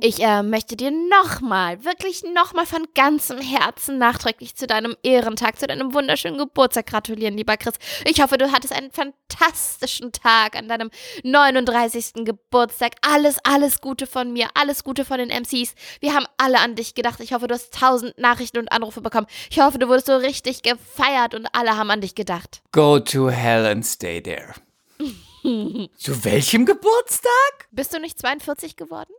Ich 0.00 0.20
äh, 0.20 0.42
möchte 0.42 0.76
dir 0.76 0.90
nochmal, 0.90 1.84
wirklich 1.84 2.22
nochmal 2.22 2.66
von 2.66 2.86
ganzem 2.94 3.38
Herzen 3.38 3.98
nachträglich 3.98 4.54
zu 4.54 4.66
deinem 4.66 4.96
Ehrentag, 5.02 5.58
zu 5.58 5.66
deinem 5.66 5.94
wunderschönen 5.94 6.38
Geburtstag 6.38 6.86
gratulieren, 6.86 7.36
lieber 7.36 7.56
Chris. 7.56 7.74
Ich 8.04 8.22
hoffe, 8.22 8.38
du 8.38 8.52
hattest 8.52 8.72
einen 8.72 8.90
fantastischen 8.90 10.12
Tag 10.12 10.56
an 10.56 10.68
deinem 10.68 10.90
39. 11.22 12.24
Geburtstag. 12.24 12.92
Alles, 13.02 13.38
alles 13.44 13.80
Gute 13.80 14.06
von 14.06 14.32
mir, 14.32 14.48
alles 14.54 14.84
Gute 14.84 15.04
von 15.04 15.18
den 15.18 15.28
MCs. 15.28 15.74
Wir 16.00 16.14
haben 16.14 16.26
alle 16.36 16.60
an 16.60 16.74
dich 16.74 16.94
gedacht. 16.94 17.20
Ich 17.20 17.32
hoffe, 17.32 17.48
du 17.48 17.54
hast 17.54 17.74
tausend 17.74 18.16
Nachrichten 18.18 18.58
und 18.58 18.72
Anrufe 18.72 19.00
bekommen. 19.00 19.26
Ich 19.50 19.60
hoffe, 19.60 19.78
du 19.78 19.88
wurdest 19.88 20.06
so 20.06 20.16
richtig 20.16 20.62
gefeiert 20.62 21.34
und 21.34 21.46
alle 21.52 21.76
haben 21.76 21.90
an 21.90 22.00
dich 22.00 22.14
gedacht. 22.14 22.62
Go 22.72 22.98
to 22.98 23.30
hell 23.30 23.66
and 23.66 23.84
stay 23.84 24.20
there. 24.20 24.54
Zu 25.96 26.24
welchem 26.24 26.64
Geburtstag? 26.64 27.68
Bist 27.70 27.92
du 27.92 28.00
nicht 28.00 28.18
42 28.18 28.76
geworden? 28.76 29.12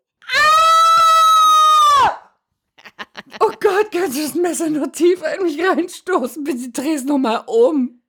Oh 3.39 3.51
Gott, 3.59 3.91
kannst 3.91 4.17
du 4.17 4.21
das 4.21 4.35
Messer 4.35 4.69
nur 4.69 4.91
tiefer 4.91 5.35
in 5.35 5.43
mich 5.43 5.59
reinstoßen? 5.61 6.43
Bitte 6.43 6.69
dreh 6.69 6.93
es 6.93 7.03
nochmal 7.03 7.43
um. 7.47 8.01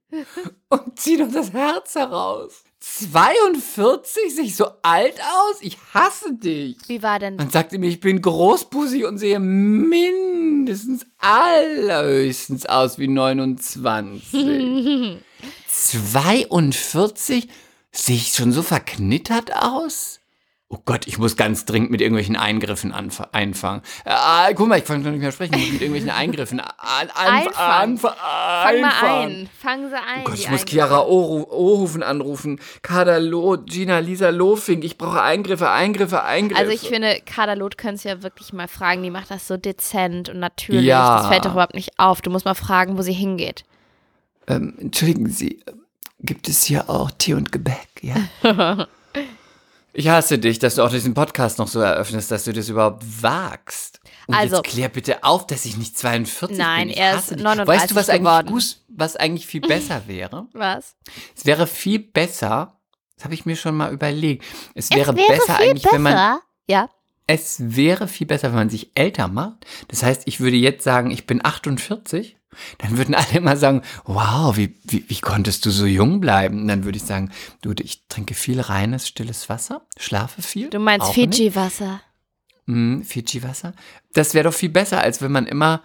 Und 0.69 0.99
zieh 0.99 1.17
doch 1.17 1.31
das 1.31 1.53
Herz 1.53 1.95
heraus. 1.95 2.63
42? 2.79 4.35
Sehe 4.35 4.45
ich 4.45 4.57
so 4.57 4.67
alt 4.83 5.21
aus? 5.21 5.57
Ich 5.61 5.77
hasse 5.93 6.35
dich. 6.35 6.77
Wie 6.87 7.03
war 7.03 7.19
denn? 7.19 7.37
Man 7.37 7.51
sagte 7.51 7.79
mir, 7.79 7.89
ich 7.89 8.01
bin 8.01 8.23
großbusig 8.23 9.05
und 9.05 9.19
sehe 9.19 9.41
mindestens 9.41 11.05
allerhöchstens 11.19 12.67
aus 12.67 12.99
wie 12.99 13.09
29. 13.09 15.19
42? 15.69 17.49
Sehe 17.93 18.17
ich 18.17 18.35
schon 18.35 18.53
so 18.53 18.63
verknittert 18.63 19.57
aus? 19.57 20.21
Oh 20.69 20.79
Gott, 20.85 21.07
ich 21.07 21.17
muss 21.19 21.37
ganz 21.37 21.65
dringend 21.65 21.93
mit 21.93 22.01
irgendwelchen 22.01 22.35
Eingriffen 22.35 22.93
anf- 22.93 23.29
einfangen. 23.31 23.83
Äh, 24.05 24.53
guck 24.55 24.67
mal, 24.67 24.79
ich 24.79 24.85
kann 24.85 25.01
noch 25.01 25.13
nicht 25.13 25.21
mehr 25.21 25.31
sprechen. 25.31 25.55
Ich 25.55 25.61
muss 25.61 25.73
mit 25.75 25.81
irgendwelchen 25.83 26.11
Eingriffen 26.11 26.59
an, 26.59 27.09
an, 27.15 27.47
anf- 27.95 28.01
Fang 28.01 28.81
mal 28.81 28.93
ein. 29.21 29.49
Fang 29.63 29.89
sie 29.89 29.95
ein. 29.95 30.23
Oh 30.23 30.25
Gott, 30.25 30.35
ich 30.35 30.51
muss 30.51 30.63
Eingriffe. 30.63 30.67
Chiara 30.67 31.03
Ohofen 31.05 32.03
anrufen. 32.03 32.59
Kader 32.83 33.21
Loh, 33.21 33.59
Gina, 33.59 34.01
Lisa 34.01 34.31
Lofink. 34.31 34.83
Ich 34.83 34.99
brauche 34.99 35.23
Eingriffe, 35.23 35.71
Eingriffe, 35.71 36.25
Eingriffe. 36.25 36.61
Also 36.61 36.73
ich 36.73 36.81
finde, 36.89 37.21
Kadalot 37.25 37.79
könntest 37.79 38.05
du 38.05 38.09
ja 38.09 38.23
wirklich 38.25 38.53
mal 38.53 38.67
fragen. 38.67 39.05
Die 39.05 39.11
macht 39.11 39.31
das 39.31 39.47
so 39.47 39.57
dezent 39.57 40.31
und 40.31 40.41
natürlich. 40.41 40.85
Ja. 40.85 41.19
Das 41.19 41.29
fällt 41.29 41.45
doch 41.45 41.53
überhaupt 41.53 41.75
nicht 41.77 41.93
auf. 41.99 42.23
Du 42.23 42.31
musst 42.31 42.45
mal 42.45 42.55
fragen, 42.55 42.99
wo 42.99 43.03
sie 43.03 43.13
hingeht. 43.13 43.65
Ähm, 44.49 44.75
entschuldigen 44.81 45.29
Sie, 45.31 45.61
äh, 45.67 45.73
gibt 46.21 46.49
es 46.49 46.65
hier 46.65 46.91
auch 46.91 47.13
Tee 47.13 47.35
und 47.35 47.53
Gebäck? 47.53 47.87
Ja. 48.03 48.17
ich 49.97 50.09
hasse 50.09 50.39
dich, 50.39 50.59
dass 50.59 50.75
du 50.77 50.83
auch 50.83 50.91
diesen 50.91 51.15
Podcast 51.15 51.59
noch 51.59 51.69
so 51.69 51.81
eröffnest, 51.81 52.31
dass 52.31 52.45
du 52.45 52.53
das 52.53 52.69
überhaupt 52.69 53.03
wagst. 53.23 54.01
Und 54.27 54.35
Also- 54.35 54.57
jetzt 54.57 54.67
klär 54.67 54.89
bitte 54.89 55.25
auf, 55.25 55.47
dass 55.47 55.65
ich 55.65 55.77
nicht 55.77 55.97
42 55.99 56.57
Nein, 56.59 56.89
bin. 56.89 56.91
Ich 56.91 56.97
er 56.99 57.17
ist 57.19 57.31
dich. 57.31 57.39
39 57.43 57.67
Weißt 57.83 57.91
du, 57.91 57.95
was 57.95 58.09
eigentlich, 58.11 58.47
gut, 58.47 58.77
was 58.89 59.17
eigentlich 59.17 59.47
viel 59.47 59.61
besser 59.61 60.03
wäre? 60.07 60.47
Was? 60.53 60.95
Es 61.37 61.47
wäre 61.47 61.67
viel 61.67 61.99
besser, 62.01 62.77
das 63.17 63.25
habe 63.25 63.35
ich 63.35 63.47
mir 63.47 63.57
schon 63.57 63.77
mal 63.77 63.93
überlegt. 63.93 64.45
Es 64.75 64.91
wäre, 64.91 65.13
besser 65.13 65.59
eigentlich, 65.59 65.91
wenn 65.93 66.03
man 66.03 66.39
Ja. 66.69 66.89
es 67.27 67.57
wäre 67.59 68.09
viel 68.09 68.27
besser, 68.27 68.49
wenn 68.49 68.57
man 68.57 68.71
sich 68.71 68.91
älter 68.95 69.29
macht. 69.29 69.65
Das 69.89 70.03
heißt, 70.03 70.23
ich 70.27 70.41
würde 70.41 70.57
jetzt 70.57 70.85
sagen, 70.85 71.11
ich 71.11 71.27
bin 71.27 71.45
48. 71.45 72.37
Dann 72.79 72.97
würden 72.99 73.15
alle 73.15 73.33
immer 73.39 73.57
sagen, 73.57 73.83
wow, 74.05 74.57
wie, 74.57 74.75
wie, 74.85 75.05
wie 75.09 75.21
konntest 75.21 75.65
du 75.67 75.71
so 75.71 75.87
jung 75.87 76.21
bleiben? 76.21 76.63
Und 76.63 76.69
dann 76.69 76.85
würde 76.85 76.97
ich 76.97 77.05
sagen, 77.05 77.31
du, 77.61 77.73
ich 77.81 78.07
trinke 78.09 78.35
viel 78.35 78.61
reines, 78.61 79.09
stilles 79.09 79.49
Wasser, 79.49 79.87
schlafe 79.99 80.43
viel. 80.43 80.71
Du 80.71 80.79
meinst. 80.79 81.13
Fiji-Wasser. 81.13 82.01
Mm, 82.67 83.03
Fiji-Wasser. 83.03 83.75
Das 84.13 84.35
wäre 84.35 84.45
doch 84.45 84.55
viel 84.55 84.71
besser, 84.71 85.01
als 85.01 85.21
wenn 85.23 85.33
man 85.33 85.47
immer 85.47 85.83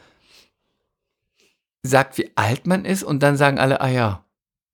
sagt, 1.84 2.18
wie 2.18 2.32
alt 2.36 2.68
man 2.68 2.86
ist 2.86 3.04
und 3.04 3.22
dann 3.24 3.38
sagen 3.38 3.60
alle, 3.60 3.82
ah 3.82 3.90
ja, 3.90 4.26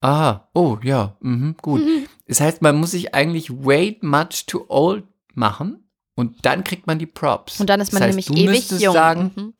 aha, 0.02 0.50
oh 0.53 0.78
ja, 0.84 1.16
mhm, 1.22 1.56
gut. 1.62 1.81
Das 2.30 2.41
heißt, 2.41 2.62
man 2.62 2.75
muss 2.75 2.91
sich 2.91 3.16
eigentlich 3.16 3.50
wait 3.50 4.03
much 4.03 4.47
too 4.47 4.66
old 4.68 5.06
machen 5.34 5.88
und 6.16 6.46
dann 6.46 6.66
kriegt 6.66 6.86
man 6.86 7.00
die 7.00 7.06
Props. 7.06 7.62
Und 7.62 7.69
dann 7.69 7.80
ist 7.80 7.94
man 7.94 8.02
das 8.02 8.18
heißt, 8.18 8.30
nämlich 8.31 8.50
ewig 8.69 8.81
jung. 8.81 8.94
sagen, 8.94 9.31
Mhm. 9.34 9.53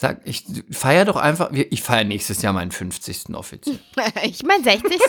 Sag, 0.00 0.20
ich 0.24 0.44
feiere 0.70 1.06
doch 1.06 1.16
einfach, 1.16 1.50
ich 1.52 1.82
feiere 1.82 2.04
nächstes 2.04 2.40
Jahr 2.40 2.52
meinen 2.52 2.70
50. 2.70 3.34
offiziell. 3.34 3.80
Ich 4.22 4.44
mein 4.44 4.62
60. 4.62 4.90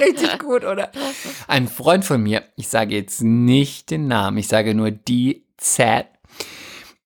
Richtig 0.00 0.38
gut, 0.38 0.64
oder? 0.64 0.92
Ein 1.48 1.68
Freund 1.68 2.04
von 2.04 2.22
mir, 2.22 2.44
ich 2.56 2.68
sage 2.68 2.94
jetzt 2.94 3.22
nicht 3.22 3.90
den 3.90 4.06
Namen, 4.06 4.36
ich 4.36 4.48
sage 4.48 4.74
nur 4.74 4.90
die 4.90 5.46
Z, 5.56 6.06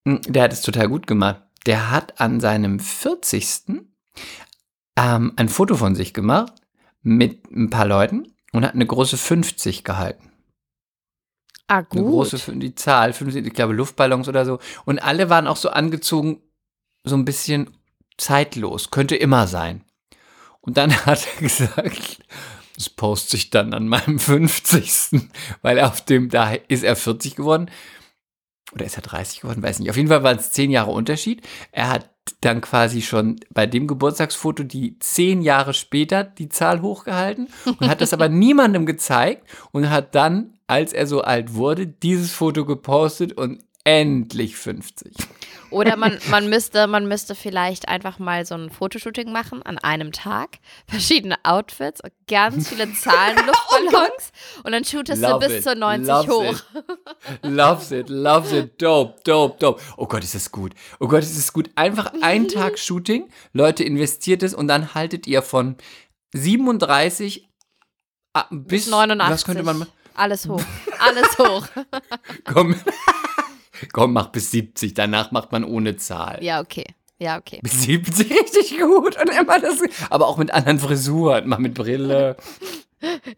der 0.05 0.43
hat 0.43 0.53
es 0.53 0.63
total 0.63 0.89
gut 0.89 1.07
gemacht. 1.07 1.43
Der 1.67 1.91
hat 1.91 2.21
an 2.21 2.41
seinem 2.41 2.81
40. 2.81 3.85
Ähm, 4.97 5.33
ein 5.37 5.49
Foto 5.49 5.77
von 5.77 5.95
sich 5.95 6.13
gemacht 6.13 6.55
mit 7.03 7.49
ein 7.53 7.71
paar 7.71 7.87
Leuten 7.87 8.35
und 8.53 8.65
hat 8.65 8.75
eine 8.75 8.87
große 8.87 9.17
50 9.17 9.85
gehalten. 9.85 10.30
Ah, 11.71 11.77
Eine 11.79 11.87
gut. 11.89 12.01
große, 12.11 12.37
Fün- 12.37 12.59
die 12.61 12.75
Zahl, 12.75 13.13
50, 13.13 13.47
ich 13.47 13.53
glaube 13.55 13.73
Luftballons 13.73 14.29
oder 14.29 14.45
so. 14.45 14.59
Und 14.85 14.99
alle 14.99 15.31
waren 15.31 15.47
auch 15.47 15.57
so 15.57 15.71
angezogen, 15.71 16.41
so 17.05 17.17
ein 17.17 17.25
bisschen 17.25 17.71
zeitlos, 18.19 18.91
könnte 18.91 19.17
immer 19.17 19.47
sein. 19.47 19.85
Und 20.61 20.77
dann 20.77 20.95
hat 21.07 21.27
er 21.37 21.41
gesagt, 21.41 22.19
das 22.75 22.91
poste 22.91 23.37
ich 23.37 23.51
dann 23.51 23.73
an 23.75 23.89
meinem 23.89 24.19
50. 24.21 25.29
Weil 25.63 25.81
auf 25.81 26.05
dem, 26.05 26.29
da 26.29 26.53
ist 26.69 26.83
er 26.85 26.97
40 26.97 27.37
geworden. 27.37 27.71
Oder 28.73 28.85
ist 28.85 28.97
er 28.97 29.03
30 29.03 29.41
geworden? 29.41 29.63
Weiß 29.63 29.79
nicht. 29.81 29.91
Auf 29.91 29.97
jeden 29.97 30.09
Fall 30.09 30.23
waren 30.23 30.39
es 30.39 30.53
10 30.53 30.71
Jahre 30.71 30.93
Unterschied. 30.93 31.43
Er 31.73 31.89
hat 31.89 32.11
dann 32.43 32.61
quasi 32.61 33.03
schon 33.03 33.41
bei 33.51 33.67
dem 33.67 33.89
Geburtstagsfoto 33.89 34.63
die 34.63 34.97
10 35.01 35.43
Jahre 35.43 35.75
später 35.75 36.23
die 36.23 36.49
Zahl 36.49 36.81
hochgehalten 36.81 37.49
und 37.65 37.89
hat 37.89 38.01
das 38.01 38.13
aber 38.13 38.29
niemandem 38.29 38.87
gezeigt 38.87 39.45
und 39.73 39.91
hat 39.91 40.15
dann, 40.15 40.59
als 40.71 40.93
er 40.93 41.07
so 41.07 41.23
alt 41.23 41.55
wurde, 41.55 41.89
dieses 41.89 42.33
Foto 42.33 42.65
gepostet 42.65 43.33
und 43.33 43.65
endlich 43.83 44.57
50. 44.57 45.15
Oder 45.71 45.97
man, 45.97 46.19
man, 46.31 46.49
müsste, 46.49 46.87
man 46.87 47.09
müsste 47.09 47.35
vielleicht 47.35 47.89
einfach 47.89 48.21
mal 48.21 48.45
so 48.45 48.55
ein 48.55 48.71
Fotoshooting 48.71 49.33
machen 49.33 49.63
an 49.63 49.79
einem 49.79 50.13
Tag. 50.13 50.59
Verschiedene 50.87 51.37
Outfits, 51.43 52.01
und 52.03 52.13
ganz 52.29 52.69
viele 52.69 52.93
Zahlen, 52.95 53.37
Luftballons. 53.47 54.33
und 54.63 54.73
dann 54.73 54.85
shootest 54.85 55.23
du 55.23 55.27
Love 55.27 55.47
bis 55.47 55.57
it, 55.57 55.63
zur 55.65 55.75
90 55.75 56.09
loves 56.09 56.29
hoch. 56.29 56.55
It. 56.55 57.39
Loves 57.43 57.91
it, 57.91 58.09
loves 58.09 58.53
it, 58.53 58.81
dope, 58.81 59.21
dope, 59.25 59.59
dope. 59.59 59.83
Oh 59.97 60.07
Gott, 60.07 60.23
ist 60.23 60.37
das 60.37 60.53
gut. 60.53 60.75
Oh 61.01 61.09
Gott, 61.09 61.23
ist 61.23 61.37
das 61.37 61.53
gut. 61.53 61.71
Einfach 61.75 62.13
ein 62.21 62.47
Tag 62.47 62.79
Shooting, 62.79 63.29
Leute 63.53 63.83
investiert 63.83 64.45
es 64.45 64.55
und 64.55 64.69
dann 64.69 64.95
haltet 64.95 65.27
ihr 65.27 65.43
von 65.43 65.77
37 66.33 67.49
ah, 68.35 68.47
bis, 68.51 68.89
89. 68.89 69.33
Was 69.33 69.45
könnte 69.45 69.63
man 69.65 69.79
machen? 69.79 69.93
Alles 70.21 70.47
hoch. 70.47 70.63
Alles 70.99 71.39
hoch. 71.39 71.67
Komm, 72.45 72.75
komm, 73.95 74.13
mach 74.13 74.27
bis 74.27 74.51
70, 74.51 74.93
danach 74.93 75.31
macht 75.31 75.51
man 75.51 75.65
ohne 75.65 75.97
Zahl. 75.97 76.45
Ja, 76.45 76.61
okay. 76.61 76.85
Ja, 77.19 77.39
okay. 77.39 77.61
Bis 77.63 77.83
70 77.85 78.31
richtig 78.39 78.79
gut 78.79 79.17
und 79.19 79.31
immer 79.31 79.59
das, 79.59 79.79
aber 80.11 80.27
auch 80.27 80.37
mit 80.37 80.51
anderen 80.51 80.79
Frisuren, 80.79 81.49
mal 81.49 81.59
mit 81.59 81.73
Brille. 81.73 82.37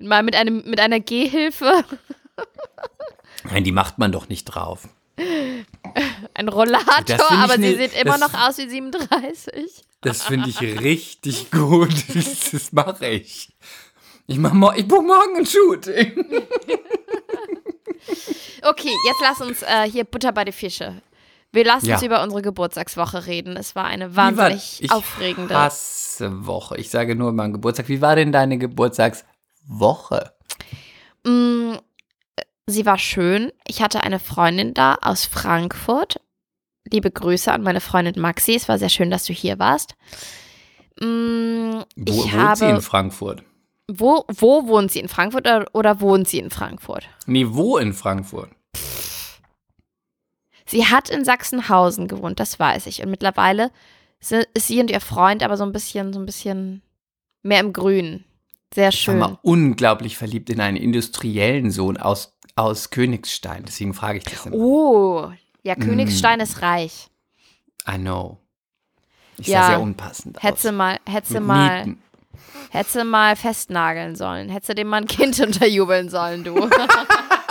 Mal 0.01 0.25
mit, 0.25 0.35
einem, 0.35 0.69
mit 0.69 0.81
einer 0.81 0.99
Gehhilfe. 0.99 1.85
Nein, 3.45 3.63
die 3.63 3.71
macht 3.71 3.99
man 3.99 4.11
doch 4.11 4.29
nicht 4.29 4.45
drauf. 4.47 4.89
Ein 6.35 6.49
Rollator, 6.49 7.31
aber 7.31 7.55
sie 7.55 7.61
ne- 7.61 7.77
sieht 7.77 7.95
immer 7.95 8.19
noch 8.19 8.35
aus 8.35 8.59
wie 8.59 8.69
37. 8.69 9.85
Das 10.01 10.25
finde 10.25 10.49
ich 10.49 10.61
richtig 10.61 11.53
gut. 11.53 11.95
Das, 12.13 12.51
das 12.51 12.73
mache 12.73 13.07
ich. 13.07 13.51
Ich 14.27 14.39
mach 14.39 14.53
mo 14.53 14.73
ich 14.75 14.87
buche 14.89 15.03
morgen 15.03 15.37
ein 15.39 15.47
Shooting. 15.47 16.25
Okay, 18.65 18.95
jetzt 19.07 19.21
lass 19.21 19.41
uns 19.41 19.63
äh, 19.63 19.89
hier 19.91 20.05
Butter 20.05 20.33
bei 20.33 20.45
die 20.45 20.53
Fische. 20.53 21.03
Wir 21.53 21.65
lassen 21.65 21.87
Ja. 21.87 21.95
uns 21.97 22.05
über 22.05 22.23
unsere 22.23 22.43
Geburtstagswoche 22.43 23.27
reden. 23.27 23.57
Es 23.57 23.75
war 23.75 23.85
eine 23.87 24.13
Wie 24.13 24.17
war- 24.17 24.37
wahnsinnig 24.37 24.83
ich 24.83 24.91
aufregende. 24.93 25.55
hasse 25.57 26.47
Woche. 26.47 26.77
Ich 26.79 26.89
sage 26.91 27.15
nur 27.17 27.33
mein 27.33 27.53
Geburtstag. 27.53 27.89
Wie 27.89 28.01
war 28.01 28.15
denn 28.17 28.31
deine 28.33 28.59
Geburtstagswoche? 28.59 30.33
Mm, 31.25 31.75
sie 32.67 32.87
war 32.87 32.99
schön. 32.99 33.53
Ich 33.67 33.83
hatte 33.83 34.03
eine 34.03 34.19
Freundin 34.21 34.75
da 34.75 34.95
aus 35.03 35.25
Frankfurt. 35.27 36.21
Liebe 36.91 37.11
Grüße 37.11 37.51
an 37.53 37.63
meine 37.63 37.81
Freundin 37.81 38.21
Maxi. 38.21 38.55
Es 38.55 38.69
war 38.69 38.79
sehr 38.79 38.89
schön, 38.89 39.11
dass 39.11 39.25
du 39.25 39.33
hier 39.33 39.59
warst. 39.59 39.95
Mm, 41.01 41.81
Wo 41.97 42.13
ich 42.13 42.17
wohnt 42.17 42.33
habe, 42.33 42.57
sie 42.57 42.69
in 42.71 42.81
Frankfurt? 42.81 43.43
Wo, 43.89 44.25
wo 44.29 44.67
wohnt 44.69 44.91
sie 44.93 45.01
in 45.01 45.09
Frankfurt 45.09 45.47
oder, 45.47 45.67
oder 45.73 46.01
wohnt 46.01 46.29
sie 46.29 46.39
in 46.39 46.51
Frankfurt? 46.51 47.09
Nee, 47.27 47.47
wo 47.49 47.77
in 47.79 47.93
Frankfurt? 47.93 48.51
Sie 50.67 50.87
hat 50.87 51.11
in 51.11 51.25
Sachsenhausen 51.25 52.09
gewohnt, 52.09 52.41
das 52.41 52.59
weiß 52.59 52.87
ich. 52.87 53.03
Und 53.03 53.11
mittlerweile 53.11 53.71
ist 54.21 54.69
sie 54.69 54.81
und 54.81 54.91
ihr 54.91 55.01
Freund 55.01 55.43
aber 55.43 55.57
so 55.57 55.65
ein 55.65 55.73
bisschen, 55.73 56.13
so 56.13 56.21
ein 56.21 56.27
bisschen 56.27 56.83
mehr 57.43 57.61
im 57.61 57.73
Grün. 57.73 58.25
Sehr 58.73 58.89
Ich 58.89 59.07
war 59.07 59.13
schön. 59.15 59.19
mal 59.19 59.39
unglaublich 59.43 60.17
verliebt 60.17 60.49
in 60.49 60.61
einen 60.61 60.77
industriellen 60.79 61.71
Sohn 61.71 61.97
aus, 61.99 62.39
aus 62.57 62.89
Königstein. 62.91 63.65
Deswegen 63.67 63.93
frage 63.93 64.19
ich 64.19 64.25
das 64.25 64.47
immer. 64.47 64.57
Oh, 64.57 65.33
ja, 65.63 65.75
Mm. 65.77 65.81
Königstein 65.81 66.41
ist 66.41 66.63
reich. 66.63 67.09
I 67.87 67.97
know. 67.99 68.39
Ich 69.37 69.49
Ja. 69.49 69.63
sah 69.63 69.67
sehr 69.71 69.81
unpassend 69.81 70.43
Hättest 70.43 70.65
du 70.65 70.69
aus. 70.69 70.75
mal, 70.75 70.99
Mit 71.29 71.41
mal, 71.43 71.85
Nieten. 71.87 72.03
Hättest 72.71 72.97
du 72.97 73.05
mal 73.05 73.37
festnageln 73.37 74.17
sollen. 74.17 74.49
Hättest 74.49 74.71
du 74.71 74.75
dem 74.75 74.89
mal 74.89 74.99
ein 74.99 75.07
Kind 75.07 75.39
unterjubeln 75.47 76.09
sollen, 76.09 76.45
du. 76.45 76.57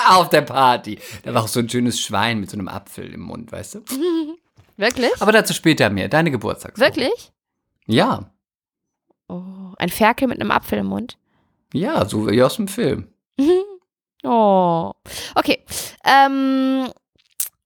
Auf 0.07 0.29
der 0.29 0.41
Party. 0.41 0.99
Da 1.23 1.33
war 1.33 1.43
auch 1.43 1.47
so 1.47 1.59
ein 1.59 1.69
schönes 1.69 1.99
Schwein 2.01 2.39
mit 2.39 2.49
so 2.49 2.57
einem 2.57 2.67
Apfel 2.67 3.13
im 3.13 3.21
Mund, 3.21 3.51
weißt 3.51 3.75
du? 3.75 3.79
Wirklich? 4.77 5.11
Aber 5.19 5.31
dazu 5.31 5.53
später 5.53 5.89
mehr. 5.89 6.09
Deine 6.09 6.31
Geburtstagswoche. 6.31 6.87
Wirklich? 6.87 7.31
Ja. 7.85 8.31
Oh, 9.27 9.73
ein 9.77 9.89
Ferkel 9.89 10.27
mit 10.27 10.39
einem 10.41 10.51
Apfel 10.51 10.79
im 10.79 10.87
Mund. 10.87 11.17
Ja, 11.73 12.05
so 12.05 12.29
wie 12.29 12.41
aus 12.41 12.55
dem 12.55 12.67
Film. 12.67 13.07
Oh. 14.23 14.91
Okay. 15.35 15.63
Ähm, 16.05 16.89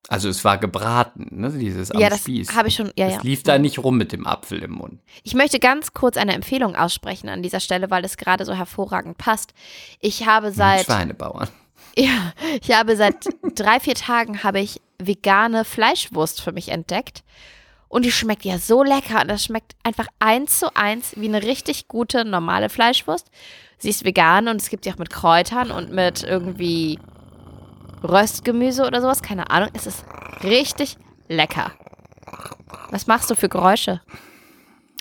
Also 0.08 0.30
es 0.30 0.44
war 0.46 0.58
gebraten, 0.58 1.28
ne? 1.32 1.50
Dieses 1.52 1.92
am 1.92 2.00
ja, 2.00 2.10
das 2.10 2.20
Spieß. 2.20 2.56
habe 2.56 2.68
ich 2.68 2.76
schon. 2.76 2.92
Ja, 2.96 3.08
Es 3.08 3.16
ja. 3.16 3.22
lief 3.22 3.44
da 3.44 3.58
nicht 3.58 3.80
rum 3.80 3.98
mit 3.98 4.12
dem 4.12 4.28
Apfel 4.28 4.62
im 4.62 4.72
Mund. 4.72 5.00
Ich 5.24 5.34
möchte 5.34 5.60
ganz 5.60 5.94
kurz 5.94 6.18
eine 6.18 6.34
Empfehlung 6.34 6.76
aussprechen 6.76 7.28
an 7.28 7.42
dieser 7.42 7.60
Stelle, 7.60 7.90
weil 7.90 8.06
es 8.06 8.18
gerade 8.18 8.46
so 8.46 8.54
hervorragend 8.54 9.18
passt. 9.18 9.54
Ich 10.00 10.28
habe 10.28 10.52
seit 10.52 10.86
Schweinebauern. 10.86 11.50
Ja, 11.98 12.34
ich 12.62 12.78
habe 12.78 12.98
seit 12.98 13.16
drei, 13.56 13.80
vier 13.80 13.96
Tagen 13.96 14.44
habe 14.44 14.60
ich 14.60 14.82
vegane 15.00 15.64
Fleischwurst 15.64 16.42
für 16.42 16.52
mich 16.52 16.68
entdeckt. 16.68 17.24
Und 17.88 18.04
die 18.04 18.12
schmeckt 18.12 18.44
ja 18.44 18.58
so 18.58 18.84
lecker. 18.84 19.22
Und 19.22 19.30
das 19.30 19.46
schmeckt 19.46 19.78
einfach 19.82 20.08
eins 20.20 20.60
zu 20.60 20.76
eins 20.76 21.14
wie 21.16 21.30
eine 21.30 21.42
richtig 21.44 21.88
gute, 21.88 22.26
normale 22.26 22.68
Fleischwurst. 22.68 23.30
Sie 23.78 23.90
ist 23.90 24.04
vegan 24.04 24.50
und 24.50 24.58
es 24.58 24.70
gibt 24.70 24.84
die 24.84 24.92
auch 24.92 24.98
mit 24.98 25.10
Kräutern 25.10 25.72
und 25.72 25.94
mit 25.94 26.24
irgendwie 26.24 27.00
Röstgemüse 28.04 28.86
oder 28.86 29.02
sowas. 29.02 29.22
Keine 29.22 29.50
Ahnung. 29.50 29.70
Es 29.74 29.88
ist 29.88 30.06
richtig 30.44 30.98
lecker. 31.28 31.72
Was 32.92 33.08
machst 33.08 33.30
du 33.30 33.36
für 33.36 33.50
Geräusche? 33.50 34.02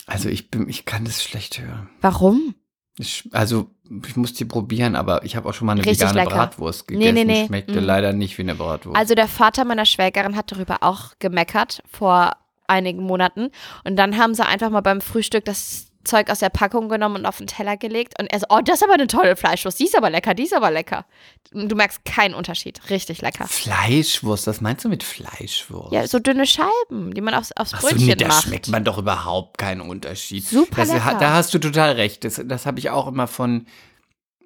Also 0.06 0.28
ich 0.28 0.50
bin, 0.50 0.68
ich 0.68 0.84
kann 0.84 1.04
das 1.04 1.22
schlecht 1.22 1.60
hören. 1.60 1.88
Warum? 2.00 2.54
Ich, 2.98 3.28
also 3.32 3.70
ich 4.06 4.16
muss 4.16 4.34
die 4.34 4.44
probieren, 4.44 4.94
aber 4.96 5.24
ich 5.24 5.34
habe 5.36 5.48
auch 5.48 5.54
schon 5.54 5.66
mal 5.66 5.72
eine 5.72 5.80
Richtig 5.84 6.00
vegane 6.08 6.20
lecker. 6.24 6.36
Bratwurst 6.36 6.88
Nee, 6.90 6.96
gegessen. 6.98 7.14
nee, 7.14 7.24
nee. 7.24 7.46
Schmeckte 7.46 7.80
Mhm. 7.80 7.86
leider 7.86 8.12
nicht 8.12 8.38
wie 8.38 8.42
eine 8.42 8.54
Bratwurst. 8.54 8.96
Also 8.96 9.14
der 9.14 9.28
Vater 9.28 9.64
meiner 9.64 9.84
Schwägerin 9.86 10.36
hat 10.36 10.52
darüber 10.52 10.82
auch 10.82 11.12
gemeckert 11.18 11.82
vor 11.90 12.32
einigen 12.66 13.02
Monaten. 13.02 13.50
Und 13.84 13.96
dann 13.96 14.16
haben 14.16 14.34
sie 14.34 14.46
einfach 14.46 14.70
mal 14.70 14.80
beim 14.80 15.00
Frühstück 15.00 15.44
das 15.44 15.88
Zeug 16.04 16.30
aus 16.30 16.38
der 16.38 16.50
Packung 16.50 16.88
genommen 16.88 17.16
und 17.16 17.26
auf 17.26 17.38
den 17.38 17.46
Teller 17.46 17.76
gelegt. 17.76 18.14
Und 18.18 18.26
er 18.26 18.40
so, 18.40 18.46
oh, 18.48 18.60
das 18.64 18.76
ist 18.76 18.84
aber 18.84 18.94
eine 18.94 19.06
tolle 19.06 19.36
Fleischwurst. 19.36 19.78
Die 19.78 19.84
ist 19.84 19.96
aber 19.96 20.10
lecker, 20.10 20.34
die 20.34 20.44
ist 20.44 20.54
aber 20.54 20.70
lecker. 20.70 21.06
Du 21.52 21.74
merkst 21.74 22.04
keinen 22.04 22.34
Unterschied. 22.34 22.80
Richtig 22.90 23.22
lecker. 23.22 23.46
Fleischwurst, 23.46 24.46
was 24.46 24.60
meinst 24.60 24.84
du 24.84 24.88
mit 24.88 25.02
Fleischwurst? 25.02 25.92
Ja, 25.92 26.06
so 26.06 26.18
dünne 26.18 26.46
Scheiben, 26.46 27.14
die 27.14 27.20
man 27.20 27.34
aufs, 27.34 27.52
aufs 27.52 27.74
Ach 27.74 27.80
so, 27.80 27.88
Brötchen 27.88 28.06
nee, 28.06 28.14
da 28.14 28.28
macht. 28.28 28.44
schmeckt 28.44 28.68
man 28.68 28.84
doch 28.84 28.98
überhaupt 28.98 29.58
keinen 29.58 29.80
Unterschied. 29.80 30.46
Super 30.46 30.82
das, 30.82 30.92
lecker. 30.92 31.16
Da 31.18 31.34
hast 31.34 31.54
du 31.54 31.58
total 31.58 31.92
recht. 31.92 32.24
Das, 32.24 32.40
das 32.44 32.66
habe 32.66 32.78
ich 32.78 32.90
auch 32.90 33.06
immer 33.06 33.26
von 33.26 33.66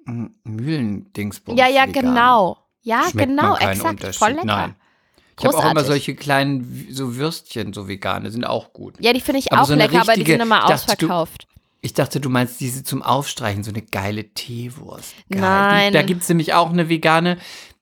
mm, 0.05 0.25
Mühlendingsbums. 0.43 1.59
ja, 1.59 1.67
ja, 1.67 1.87
vegan. 1.87 2.05
genau. 2.05 2.57
Ja, 2.81 3.03
Schmeckt 3.09 3.29
genau, 3.29 3.55
exakt. 3.57 4.15
Voll 4.15 4.31
lecker. 4.31 4.45
Nein. 4.45 4.75
Ich 5.39 5.45
habe 5.45 5.57
auch 5.57 5.71
immer 5.71 5.83
solche 5.83 6.15
kleinen 6.15 6.87
so 6.91 7.15
Würstchen, 7.15 7.73
so 7.73 7.87
vegane, 7.87 8.31
sind 8.31 8.45
auch 8.45 8.73
gut. 8.73 8.95
Ja, 8.99 9.13
die 9.13 9.21
finde 9.21 9.39
ich 9.39 9.51
Aber 9.51 9.61
auch 9.61 9.65
so 9.67 9.75
lecker, 9.75 10.01
aber 10.01 10.13
die 10.13 10.21
richtige- 10.21 10.31
sind 10.33 10.41
immer 10.41 10.59
du- 10.67 10.73
ausverkauft. 10.73 11.47
Ich 11.81 11.93
dachte, 11.93 12.19
du 12.19 12.29
meinst 12.29 12.59
diese 12.59 12.83
zum 12.83 13.01
Aufstreichen, 13.01 13.63
so 13.63 13.71
eine 13.71 13.81
geile 13.81 14.33
Teewurst. 14.33 15.13
Geil. 15.29 15.39
Nein. 15.41 15.87
Die, 15.91 15.93
da 15.93 16.01
gibt 16.01 16.23
es 16.23 16.29
nämlich 16.29 16.53
auch 16.53 16.69
eine 16.71 16.89
vegane. 16.89 17.37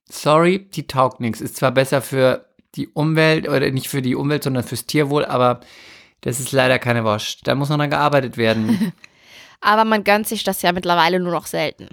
Sorry, 0.07 0.59
die 0.69 0.85
taugt 0.85 1.19
nichts. 1.19 1.41
Ist 1.41 1.57
zwar 1.57 1.71
besser 1.71 2.03
für 2.03 2.45
die 2.75 2.87
Umwelt 2.89 3.47
oder 3.49 3.71
nicht 3.71 3.87
für 3.89 4.03
die 4.03 4.13
Umwelt, 4.15 4.43
sondern 4.43 4.63
fürs 4.63 4.85
Tierwohl, 4.85 5.25
aber 5.25 5.61
das 6.21 6.39
ist 6.39 6.51
leider 6.51 6.77
keine 6.77 7.03
Wurst. 7.05 7.47
Da 7.47 7.55
muss 7.55 7.69
noch 7.69 7.77
dran 7.77 7.89
gearbeitet 7.89 8.37
werden. 8.37 8.93
Aber 9.61 9.83
man 9.85 10.03
gönnt 10.03 10.27
sich 10.27 10.43
das 10.43 10.61
ja 10.61 10.71
mittlerweile 10.71 11.19
nur 11.19 11.31
noch 11.31 11.47
selten. 11.47 11.87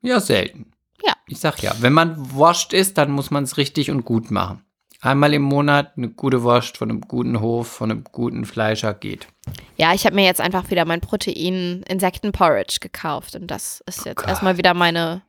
ja, 0.00 0.18
selten. 0.20 0.71
Ja. 1.04 1.12
Ich 1.26 1.38
sag 1.40 1.62
ja, 1.62 1.74
wenn 1.80 1.92
man 1.92 2.32
Wurst 2.32 2.72
isst, 2.72 2.98
dann 2.98 3.10
muss 3.10 3.30
man 3.30 3.44
es 3.44 3.56
richtig 3.56 3.90
und 3.90 4.04
gut 4.04 4.30
machen. 4.30 4.64
Einmal 5.00 5.34
im 5.34 5.42
Monat 5.42 5.94
eine 5.96 6.10
gute 6.10 6.44
Wurst 6.44 6.76
von 6.76 6.88
einem 6.88 7.00
guten 7.00 7.40
Hof, 7.40 7.66
von 7.66 7.90
einem 7.90 8.04
guten 8.04 8.44
Fleischer 8.44 8.94
geht. 8.94 9.26
Ja, 9.76 9.92
ich 9.94 10.04
habe 10.06 10.14
mir 10.14 10.24
jetzt 10.24 10.40
einfach 10.40 10.70
wieder 10.70 10.84
mein 10.84 11.00
Protein-Insekten-Porridge 11.00 12.76
gekauft 12.80 13.34
und 13.34 13.48
das 13.48 13.82
ist 13.86 14.04
jetzt 14.04 14.18
Gott. 14.18 14.28
erstmal 14.28 14.58
wieder 14.58 14.74
meine, 14.74 15.22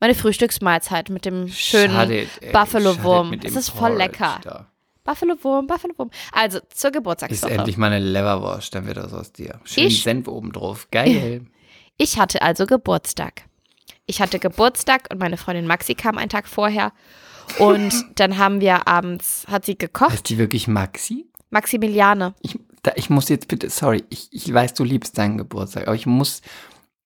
meine 0.00 0.14
Frühstücksmahlzeit 0.14 1.08
mit 1.08 1.24
dem 1.24 1.48
schönen 1.48 2.26
Buffalo-Wurm. 2.52 3.32
Es 3.42 3.56
ist 3.56 3.70
voll 3.70 3.92
Porridge 3.92 3.98
lecker. 3.98 4.40
da. 4.42 4.66
Buffalo-Wurm, 5.04 5.66
Buffalo-Wurm. 5.66 6.10
Also 6.32 6.60
zur 6.68 6.90
Ist 6.90 6.94
Geburtstagswoche. 6.94 7.52
endlich 7.52 7.76
mal 7.76 7.92
eine 7.92 8.04
Leverwurst, 8.04 8.74
dann 8.74 8.86
wird 8.86 8.96
das 8.96 9.12
aus 9.12 9.32
dir. 9.32 9.60
Schön 9.64 9.90
Senf 9.90 10.28
oben 10.28 10.52
drauf. 10.52 10.88
Geil. 10.90 11.46
Ich 11.96 12.18
hatte 12.18 12.42
also 12.42 12.66
Geburtstag. 12.66 13.44
Ich 14.06 14.20
hatte 14.20 14.38
Geburtstag 14.38 15.08
und 15.10 15.18
meine 15.18 15.36
Freundin 15.36 15.66
Maxi 15.66 15.94
kam 15.94 16.18
einen 16.18 16.28
Tag 16.28 16.46
vorher. 16.48 16.92
Und 17.58 17.92
dann 18.16 18.38
haben 18.38 18.60
wir 18.60 18.86
abends, 18.88 19.44
hat 19.48 19.64
sie 19.64 19.76
gekocht. 19.76 20.10
Heißt 20.12 20.28
die 20.28 20.38
wirklich 20.38 20.68
Maxi? 20.68 21.26
Maximiliane. 21.50 22.34
Ich, 22.40 22.58
da, 22.82 22.92
ich 22.96 23.10
muss 23.10 23.28
jetzt 23.28 23.48
bitte, 23.48 23.70
sorry, 23.70 24.04
ich, 24.10 24.28
ich 24.32 24.52
weiß, 24.52 24.74
du 24.74 24.84
liebst 24.84 25.16
deinen 25.18 25.38
Geburtstag, 25.38 25.86
aber 25.86 25.94
ich 25.96 26.06
muss, 26.06 26.42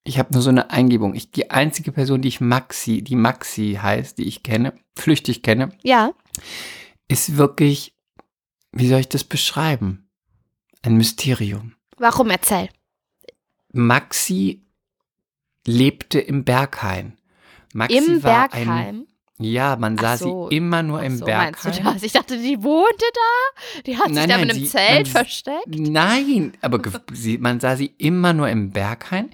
ich 0.04 0.18
habe 0.18 0.32
nur 0.32 0.42
so 0.42 0.50
eine 0.50 0.70
Eingebung. 0.70 1.14
Ich, 1.14 1.30
die 1.30 1.50
einzige 1.50 1.92
Person, 1.92 2.22
die 2.22 2.28
ich 2.28 2.40
Maxi, 2.40 3.02
die 3.02 3.16
Maxi 3.16 3.78
heißt, 3.80 4.18
die 4.18 4.24
ich 4.26 4.42
kenne, 4.42 4.72
flüchtig 4.96 5.42
kenne, 5.42 5.70
Ja. 5.82 6.12
ist 7.08 7.36
wirklich, 7.36 7.94
wie 8.72 8.88
soll 8.88 9.00
ich 9.00 9.08
das 9.08 9.24
beschreiben? 9.24 10.08
Ein 10.82 10.96
Mysterium. 10.96 11.74
Warum 11.98 12.30
erzähl? 12.30 12.68
Maxi 13.72 14.62
lebte 15.66 16.20
im 16.20 16.44
Berghain. 16.44 17.14
Maxi 17.74 17.96
Im 17.98 18.22
war 18.22 18.44
Ein, 18.52 18.64
Bergheim. 18.66 19.06
ja, 19.38 19.76
man 19.76 19.98
sah 19.98 20.16
so. 20.16 20.48
sie 20.48 20.56
immer 20.56 20.82
nur 20.82 21.02
im 21.02 21.18
so, 21.18 21.26
meinst 21.26 21.64
du 21.64 21.70
Bergheim. 21.70 21.92
das? 21.94 22.02
Ich 22.02 22.12
dachte, 22.12 22.38
die 22.38 22.62
wohnte 22.62 23.04
da. 23.14 23.82
Die 23.86 23.96
hat 23.96 24.06
sich 24.06 24.14
Nein, 24.14 24.28
da 24.28 24.36
nein, 24.38 24.46
mit 24.46 24.56
einem 24.56 24.66
Zelt 24.66 25.06
man- 25.06 25.24
versteckt. 25.24 25.66
Nein, 25.68 26.52
aber 26.62 26.80
sie, 27.12 27.38
man 27.38 27.60
sah 27.60 27.76
sie 27.76 27.92
immer 27.98 28.32
nur 28.32 28.48
im 28.48 28.70
Berghain. 28.70 29.30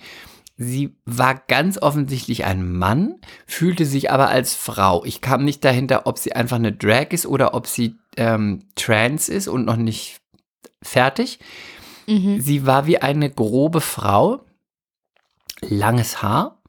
Sie 0.57 0.95
war 1.05 1.35
ganz 1.49 1.79
offensichtlich 1.83 2.45
ein 2.45 2.71
Mann, 2.77 3.17
fühlte 3.45 3.87
sich 3.87 4.13
aber 4.13 4.29
als 4.29 4.55
Frau. 4.55 5.05
Ich 5.05 5.21
kam 5.21 5.45
nicht 5.45 5.65
dahinter, 5.65 6.07
ob 6.07 6.17
sie 6.19 6.33
einfach 6.33 6.57
eine 6.57 6.71
Drag 6.73 7.09
ist 7.11 7.27
oder 7.27 7.55
ob 7.55 7.67
sie 7.67 7.97
ähm, 8.17 8.61
trans 8.77 9.29
ist 9.29 9.49
und 9.49 9.65
noch 9.65 9.75
nicht 9.77 10.19
fertig. 10.81 11.41
Mhm. 12.07 12.41
Sie 12.41 12.67
war 12.67 12.87
wie 12.87 12.99
eine 12.99 13.31
grobe 13.31 13.81
Frau, 13.81 14.44
langes 15.69 16.23
Haar, 16.23 16.63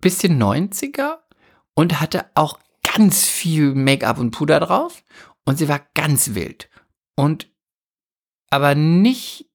bisschen 0.00 0.40
90er 0.42 1.18
und 1.74 2.00
hatte 2.00 2.26
auch 2.34 2.58
ganz 2.82 3.26
viel 3.26 3.74
Make-up 3.74 4.18
und 4.18 4.30
Puder 4.30 4.60
drauf 4.60 5.02
und 5.44 5.58
sie 5.58 5.68
war 5.68 5.80
ganz 5.94 6.34
wild. 6.34 6.68
Und 7.16 7.50
aber 8.50 8.74
nicht, 8.74 9.46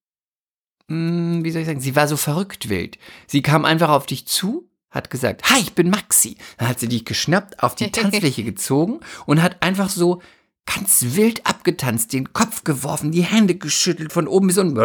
mh, 0.88 1.44
wie 1.44 1.52
soll 1.52 1.62
ich 1.62 1.68
sagen, 1.68 1.80
sie 1.80 1.96
war 1.96 2.08
so 2.08 2.18
verrückt 2.18 2.70
wild. 2.70 2.98
Sie 3.28 3.42
kam 3.42 3.66
einfach 3.66 3.90
auf 3.90 4.06
dich 4.06 4.28
zu, 4.28 4.70
hat 4.92 5.10
gesagt, 5.10 5.50
hi, 5.50 5.60
ich 5.60 5.74
bin 5.74 5.90
Maxi. 5.90 6.38
Dann 6.58 6.70
hat 6.70 6.80
sie 6.80 6.88
dich 6.88 7.06
geschnappt, 7.06 7.64
auf 7.64 7.76
die 7.76 7.92
Tanzfläche 7.92 8.44
gezogen 8.44 9.00
und 9.26 9.42
hat 9.42 9.62
einfach 9.64 9.90
so 9.90 10.22
ganz 10.66 11.16
wild 11.16 11.46
abgetanzt, 11.46 12.14
den 12.14 12.32
Kopf 12.32 12.64
geworfen, 12.64 13.12
die 13.12 13.24
Hände 13.24 13.56
geschüttelt, 13.56 14.14
von 14.14 14.28
oben 14.28 14.48
bis 14.48 14.58
unten. 14.58 14.78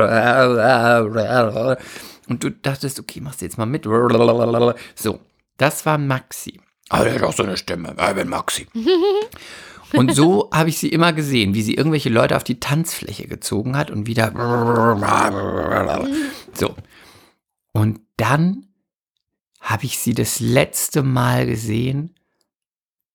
Und 2.28 2.44
du 2.44 2.50
dachtest, 2.50 3.00
okay, 3.00 3.20
machst 3.20 3.40
du 3.40 3.46
jetzt 3.46 3.58
mal 3.58 3.66
mit. 3.66 3.84
So, 4.94 5.20
das 5.56 5.86
war 5.86 5.98
Maxi. 5.98 6.60
Aber 6.90 7.04
der 7.04 7.14
hat 7.14 7.22
auch 7.22 7.32
so 7.32 7.42
eine 7.42 7.56
Stimme. 7.56 7.96
Ich 7.98 8.14
bin 8.14 8.28
Maxi. 8.28 8.66
Und 9.94 10.14
so 10.14 10.50
habe 10.52 10.68
ich 10.68 10.78
sie 10.78 10.90
immer 10.90 11.12
gesehen, 11.14 11.54
wie 11.54 11.62
sie 11.62 11.74
irgendwelche 11.74 12.10
Leute 12.10 12.36
auf 12.36 12.44
die 12.44 12.60
Tanzfläche 12.60 13.26
gezogen 13.26 13.74
hat 13.74 13.90
und 13.90 14.06
wieder. 14.06 14.30
So. 16.52 16.76
Und 17.72 18.00
dann 18.18 18.66
habe 19.60 19.86
ich 19.86 19.98
sie 19.98 20.12
das 20.12 20.40
letzte 20.40 21.02
Mal 21.02 21.46
gesehen, 21.46 22.14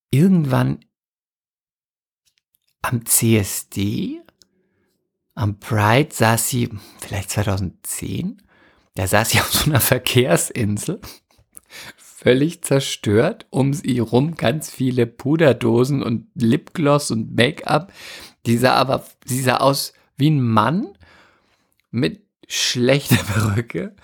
irgendwann 0.10 0.80
am 2.82 3.06
CSD, 3.06 4.22
am 5.36 5.60
Pride 5.60 6.14
saß 6.14 6.50
sie, 6.50 6.70
vielleicht 7.00 7.30
2010, 7.32 8.42
da 8.96 9.08
saß 9.08 9.32
sie 9.32 9.40
auf 9.40 9.52
so 9.52 9.70
einer 9.70 9.82
Verkehrsinsel. 9.82 11.02
völlig 11.98 12.64
zerstört. 12.64 13.46
Um 13.50 13.74
sie 13.74 14.00
rum 14.00 14.36
ganz 14.36 14.70
viele 14.72 15.08
Puderdosen 15.08 16.02
und 16.02 16.28
Lipgloss 16.36 17.12
und 17.12 17.36
Make-up. 17.36 17.92
Die 18.46 18.58
sah 18.58 18.74
aber, 18.74 19.06
sie 19.26 19.42
sah 19.42 19.58
aus 19.58 19.94
wie 20.16 20.30
ein 20.30 20.42
Mann 20.42 20.88
mit 21.92 22.22
schlechter 22.48 23.16
Perücke. 23.34 23.96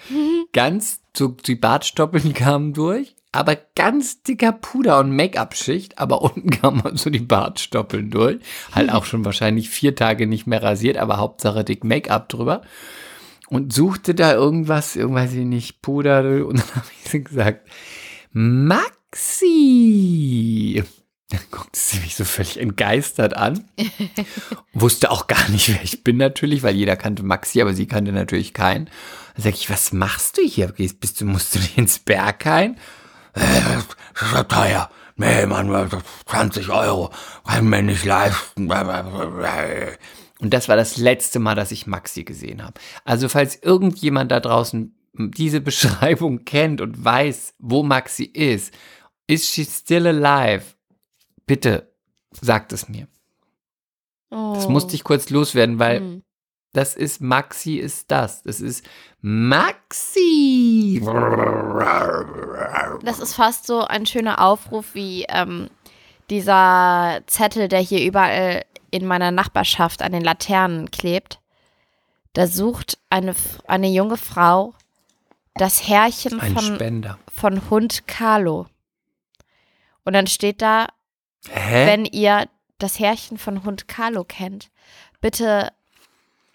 Ganz, 0.54 1.02
so 1.16 1.30
die 1.30 1.56
Bartstoppeln 1.56 2.34
kamen 2.34 2.74
durch, 2.74 3.16
aber 3.32 3.58
ganz 3.76 4.24
dicker 4.24 4.52
Puder- 4.52 5.00
und 5.00 5.16
Make-up-Schicht, 5.16 6.00
aber 6.00 6.22
unten 6.22 6.50
kamen 6.62 6.98
so 6.98 7.10
die 7.10 7.20
Bartstoppeln 7.20 8.10
durch. 8.10 8.40
Halt 8.74 8.92
auch 8.94 9.06
schon 9.06 9.24
wahrscheinlich 9.24 9.70
vier 9.70 9.96
Tage 9.96 10.28
nicht 10.28 10.48
mehr 10.48 10.64
rasiert, 10.64 10.98
aber 10.98 11.18
Hauptsache 11.18 11.64
dick 11.64 11.84
Make-up 11.84 12.28
drüber. 12.30 12.62
Und 13.50 13.74
suchte 13.74 14.14
da 14.14 14.34
irgendwas, 14.34 14.96
irgendwas 14.96 15.34
ich 15.34 15.46
nicht, 15.46 15.82
Puder. 15.82 16.46
Und 16.46 16.60
dann 16.60 16.70
habe 16.76 16.88
ich 17.04 17.10
sie 17.10 17.24
gesagt, 17.24 17.68
Maxi. 18.32 18.94
Dann 21.30 21.42
guckte 21.52 21.80
sie 21.80 22.00
mich 22.00 22.16
so 22.16 22.26
völlig 22.26 22.60
entgeistert 22.60 23.36
an. 23.36 23.70
Wusste 24.74 25.12
auch 25.12 25.28
gar 25.28 25.48
nicht, 25.50 25.70
wer 25.70 25.84
ich 25.84 26.04
bin 26.04 26.18
natürlich, 26.18 26.64
weil 26.64 26.76
jeder 26.76 26.96
kannte 26.96 27.22
Maxi, 27.24 27.62
aber 27.62 27.74
sie 27.74 27.86
kannte 27.86 28.12
natürlich 28.12 28.54
keinen. 28.54 28.86
Dann 29.36 29.44
sag 29.44 29.54
ich, 29.54 29.70
was 29.70 29.94
machst 29.94 30.38
du 30.38 30.42
hier? 30.42 30.72
Gehst, 30.72 31.00
bist 31.00 31.22
du, 31.22 31.26
musst 31.26 31.54
du 31.54 31.60
nicht 31.60 31.78
ins 31.78 32.00
Berghain? 32.00 32.78
Äh, 33.34 33.42
das 34.14 34.24
ist 34.24 34.34
ja 34.34 34.44
teuer. 34.44 34.90
Nee, 35.18 35.46
Mann, 35.46 35.90
20 36.28 36.70
Euro. 36.70 37.12
Kann 37.46 37.68
mir 37.68 37.84
nicht 37.84 38.06
leisten. 38.06 38.72
Und 40.42 40.54
das 40.54 40.70
war 40.70 40.76
das 40.76 40.98
letzte 40.98 41.40
Mal, 41.40 41.56
dass 41.56 41.72
ich 41.72 41.86
Maxi 41.88 42.24
gesehen 42.24 42.64
habe. 42.64 42.80
Also 43.04 43.28
falls 43.30 43.58
irgendjemand 43.62 44.32
da 44.32 44.40
draußen 44.40 44.96
diese 45.14 45.62
Beschreibung 45.70 46.46
kennt 46.46 46.82
und 46.82 47.04
weiß, 47.04 47.56
wo 47.60 47.84
Maxi 47.84 48.24
ist, 48.24 48.74
is 49.28 49.46
she 49.52 49.66
still 49.66 50.08
alive? 50.08 50.64
Bitte 51.46 51.92
sagt 52.32 52.74
es 52.74 52.88
mir. 52.88 53.08
Oh. 54.32 54.54
Das 54.56 54.68
musste 54.70 54.96
ich 54.96 55.04
kurz 55.04 55.30
loswerden, 55.30 55.80
weil 55.80 56.00
Hm. 56.00 56.24
das 56.74 56.96
ist 56.96 57.20
Maxi 57.22 57.76
ist 57.78 58.12
das. 58.12 58.44
Das 58.44 58.62
ist 58.62 58.86
Maxi. 59.22 61.02
Das 63.04 63.20
ist 63.20 63.34
fast 63.34 63.66
so 63.66 63.82
ein 63.82 64.06
schöner 64.06 64.40
Aufruf 64.42 64.94
wie 64.94 65.26
ähm, 65.28 65.70
dieser 66.30 67.22
Zettel, 67.26 67.68
der 67.68 67.80
hier 67.80 68.06
überall 68.06 68.64
in 68.92 69.06
meiner 69.06 69.32
Nachbarschaft 69.32 70.02
an 70.02 70.12
den 70.12 70.24
Laternen 70.24 70.92
klebt. 70.92 71.40
Da 72.34 72.48
sucht 72.48 72.98
eine, 73.10 73.36
eine 73.68 73.88
junge 73.90 74.18
Frau 74.18 74.74
das 75.56 75.88
Herrchen 75.88 76.40
Ein 76.40 76.54
von, 76.56 76.76
Spender. 76.76 77.18
von 77.32 77.70
Hund 77.70 78.08
Carlo. 78.08 78.68
Und 80.06 80.14
dann 80.14 80.28
steht 80.28 80.62
da, 80.62 80.88
Hä? 81.50 81.86
wenn 81.88 82.06
ihr 82.06 82.48
das 82.78 83.00
Herrchen 83.00 83.38
von 83.38 83.64
Hund 83.66 83.88
Carlo 83.88 84.24
kennt, 84.24 84.70
bitte 85.22 85.72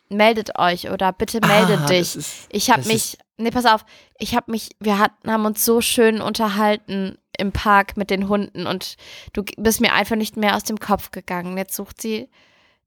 meldet 0.09 0.59
euch 0.59 0.91
oder 0.91 1.13
bitte 1.13 1.41
meldet 1.47 1.81
Ah, 1.81 1.87
dich. 1.87 2.17
ist- 2.17 2.47
Ich 2.51 2.71
habe 2.71 2.87
mich, 2.87 3.19
nee, 3.37 3.51
pass 3.51 3.67
auf, 3.67 3.85
ich 4.19 4.35
habe 4.35 4.51
mich, 4.51 4.71
wir 4.81 4.99
hatten, 4.99 5.31
haben 5.31 5.45
uns 5.45 5.65
so 5.65 5.81
schön 5.81 6.21
unterhalten 6.23 7.19
im 7.39 7.53
Park 7.53 7.97
mit 7.97 8.11
den 8.11 8.29
Hunden 8.29 8.67
und 8.67 8.97
du 9.33 9.43
bist 9.57 9.81
mir 9.81 9.93
einfach 9.93 10.17
nicht 10.17 10.37
mehr 10.37 10.57
aus 10.57 10.65
dem 10.65 10.79
Kopf 10.79 11.11
gegangen. 11.11 11.57
Jetzt 11.57 11.75
sucht 11.75 12.01
sie 12.01 12.29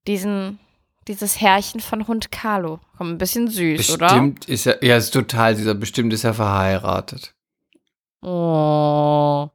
diesen, 0.08 0.60
dieses 1.08 1.40
Herrchen 1.42 1.80
von 1.80 2.08
Hund 2.08 2.32
Carlo. 2.32 2.80
Komm, 2.98 3.12
ein 3.12 3.18
bisschen 3.18 3.48
süß, 3.48 3.92
oder? 3.92 4.08
Bestimmt 4.08 4.46
ist 4.46 4.66
er, 4.66 4.84
ja, 4.84 4.98
ist 4.98 5.12
total 5.12 5.56
dieser, 5.56 5.76
bestimmt 5.76 6.14
ist 6.14 6.24
er 6.24 6.34
verheiratet. 6.34 7.34
Oh. 8.22 9.50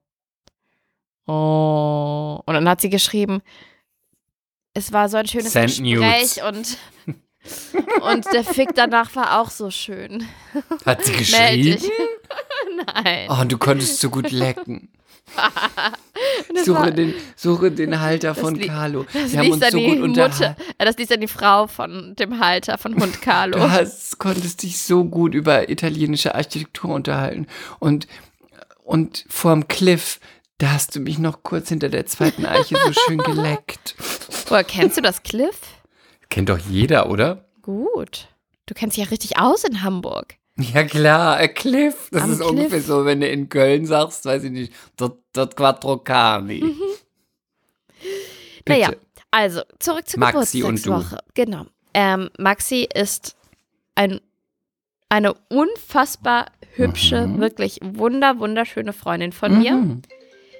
Oh. 1.27 2.41
Und 2.45 2.55
dann 2.55 2.69
hat 2.69 2.81
sie 2.81 2.91
geschrieben, 2.91 3.43
es 4.75 4.93
war 4.93 5.09
so 5.09 5.17
ein 5.17 5.27
schönes 5.27 5.53
Send 5.53 5.69
Gespräch 5.69 6.41
nudes. 6.43 6.43
und, 6.43 6.79
und 8.13 8.25
der 8.33 8.45
Fick 8.45 8.75
danach 8.75 9.15
war 9.17 9.41
auch 9.41 9.51
so 9.51 9.71
schön. 9.71 10.27
Hat 10.87 11.05
sie 11.05 11.13
geschrieben? 11.13 11.83
Nein. 13.05 13.27
Oh, 13.31 13.41
und 13.41 13.51
du 13.53 13.59
konntest 13.59 14.01
so 14.01 14.11
gut 14.11 14.31
lecken. 14.31 14.89
Das 16.55 16.69
war- 16.69 16.85
Suche 16.85 16.93
den, 16.93 17.15
suche 17.37 17.71
den 17.73 18.01
Halter 18.01 18.35
von 18.35 18.55
li- 18.55 18.67
Carlo. 18.67 19.07
Das 19.13 19.33
Wir 19.33 19.41
haben 19.41 19.51
uns 19.53 19.71
so 19.71 19.77
die 19.79 19.87
gut 19.87 19.99
Mutter, 20.09 20.25
unterhalten. 20.27 20.63
äh, 20.79 20.85
das 20.85 20.97
liest 20.99 21.11
dann 21.11 21.21
die 21.21 21.27
Frau 21.29 21.67
von 21.67 22.15
dem 22.17 22.39
Halter 22.39 22.79
von 22.79 22.95
Hund 23.01 23.21
Carlo. 23.23 23.59
Du 23.59 23.71
hast, 23.71 24.19
konntest 24.19 24.63
dich 24.63 24.79
so 24.83 25.05
gut 25.05 25.35
über 25.35 25.69
italienische 25.69 26.35
Architektur 26.35 26.91
unterhalten. 26.95 27.47
Und, 27.81 28.07
und 28.85 29.25
vorm 29.29 29.67
Cliff, 29.69 30.21
da 30.59 30.73
hast 30.73 30.95
du 30.95 31.01
mich 31.01 31.19
noch 31.19 31.43
kurz 31.43 31.71
hinter 31.71 31.89
der 31.89 32.07
zweiten 32.07 32.45
Eiche 32.47 32.77
so 32.77 32.93
schön 32.93 33.19
geleckt. 33.25 33.97
Woher 34.49 34.65
kennst 34.65 34.97
du 34.97 35.01
das 35.01 35.23
Cliff? 35.23 35.59
Kennt 36.33 36.49
doch 36.49 36.59
jeder, 36.59 37.11
oder? 37.11 37.45
Gut. 37.61 38.29
Du 38.65 38.73
kennst 38.75 38.97
dich 38.97 39.05
ja 39.05 39.11
richtig 39.11 39.39
aus 39.39 39.65
in 39.65 39.83
Hamburg. 39.83 40.37
Ja 40.59 40.85
klar, 40.85 41.37
a 41.37 41.47
Cliff. 41.47 42.09
Das 42.11 42.23
Am 42.23 42.33
ist 42.33 42.41
ungefähr 42.43 42.69
Cliff. 42.71 42.87
so, 42.87 43.05
wenn 43.05 43.21
du 43.21 43.29
in 43.29 43.49
Köln 43.51 43.85
sagst, 43.85 44.25
weiß 44.25 44.45
ich 44.45 44.51
nicht, 44.51 44.73
dort, 44.97 45.19
dort 45.35 45.57
Quattro 45.57 45.99
Cani. 45.99 46.63
Mhm. 46.63 46.81
Naja, 48.67 48.93
also 49.31 49.61
zurück 49.79 50.09
zur 50.09 50.21
Maxi 50.21 50.63
und 50.63 50.79
du. 50.79 50.91
Geburtstagswoche. 50.91 51.25
Genau. 51.35 51.67
Ähm, 51.95 52.31
Maxi 52.39 52.89
ist 52.95 53.37
ein, 53.95 54.21
eine 55.11 55.35
unfassbar 55.51 56.47
hübsche, 56.75 57.27
Mhm. 57.27 57.41
wirklich 57.41 57.79
wunder, 57.83 58.39
wunderschöne 58.39 58.93
Freundin 58.95 59.33
von 59.33 59.59
mir. 59.59 59.73
Mhm. 59.75 60.03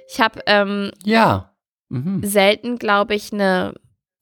Ich 0.07 0.19
habe 0.21 0.41
ähm, 0.45 0.91
Ja. 1.03 1.51
Mhm. 1.89 2.21
selten, 2.23 2.77
glaube 2.77 3.15
ich, 3.15 3.33
eine. 3.33 3.73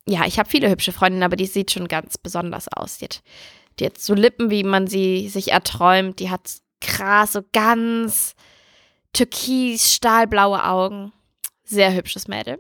Ja, 0.08 0.26
ich 0.26 0.40
habe 0.40 0.50
viele 0.50 0.70
hübsche 0.70 0.92
Freundinnen, 0.92 1.24
aber 1.24 1.36
die 1.36 1.46
sieht 1.46 1.72
schon 1.72 1.88
ganz 1.88 2.18
besonders 2.18 2.68
aus. 2.68 2.98
Die 2.98 3.06
hat, 3.06 3.22
die 3.80 3.86
hat 3.86 3.98
so 3.98 4.14
Lippen, 4.14 4.50
wie 4.50 4.64
man 4.64 4.88
sie 4.88 5.30
sich 5.30 5.52
erträumt. 5.52 6.20
Die 6.20 6.30
hat 6.30 6.42
krass, 6.82 7.34
so 7.34 7.42
ganz 7.54 8.36
türkis, 9.14 9.94
stahlblaue 9.94 10.64
Augen. 10.66 11.12
Sehr 11.64 11.94
hübsches 11.94 12.28
Mädel. 12.28 12.60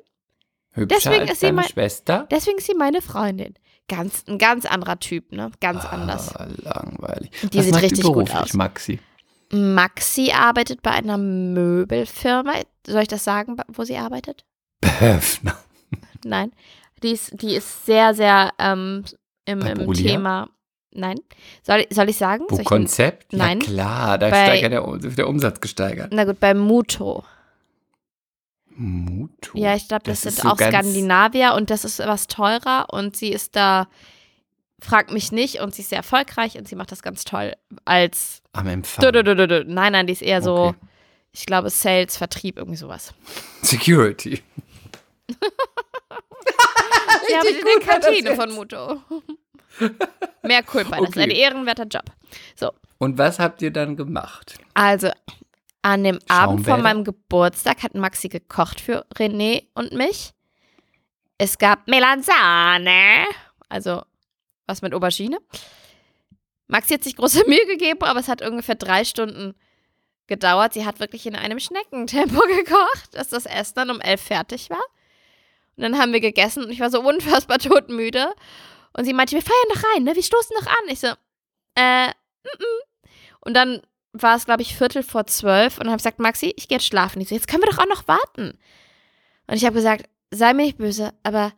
Hübscher 0.73 0.97
Deswegen 1.09 1.21
als 1.23 1.31
ist 1.31 1.39
sie 1.41 1.45
deine 1.47 1.55
mein- 1.57 1.69
Schwester. 1.69 2.27
Deswegen 2.31 2.57
ist 2.59 2.67
sie 2.67 2.75
meine 2.75 3.01
Freundin. 3.01 3.55
Ganz, 3.87 4.23
ein 4.27 4.37
ganz 4.37 4.65
anderer 4.65 4.99
Typ, 4.99 5.33
ne? 5.33 5.51
Ganz 5.59 5.83
anders. 5.83 6.33
Ah, 6.35 6.47
langweilig. 6.57 7.29
Die 7.51 7.57
Was 7.57 7.65
sieht 7.65 7.75
richtig 7.81 8.03
gut 8.03 8.13
beruflich, 8.13 8.37
aus. 8.39 8.53
Maxi. 8.53 8.99
Maxi 9.51 10.31
arbeitet 10.31 10.81
bei 10.81 10.91
einer 10.91 11.17
Möbelfirma. 11.17 12.53
Soll 12.87 13.01
ich 13.01 13.07
das 13.09 13.25
sagen, 13.25 13.57
wo 13.67 13.83
sie 13.83 13.97
arbeitet? 13.97 14.45
Höfner. 14.99 15.57
Nein. 16.23 16.53
Die 17.03 17.11
ist, 17.11 17.41
die 17.41 17.55
ist 17.55 17.85
sehr, 17.85 18.13
sehr 18.13 18.51
ähm, 18.59 19.03
im, 19.45 19.59
Bei 19.59 19.71
im 19.71 19.77
Brulia? 19.85 20.11
Thema. 20.11 20.49
Nein. 20.93 21.19
Soll, 21.63 21.85
soll 21.89 22.09
ich 22.09 22.17
sagen? 22.17 22.43
Soll 22.49 22.59
ich, 22.61 22.65
Konzept? 22.65 23.31
Nein. 23.33 23.59
Ja 23.61 23.65
klar, 23.65 24.17
da 24.17 24.29
Bei- 24.29 24.43
steigert 24.59 24.71
der, 24.73 25.09
der 25.11 25.27
Umsatz 25.27 25.61
gesteigert. 25.61 26.11
na 26.13 26.25
gut, 26.25 26.39
bei 26.39 26.53
Muto. 26.53 27.23
Mutu. 28.75 29.57
Ja, 29.57 29.75
ich 29.75 29.87
glaube, 29.87 30.03
das, 30.05 30.21
Das 30.21 30.35
sind 30.35 30.43
so 30.43 30.49
auch 30.49 30.57
Skandinavier 30.57 31.53
und 31.55 31.69
das 31.69 31.85
ist 31.85 31.99
was 31.99 32.27
teurer 32.27 32.87
und 32.91 33.15
sie 33.15 33.29
ist 33.29 33.55
da, 33.55 33.87
fragt 34.79 35.11
mich 35.11 35.31
nicht 35.31 35.59
und 35.61 35.75
sie 35.75 35.81
ist 35.81 35.89
sehr 35.89 35.97
erfolgreich 35.99 36.57
und 36.57 36.67
sie 36.67 36.75
macht 36.75 36.91
das 36.91 37.01
ganz 37.01 37.23
toll 37.23 37.53
als. 37.85 38.41
Am 38.53 38.67
Empfang. 38.67 39.11
Dö, 39.11 39.23
dö, 39.23 39.47
dö. 39.47 39.63
Nein, 39.67 39.91
nein, 39.93 40.07
die 40.07 40.13
ist 40.13 40.21
eher 40.21 40.41
so, 40.41 40.55
Okay. 40.55 40.77
ich 41.31 41.45
glaube, 41.45 41.69
Sales, 41.69 42.17
Vertrieb, 42.17 42.57
irgendwie 42.57 42.77
sowas. 42.77 43.13
Security. 43.61 44.41
Sie 47.27 47.35
arbeitet 47.35 47.59
in 47.59 47.65
der 47.65 47.87
Kantine 47.87 48.35
von 48.35 48.51
Muto. 48.51 49.01
Mehr 50.43 50.63
Culpa, 50.63 50.97
das 50.99 51.09
ist 51.09 51.17
ein 51.17 51.31
ehrenwerter 51.31 51.85
Job. 51.85 52.05
Und 52.97 53.17
was 53.17 53.39
habt 53.39 53.61
ihr 53.61 53.71
dann 53.71 53.95
gemacht? 53.95 54.59
Also, 54.73 55.09
an 55.81 56.03
dem 56.03 56.19
Abend 56.27 56.65
von 56.65 56.81
meinem 56.81 57.03
Geburtstag 57.03 57.81
hat 57.81 57.95
Maxi 57.95 58.29
gekocht 58.29 58.79
für 58.79 59.05
René 59.15 59.67
und 59.73 59.93
mich. 59.93 60.33
Es 61.37 61.57
gab 61.57 61.87
Melanzane, 61.87 63.25
also 63.67 64.03
was 64.67 64.83
mit 64.83 64.93
Aubergine. 64.93 65.39
Maxi 66.67 66.93
hat 66.93 67.03
sich 67.03 67.15
große 67.15 67.43
Mühe 67.47 67.65
gegeben, 67.65 68.03
aber 68.03 68.19
es 68.19 68.27
hat 68.27 68.43
ungefähr 68.43 68.75
drei 68.75 69.03
Stunden 69.03 69.55
gedauert. 70.27 70.73
Sie 70.73 70.85
hat 70.85 70.99
wirklich 70.99 71.25
in 71.25 71.35
einem 71.35 71.59
Schneckentempo 71.59 72.41
gekocht, 72.47 73.13
dass 73.13 73.29
das 73.29 73.47
Essen 73.47 73.73
dann 73.75 73.89
um 73.89 73.99
elf 73.99 74.21
fertig 74.21 74.69
war. 74.69 74.83
Und 75.81 75.91
dann 75.91 75.99
haben 75.99 76.13
wir 76.13 76.19
gegessen 76.19 76.63
und 76.63 76.69
ich 76.69 76.79
war 76.79 76.91
so 76.91 77.01
unfassbar 77.01 77.57
todmüde. 77.59 78.33
Und 78.93 79.05
sie 79.05 79.13
meinte, 79.13 79.35
wir 79.35 79.41
feiern 79.41 79.73
doch 79.73 79.83
rein, 79.95 80.03
ne? 80.03 80.15
Wir 80.15 80.21
stoßen 80.21 80.55
doch 80.59 80.67
an. 80.67 80.89
Ich 80.89 80.99
so, 80.99 81.07
äh, 81.75 82.07
mm 82.07 82.11
-mm. 82.11 83.09
Und 83.39 83.55
dann 83.55 83.81
war 84.13 84.35
es, 84.35 84.45
glaube 84.45 84.61
ich, 84.61 84.75
Viertel 84.75 85.01
vor 85.01 85.25
zwölf 85.25 85.79
und 85.79 85.87
habe 85.87 85.97
gesagt, 85.97 86.19
Maxi, 86.19 86.53
ich 86.55 86.67
gehe 86.67 86.77
jetzt 86.77 86.85
schlafen. 86.85 87.19
Die 87.19 87.25
so, 87.25 87.33
jetzt 87.33 87.47
können 87.47 87.63
wir 87.63 87.71
doch 87.71 87.79
auch 87.79 87.87
noch 87.87 88.07
warten. 88.07 88.59
Und 89.47 89.55
ich 89.55 89.65
habe 89.65 89.73
gesagt, 89.73 90.05
sei 90.29 90.53
mir 90.53 90.65
nicht 90.65 90.77
böse, 90.77 91.13
aber 91.23 91.51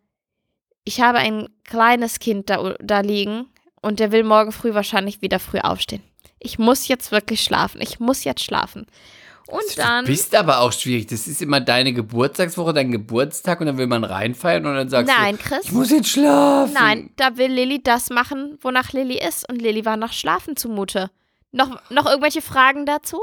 ich 0.86 1.02
habe 1.02 1.18
ein 1.18 1.50
kleines 1.66 2.20
Kind 2.20 2.50
da, 2.50 2.76
da 2.80 3.02
liegen 3.02 3.48
und 3.82 4.00
der 4.00 4.14
will 4.14 4.24
morgen 4.24 4.54
früh 4.54 4.74
wahrscheinlich 4.74 5.22
wieder 5.22 5.40
früh 5.40 5.60
aufstehen. 5.60 6.04
Ich 6.40 6.60
muss 6.60 6.88
jetzt 6.88 7.12
wirklich 7.12 7.44
schlafen. 7.44 7.82
Ich 7.82 8.00
muss 8.00 8.24
jetzt 8.24 8.44
schlafen. 8.44 8.86
Und 9.48 9.78
dann. 9.78 10.06
Du 10.06 10.12
bist 10.12 10.34
aber 10.36 10.60
auch 10.60 10.72
schwierig. 10.72 11.08
Das 11.08 11.28
ist 11.28 11.42
immer 11.42 11.60
deine 11.60 11.94
Geburtstagswoche, 11.94 12.74
dein 12.74 12.92
Geburtstag 12.92 13.60
und 13.60 13.68
dann 13.68 13.78
will 13.78 13.88
man 13.88 14.04
reinfeiern 14.04 14.66
und 14.66 14.76
dann 14.76 14.90
sagst 14.90 15.14
Nein, 15.16 15.38
du, 15.38 15.44
Chris. 15.44 15.66
ich 15.66 15.72
muss 15.72 15.92
jetzt 15.92 16.10
schlafen. 16.10 16.74
Nein, 16.74 17.10
da 17.18 17.38
will 17.38 17.52
Lilly 17.52 17.82
das 17.84 18.10
machen, 18.10 18.58
wonach 18.62 18.94
Lilly 18.94 19.20
ist. 19.20 19.48
Und 19.50 19.62
Lilly 19.62 19.86
war 19.86 19.98
nach 19.98 20.14
Schlafen 20.14 20.56
zumute. 20.56 21.12
Noch, 21.52 21.82
noch 21.92 22.06
irgendwelche 22.06 22.42
Fragen 22.42 22.86
dazu? 22.86 23.20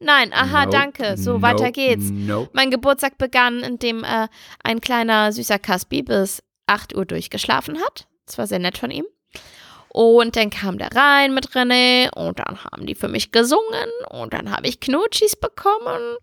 Nein, 0.00 0.32
aha, 0.32 0.64
Nope, 0.64 0.76
danke. 0.76 1.16
So, 1.16 1.32
nope, 1.32 1.42
weiter 1.42 1.72
geht's. 1.72 2.10
Nope. 2.10 2.50
Mein 2.52 2.70
Geburtstag 2.70 3.18
begann, 3.18 3.60
indem 3.60 4.04
äh, 4.04 4.28
ein 4.62 4.80
kleiner 4.80 5.32
süßer 5.32 5.58
Caspi 5.58 6.02
bis 6.02 6.42
8 6.66 6.94
Uhr 6.96 7.04
durchgeschlafen 7.04 7.78
hat. 7.80 8.06
Das 8.26 8.38
war 8.38 8.46
sehr 8.46 8.58
nett 8.60 8.78
von 8.78 8.90
ihm. 8.90 9.06
Und 9.90 10.36
dann 10.36 10.50
kam 10.50 10.78
der 10.78 10.94
rein 10.94 11.34
mit 11.34 11.50
René 11.50 12.10
und 12.14 12.38
dann 12.38 12.62
haben 12.64 12.86
die 12.86 12.94
für 12.94 13.08
mich 13.08 13.32
gesungen 13.32 13.88
und 14.10 14.32
dann 14.34 14.50
habe 14.50 14.66
ich 14.68 14.80
Knutschis 14.80 15.34
bekommen. 15.36 16.16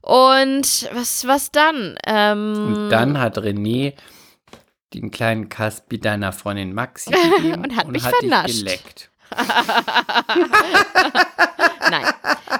Und 0.00 0.88
was, 0.94 1.26
was 1.26 1.50
dann? 1.52 1.96
Ähm, 2.06 2.74
Und 2.76 2.88
dann 2.90 3.18
hat 3.20 3.36
René 3.38 3.92
den 4.94 5.10
kleinen 5.10 5.48
Caspi 5.50 5.98
deiner 6.00 6.32
Freundin 6.32 6.72
Maxi 6.72 7.10
gegeben 7.10 7.62
Und 7.64 7.76
hat 7.76 7.88
mich 7.88 8.02
dich 8.02 8.10
vernascht. 8.16 8.58
geleckt. 8.58 9.10
Nein. 11.90 12.04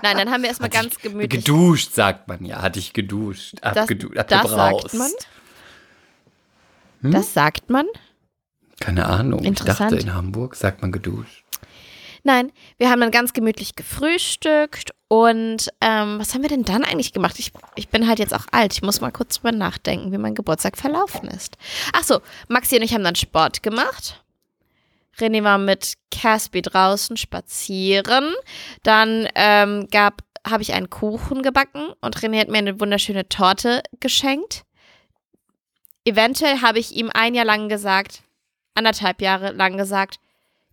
Nein, 0.03 0.17
dann 0.19 0.31
haben 0.31 0.43
wir 0.43 0.49
erstmal 0.51 0.71
ganz 0.71 0.99
gemütlich. 0.99 1.45
Geduscht, 1.45 1.95
sagt 1.95 2.29
man 2.29 2.45
ja. 2.45 2.61
Hatte 2.63 2.79
ich 2.79 2.93
geduscht. 2.93 3.55
Das, 3.63 3.77
Abgedu 3.79 4.11
das 4.11 4.27
abgebraust. 4.31 4.91
sagt 4.91 4.95
man. 4.95 5.11
Hm? 7.03 7.11
Das 7.13 7.33
sagt 7.35 7.71
man. 7.71 7.87
Keine 8.81 9.07
Ahnung. 9.07 9.41
Interessant. 9.41 9.93
Ich 9.93 9.99
dachte, 9.99 10.09
in 10.09 10.15
Hamburg 10.15 10.55
sagt 10.55 10.83
man 10.83 10.93
geduscht. 10.93 11.45
Nein, 12.25 12.53
wir 12.79 12.91
haben 12.91 13.01
dann 13.01 13.11
ganz 13.11 13.33
gemütlich 13.33 13.77
gefrühstückt 13.77 14.91
und 15.09 15.69
ähm, 15.81 16.19
was 16.19 16.35
haben 16.35 16.43
wir 16.43 16.49
denn 16.49 16.65
dann 16.65 16.85
eigentlich 16.85 17.13
gemacht? 17.13 17.39
Ich, 17.39 17.53
ich 17.77 17.89
bin 17.89 18.09
halt 18.09 18.19
jetzt 18.19 18.35
auch 18.35 18.47
alt. 18.51 18.73
Ich 18.75 18.83
muss 18.83 19.01
mal 19.01 19.13
kurz 19.13 19.37
drüber 19.37 19.53
nachdenken, 19.53 20.13
wie 20.13 20.19
mein 20.19 20.35
Geburtstag 20.35 20.77
verlaufen 20.77 21.29
ist. 21.29 21.57
Ach 21.93 22.03
so, 22.03 22.21
Maxi 22.49 22.77
und 22.77 22.83
ich 22.83 22.93
haben 22.93 23.05
dann 23.05 23.15
Sport 23.15 23.63
gemacht. 23.63 24.23
René 25.19 25.43
war 25.43 25.59
mit 25.59 25.95
Caspi 26.11 26.63
draußen 26.63 27.17
spazieren. 27.17 28.35
Dann 28.83 29.29
ähm, 29.35 29.89
gab, 29.91 30.23
habe 30.47 30.63
ich 30.63 30.75
einen 30.75 30.91
Kuchen 30.91 31.43
gebacken 31.43 31.93
und 32.01 32.19
René 32.19 32.41
hat 32.41 32.49
mir 32.49 32.59
eine 32.59 32.81
wunderschöne 32.81 33.29
Torte 33.29 33.83
geschenkt. 34.01 34.65
Eventuell 36.05 36.63
habe 36.63 36.79
ich 36.79 36.93
ihm 36.93 37.11
ein 37.13 37.35
Jahr 37.35 37.45
lang 37.45 37.69
gesagt, 37.69 38.23
anderthalb 38.79 39.21
Jahre 39.21 39.53
lang 39.53 39.77
gesagt, 39.77 40.19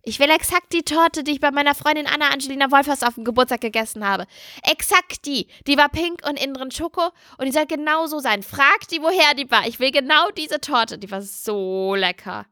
ich 0.08 0.20
will 0.20 0.30
exakt 0.30 0.72
die 0.72 0.84
Torte, 0.84 1.24
die 1.24 1.32
ich 1.32 1.40
bei 1.40 1.50
meiner 1.50 1.74
Freundin 1.74 2.06
Anna 2.06 2.28
Angelina 2.28 2.70
Wolfers 2.70 3.02
auf 3.02 3.14
dem 3.16 3.24
Geburtstag 3.24 3.60
gegessen 3.60 4.06
habe. 4.06 4.26
Exakt 4.62 5.26
die. 5.26 5.48
Die 5.66 5.76
war 5.76 5.88
pink 5.88 6.20
und 6.28 6.40
innen 6.40 6.54
drin 6.54 6.70
Schoko 6.70 7.10
und 7.38 7.46
die 7.46 7.50
soll 7.52 7.66
genau 7.66 8.06
so 8.06 8.20
sein. 8.20 8.44
Fragt 8.44 8.92
die, 8.92 9.02
woher 9.02 9.34
die 9.34 9.50
war. 9.50 9.66
Ich 9.66 9.80
will 9.80 9.90
genau 9.90 10.30
diese 10.36 10.60
Torte. 10.60 10.96
Die 10.98 11.10
war 11.10 11.22
so 11.22 11.96
lecker. 11.96 12.46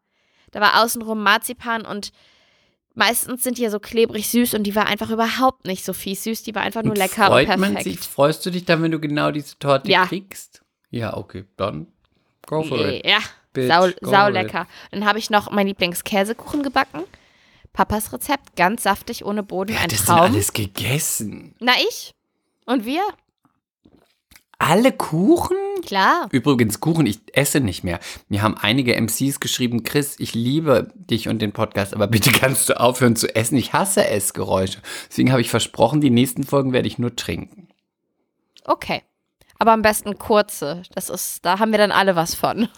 Da 0.51 0.61
war 0.61 0.83
außenrum 0.83 1.23
Marzipan 1.23 1.87
und 1.87 2.11
meistens 2.95 3.45
sind 3.45 3.59
die 3.59 3.63
ja 3.63 3.71
so 3.71 3.79
klebrig 3.79 4.29
süß 4.29 4.55
und 4.55 4.65
die 4.65 4.75
war 4.75 4.87
einfach 4.87 5.11
überhaupt 5.11 5.65
nicht 5.65 5.85
so 5.85 5.93
fies 5.93 6.25
süß. 6.25 6.43
Die 6.43 6.55
war 6.57 6.63
einfach 6.63 6.83
nur 6.83 6.93
Und 6.93 6.99
lecker 6.99 7.27
freut 7.27 7.49
und 7.49 7.61
man 7.61 7.75
perfekt. 7.75 8.01
sich, 8.01 8.09
freust 8.09 8.45
du 8.47 8.51
dich 8.51 8.65
dann, 8.65 8.83
wenn 8.83 8.91
du 8.91 8.99
genau 8.99 9.31
diese 9.31 9.57
Torte 9.61 9.91
Ja. 9.91 10.07
kriegst? 10.07 10.63
Ja, 10.91 11.17
okay. 11.17 11.45
Dann 11.57 11.87
go 12.47 12.63
for 12.65 12.79
it. 12.85 13.07
Ja, 13.07 13.19
Bitch, 13.55 13.69
sau, 13.69 13.89
sau 14.03 14.29
lecker. 14.29 14.67
Dann 14.91 15.07
habe 15.07 15.19
ich 15.19 15.31
noch 15.31 15.51
meinen 15.51 15.69
Lieblingskäsekuchen 15.69 16.63
gebacken. 16.63 17.05
Papas 17.73 18.13
Rezept, 18.13 18.55
ganz 18.57 18.83
saftig, 18.85 19.25
ohne 19.25 19.43
Boden, 19.43 19.71
Wer 19.71 19.79
ein 19.79 19.83
hat 19.85 19.93
das 19.93 20.05
denn 20.05 20.15
Traum. 20.15 20.21
alles 20.21 20.53
gegessen? 20.53 21.55
Na, 21.59 21.73
ich? 21.89 22.15
Und 22.67 22.85
wir? 22.85 23.03
Alle 24.59 24.93
Kuchen? 24.93 25.57
Klar. 25.85 26.29
Übrigens, 26.31 26.81
Kuchen, 26.81 27.07
ich 27.07 27.19
esse 27.33 27.61
nicht 27.61 27.83
mehr. 27.83 27.99
Mir 28.29 28.43
haben 28.43 28.57
einige 28.57 28.95
MCs 28.95 29.41
geschrieben, 29.41 29.83
Chris, 29.83 30.15
ich 30.19 30.35
liebe 30.35 30.93
dich 30.95 31.29
und 31.29 31.41
den 31.43 31.53
Podcast, 31.53 31.95
aber 31.95 32.07
bitte 32.07 32.31
kannst 32.33 32.69
du 32.69 32.81
aufhören 32.81 33.17
zu 33.17 33.35
essen. 33.35 33.57
Ich 33.57 33.73
hasse 33.73 34.07
Essgeräusche. 34.07 34.81
Deswegen 35.11 35.33
habe 35.33 35.41
ich 35.41 35.51
versprochen, 35.51 36.01
die 36.01 36.11
nächsten 36.11 36.45
Folgen 36.45 36.73
werde 36.73 36.89
ich 36.89 36.99
nur 36.99 37.17
trinken. 37.17 37.69
Okay. 38.65 39.03
Aber 39.59 39.73
am 39.73 39.83
besten 39.83 40.19
kurze. 40.19 40.83
Das 40.95 41.11
ist, 41.11 41.45
da 41.45 41.59
haben 41.59 41.73
wir 41.73 41.79
dann 41.79 41.93
alle 41.93 42.17
was 42.17 42.35
von. 42.35 42.69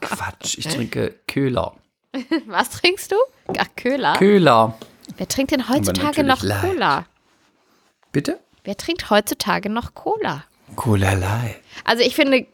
Quatsch, 0.00 0.58
ich 0.58 0.66
trinke 0.66 1.14
Köhler. 1.26 1.74
Was 2.46 2.70
trinkst 2.70 3.12
du? 3.12 3.16
Ach, 3.58 3.66
Köhler. 3.76 4.14
Köhler. 4.14 4.78
Wer 5.16 5.28
trinkt 5.28 5.52
denn 5.52 5.68
heutzutage 5.68 6.24
noch 6.24 6.42
Light. 6.42 6.62
Cola? 6.62 7.06
Bitte? 8.12 8.40
Wer 8.64 8.76
trinkt 8.76 9.10
heutzutage 9.10 9.68
noch 9.68 9.94
Cola? 9.94 10.44
Cola 10.74 11.12
Light. 11.12 11.56
Also 11.84 12.02
ich 12.02 12.16
finde 12.16 12.46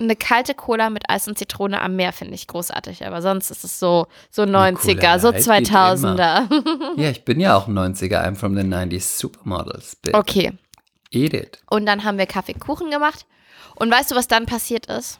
eine 0.00 0.16
kalte 0.16 0.54
Cola 0.54 0.90
mit 0.90 1.08
Eis 1.08 1.28
und 1.28 1.38
Zitrone 1.38 1.80
am 1.80 1.96
Meer 1.96 2.12
finde 2.12 2.34
ich 2.34 2.46
großartig, 2.46 3.06
aber 3.06 3.22
sonst 3.22 3.50
ist 3.50 3.62
es 3.64 3.78
so 3.78 4.06
so 4.30 4.42
90er, 4.42 5.18
so 5.18 5.30
Light 5.30 5.44
geht 5.44 5.68
2000er. 5.70 6.96
Ja, 7.00 7.10
ich 7.10 7.24
bin 7.24 7.40
ja 7.40 7.56
auch 7.56 7.68
90er. 7.68 8.24
I'm 8.24 8.34
from 8.34 8.56
the 8.56 8.62
90s 8.62 9.18
Supermodels. 9.18 9.96
Bitch. 9.96 10.14
Okay. 10.14 10.52
Eat 11.10 11.34
it. 11.34 11.58
Und 11.68 11.86
dann 11.86 12.04
haben 12.04 12.18
wir 12.18 12.26
Kaffeekuchen 12.26 12.90
gemacht. 12.90 13.26
Und 13.76 13.90
weißt 13.90 14.10
du, 14.10 14.14
was 14.14 14.28
dann 14.28 14.46
passiert 14.46 14.86
ist? 14.86 15.18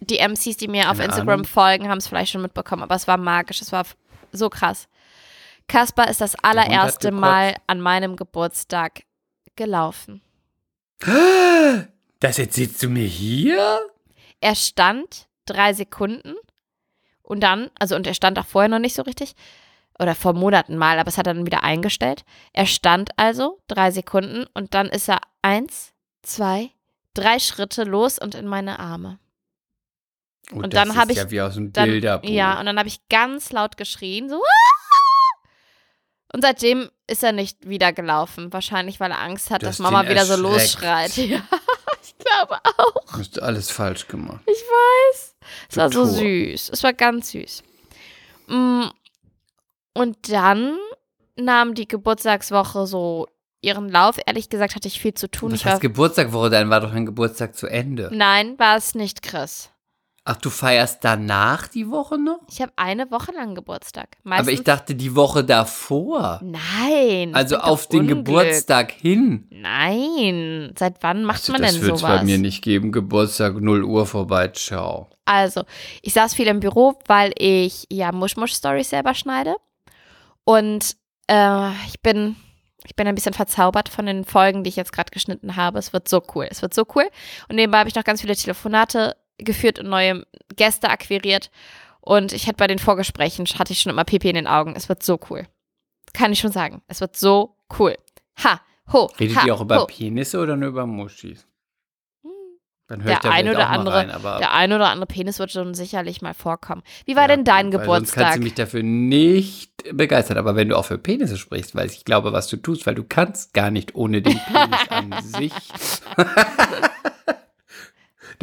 Die 0.00 0.18
MCs, 0.18 0.56
die 0.56 0.68
mir 0.68 0.90
auf 0.90 0.98
Keine 0.98 1.06
Instagram 1.06 1.34
Ahnung. 1.34 1.44
folgen, 1.46 1.88
haben 1.88 1.98
es 1.98 2.06
vielleicht 2.06 2.32
schon 2.32 2.42
mitbekommen, 2.42 2.82
aber 2.82 2.94
es 2.94 3.08
war 3.08 3.16
magisch, 3.16 3.62
es 3.62 3.72
war 3.72 3.84
so 4.32 4.50
krass. 4.50 4.88
Kaspar 5.68 6.10
ist 6.10 6.20
das 6.20 6.34
allererste. 6.36 7.10
Mal 7.10 7.56
an 7.66 7.80
meinem 7.80 8.16
Geburtstag 8.16 9.04
gelaufen. 9.56 10.20
Das 12.20 12.38
erzählst 12.38 12.82
du 12.82 12.88
mir 12.88 13.06
hier? 13.06 13.80
Er 14.40 14.54
stand 14.54 15.28
drei 15.46 15.72
Sekunden 15.72 16.34
und 17.22 17.40
dann, 17.40 17.70
also 17.78 17.96
und 17.96 18.06
er 18.06 18.14
stand 18.14 18.38
auch 18.38 18.46
vorher 18.46 18.68
noch 18.68 18.78
nicht 18.78 18.94
so 18.94 19.02
richtig, 19.02 19.34
oder 19.98 20.14
vor 20.14 20.32
Monaten 20.32 20.76
mal, 20.76 20.98
aber 20.98 21.08
es 21.08 21.18
hat 21.18 21.26
er 21.26 21.34
dann 21.34 21.46
wieder 21.46 21.62
eingestellt. 21.62 22.24
Er 22.52 22.66
stand 22.66 23.10
also 23.16 23.60
drei 23.68 23.90
Sekunden 23.90 24.46
und 24.54 24.74
dann 24.74 24.88
ist 24.88 25.08
er 25.08 25.20
eins, 25.42 25.92
zwei, 26.22 26.70
drei 27.14 27.38
Schritte 27.38 27.84
los 27.84 28.18
und 28.18 28.34
in 28.34 28.46
meine 28.46 28.78
Arme. 28.78 29.18
Oh, 30.52 30.56
Und 30.56 30.74
das 30.74 30.86
dann 30.88 30.96
hab 30.96 31.04
ist 31.06 31.12
ich- 31.12 31.16
ja 31.18 31.30
wie 31.30 31.40
aus 31.40 31.54
dem 31.54 31.72
Dann, 31.72 31.88
Bilderbuch. 31.88 32.28
ja, 32.28 32.58
und 32.60 32.66
dann 32.66 32.78
habe 32.78 32.88
ich 32.88 33.06
ganz 33.08 33.50
laut 33.52 33.76
geschrien, 33.76 34.28
so. 34.28 34.40
Und 36.32 36.42
seitdem 36.42 36.90
ist 37.06 37.22
er 37.22 37.30
nicht 37.32 37.68
wieder 37.68 37.92
gelaufen. 37.92 38.52
Wahrscheinlich, 38.52 38.98
weil 38.98 39.12
er 39.12 39.20
Angst 39.20 39.50
hat, 39.50 39.62
Du 39.62 39.66
dass 39.66 39.78
Mama 39.78 40.08
wieder 40.08 40.24
so 40.26 40.36
losschreit. 40.36 41.16
Ja, 41.16 41.40
ich 42.02 42.16
glaube 42.18 42.58
auch. 42.76 43.04
Du 43.12 43.18
hast 43.18 43.40
alles 43.40 43.70
falsch 43.70 44.08
gemacht. 44.08 44.40
Ich 44.46 44.52
weiß. 44.52 45.36
Es 45.70 45.76
war 45.76 45.92
so 45.92 46.04
süß. 46.04 46.70
Es 46.70 46.82
war 46.82 46.92
ganz 46.92 47.30
süß. 47.30 47.62
Mm, 48.48 48.84
Und 49.94 50.30
dann 50.32 50.76
nahm 51.36 51.74
die 51.74 51.86
Geburtstagswoche 51.86 52.86
so 52.86 53.28
ihren 53.60 53.88
Lauf. 53.88 54.18
Ehrlich 54.26 54.48
gesagt 54.48 54.74
hatte 54.74 54.88
ich 54.88 55.00
viel 55.00 55.14
zu 55.14 55.30
tun. 55.30 55.52
Was 55.52 55.60
Ich 55.60 55.66
heißt 55.66 55.80
Geburtstagwoche? 55.80 56.50
Dann 56.50 56.68
war 56.68 56.80
doch 56.80 56.90
dein 56.92 57.06
Geburtstag 57.06 57.54
zu 57.56 57.68
Ende. 57.68 58.10
Nein, 58.12 58.58
war 58.58 58.76
es 58.76 58.94
nicht, 58.96 59.22
Chris. 59.22 59.70
Ach, 60.26 60.36
du 60.36 60.48
feierst 60.48 61.04
danach 61.04 61.68
die 61.68 61.90
Woche 61.90 62.16
noch? 62.16 62.40
Ich 62.50 62.62
habe 62.62 62.72
eine 62.76 63.10
Woche 63.10 63.32
lang 63.32 63.54
Geburtstag. 63.54 64.16
Aber 64.24 64.30
Meistens, 64.36 64.52
ich 64.54 64.64
dachte 64.64 64.94
die 64.94 65.14
Woche 65.14 65.44
davor. 65.44 66.40
Nein. 66.42 67.32
das 67.32 67.42
Also 67.42 67.56
auf 67.58 67.86
den 67.88 68.00
Unglück. 68.00 68.24
Geburtstag 68.24 68.92
hin. 68.92 69.46
Nein. 69.50 70.72
Seit 70.78 71.02
wann 71.02 71.24
macht 71.24 71.40
Also 71.40 71.52
man 71.52 71.60
das 71.62 71.74
denn 71.74 71.82
wird's 71.82 72.00
sowas? 72.00 72.20
bei 72.20 72.24
mir 72.24 72.38
nicht 72.38 72.62
geben. 72.62 72.90
Geburtstag 72.90 73.60
0 73.60 73.84
Uhr 73.84 74.06
vorbei. 74.06 74.48
Ciao. 74.48 75.08
Also, 75.26 75.64
ich 76.00 76.14
saß 76.14 76.34
viel 76.34 76.46
im 76.46 76.60
Büro, 76.60 76.98
weil 77.06 77.32
ich 77.36 77.86
ja 77.90 78.10
Mushmush-Stories 78.12 78.90
selber 78.90 79.14
schneide. 79.14 79.56
Und 80.44 80.96
äh, 81.28 81.70
ich 81.88 82.00
bin. 82.02 82.36
Ich 82.86 82.94
bin 82.96 83.06
ein 83.06 83.14
bisschen 83.14 83.32
verzaubert 83.32 83.88
von 83.88 84.04
den 84.04 84.26
Folgen, 84.26 84.62
die 84.62 84.68
ich 84.68 84.76
jetzt 84.76 84.92
gerade 84.92 85.10
geschnitten 85.10 85.56
habe. 85.56 85.78
Es 85.78 85.94
wird 85.94 86.06
so 86.06 86.22
cool. 86.34 86.46
Es 86.50 86.60
wird 86.60 86.74
so 86.74 86.84
cool. 86.94 87.04
Und 87.48 87.56
nebenbei 87.56 87.78
habe 87.78 87.88
ich 87.88 87.94
noch 87.94 88.04
ganz 88.04 88.20
viele 88.20 88.36
Telefonate 88.36 89.16
geführt 89.38 89.78
und 89.78 89.88
neue 89.88 90.26
Gäste 90.56 90.88
akquiriert. 90.90 91.50
Und 92.00 92.32
ich 92.32 92.46
hätte 92.46 92.56
bei 92.58 92.66
den 92.66 92.78
Vorgesprächen, 92.78 93.46
hatte 93.58 93.72
ich 93.72 93.80
schon 93.80 93.90
immer 93.90 94.04
Pipi 94.04 94.28
in 94.28 94.34
den 94.34 94.46
Augen. 94.46 94.74
Es 94.76 94.88
wird 94.88 95.02
so 95.02 95.18
cool. 95.30 95.46
Kann 96.12 96.32
ich 96.32 96.38
schon 96.40 96.52
sagen. 96.52 96.82
Es 96.86 97.00
wird 97.00 97.16
so 97.16 97.56
cool. 97.78 97.96
Ha, 98.44 98.60
ho, 98.92 99.10
Redet 99.18 99.36
ha, 99.38 99.46
ihr 99.46 99.54
auch 99.54 99.60
über 99.62 99.78
ho. 99.80 99.86
Penisse 99.86 100.38
oder 100.38 100.54
nur 100.56 100.68
über 100.68 100.86
Muschis? 100.86 101.46
Hm. 102.22 102.30
Dann 102.88 103.00
höre 103.02 103.06
Der 103.06 103.14
ich 103.14 103.20
da 103.20 103.30
ein 103.30 103.48
oder 103.48 103.68
andere- 103.70 103.94
rein, 103.94 104.10
aber 104.10 104.36
Der 104.38 104.52
ein 104.52 104.72
oder 104.72 104.90
andere 104.90 105.06
Penis 105.06 105.38
wird 105.38 105.50
schon 105.52 105.72
sicherlich 105.74 106.20
mal 106.20 106.34
vorkommen. 106.34 106.82
Wie 107.06 107.16
war 107.16 107.22
Ja, 107.22 107.28
denn 107.28 107.44
dein 107.44 107.72
weil 107.72 107.84
Sonst 107.84 107.86
kannst 107.86 108.12
Geburtstag? 108.12 108.34
du 108.34 108.40
mich 108.42 108.54
dafür 108.54 108.82
nicht 108.82 109.72
begeistern. 109.92 110.36
Aber 110.36 110.56
wenn 110.56 110.68
du 110.68 110.76
auch 110.76 110.84
für 110.84 110.98
Penisse 110.98 111.38
sprichst, 111.38 111.74
weil 111.74 111.86
ich 111.86 112.04
glaube, 112.04 112.32
was 112.32 112.48
du 112.48 112.58
tust, 112.58 112.86
weil 112.86 112.94
du 112.94 113.04
kannst 113.04 113.54
gar 113.54 113.70
nicht 113.70 113.94
ohne 113.94 114.20
den 114.20 114.38
Penis 114.38 114.88
an 114.90 115.14
sich. 115.22 115.52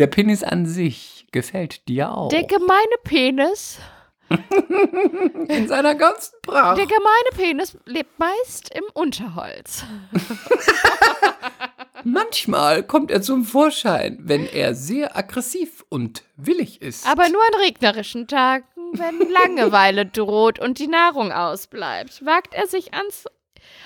Der 0.02 0.08
Penis 0.08 0.44
an 0.44 0.66
sich 0.66 1.28
gefällt 1.32 1.88
dir 1.88 2.12
auch. 2.12 2.30
Der 2.30 2.42
gemeine 2.42 2.96
Penis 3.04 3.78
In 5.48 5.68
seiner 5.68 5.94
ganzen 5.94 6.42
Pracht. 6.42 6.80
Der 6.80 6.88
gemeine 6.88 7.30
Penis 7.36 7.78
lebt 7.86 8.18
meist 8.18 8.74
im 8.74 8.84
Unterholz. 8.96 9.84
Manchmal 12.04 12.82
kommt 12.82 13.12
er 13.12 13.22
zum 13.22 13.44
Vorschein, 13.44 14.18
wenn 14.24 14.48
er 14.48 14.74
sehr 14.74 15.16
aggressiv 15.16 15.86
und 15.90 16.24
willig 16.36 16.82
ist. 16.82 17.08
Aber 17.08 17.30
nur 17.30 17.44
an 17.54 17.62
regnerischen 17.62 18.28
Tagen, 18.28 18.66
wenn 18.94 19.20
Langeweile 19.30 20.08
droht 20.08 20.58
und 20.58 20.80
die 20.80 20.88
Nahrung 20.88 21.32
ausbleibt, 21.32 22.26
wagt 22.26 22.56
er 22.56 22.66
sich 22.66 22.96
ans, 22.96 23.26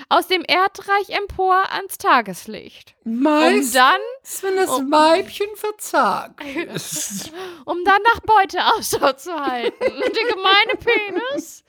aus 0.09 0.27
dem 0.27 0.43
Erdreich 0.47 1.09
empor 1.09 1.71
ans 1.71 1.97
Tageslicht. 1.97 2.95
Um 3.05 3.21
Meist, 3.21 3.75
dann, 3.75 4.01
wenn 4.41 4.55
das 4.55 4.69
um- 4.69 4.91
Weibchen 4.91 5.55
verzagt 5.55 6.43
ist. 6.43 7.31
um 7.65 7.83
dann 7.83 8.01
nach 8.03 8.19
Beute 8.21 8.65
Ausschau 8.73 9.13
zu 9.13 9.33
halten. 9.33 9.75
Der 9.79 10.35
gemeine 10.35 10.75
Penis, 10.79 11.63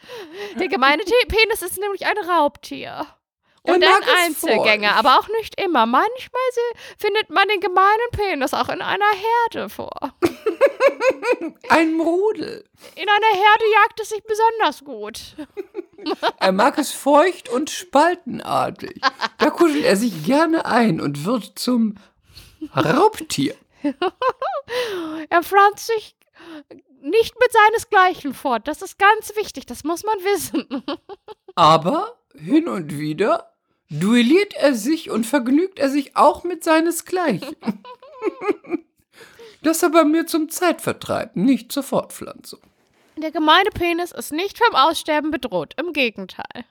der 0.59 0.69
gemeine 0.69 1.05
Te 1.05 1.15
Penis 1.29 1.63
ist 1.63 1.79
nämlich 1.79 2.07
ein 2.07 2.19
Raubtier. 2.19 3.07
Er 3.67 3.75
Und 3.75 3.85
ein 3.85 3.93
Einzelgänger, 4.25 4.95
aber 4.95 5.19
auch 5.19 5.29
nicht 5.41 5.61
immer. 5.61 5.87
Manchmal 5.87 6.43
findet 6.99 7.31
man 7.31 7.49
den 7.49 7.61
gemeinen 7.61 8.11
Penis 8.13 8.55
auch 8.55 8.69
in 8.69 8.81
einer 8.81 9.05
Herde 9.51 9.69
vor. 9.69 10.15
Ein 11.69 12.01
Rudel. 12.01 12.65
In 12.95 13.09
einer 13.09 13.27
Herde 13.27 13.65
jagt 13.73 14.01
es 14.01 14.11
sich 14.11 14.23
besonders 14.23 14.85
gut. 14.85 15.37
Er 16.39 16.53
mag 16.53 16.79
es 16.79 16.93
feucht 16.93 17.49
und 17.49 17.71
spaltenartig. 17.71 19.01
Da 19.39 19.51
kuschelt 19.51 19.85
er 19.85 19.97
sich 19.97 20.25
gerne 20.25 20.67
ein 20.67 21.01
und 21.01 21.25
wird 21.25 21.59
zum 21.59 21.97
Raubtier. 22.75 23.55
Er 25.29 25.43
pflanzt 25.43 25.87
sich 25.87 26.17
nicht 27.01 27.39
mit 27.39 27.53
seinesgleichen 27.53 28.35
fort. 28.35 28.67
Das 28.67 28.83
ist 28.83 28.99
ganz 28.99 29.35
wichtig, 29.37 29.67
das 29.67 29.85
muss 29.85 30.03
man 30.05 30.19
wissen. 30.19 30.85
Aber 31.55 32.19
hin 32.35 32.69
und 32.69 32.99
wieder 32.99 33.53
duelliert 33.89 34.55
er 34.55 34.75
sich 34.75 35.11
und 35.11 35.25
vergnügt 35.25 35.79
er 35.79 35.89
sich 35.89 36.17
auch 36.17 36.45
mit 36.45 36.65
seinesgleichen. 36.65 37.57
Das 39.63 39.83
aber 39.83 40.05
mir 40.05 40.27
zum 40.27 40.49
Zeitvertreib, 40.49 41.35
nicht 41.37 41.73
zur 41.73 41.83
Fortpflanzung. 41.83 42.61
Der 43.19 43.31
gemeine 43.31 43.71
Penis 43.71 44.13
ist 44.13 44.33
nicht 44.33 44.59
vom 44.59 44.75
Aussterben 44.75 45.31
bedroht, 45.31 45.75
im 45.79 45.93
Gegenteil. 45.93 46.65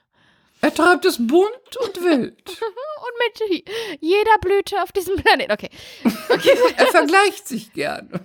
Er 0.62 0.72
treibt 0.72 1.04
es 1.04 1.16
bunt 1.18 1.76
und 1.84 2.02
wild. 2.02 2.58
Und 3.06 3.40
mit 3.50 3.64
jeder 4.00 4.38
Blüte 4.40 4.82
auf 4.82 4.90
diesem 4.90 5.16
Planeten. 5.16 5.52
Okay. 5.52 5.70
Er 6.76 6.86
vergleicht 6.86 7.46
sich 7.46 7.72
gerne. 7.72 8.08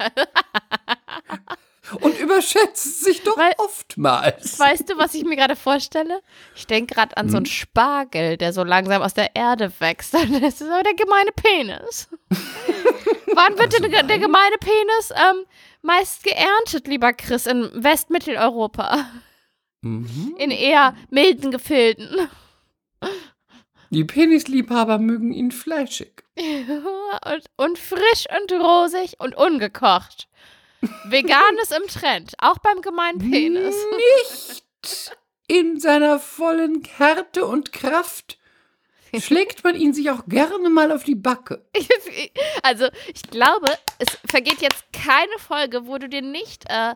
Und 2.00 2.18
überschätzt 2.20 3.04
sich 3.04 3.22
doch 3.24 3.38
Weil- 3.38 3.54
oftmals. 3.58 4.58
Weißt 4.60 4.90
du, 4.90 4.98
was 4.98 5.14
ich 5.14 5.26
mir 5.26 5.36
gerade 5.36 5.56
vorstelle? 5.58 6.22
Ich 6.56 6.66
denke 6.68 6.96
gerade 6.96 7.18
an 7.18 7.30
so 7.30 7.36
einen 7.38 7.46
Spargel, 7.46 8.38
der 8.38 8.54
so 8.54 8.64
langsam 8.64 9.02
aus 9.02 9.14
der 9.14 9.36
Erde 9.36 9.72
wächst. 9.80 10.14
Das 10.14 10.24
ist 10.30 10.62
aber 10.62 10.84
der 10.84 10.94
gemeine 10.94 11.32
Penis. 11.34 12.08
Wann 13.34 13.58
wird 13.58 13.74
Also 13.74 13.88
der, 13.88 14.04
der 14.04 14.04
mein- 14.04 14.22
gemeine 14.22 14.56
Penis 14.60 15.12
ähm, 15.12 15.46
meist 15.82 16.24
geerntet, 16.24 16.88
lieber 16.88 17.14
Chris, 17.14 17.46
in 17.46 17.70
Westmitteleuropa? 17.74 19.06
Mhm. 19.82 20.36
In 20.38 20.52
eher 20.52 20.96
milden 21.10 21.52
Gefilden. 21.52 22.30
Die 23.90 24.06
Penisliebhaber 24.06 25.00
mögen 25.00 25.34
ihn 25.34 25.52
fleischig. 25.52 26.24
Und, 26.38 27.46
und 27.58 27.78
frisch 27.78 28.26
und 28.42 28.52
rosig 28.54 29.16
und 29.20 29.36
ungekocht. 29.36 30.30
Veganes 31.06 31.72
im 31.72 31.88
Trend, 31.88 32.34
auch 32.40 32.58
beim 32.60 32.82
gemeinen 32.82 33.20
Penis. 33.20 33.76
Nicht 33.98 35.18
in 35.48 35.80
seiner 35.80 36.20
vollen 36.20 36.84
Härte 36.98 37.46
und 37.46 37.74
Kraft 37.74 38.40
schlägt 39.20 39.64
man 39.64 39.76
ihn 39.76 39.94
sich 39.94 40.10
auch 40.10 40.26
gerne 40.28 40.70
mal 40.70 40.92
auf 40.92 41.04
die 41.04 41.16
Backe. 41.16 41.66
Also, 42.64 42.88
ich 43.14 43.24
glaube, 43.24 43.68
es 43.98 44.08
vergeht 44.30 44.62
jetzt 44.62 44.86
keine 44.94 45.38
Folge, 45.40 45.88
wo 45.88 45.98
du 45.98 46.08
dir 46.08 46.22
nicht 46.22 46.64
äh, 46.70 46.94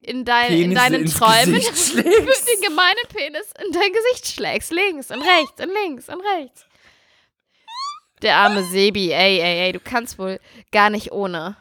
in, 0.00 0.24
dein, 0.24 0.52
in 0.52 0.74
deinen 0.74 1.06
Träumen 1.06 1.52
den 1.94 2.62
gemeinen 2.62 3.06
Penis 3.08 3.52
in 3.64 3.72
dein 3.72 3.92
Gesicht 3.92 4.26
schlägst. 4.26 4.72
Links 4.72 5.10
und 5.10 5.22
rechts 5.22 5.60
und 5.62 5.72
links 5.84 6.08
und 6.08 6.20
rechts. 6.20 6.66
Der 8.22 8.36
arme 8.36 8.64
Sebi, 8.64 9.12
ey, 9.12 9.40
ey, 9.40 9.66
ey, 9.66 9.72
du 9.72 9.80
kannst 9.80 10.18
wohl 10.18 10.40
gar 10.72 10.90
nicht 10.90 11.12
ohne. 11.12 11.56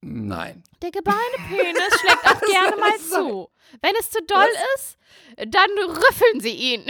Nein. 0.00 0.62
Der 0.82 0.90
gemeine 0.90 1.36
Penis 1.48 2.00
schlägt 2.00 2.26
auch 2.26 2.40
gerne 2.50 2.76
mal 2.76 2.98
zu. 2.98 3.50
Wenn 3.80 3.94
es 3.98 4.10
zu 4.10 4.22
doll 4.22 4.48
ist, 4.76 4.98
dann 5.36 5.70
rüffeln 5.86 6.40
sie 6.40 6.54
ihn. 6.54 6.84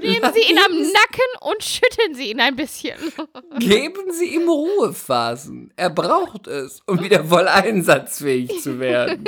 Nehmen 0.00 0.32
sie 0.34 0.50
ihn 0.50 0.58
am 0.58 0.72
Nacken 0.72 1.30
und 1.40 1.62
schütteln 1.62 2.14
sie 2.14 2.30
ihn 2.30 2.40
ein 2.40 2.56
bisschen. 2.56 2.98
Geben 3.58 4.12
Sie 4.12 4.34
ihm 4.34 4.48
Ruhephasen. 4.48 5.72
Er 5.76 5.90
braucht 5.90 6.46
es, 6.46 6.80
um 6.86 7.02
wieder 7.02 7.24
voll 7.24 7.48
einsatzfähig 7.48 8.62
zu 8.62 8.78
werden. 8.80 9.24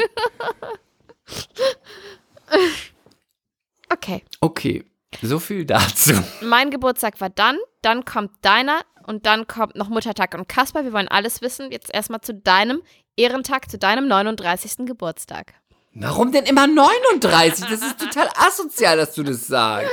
Okay. 3.92 4.24
Okay, 4.40 4.84
so 5.22 5.38
viel 5.38 5.64
dazu. 5.64 6.12
Mein 6.42 6.70
Geburtstag 6.70 7.20
war 7.20 7.30
dann, 7.30 7.58
dann 7.82 8.04
kommt 8.04 8.32
deiner 8.42 8.82
und 9.06 9.26
dann 9.26 9.46
kommt 9.46 9.76
noch 9.76 9.88
Muttertag 9.88 10.34
und 10.34 10.48
Kasper. 10.48 10.84
Wir 10.84 10.92
wollen 10.92 11.08
alles 11.08 11.40
wissen. 11.40 11.70
Jetzt 11.70 11.94
erstmal 11.94 12.20
zu 12.20 12.34
deinem 12.34 12.82
Ehrentag, 13.16 13.70
zu 13.70 13.78
deinem 13.78 14.08
39. 14.08 14.86
Geburtstag. 14.86 15.54
Warum 15.94 16.30
denn 16.30 16.44
immer 16.44 16.66
39? 16.66 17.66
Das 17.70 17.80
ist 17.80 17.98
total 17.98 18.28
asozial, 18.36 18.98
dass 18.98 19.14
du 19.14 19.22
das 19.22 19.46
sagst. 19.46 19.90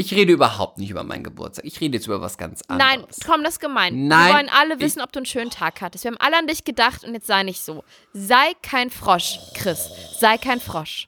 Ich 0.00 0.14
rede 0.14 0.32
überhaupt 0.32 0.78
nicht 0.78 0.88
über 0.88 1.04
meinen 1.04 1.22
Geburtstag. 1.24 1.66
Ich 1.66 1.78
rede 1.80 1.98
jetzt 1.98 2.06
über 2.06 2.22
was 2.22 2.38
ganz 2.38 2.62
anderes. 2.68 2.90
Nein, 2.90 3.06
komm, 3.26 3.44
das 3.44 3.54
ist 3.54 3.60
gemein. 3.60 4.08
Nein, 4.08 4.28
Wir 4.28 4.34
wollen 4.34 4.48
alle 4.48 4.80
wissen, 4.80 5.02
ob 5.02 5.12
du 5.12 5.18
einen 5.18 5.26
schönen 5.26 5.50
Tag 5.50 5.82
hattest. 5.82 6.04
Wir 6.04 6.10
haben 6.10 6.18
alle 6.20 6.38
an 6.38 6.46
dich 6.46 6.64
gedacht 6.64 7.04
und 7.04 7.12
jetzt 7.12 7.26
sei 7.26 7.42
nicht 7.42 7.60
so. 7.60 7.84
Sei 8.14 8.54
kein 8.62 8.88
Frosch, 8.88 9.38
Chris. 9.54 9.90
Sei 10.18 10.38
kein 10.38 10.58
Frosch. 10.58 11.06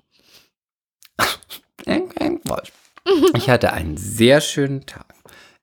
Eng, 1.87 2.11
Wolf. 2.45 2.71
Ich 3.35 3.49
hatte 3.49 3.73
einen 3.73 3.97
sehr 3.97 4.43
schönen 4.43 4.85
Tag. 4.85 5.15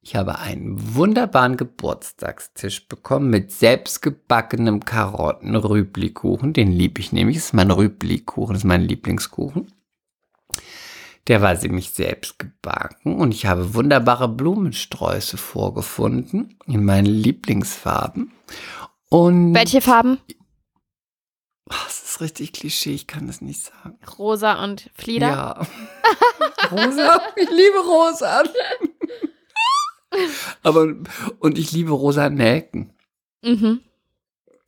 Ich 0.02 0.16
habe 0.16 0.40
einen 0.40 0.96
wunderbaren 0.96 1.56
Geburtstagstisch 1.56 2.88
bekommen 2.88 3.30
mit 3.30 3.52
selbstgebackenem 3.52 4.84
Karotten-Rüblikuchen. 4.86 6.54
Den 6.54 6.72
liebe 6.72 7.00
ich 7.00 7.12
nämlich. 7.12 7.38
Das 7.38 7.46
ist 7.46 7.54
mein 7.54 7.70
Rüblikuchen, 7.70 8.54
das 8.54 8.64
ist 8.64 8.68
mein 8.68 8.82
Lieblingskuchen. 8.82 9.72
Der 11.30 11.44
war 11.44 11.58
ziemlich 11.60 11.92
selbst 11.92 12.40
gebacken 12.40 13.20
und 13.20 13.36
ich 13.36 13.46
habe 13.46 13.76
wunderbare 13.76 14.28
Blumensträuße 14.28 15.38
vorgefunden 15.38 16.58
in 16.66 16.84
meinen 16.84 17.06
Lieblingsfarben. 17.06 18.32
Und 19.10 19.54
Welche 19.54 19.80
Farben? 19.80 20.18
Oh, 21.70 21.76
das 21.86 22.04
ist 22.04 22.22
richtig 22.22 22.52
Klischee, 22.54 22.96
ich 22.96 23.06
kann 23.06 23.28
das 23.28 23.42
nicht 23.42 23.62
sagen. 23.62 24.00
Rosa 24.18 24.64
und 24.64 24.90
Flieder? 24.96 25.28
Ja. 25.28 25.68
rosa, 26.72 27.22
ich 27.36 27.50
liebe 27.52 27.78
rosa. 27.86 28.44
Aber, 30.64 30.96
und 31.38 31.60
ich 31.60 31.72
liebe 31.72 31.92
rosa 31.92 32.32
Nelken. 32.32 32.92
Mhm. 33.44 33.82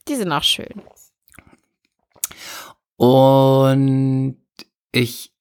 Die 0.08 0.16
sind 0.16 0.32
auch 0.32 0.44
schön. 0.44 0.84
Und 2.98 4.38
ich 4.92 5.32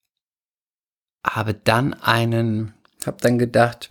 habe 1.25 1.55
dann 1.55 1.95
einen, 1.95 2.75
habe 3.07 3.19
dann 3.21 3.39
gedacht, 3.39 3.91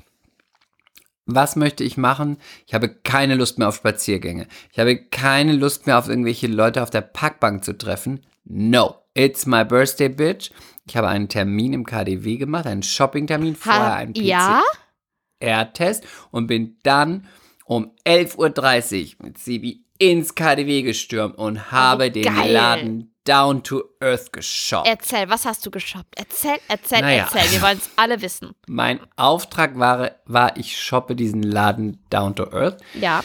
was 1.26 1.56
möchte 1.56 1.84
ich 1.84 1.98
machen? 1.98 2.38
Ich 2.66 2.74
habe 2.74 2.90
keine 2.90 3.36
Lust 3.36 3.60
mehr 3.60 3.70
auf 3.70 3.76
Spaziergänge. 3.76 4.48
Ich 4.72 4.80
habe 4.80 4.98
keine 4.98 5.54
Lust 5.54 5.86
mehr 5.86 6.00
auf 6.00 6.10
irgendwelche 6.10 6.48
Leute 6.48 6.82
auf 6.82 6.90
der 6.90 7.02
Parkbank 7.02 7.64
zu 7.64 7.78
treffen. 7.78 8.26
No, 8.46 8.96
it's 9.14 9.46
my 9.46 9.64
birthday, 9.64 10.10
bitch. 10.10 10.52
Ich 10.88 10.98
habe 10.98 11.08
einen 11.08 11.30
Termin 11.30 11.74
im 11.74 11.86
KDW 11.86 12.38
gemacht, 12.38 12.66
einen 12.66 12.82
Shoppingtermin, 12.82 13.56
vorher 13.56 13.94
einen 13.94 14.16
ja? 14.16 14.64
PCR-Test 15.40 16.04
und 16.32 16.48
bin 16.48 16.78
dann 16.82 17.28
um 17.66 17.92
11.30 18.06 19.18
Uhr 19.20 19.26
mit 19.26 19.38
Sibi 19.38 19.86
ins 20.00 20.34
KDW 20.34 20.82
gestürmt 20.82 21.38
und 21.38 21.72
habe 21.72 22.10
den 22.10 22.24
geil. 22.24 22.52
Laden 22.52 23.14
down 23.30 23.62
to 23.62 23.84
earth 24.02 24.32
geshoppt. 24.32 24.88
Erzähl, 24.88 25.30
was 25.30 25.46
hast 25.46 25.64
du 25.66 25.70
geshoppt? 25.70 26.16
Erzähl, 26.18 26.58
erzähl, 26.68 27.02
Naja. 27.02 27.30
erzähl. 27.32 27.52
Wir 27.52 27.62
wollen 27.62 27.78
es 27.78 27.90
alle 27.96 28.22
wissen. 28.22 28.56
Mein 28.68 29.00
Auftrag 29.16 29.78
war, 29.78 30.12
war, 30.26 30.58
ich 30.58 30.82
shoppe 30.82 31.16
diesen 31.16 31.44
Laden 31.44 32.04
down 32.10 32.36
to 32.36 32.52
earth. 32.52 32.82
Ja. 33.00 33.24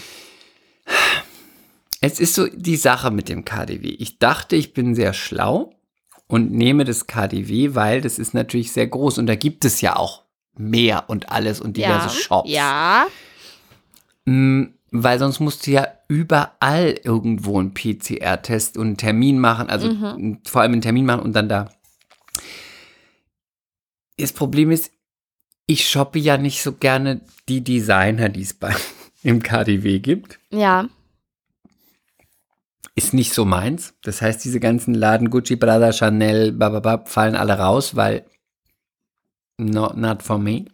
Es 2.03 2.21
ist 2.21 2.35
so 2.35 2.47
die 2.49 2.77
Sache 2.77 3.11
mit 3.11 3.31
dem 3.31 3.47
KDW. 3.47 3.89
Ich 3.89 4.19
dachte, 4.19 4.57
ich 4.57 4.75
bin 4.75 4.95
sehr 4.95 5.15
schlau 5.15 5.73
und 6.27 6.53
nehme 6.53 6.85
das 6.85 7.07
KDW, 7.07 7.75
weil 7.75 8.03
das 8.03 8.19
ist 8.19 8.35
natürlich 8.35 8.73
sehr 8.73 8.87
groß 8.87 9.17
und 9.17 9.27
da 9.27 9.37
gibt 9.37 9.65
es 9.65 9.81
ja 9.81 9.97
auch 9.97 10.25
mehr 10.55 11.05
und 11.09 11.31
alles 11.31 11.63
und 11.63 11.79
diverse 11.79 12.15
ja. 12.15 12.23
Shops. 12.23 12.51
Ja. 12.51 13.07
Weil 14.97 15.19
sonst 15.19 15.41
musst 15.41 15.67
du 15.67 15.73
ja 15.73 15.89
überall 16.07 16.95
irgendwo 17.03 17.59
einen 17.59 17.75
PCR-Test 17.75 18.77
und 18.77 18.87
einen 18.87 18.97
Termin 18.97 19.41
machen, 19.41 19.69
also 19.69 19.89
Mhm. 19.93 20.39
vor 20.47 20.63
allem 20.63 20.71
einen 20.73 20.83
Termin 20.83 21.05
machen 21.05 21.23
und 21.23 21.33
dann 21.35 21.49
da. 21.49 21.69
Das 24.17 24.33
Problem 24.33 24.71
ist, 24.71 24.93
ich 25.67 25.89
shoppe 25.89 26.21
ja 26.21 26.37
nicht 26.37 26.63
so 26.63 26.73
gerne 26.75 27.23
die 27.49 27.63
Designer, 27.63 28.29
die 28.29 28.43
es 28.43 28.55
bei 28.55 28.73
im 29.25 29.43
KDW 29.43 29.99
gibt. 29.99 30.39
Ja. 30.51 30.89
Ist 32.95 33.15
nicht 33.15 33.33
so 33.33 33.45
meins. 33.45 33.95
Das 34.03 34.23
heißt, 34.23 34.45
diese 34.45 34.61
ganzen 34.61 34.95
Laden 34.95 35.29
Gucci, 35.31 35.57
Prada, 35.57 35.93
Chanel, 35.93 36.53
bababab, 36.53 37.09
fallen 37.09 37.35
alle 37.35 37.59
raus, 37.59 37.97
weil 37.97 38.25
not, 39.59 39.97
not 39.97 40.23
for 40.23 40.39
me. 40.39 40.67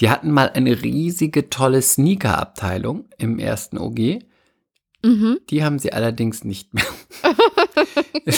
Die 0.00 0.10
hatten 0.10 0.30
mal 0.30 0.50
eine 0.50 0.82
riesige, 0.82 1.50
tolle 1.50 1.82
Sneaker-Abteilung 1.82 3.08
im 3.18 3.38
ersten 3.38 3.78
OG. 3.78 4.20
Mhm. 5.04 5.38
Die 5.50 5.62
haben 5.64 5.78
sie 5.78 5.92
allerdings 5.92 6.42
nicht 6.44 6.74
mehr. 6.74 6.84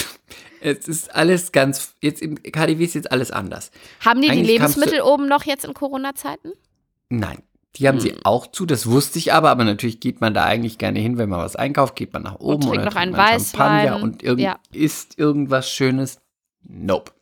es 0.60 0.88
ist 0.88 1.14
alles 1.14 1.52
ganz, 1.52 1.94
jetzt 2.02 2.20
im 2.20 2.42
KDW 2.42 2.84
ist 2.84 2.94
jetzt 2.94 3.12
alles 3.12 3.30
anders. 3.30 3.70
Haben 4.04 4.20
die 4.20 4.26
die 4.28 4.32
Eigentlich 4.32 4.46
du- 4.48 4.52
Lebensmittel 4.54 5.00
oben 5.02 5.28
noch 5.28 5.44
jetzt 5.44 5.64
in 5.64 5.74
Corona-Zeiten? 5.74 6.52
Nein, 7.08 7.42
die 7.76 7.88
haben 7.88 8.00
sie 8.00 8.14
auch 8.24 8.48
zu, 8.48 8.66
das 8.66 8.86
wusste 8.90 9.18
ich 9.18 9.32
aber, 9.32 9.50
aber 9.50 9.64
natürlich 9.64 10.00
geht 10.00 10.20
man 10.20 10.34
da 10.34 10.44
eigentlich 10.44 10.78
gerne 10.78 10.98
hin, 10.98 11.16
wenn 11.16 11.28
man 11.28 11.40
was 11.40 11.56
einkauft, 11.56 11.96
geht 11.96 12.12
man 12.12 12.22
nach 12.24 12.38
oben 12.40 12.60
trinkt 12.62 12.76
oder 12.78 12.84
noch 12.86 12.96
einen 12.96 13.14
trinkt 13.14 13.16
man 13.30 13.40
Champagner 13.40 13.92
Weißwein. 13.94 14.02
und 14.02 14.22
irgend, 14.22 14.40
Ja. 14.42 14.58
isst 14.72 15.18
irgendwas 15.18 15.70
Schönes. 15.70 16.20
Nope. 16.64 17.12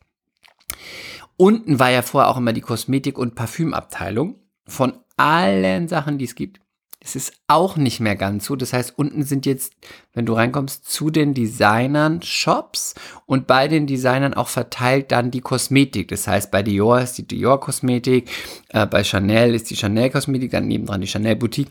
Unten 1.37 1.79
war 1.79 1.91
ja 1.91 2.01
vorher 2.01 2.29
auch 2.29 2.37
immer 2.37 2.53
die 2.53 2.61
Kosmetik- 2.61 3.17
und 3.17 3.35
Parfümabteilung 3.35 4.35
von 4.67 4.93
allen 5.17 5.87
Sachen, 5.87 6.17
die 6.17 6.25
es 6.25 6.35
gibt. 6.35 6.59
Es 6.99 7.15
ist 7.15 7.33
auch 7.47 7.77
nicht 7.77 7.99
mehr 7.99 8.15
ganz 8.15 8.45
so. 8.45 8.55
Das 8.55 8.73
heißt, 8.73 8.97
unten 8.97 9.23
sind 9.23 9.45
jetzt, 9.45 9.73
wenn 10.13 10.25
du 10.25 10.33
reinkommst, 10.33 10.91
zu 10.91 11.09
den 11.09 11.33
Designern 11.33 12.21
Shops 12.21 12.95
und 13.25 13.47
bei 13.47 13.67
den 13.67 13.87
Designern 13.87 14.33
auch 14.33 14.47
verteilt 14.47 15.11
dann 15.11 15.31
die 15.31 15.41
Kosmetik. 15.41 16.09
Das 16.09 16.27
heißt, 16.27 16.51
bei 16.51 16.63
Dior 16.63 16.99
ist 16.99 17.17
die 17.17 17.27
Dior 17.27 17.59
Kosmetik, 17.59 18.29
äh, 18.69 18.85
bei 18.87 19.03
Chanel 19.03 19.53
ist 19.53 19.69
die 19.69 19.75
Chanel 19.75 20.09
Kosmetik, 20.09 20.51
dann 20.51 20.67
nebendran 20.67 21.01
die 21.01 21.07
Chanel 21.07 21.35
Boutique. 21.35 21.69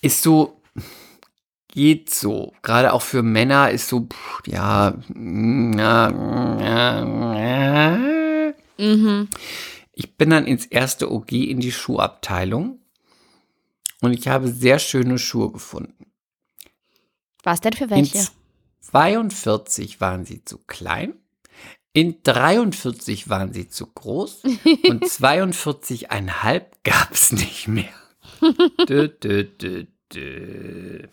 Ist 0.00 0.22
so, 0.22 0.62
geht 1.66 2.08
so. 2.14 2.54
Gerade 2.62 2.92
auch 2.92 3.02
für 3.02 3.22
Männer 3.22 3.70
ist 3.70 3.88
so, 3.88 4.06
pff, 4.06 4.46
ja, 4.46 4.94
mm, 5.08 5.78
ja, 5.78 6.10
mm, 6.10 6.60
ja, 6.60 7.04
ja. 7.04 8.17
Mhm. 8.78 9.28
Ich 9.92 10.16
bin 10.16 10.30
dann 10.30 10.46
ins 10.46 10.66
erste 10.66 11.10
OG 11.10 11.32
in 11.32 11.60
die 11.60 11.72
Schuhabteilung 11.72 12.80
und 14.00 14.12
ich 14.12 14.28
habe 14.28 14.48
sehr 14.48 14.78
schöne 14.78 15.18
Schuhe 15.18 15.50
gefunden. 15.50 16.06
Was 17.42 17.60
denn 17.60 17.72
für 17.72 17.84
In 17.84 17.90
welche? 17.90 18.28
42 18.80 20.00
waren 20.00 20.24
sie 20.24 20.44
zu 20.44 20.58
klein, 20.58 21.14
in 21.92 22.22
43 22.22 23.28
waren 23.28 23.52
sie 23.52 23.68
zu 23.68 23.86
groß 23.86 24.42
und 24.88 25.04
42,5 25.04 26.62
gab 26.84 27.12
es 27.12 27.32
nicht 27.32 27.68
mehr. 27.68 27.92
dö, 28.88 29.08
dö, 29.08 29.44
dö, 29.44 29.86
dö. 30.12 31.08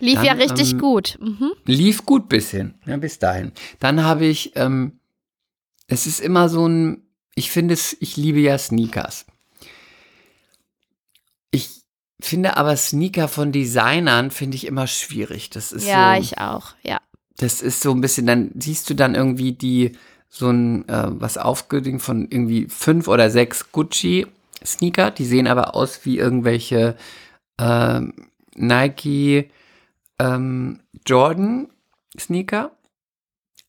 Lief 0.00 0.14
Dann, 0.14 0.24
ja 0.24 0.32
richtig 0.32 0.72
ähm, 0.72 0.78
gut. 0.78 1.18
Mhm. 1.20 1.52
Lief 1.66 2.06
gut 2.06 2.28
bis 2.28 2.50
hin, 2.50 2.74
ja, 2.86 2.96
bis 2.96 3.18
dahin. 3.18 3.52
Dann 3.80 4.04
habe 4.04 4.26
ich, 4.26 4.52
ähm, 4.56 5.00
es 5.88 6.06
ist 6.06 6.20
immer 6.20 6.48
so 6.48 6.66
ein, 6.68 7.02
ich 7.34 7.50
finde 7.50 7.74
es, 7.74 7.96
ich 8.00 8.16
liebe 8.16 8.38
ja 8.38 8.56
Sneakers. 8.56 9.26
Ich 11.50 11.82
finde 12.20 12.56
aber 12.56 12.76
Sneaker 12.76 13.26
von 13.26 13.52
Designern 13.52 14.30
finde 14.30 14.56
ich 14.56 14.66
immer 14.66 14.86
schwierig. 14.86 15.50
Das 15.50 15.72
ist 15.72 15.86
Ja, 15.86 16.14
so, 16.14 16.22
ich 16.22 16.38
auch. 16.38 16.74
Ja. 16.82 17.00
das 17.38 17.62
ist 17.62 17.80
so 17.80 17.92
ein 17.92 18.00
bisschen, 18.00 18.26
dann 18.26 18.50
siehst 18.58 18.88
du 18.90 18.94
dann 18.94 19.14
irgendwie 19.14 19.52
die, 19.52 19.96
so 20.28 20.50
ein, 20.50 20.86
äh, 20.88 21.06
was 21.08 21.38
aufgedingt 21.38 22.02
von 22.02 22.28
irgendwie 22.30 22.66
fünf 22.68 23.08
oder 23.08 23.30
sechs 23.30 23.72
Gucci 23.72 24.26
Sneaker, 24.64 25.10
die 25.10 25.24
sehen 25.24 25.46
aber 25.46 25.74
aus 25.74 26.04
wie 26.04 26.18
irgendwelche 26.18 26.96
ähm, 27.58 28.12
Nike 28.56 29.50
ähm, 30.18 30.80
Jordan 31.06 31.68
Sneaker, 32.18 32.72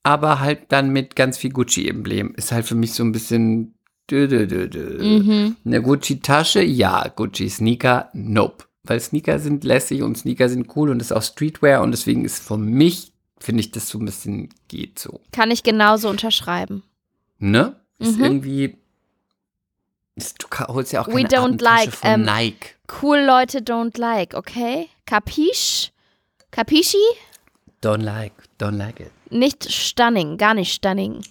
aber 0.04 0.40
halt 0.40 0.72
dann 0.72 0.90
mit 0.92 1.16
ganz 1.16 1.38
viel 1.38 1.52
Gucci-Emblem. 1.52 2.34
Ist 2.36 2.52
halt 2.52 2.66
für 2.66 2.76
mich 2.76 2.94
so 2.94 3.04
ein 3.04 3.12
bisschen 3.12 3.76
dö, 4.10 4.28
dö, 4.28 4.48
dö, 4.48 4.68
dö. 4.68 5.04
Mhm. 5.04 5.56
Eine 5.66 5.82
Gucci-Tasche, 5.82 6.62
ja. 6.64 7.08
Gucci-Sneaker, 7.10 8.10
nope. 8.14 8.66
Weil 8.84 9.00
Sneaker 9.00 9.40
sind 9.40 9.64
lässig 9.64 10.02
und 10.02 10.18
Sneaker 10.18 10.50
sind 10.50 10.76
cool 10.76 10.90
und 10.90 11.02
ist 11.02 11.12
auch 11.12 11.22
Streetwear 11.22 11.82
und 11.84 11.92
deswegen 11.92 12.26
ist 12.26 12.40
für 12.42 12.58
mich, 12.58 13.12
finde 13.40 13.60
ich, 13.62 13.72
das 13.72 13.90
so 13.90 14.00
ein 14.00 14.06
bisschen 14.06 14.50
geht 14.68 14.98
so. 15.00 15.20
Kann 15.32 15.52
ich 15.52 15.64
genauso 15.64 16.10
unterschreiben. 16.10 16.84
Ne? 17.38 17.76
Ist 18.00 18.18
Mhm. 18.18 18.24
irgendwie. 18.24 18.78
Ist, 20.16 20.38
du 20.42 20.48
holst 20.68 20.92
ja 20.92 21.02
auch 21.02 21.08
We 21.08 21.24
keine 21.24 21.28
don't 21.28 21.38
Abendtasche 21.44 21.86
like, 21.86 21.94
von 21.94 22.10
ähm, 22.12 22.22
Nike. 22.24 22.70
Cool 23.02 23.20
Leute 23.20 23.60
don't 23.60 24.00
like, 24.00 24.34
okay? 24.34 24.88
Capiche? 25.06 25.92
Capisci? 26.52 26.98
Don't 27.84 28.02
like, 28.04 28.34
don't 28.60 28.78
like 28.78 29.00
it. 29.00 29.12
Nicht 29.30 29.72
stunning, 29.72 30.38
gar 30.38 30.54
nicht 30.54 30.74
stunning. 30.74 31.22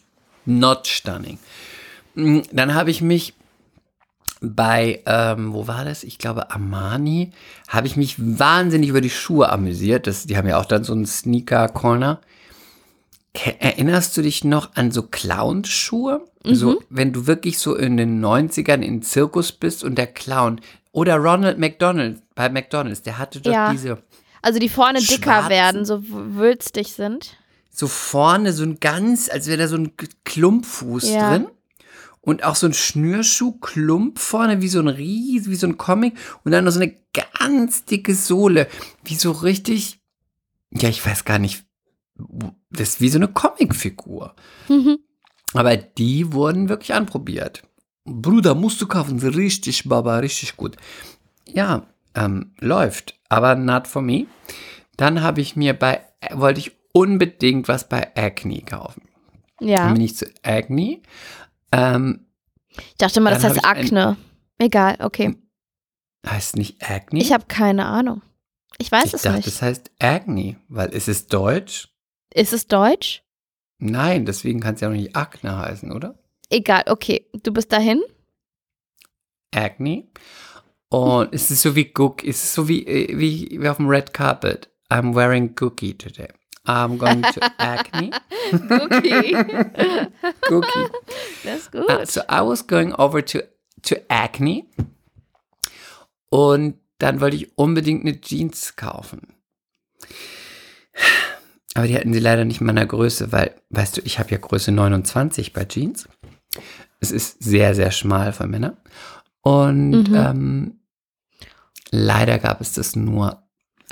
Not 0.44 0.86
stunning. 0.86 1.38
Mm, 2.14 2.40
Dann 2.52 2.74
habe 2.74 2.90
ich 2.90 3.00
mich 3.02 3.34
bei, 4.40 5.02
ähm, 5.06 5.52
wo 5.52 5.66
war 5.66 5.84
das? 5.84 6.04
Ich 6.04 6.18
glaube 6.18 6.50
Armani, 6.50 7.32
habe 7.68 7.86
ich 7.88 7.96
mich 7.96 8.14
wahnsinnig 8.18 8.88
über 8.88 9.00
die 9.00 9.10
Schuhe 9.10 9.48
amüsiert. 9.50 10.06
Das, 10.06 10.26
die 10.26 10.36
haben 10.36 10.46
ja 10.48 10.58
auch 10.60 10.64
dann 10.66 10.84
so 10.84 10.92
einen 10.92 11.06
Sneaker-Corner. 11.06 12.20
Ke- 13.34 13.60
Erinnerst 13.60 14.16
du 14.16 14.22
dich 14.22 14.44
noch 14.44 14.74
an 14.76 14.90
so 14.92 15.02
Clown-Schuhe? 15.02 16.24
So, 16.44 16.80
wenn 16.88 17.12
du 17.12 17.26
wirklich 17.26 17.58
so 17.58 17.74
in 17.74 17.96
den 17.98 18.24
90ern 18.24 18.80
in 18.80 19.02
Zirkus 19.02 19.52
bist 19.52 19.84
und 19.84 19.96
der 19.98 20.06
Clown 20.06 20.60
oder 20.92 21.16
Ronald 21.16 21.58
McDonald 21.58 22.22
bei 22.34 22.48
McDonalds, 22.48 23.02
der 23.02 23.18
hatte 23.18 23.40
doch 23.40 23.52
Ja. 23.52 23.70
diese 23.72 23.98
Also 24.42 24.58
die 24.58 24.68
vorne 24.68 25.00
dicker 25.00 25.22
Schwarzen- 25.22 25.50
werden, 25.50 25.84
so 25.84 26.02
wülstig 26.08 26.92
sind. 26.92 27.36
so 27.70 27.86
vorne 27.86 28.52
so 28.52 28.64
ein 28.64 28.80
ganz, 28.80 29.28
als 29.30 29.46
wäre 29.46 29.58
da 29.58 29.68
so 29.68 29.76
ein 29.76 29.92
Klumpfuß 30.24 31.08
Ja. 31.10 31.30
drin. 31.30 31.48
Und 32.20 32.42
auch 32.44 32.56
so 32.56 32.66
ein 32.66 32.74
Schnürschuh-Klump 32.74 34.18
vorne, 34.18 34.60
wie 34.60 34.68
so 34.68 34.80
ein 34.80 34.88
Ries, 34.88 35.48
wie 35.48 35.54
so 35.54 35.66
ein 35.66 35.78
Comic. 35.78 36.14
Und 36.44 36.52
dann 36.52 36.64
noch 36.64 36.72
so 36.72 36.80
eine 36.80 36.94
ganz 37.36 37.84
dicke 37.84 38.14
Sohle. 38.14 38.68
Wie 39.04 39.14
so 39.14 39.30
richtig, 39.32 40.00
ja, 40.72 40.88
ich 40.88 41.04
weiß 41.04 41.24
gar 41.24 41.38
nicht. 41.38 41.64
Das 42.70 42.88
ist 42.90 43.00
wie 43.00 43.08
so 43.08 43.18
eine 43.18 43.28
Comicfigur. 43.28 44.34
Mhm. 44.68 44.98
Aber 45.54 45.76
die 45.76 46.32
wurden 46.32 46.68
wirklich 46.68 46.92
anprobiert. 46.92 47.62
Bruder, 48.04 48.54
musst 48.54 48.80
du 48.82 48.86
kaufen. 48.88 49.18
Richtig, 49.20 49.84
Baba, 49.88 50.18
richtig 50.18 50.56
gut. 50.56 50.76
Ja, 51.46 51.86
ähm, 52.18 52.54
läuft. 52.58 53.18
Aber 53.28 53.54
not 53.54 53.86
for 53.86 54.02
me. 54.02 54.26
Dann 54.96 55.22
habe 55.22 55.40
ich 55.40 55.54
mir 55.56 55.74
bei, 55.74 56.00
wollte 56.32 56.60
ich 56.60 56.72
unbedingt 56.92 57.68
was 57.68 57.88
bei 57.88 58.14
Acne 58.16 58.62
kaufen. 58.62 59.02
Dann 59.58 59.68
Ja. 59.68 59.92
bin 59.92 60.00
ich 60.00 60.16
zu 60.16 60.26
Acne. 60.42 61.00
Ähm, 61.72 62.26
Ich 62.76 62.96
dachte 62.98 63.20
mal, 63.20 63.30
das 63.30 63.42
Dann 63.42 63.52
heißt 63.52 63.64
Akne. 63.64 64.16
Egal, 64.58 64.96
okay. 65.00 65.36
heißt 66.26 66.56
nicht 66.56 66.82
Acne? 66.82 67.20
Ich 67.20 67.32
habe 67.32 67.44
keine 67.46 67.86
Ahnung. 67.86 68.22
Ich 68.78 68.90
weiß 68.90 69.06
ich 69.06 69.14
es 69.14 69.22
dachte, 69.22 69.36
nicht. 69.38 69.46
es 69.48 69.62
heißt 69.62 69.90
Acne, 70.00 70.56
weil 70.68 70.90
ist 70.90 71.08
es 71.08 71.26
Deutsch? 71.26 71.88
Ist 72.32 72.52
es 72.52 72.66
Deutsch? 72.68 73.22
Nein, 73.78 74.24
deswegen 74.26 74.60
kann 74.60 74.74
es 74.74 74.80
ja 74.80 74.88
auch 74.88 74.92
nicht 74.92 75.14
Akne 75.16 75.56
heißen, 75.58 75.92
oder? 75.92 76.18
Egal, 76.50 76.84
okay. 76.88 77.26
Du 77.42 77.52
bist 77.52 77.72
dahin? 77.72 78.00
Acne. 79.54 80.04
Und 80.90 81.34
es 81.34 81.50
ist 81.50 81.62
so 81.62 81.74
wie 81.76 81.92
Cook, 81.96 82.24
es 82.24 82.42
ist 82.44 82.54
so 82.54 82.66
wie, 82.68 82.86
äh, 82.86 83.18
wie, 83.18 83.58
wie 83.60 83.68
auf 83.68 83.76
dem 83.76 83.88
Red 83.88 84.14
Carpet. 84.14 84.70
I'm 84.90 85.14
wearing 85.14 85.54
Cookie 85.60 85.92
today. 85.96 86.28
I'm 86.66 86.96
going 86.98 87.22
to 87.22 87.40
Acne. 87.58 88.10
Cookie. 90.50 90.86
das 91.44 91.60
ist 91.60 91.72
gut. 91.72 91.88
Uh, 91.90 92.04
so 92.04 92.20
I 92.30 92.40
was 92.42 92.66
going 92.66 92.92
over 92.94 93.24
to, 93.24 93.40
to 93.82 93.96
Acne. 94.08 94.64
Und 96.30 96.74
dann 96.98 97.20
wollte 97.20 97.36
ich 97.36 97.56
unbedingt 97.56 98.04
eine 98.04 98.20
Jeans 98.20 98.76
kaufen. 98.76 99.34
Aber 101.74 101.86
die 101.86 101.94
hatten 101.96 102.12
sie 102.12 102.18
leider 102.20 102.44
nicht 102.44 102.60
in 102.60 102.66
meiner 102.66 102.86
Größe, 102.86 103.30
weil, 103.32 103.54
weißt 103.70 103.98
du, 103.98 104.00
ich 104.04 104.18
habe 104.18 104.30
ja 104.30 104.38
Größe 104.38 104.72
29 104.72 105.52
bei 105.52 105.64
Jeans. 105.64 106.08
Es 107.00 107.12
ist 107.12 107.42
sehr, 107.42 107.74
sehr 107.74 107.92
schmal 107.92 108.32
für 108.32 108.46
Männer. 108.46 108.76
Und 109.42 110.08
Mhm. 110.08 110.14
ähm, 110.14 110.77
leider 111.90 112.38
gab 112.38 112.60
es 112.60 112.72
das 112.72 112.96
nur 112.96 113.42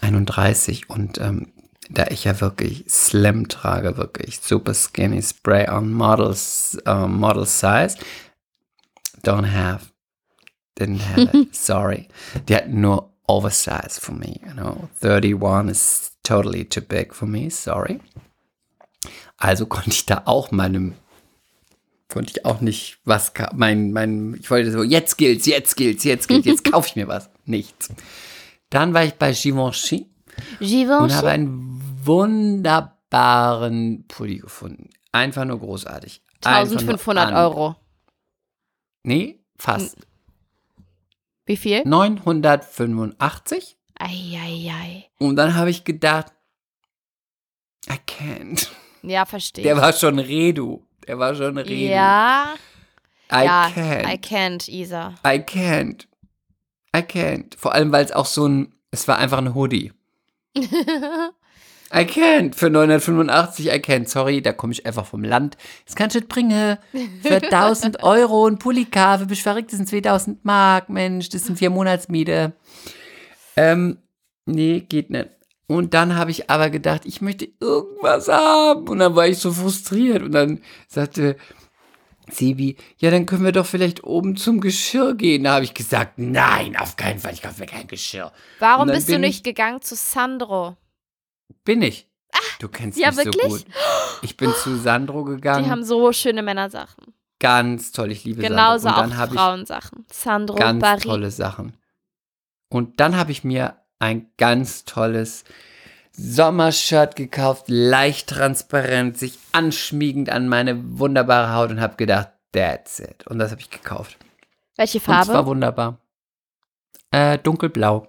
31. 0.01 0.91
Und 0.91 1.19
ähm, 1.19 1.53
da 1.89 2.07
ich 2.09 2.25
ja 2.25 2.41
wirklich 2.41 2.85
Slim 2.89 3.49
trage, 3.49 3.97
wirklich 3.97 4.41
super 4.41 4.75
skinny 4.75 5.23
Spray 5.23 5.69
on 5.69 5.93
Models, 5.93 6.79
äh, 6.87 7.07
Model 7.07 7.47
Size, 7.47 7.97
don't 9.23 9.53
have. 9.53 9.87
Didn't 10.79 11.01
have 11.01 11.37
it. 11.37 11.55
Sorry. 11.55 12.09
Die 12.49 12.55
hatten 12.55 12.81
nur 12.81 13.13
oversized 13.27 14.01
for 14.01 14.15
me. 14.15 14.41
You 14.45 14.53
know, 14.53 14.89
31 15.01 15.71
is 15.71 16.13
totally 16.23 16.65
too 16.65 16.83
big 16.83 17.15
for 17.15 17.27
me. 17.27 17.51
Sorry. 17.51 18.01
Also 19.39 19.67
konnte 19.67 19.91
ich 19.91 20.07
da 20.07 20.23
auch 20.25 20.51
meinem 20.51 20.95
konnte 22.09 22.33
ich 22.37 22.45
auch 22.45 22.61
nicht 22.61 22.99
was 23.05 23.33
mein 23.55 23.93
mein 23.93 24.37
ich 24.41 24.51
wollte 24.51 24.71
so 24.71 24.83
jetzt 24.83 25.19
gilt's, 25.19 25.47
jetzt 25.47 25.77
gilt's, 25.77 26.05
jetzt 26.05 26.29
gilt's, 26.29 26.47
jetzt 26.47 26.65
kaufe 26.71 26.89
ich 26.89 26.97
mir 26.97 27.09
was. 27.09 27.29
Nichts. 27.47 27.89
Dann 28.71 28.95
war 28.95 29.05
ich 29.05 29.15
bei 29.15 29.33
Givenchy 29.33 30.09
und 30.61 30.69
Givenchy? 30.69 31.13
habe 31.15 31.31
einen 31.31 31.81
wunderbaren 32.05 34.05
Pulli 34.09 34.39
gefunden. 34.39 34.91
Einfach 35.13 35.45
nur 35.45 35.59
großartig. 35.61 36.23
Einfach 36.45 36.71
nur 36.71 36.79
1500 36.81 37.29
an- 37.29 37.35
Euro. 37.35 37.77
Nee, 39.03 39.41
fast. 39.57 39.97
Wie 41.47 41.57
viel? 41.57 41.83
985. 41.87 43.77
Eieiei. 43.99 45.09
Und 45.19 45.37
dann 45.37 45.55
habe 45.55 45.71
ich 45.71 45.85
gedacht, 45.85 46.27
I 47.89 47.95
can't. 48.07 48.69
Ja, 49.03 49.25
verstehe. 49.25 49.63
Der 49.63 49.77
war 49.77 49.93
schon 49.93 50.19
Redu. 50.19 50.83
Der 51.07 51.19
war 51.21 51.35
schon 51.37 51.57
Redu. 51.57 51.73
ja, 51.73 52.55
I 53.33 53.45
ja, 53.45 53.69
can't. 53.75 54.13
I 54.13 54.17
can't, 54.19 54.69
Isa. 54.69 55.15
I 55.25 55.39
can't. 55.39 56.07
I 56.95 57.01
can't. 57.01 57.57
Vor 57.57 57.75
allem, 57.75 57.93
weil 57.93 58.05
es 58.05 58.13
auch 58.13 58.27
so 58.27 58.47
ein, 58.47 58.75
es 58.91 59.07
war 59.09 59.19
einfach 59.19 59.39
ein 59.39 59.55
Hoodie. 59.55 59.93
I 61.95 62.01
can't. 62.05 62.55
Für 62.55 62.71
985, 62.71 63.69
I 63.69 63.79
can't. 63.79 64.09
Sorry, 64.09 64.43
da 64.43 64.53
komme 64.53 64.73
ich 64.73 64.85
einfach 64.87 65.07
vom 65.07 65.23
Land. 65.23 65.57
Das 65.85 65.95
kannst 65.95 66.17
du 66.17 66.21
nicht 66.21 66.29
bringen. 66.29 66.79
Für 67.23 67.37
1000 67.43 68.03
Euro 68.03 68.47
ein 68.47 68.59
Pullikave, 68.59 69.27
bist 69.27 69.43
verrückt, 69.43 69.73
das 69.73 69.79
sind 69.79 69.89
2000 69.89 70.45
Mark, 70.45 70.89
Mensch, 70.89 71.29
das 71.29 71.45
sind 71.45 71.59
vier 71.59 71.71
Monatsmiete. 71.71 72.53
Ähm, 73.57 73.99
nee, 74.47 74.81
geht 74.81 75.11
nicht. 75.11 75.31
Und 75.69 75.95
dann 75.95 76.15
habe 76.15 76.31
ich 76.31 76.49
aber 76.49 76.71
gedacht, 76.71 77.03
ich 77.07 77.21
möchte 77.21 77.49
irgendwas 77.61 78.29
haben. 78.29 78.89
Und 78.89 79.01
dann 79.01 79.17
war 79.17 79.27
ich 79.27 79.39
so 79.39 79.53
frustriert. 79.53 80.23
Und 80.23 80.33
dann 80.33 80.61
sagte 80.87 81.37
Sebi, 82.31 82.77
ja, 82.99 83.11
dann 83.11 83.27
können 83.27 83.45
wir 83.45 83.53
doch 83.53 83.67
vielleicht 83.67 84.05
oben 84.05 84.37
zum 84.37 84.61
Geschirr 84.61 85.15
gehen. 85.15 85.45
Da 85.45 85.55
habe 85.55 85.65
ich 85.65 85.75
gesagt, 85.75 86.19
nein, 86.19 86.77
auf 86.77 86.97
keinen 86.97 87.19
Fall, 87.21 87.33
ich 87.33 87.43
kaufe 87.43 87.61
mir 87.61 87.67
kein 87.67 87.87
Geschirr. 87.87 88.33
Warum 88.59 88.89
bist 88.89 89.09
du 89.09 89.19
nicht 89.19 89.39
ich- 89.39 89.43
gegangen 89.43 89.81
zu 89.83 89.95
Sandro? 89.95 90.77
Bin 91.65 91.83
ich. 91.83 92.09
Du 92.59 92.69
kennst 92.69 92.99
ja, 92.99 93.09
mich 93.09 93.19
so 93.19 93.25
wirklich? 93.27 93.65
gut. 93.65 93.65
Ich 94.23 94.37
bin 94.37 94.53
zu 94.63 94.77
Sandro 94.77 95.25
gegangen. 95.25 95.65
Die 95.65 95.71
haben 95.71 95.85
so 95.85 96.13
schöne 96.13 96.43
Männersachen. 96.43 97.15
ganz 97.39 97.93
toll, 97.93 98.11
ich 98.13 98.25
liebe 98.25 98.43
Genauso 98.43 98.89
Sandro. 98.89 99.03
Und 99.05 99.13
auch 99.13 99.33
Frauensachen. 99.33 100.07
Sandro 100.11 100.57
ganz 100.57 100.81
Barry. 100.81 101.01
tolle 101.01 101.31
Sachen. 101.31 101.77
Und 102.69 102.99
dann 103.01 103.17
habe 103.17 103.31
ich 103.33 103.45
mir 103.45 103.77
ein 103.99 104.31
ganz 104.37 104.85
tolles 104.85 105.45
Sommershirt 106.17 107.15
gekauft, 107.17 107.65
leicht 107.69 108.29
transparent, 108.29 109.19
sich 109.19 109.39
anschmiegend 109.53 110.31
an 110.31 110.49
meine 110.49 110.99
wunderbare 110.99 111.53
Haut 111.55 111.71
und 111.71 111.81
habe 111.81 111.97
gedacht, 111.97 112.31
that's 112.53 112.99
it. 113.01 113.27
Und 113.27 113.39
das 113.39 113.51
habe 113.51 113.61
ich 113.61 113.71
gekauft. 113.71 114.17
Welche 114.77 114.99
Und 114.99 115.03
es 115.03 115.09
war 115.09 115.25
Farbe? 115.25 115.47
wunderbar. 115.47 115.99
Äh, 117.11 117.39
dunkelblau. 117.39 118.09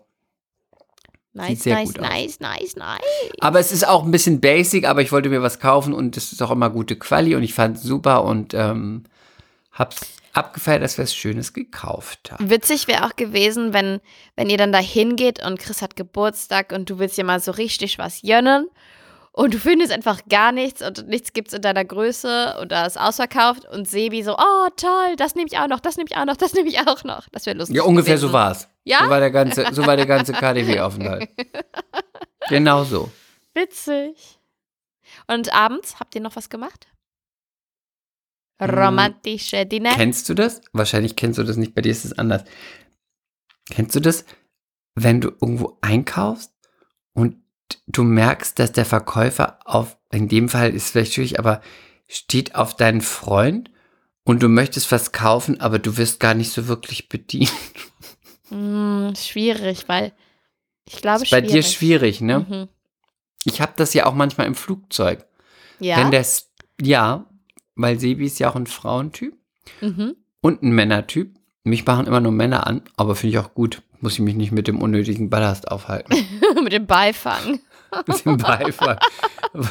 Nice, 1.33 1.65
nice, 1.65 1.93
nice, 1.97 2.39
nice, 2.39 2.75
nice. 2.75 2.99
Aber 3.41 3.59
es 3.59 3.71
ist 3.71 3.87
auch 3.87 4.03
ein 4.03 4.09
bisschen 4.11 4.41
basic, 4.41 4.87
aber 4.87 5.01
ich 5.03 5.11
wollte 5.11 5.29
mir 5.29 5.43
was 5.43 5.59
kaufen 5.59 5.93
und 5.93 6.17
es 6.17 6.31
ist 6.31 6.41
auch 6.41 6.49
immer 6.49 6.71
gute 6.71 6.95
Quali 6.95 7.35
und 7.35 7.43
ich 7.43 7.53
fand 7.53 7.77
es 7.77 7.83
super 7.83 8.23
und 8.23 8.55
ähm, 8.55 9.03
hab's 9.71 10.16
abgefeiert, 10.37 10.83
dass 10.83 10.97
wir 10.97 11.03
was 11.03 11.15
Schönes 11.15 11.53
gekauft 11.53 12.31
haben. 12.31 12.49
Witzig 12.49 12.87
wäre 12.87 13.05
auch 13.05 13.15
gewesen, 13.15 13.73
wenn, 13.73 13.99
wenn 14.35 14.49
ihr 14.49 14.57
dann 14.57 14.71
da 14.71 14.79
hingeht 14.79 15.45
und 15.45 15.59
Chris 15.59 15.81
hat 15.81 15.95
Geburtstag 15.95 16.71
und 16.71 16.89
du 16.89 16.99
willst 16.99 17.17
dir 17.17 17.23
mal 17.23 17.39
so 17.39 17.51
richtig 17.51 17.97
was 17.97 18.21
gönnen 18.21 18.67
und 19.37 19.53
du 19.53 19.59
findest 19.59 19.91
einfach 19.91 20.21
gar 20.29 20.51
nichts 20.51 20.81
und 20.81 21.07
nichts 21.07 21.31
gibt's 21.31 21.53
in 21.53 21.61
deiner 21.61 21.85
Größe 21.85 22.57
oder 22.59 22.87
ist 22.87 22.99
ausverkauft 22.99 23.65
und 23.65 23.87
Sebi 23.87 24.23
so, 24.23 24.35
oh 24.35 24.67
toll, 24.75 25.15
das 25.15 25.35
nehme 25.35 25.47
ich 25.51 25.59
auch 25.59 25.67
noch, 25.67 25.79
das 25.79 25.95
nehme 25.95 26.09
ich 26.09 26.17
auch 26.17 26.25
noch, 26.25 26.37
das 26.37 26.53
nehme 26.53 26.67
ich 26.69 26.79
auch 26.79 27.03
noch. 27.03 27.27
Das 27.31 27.45
wäre 27.45 27.55
lustig. 27.55 27.75
Ja, 27.75 27.83
ungefähr 27.83 28.15
gewesen. 28.15 28.29
so 28.29 28.33
war's. 28.33 28.67
Ja? 28.83 29.03
So 29.03 29.09
war 29.09 29.19
der 29.19 29.31
ganze, 29.31 29.65
so 29.73 29.85
war 29.85 29.95
der 29.95 30.07
ganze 30.07 30.33
KDW-Aufenthalt. 30.33 31.29
genau 32.49 32.83
so. 32.83 33.11
Witzig. 33.53 34.39
Und 35.27 35.53
abends 35.53 35.99
habt 35.99 36.15
ihr 36.15 36.21
noch 36.21 36.35
was 36.35 36.49
gemacht? 36.49 36.87
Hm. 38.59 38.69
Romantische 38.69 39.65
Dinner? 39.65 39.93
Kennst 39.95 40.29
du 40.29 40.33
das? 40.33 40.61
Wahrscheinlich 40.73 41.15
kennst 41.15 41.37
du 41.39 41.43
das 41.43 41.57
nicht, 41.57 41.75
bei 41.75 41.81
dir 41.81 41.91
ist 41.91 42.05
es 42.05 42.17
anders. 42.17 42.43
Kennst 43.69 43.95
du 43.95 43.99
das, 43.99 44.25
wenn 44.95 45.21
du 45.21 45.29
irgendwo 45.29 45.77
einkaufst 45.81 46.51
und 47.13 47.37
du 47.85 48.03
merkst, 48.03 48.57
dass 48.59 48.71
der 48.71 48.85
Verkäufer 48.85 49.59
auf, 49.65 49.97
in 50.11 50.27
dem 50.27 50.49
Fall 50.49 50.73
ist 50.73 50.85
es 50.85 50.91
vielleicht 50.91 51.13
schwierig, 51.13 51.39
aber 51.39 51.61
steht 52.07 52.55
auf 52.55 52.75
deinen 52.75 53.01
Freund 53.01 53.69
und 54.23 54.41
du 54.41 54.49
möchtest 54.49 54.91
was 54.91 55.11
kaufen, 55.11 55.59
aber 55.61 55.79
du 55.79 55.97
wirst 55.97 56.19
gar 56.19 56.33
nicht 56.33 56.51
so 56.51 56.67
wirklich 56.67 57.09
bedient. 57.09 57.51
Hm, 58.49 59.13
schwierig, 59.15 59.87
weil 59.87 60.13
ich 60.85 61.01
glaube 61.01 61.23
ist 61.23 61.31
bei 61.31 61.41
dir 61.41 61.63
schwierig, 61.63 62.21
ne? 62.21 62.45
Mhm. 62.47 62.67
Ich 63.43 63.61
habe 63.61 63.73
das 63.75 63.93
ja 63.93 64.05
auch 64.05 64.13
manchmal 64.13 64.47
im 64.47 64.55
Flugzeug. 64.55 65.25
Ja. 65.79 65.97
Wenn 65.97 66.11
das, 66.11 66.49
ja, 66.81 67.25
weil 67.77 67.99
Sebi 67.99 68.25
ist 68.25 68.39
ja 68.39 68.49
auch 68.49 68.55
ein 68.55 68.67
Frauentyp 68.67 69.35
mhm. 69.81 70.15
und 70.41 70.63
ein 70.63 70.71
Männertyp. 70.71 71.37
Mich 71.63 71.85
machen 71.85 72.07
immer 72.07 72.19
nur 72.19 72.31
Männer 72.31 72.65
an, 72.67 72.81
aber 72.95 73.15
finde 73.15 73.37
ich 73.37 73.39
auch 73.39 73.53
gut. 73.53 73.83
Muss 73.99 74.13
ich 74.13 74.19
mich 74.19 74.35
nicht 74.35 74.51
mit 74.51 74.67
dem 74.67 74.81
unnötigen 74.81 75.29
Ballast 75.29 75.71
aufhalten. 75.71 76.13
Mit 76.63 76.73
dem 76.73 76.85
Beifang. 76.85 77.59
mit 78.07 78.25
dem 78.25 78.37
Beifall. 78.37 78.99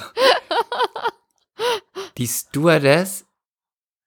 Die 2.18 2.26
Stewardess 2.26 3.26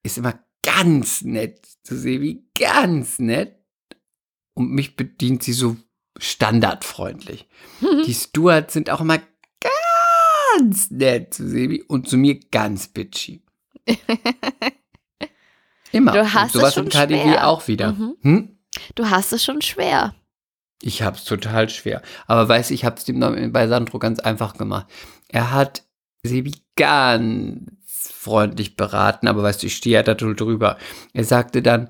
ist 0.03 0.17
immer 0.17 0.39
ganz 0.63 1.21
nett 1.21 1.67
zu 1.83 1.95
Sebi, 1.95 2.43
ganz 2.59 3.19
nett. 3.19 3.55
Und 4.55 4.71
mich 4.71 4.95
bedient 4.95 5.43
sie 5.43 5.53
so 5.53 5.77
standardfreundlich. 6.17 7.47
Die 8.05 8.13
Stewards 8.13 8.73
sind 8.73 8.89
auch 8.89 9.01
immer 9.01 9.19
ganz 10.59 10.89
nett 10.91 11.33
zu 11.33 11.47
Sebi 11.47 11.83
und 11.83 12.09
zu 12.09 12.17
mir 12.17 12.39
ganz 12.51 12.87
bitchy. 12.87 13.43
Immer. 15.91 16.11
Du 16.11 16.33
hast 16.33 16.55
und 16.55 16.61
sowas 16.61 16.69
es 16.69 16.73
schon 16.75 16.85
im 16.85 16.89
KDW 16.89 17.21
schwer. 17.21 17.47
auch 17.47 17.67
wieder. 17.67 17.93
Mhm. 17.93 18.15
Hm? 18.21 18.57
Du 18.95 19.09
hast 19.09 19.33
es 19.33 19.43
schon 19.43 19.61
schwer. 19.61 20.13
Ich 20.81 21.01
hab's 21.01 21.25
total 21.25 21.69
schwer. 21.69 22.01
Aber 22.27 22.47
weißt 22.47 22.69
du, 22.69 22.73
ich 22.73 22.85
hab's 22.85 23.05
dem 23.05 23.51
bei 23.51 23.67
Sandro 23.67 23.99
ganz 23.99 24.19
einfach 24.19 24.53
gemacht. 24.53 24.87
Er 25.27 25.51
hat 25.51 25.83
Sebi 26.23 26.55
ganz 26.75 28.11
freundlich 28.11 28.75
beraten, 28.75 29.27
aber 29.27 29.43
weißt 29.43 29.63
du, 29.63 29.67
ich 29.67 29.75
stehe 29.75 29.95
ja 29.95 30.03
da 30.03 30.13
drüber. 30.13 30.77
Er 31.13 31.25
sagte 31.25 31.61
dann, 31.61 31.89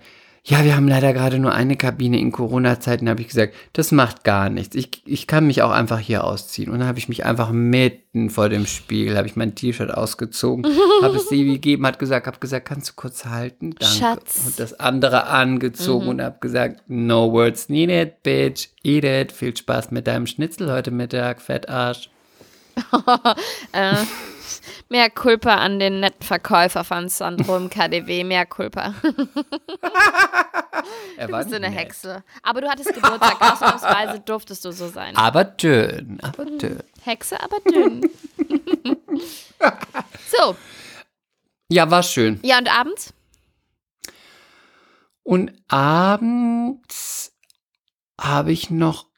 ja, 0.50 0.64
wir 0.64 0.76
haben 0.76 0.88
leider 0.88 1.14
gerade 1.14 1.38
nur 1.38 1.54
eine 1.54 1.76
Kabine 1.76 2.20
in 2.20 2.32
Corona-Zeiten, 2.32 3.08
habe 3.08 3.22
ich 3.22 3.28
gesagt, 3.28 3.54
das 3.74 3.92
macht 3.92 4.24
gar 4.24 4.50
nichts. 4.50 4.76
Ich, 4.76 5.04
ich 5.06 5.28
kann 5.28 5.46
mich 5.46 5.62
auch 5.62 5.70
einfach 5.70 6.00
hier 6.00 6.24
ausziehen. 6.24 6.72
Und 6.72 6.80
dann 6.80 6.88
habe 6.88 6.98
ich 6.98 7.08
mich 7.08 7.24
einfach 7.24 7.52
mitten 7.52 8.32
vor 8.32 8.50
dem 8.50 8.66
Spiegel, 8.66 9.16
habe 9.16 9.28
ich 9.28 9.36
mein 9.36 9.54
T-Shirt 9.54 9.94
ausgezogen, 9.94 10.66
habe 11.04 11.18
es 11.18 11.30
Sebi 11.30 11.54
gegeben, 11.54 11.86
hat 11.86 12.00
gesagt, 12.00 12.26
habe 12.26 12.40
gesagt, 12.40 12.68
kannst 12.68 12.90
du 12.90 12.94
kurz 12.96 13.26
halten? 13.26 13.76
Danke. 13.78 13.96
Schatz. 13.96 14.42
Und 14.48 14.60
das 14.60 14.80
andere 14.80 15.28
angezogen 15.28 16.08
und 16.08 16.22
habe 16.22 16.38
gesagt, 16.40 16.82
no 16.88 17.32
words 17.32 17.70
needed, 17.70 18.24
bitch, 18.24 18.70
eat 18.84 19.04
it. 19.04 19.32
Viel 19.32 19.56
Spaß 19.56 19.92
mit 19.92 20.08
deinem 20.08 20.26
Schnitzel 20.26 20.72
heute 20.72 20.90
Mittag, 20.90 21.42
Fettarsch. 21.42 22.10
Äh, 23.72 23.96
mehr 24.90 25.10
Kulpa 25.10 25.56
an 25.56 25.80
den 25.80 26.00
netten 26.00 26.26
Verkäufer 26.26 26.84
von 26.84 27.08
Sandro 27.10 27.56
im 27.58 27.70
KDW. 27.70 28.24
Mehr 28.24 28.46
Kulpa. 28.46 28.94
Du 31.20 31.28
bist 31.28 31.50
so 31.50 31.56
eine 31.56 31.70
nett. 31.70 31.80
Hexe. 31.80 32.24
Aber 32.42 32.62
du 32.62 32.70
hattest 32.70 32.94
Geburtstag. 32.94 33.42
Ausnahmsweise 33.42 34.20
durftest 34.22 34.66
du 34.66 34.72
so 34.72 34.88
sein. 34.88 35.16
Aber 35.16 35.44
dünn, 35.44 36.20
aber 36.22 36.46
dünn. 36.46 36.82
Hexe, 37.04 37.42
aber 37.42 37.60
dünn. 37.60 38.10
so. 40.32 40.56
Ja, 41.70 41.92
war 41.92 42.04
schön. 42.04 42.40
Ja, 42.44 42.58
und 42.58 42.70
abends? 42.74 43.14
Und 45.24 45.52
abends 45.68 47.34
habe 48.20 48.52
ich 48.52 48.70
noch 48.72 49.09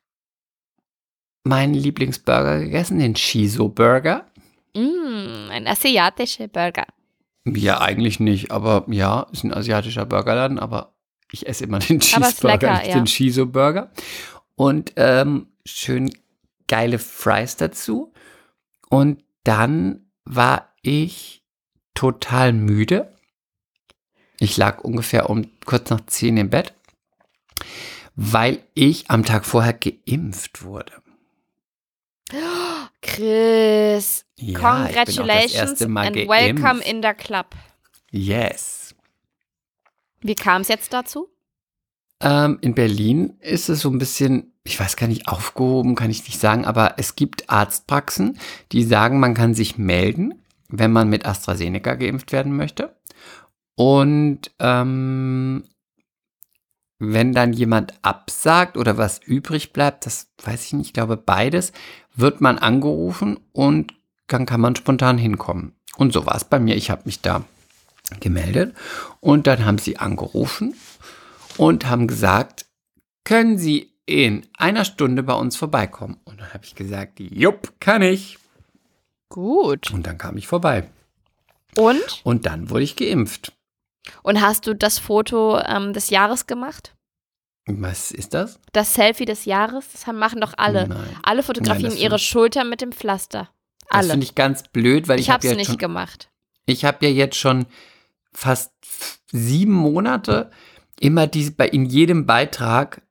meinen 1.44 1.74
Lieblingsburger 1.74 2.60
gegessen, 2.60 3.00
den 3.00 3.16
Shiso-Burger. 3.16 4.26
Mm, 4.76 5.50
ein 5.50 5.68
asiatischer 5.68 6.48
Burger. 6.48 6.86
Ja, 7.46 7.82
eigentlich 7.82 8.20
nicht, 8.20 8.52
aber 8.52 8.86
ja, 8.90 9.28
ist 9.32 9.44
ein 9.44 9.54
asiatischer 9.54 10.06
Burgerladen, 10.06 10.60
aber 10.60 10.94
ich 11.32 11.48
esse 11.48 11.64
immer 11.64 11.80
den 11.80 12.00
Cheeseburger, 12.00 12.74
lecker, 12.74 12.88
ja. 12.88 12.94
den 12.96 13.08
Shiso-Burger. 13.08 13.92
Und 14.56 14.94
ähm, 14.96 15.48
schön 15.66 16.12
geile 16.68 17.00
Fries 17.00 17.56
dazu. 17.58 18.14
Und 18.90 19.24
dann 19.44 20.06
war 20.26 20.74
ich 20.82 21.44
total 21.94 22.54
müde. 22.54 23.14
Ich 24.40 24.58
lag 24.58 24.84
ungefähr 24.84 25.30
um 25.30 25.50
kurz 25.66 25.90
nach 25.90 26.06
zehn 26.06 26.38
im 26.38 26.50
Bett, 26.50 26.74
weil 28.16 28.64
ich 28.74 29.10
am 29.10 29.26
Tag 29.26 29.46
vorher 29.46 29.74
geimpft 29.74 30.64
wurde. 30.64 30.94
Chris, 33.02 34.26
Ja, 34.38 34.60
congratulations 34.60 35.82
and 35.82 35.96
geimpft. 35.96 36.28
welcome 36.28 36.82
in 36.82 37.02
the 37.02 37.14
club. 37.14 37.48
Yes. 38.12 38.96
Wie 40.22 40.36
kam 40.36 40.62
es 40.62 40.68
jetzt 40.68 40.94
dazu? 40.94 41.28
Ähm, 42.22 42.60
in 42.62 42.76
Berlin 42.76 43.38
ist 43.40 43.70
es 43.70 43.82
so 43.82 43.90
ein 43.90 43.98
bisschen, 43.98 44.54
ich 44.64 44.80
weiß 44.80 44.96
gar 44.96 45.08
nicht, 45.08 45.28
aufgehoben, 45.28 45.96
kann 45.96 46.12
ich 46.12 46.24
nicht 46.26 46.40
sagen, 46.40 46.66
aber 46.66 46.96
es 46.98 47.16
gibt 47.16 47.50
Arztpraxen, 47.50 48.38
die 48.72 48.84
sagen, 48.84 49.20
man 49.20 49.34
kann 49.34 49.56
sich 49.56 49.78
melden, 49.78 50.36
wenn 50.70 50.92
man 50.92 51.10
mit 51.10 51.26
AstraZeneca 51.26 51.96
geimpft 51.96 52.32
werden 52.32 52.56
möchte. 52.56 52.96
Und 53.76 54.52
ähm, 54.60 55.64
wenn 57.00 57.34
dann 57.34 57.54
jemand 57.54 57.96
absagt 58.04 58.78
oder 58.78 58.98
was 58.98 59.20
übrig 59.26 59.74
bleibt, 59.74 60.06
das 60.06 60.28
weiß 60.44 60.66
ich 60.66 60.74
nicht, 60.74 60.88
ich 60.88 60.94
glaube 60.94 61.18
beides, 61.18 61.72
wird 62.16 62.42
man 62.42 62.58
angerufen 62.58 63.40
und 63.52 63.94
dann 64.28 64.46
kann 64.46 64.62
man 64.62 64.76
spontan 64.76 65.18
hinkommen. 65.18 65.74
Und 65.98 66.14
so 66.14 66.26
war 66.26 66.36
es 66.36 66.46
bei 66.46 66.60
mir. 66.60 66.76
Ich 66.76 66.90
habe 66.90 67.04
mich 67.06 67.22
da 67.22 67.44
gemeldet 68.20 68.76
und 69.20 69.48
dann 69.48 69.66
haben 69.66 69.78
sie 69.78 69.98
angerufen 69.98 70.76
und 71.58 71.88
haben 71.88 72.08
gesagt, 72.08 72.66
können 73.24 73.58
Sie 73.58 73.92
in 74.06 74.48
einer 74.58 74.84
Stunde 74.84 75.24
bei 75.24 75.34
uns 75.34 75.56
vorbeikommen? 75.56 76.20
Und 76.26 76.42
dann 76.42 76.54
habe 76.54 76.66
ich 76.66 76.76
gesagt, 76.76 77.20
jupp, 77.20 77.74
kann 77.80 78.02
ich. 78.02 78.40
Gut. 79.30 79.92
Und 79.94 80.08
dann 80.08 80.18
kam 80.18 80.38
ich 80.38 80.48
vorbei. 80.48 80.90
Und? 81.78 82.22
Und 82.24 82.46
dann 82.46 82.70
wurde 82.70 82.84
ich 82.84 82.96
geimpft. 82.96 83.54
Und 84.24 84.42
hast 84.42 84.68
du 84.68 84.76
das 84.76 85.00
Foto 85.00 85.60
ähm, 85.60 85.94
des 85.94 86.10
Jahres 86.10 86.48
gemacht? 86.48 86.96
Was 87.68 88.12
ist 88.12 88.34
das? 88.34 88.60
Das 88.74 88.94
Selfie 88.96 89.26
des 89.26 89.46
Jahres? 89.46 89.86
Das 89.92 90.08
haben, 90.08 90.18
machen 90.18 90.42
doch 90.42 90.54
alle. 90.58 90.88
Nein. 90.88 90.98
Alle 91.24 91.44
fotografieren 91.44 91.84
Nein, 91.90 91.92
das 91.92 92.02
ihre 92.02 92.18
find- 92.18 92.22
Schulter 92.22 92.64
mit 92.64 92.82
dem 92.82 92.92
Pflaster. 92.92 93.50
Das 93.90 94.00
Alle. 94.00 94.10
finde 94.12 94.24
ich 94.26 94.36
ganz 94.36 94.64
blöd, 94.64 95.08
weil 95.08 95.20
ich, 95.20 95.26
ich 95.26 95.30
habe 95.30 95.40
habe 95.40 95.48
es 95.48 95.52
ja, 95.52 95.58
nicht 95.58 95.68
schon- 95.68 95.78
gemacht. 95.78 96.30
ich 96.66 96.86
hab 96.86 97.04
ja 97.04 97.10
jetzt 97.10 97.36
schon 97.38 97.66
fast 98.34 98.74
sieben 99.32 99.74
Monate 99.74 100.50
immer 101.00 101.28
diese, 101.28 101.52
in 101.72 101.86
jedem 101.86 102.26
Beitrag 102.26 103.02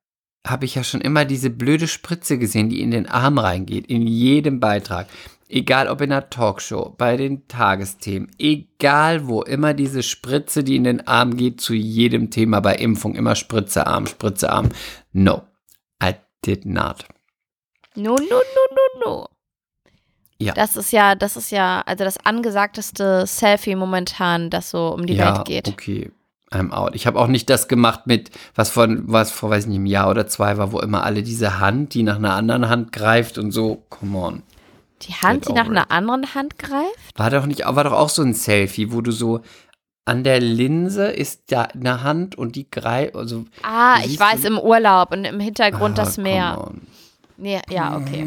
habe 0.46 0.64
ich 0.64 0.74
ja 0.74 0.84
schon 0.84 1.00
immer 1.02 1.24
diese 1.26 1.50
blöde 1.50 1.86
Spritze 1.86 2.38
gesehen, 2.38 2.70
die 2.70 2.80
in 2.80 2.90
den 2.90 3.06
Arm 3.06 3.38
reingeht. 3.38 3.86
In 3.86 4.06
jedem 4.06 4.58
Beitrag. 4.58 5.06
Egal 5.52 5.88
ob 5.88 6.00
in 6.00 6.10
der 6.10 6.30
Talkshow, 6.30 6.94
bei 6.96 7.16
den 7.16 7.48
Tagesthemen, 7.48 8.30
egal 8.38 9.26
wo, 9.26 9.42
immer 9.42 9.74
diese 9.74 10.04
Spritze, 10.04 10.62
die 10.62 10.76
in 10.76 10.84
den 10.84 11.08
Arm 11.08 11.36
geht, 11.36 11.60
zu 11.60 11.74
jedem 11.74 12.30
Thema 12.30 12.60
bei 12.60 12.76
Impfung, 12.76 13.16
immer 13.16 13.34
Spritze 13.34 13.84
Arm, 13.84 14.06
Spritze 14.06 14.52
Arm. 14.52 14.68
No, 15.12 15.42
I 16.00 16.12
did 16.46 16.66
not. 16.66 17.04
No, 17.96 18.14
no, 18.14 18.16
no, 18.20 18.36
no, 18.70 19.04
no. 19.04 19.26
Ja. 20.38 20.54
Das 20.54 20.76
ist 20.76 20.92
ja, 20.92 21.16
das 21.16 21.36
ist 21.36 21.50
ja, 21.50 21.82
also 21.84 22.04
das 22.04 22.24
angesagteste 22.24 23.26
Selfie 23.26 23.74
momentan, 23.74 24.50
das 24.50 24.70
so 24.70 24.94
um 24.94 25.04
die 25.04 25.14
ja, 25.14 25.34
Welt 25.34 25.46
geht. 25.46 25.68
okay. 25.68 26.12
I'm 26.52 26.70
out. 26.70 26.94
Ich 26.94 27.06
habe 27.06 27.18
auch 27.18 27.28
nicht 27.28 27.48
das 27.50 27.68
gemacht 27.68 28.06
mit, 28.06 28.30
was 28.54 28.70
von, 28.70 29.04
was 29.06 29.30
vor, 29.30 29.50
weiß 29.50 29.66
nicht, 29.66 29.76
einem 29.76 29.86
Jahr 29.86 30.10
oder 30.10 30.26
zwei 30.26 30.58
war, 30.58 30.72
wo 30.72 30.80
immer 30.80 31.04
alle 31.04 31.22
diese 31.22 31.60
Hand, 31.60 31.94
die 31.94 32.02
nach 32.02 32.16
einer 32.16 32.34
anderen 32.34 32.68
Hand 32.68 32.92
greift 32.92 33.38
und 33.38 33.52
so, 33.52 33.84
come 33.88 34.18
on. 34.18 34.42
Die 35.02 35.14
Hand, 35.14 35.48
die 35.48 35.52
nach 35.52 35.66
einer 35.66 35.90
anderen 35.90 36.34
Hand 36.34 36.58
greift? 36.58 37.16
War 37.16 37.30
doch 37.30 37.46
nicht, 37.46 37.64
war 37.64 37.84
doch 37.84 37.92
auch 37.92 38.08
so 38.08 38.22
ein 38.22 38.34
Selfie, 38.34 38.92
wo 38.92 39.00
du 39.00 39.12
so 39.12 39.40
an 40.04 40.24
der 40.24 40.40
Linse 40.40 41.06
ist 41.06 41.52
da 41.52 41.62
eine 41.62 42.02
Hand 42.02 42.36
und 42.36 42.56
die 42.56 42.68
greift, 42.68 43.14
also. 43.14 43.44
Ah, 43.62 43.98
ich 44.04 44.18
weiß, 44.18 44.44
im 44.44 44.58
Urlaub 44.58 45.12
und 45.12 45.24
im 45.24 45.40
Hintergrund 45.40 45.98
ah, 45.98 46.02
das 46.02 46.16
Meer. 46.16 46.72
Nee, 47.36 47.60
ja, 47.70 47.96
okay. 47.96 48.26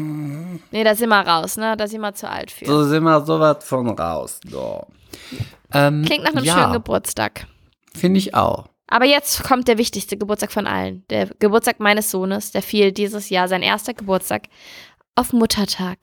Nee, 0.72 0.82
da 0.82 0.94
sind 0.94 1.08
wir 1.08 1.20
raus, 1.20 1.56
ne? 1.56 1.76
Da 1.76 1.86
sind 1.86 2.00
wir 2.00 2.14
zu 2.14 2.28
alt 2.28 2.50
für. 2.50 2.66
So 2.66 2.84
sind 2.84 3.04
wir 3.04 3.24
sowas 3.24 3.58
von 3.64 3.88
raus. 3.88 4.40
So. 4.48 4.86
Ähm, 5.72 6.04
Klingt 6.04 6.24
nach 6.24 6.32
einem 6.32 6.44
ja, 6.44 6.54
schönen 6.54 6.72
Geburtstag. 6.72 7.46
Finde 7.94 8.18
ich 8.18 8.34
auch. 8.34 8.64
Aber 8.88 9.04
jetzt 9.04 9.44
kommt 9.44 9.68
der 9.68 9.78
wichtigste 9.78 10.16
Geburtstag 10.16 10.52
von 10.52 10.66
allen. 10.66 11.04
Der 11.10 11.26
Geburtstag 11.38 11.80
meines 11.80 12.10
Sohnes, 12.10 12.50
der 12.50 12.62
fiel 12.62 12.92
dieses 12.92 13.30
Jahr, 13.30 13.46
sein 13.46 13.62
erster 13.62 13.94
Geburtstag, 13.94 14.44
auf 15.14 15.32
Muttertag. 15.32 15.98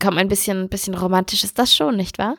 Kommt 0.00 0.18
ein 0.18 0.28
bisschen, 0.28 0.68
bisschen 0.68 0.94
romantisch 0.94 1.44
ist 1.44 1.58
das 1.58 1.74
schon, 1.74 1.96
nicht 1.96 2.18
wahr? 2.18 2.36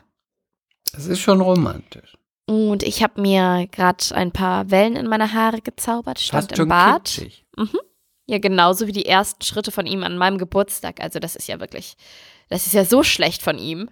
Das 0.92 1.06
ist 1.06 1.20
schon 1.20 1.40
romantisch. 1.40 2.16
Und 2.46 2.82
ich 2.82 3.02
habe 3.02 3.20
mir 3.20 3.66
gerade 3.72 4.04
ein 4.14 4.32
paar 4.32 4.70
Wellen 4.70 4.96
in 4.96 5.06
meine 5.06 5.32
Haare 5.32 5.62
gezaubert, 5.62 6.20
stand 6.20 6.50
Fast 6.50 6.58
im 6.58 6.68
Bad. 6.68 7.04
kitschig. 7.04 7.46
Ja, 8.26 8.38
genauso 8.38 8.86
wie 8.86 8.92
die 8.92 9.04
ersten 9.06 9.42
Schritte 9.42 9.70
von 9.70 9.86
ihm 9.86 10.02
an 10.02 10.16
meinem 10.16 10.38
Geburtstag. 10.38 11.00
Also 11.00 11.18
das 11.18 11.36
ist 11.36 11.46
ja 11.46 11.60
wirklich, 11.60 11.94
das 12.48 12.66
ist 12.66 12.72
ja 12.72 12.84
so 12.84 13.02
schlecht 13.02 13.42
von 13.42 13.58
ihm. 13.58 13.90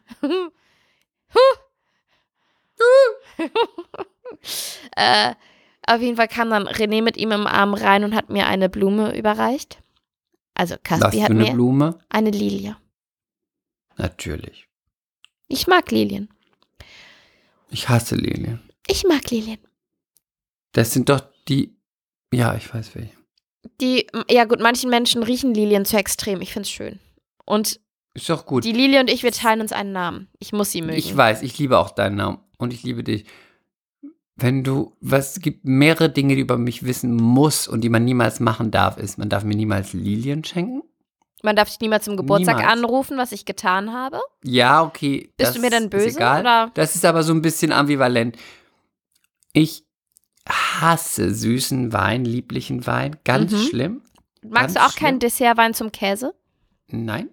äh, 4.96 5.34
auf 5.86 6.00
jeden 6.00 6.16
Fall 6.16 6.28
kam 6.28 6.48
dann 6.50 6.66
René 6.66 7.02
mit 7.02 7.16
ihm 7.16 7.32
im 7.32 7.46
Arm 7.46 7.74
rein 7.74 8.04
und 8.04 8.14
hat 8.14 8.30
mir 8.30 8.46
eine 8.46 8.68
Blume 8.68 9.14
überreicht. 9.16 9.78
Also 10.54 10.76
Caspi 10.82 11.18
hat 11.20 11.30
eine 11.30 11.44
mir 11.44 11.52
Blume? 11.52 11.98
eine 12.08 12.30
Lilie. 12.30 12.76
Natürlich. 13.96 14.66
Ich 15.48 15.66
mag 15.66 15.90
Lilien. 15.90 16.28
Ich 17.70 17.88
hasse 17.88 18.14
Lilien. 18.16 18.60
Ich 18.86 19.04
mag 19.04 19.30
Lilien. 19.30 19.58
Das 20.72 20.92
sind 20.92 21.08
doch 21.08 21.20
die. 21.48 21.76
Ja, 22.32 22.54
ich 22.54 22.72
weiß 22.72 22.94
welche. 22.94 23.12
Die, 23.80 24.06
ja 24.28 24.44
gut, 24.44 24.60
manchen 24.60 24.90
Menschen 24.90 25.22
riechen 25.22 25.54
Lilien 25.54 25.84
zu 25.84 25.96
extrem. 25.96 26.40
Ich 26.40 26.52
find's 26.52 26.70
schön. 26.70 26.98
Und 27.44 27.80
Ist 28.14 28.28
doch 28.28 28.46
gut. 28.46 28.64
die 28.64 28.72
Lilie 28.72 29.00
und 29.00 29.10
ich, 29.10 29.22
wir 29.22 29.32
teilen 29.32 29.60
uns 29.60 29.72
einen 29.72 29.92
Namen. 29.92 30.28
Ich 30.38 30.52
muss 30.52 30.70
sie 30.72 30.82
mögen. 30.82 30.96
Ich 30.98 31.14
weiß, 31.16 31.42
ich 31.42 31.58
liebe 31.58 31.78
auch 31.78 31.90
deinen 31.90 32.16
Namen 32.16 32.38
und 32.58 32.72
ich 32.72 32.82
liebe 32.82 33.04
dich. 33.04 33.24
Wenn 34.36 34.64
du, 34.64 34.96
was 35.00 35.40
gibt 35.40 35.64
mehrere 35.64 36.08
Dinge, 36.08 36.34
die 36.34 36.40
über 36.40 36.56
mich 36.58 36.84
wissen 36.84 37.14
muss 37.16 37.68
und 37.68 37.82
die 37.82 37.88
man 37.90 38.04
niemals 38.04 38.40
machen 38.40 38.70
darf, 38.70 38.96
ist, 38.96 39.18
man 39.18 39.28
darf 39.28 39.44
mir 39.44 39.54
niemals 39.54 39.92
Lilien 39.92 40.42
schenken. 40.44 40.82
Man 41.42 41.56
darf 41.56 41.68
dich 41.68 41.80
niemals 41.80 42.04
zum 42.04 42.16
Geburtstag 42.16 42.56
Niemals. 42.58 42.72
anrufen, 42.72 43.18
was 43.18 43.32
ich 43.32 43.44
getan 43.44 43.92
habe. 43.92 44.20
Ja, 44.44 44.82
okay. 44.84 45.32
Bist 45.36 45.56
du 45.56 45.60
mir 45.60 45.70
dann 45.70 45.84
ist 45.84 45.90
böse, 45.90 46.16
egal. 46.16 46.40
oder? 46.40 46.70
Das 46.74 46.94
ist 46.94 47.04
aber 47.04 47.24
so 47.24 47.32
ein 47.34 47.42
bisschen 47.42 47.72
ambivalent. 47.72 48.36
Ich 49.52 49.84
hasse 50.48 51.34
süßen 51.34 51.92
Wein, 51.92 52.24
lieblichen 52.24 52.86
Wein. 52.86 53.16
Ganz 53.24 53.52
Mhm. 53.52 53.56
schlimm. 53.58 54.02
Magst 54.42 54.54
Ganz 54.54 54.74
du 54.74 54.80
auch 54.80 54.90
schlimm. 54.92 55.06
keinen 55.08 55.18
Dessertwein 55.18 55.74
zum 55.74 55.92
Käse? 55.92 56.34
Nein. 56.88 57.28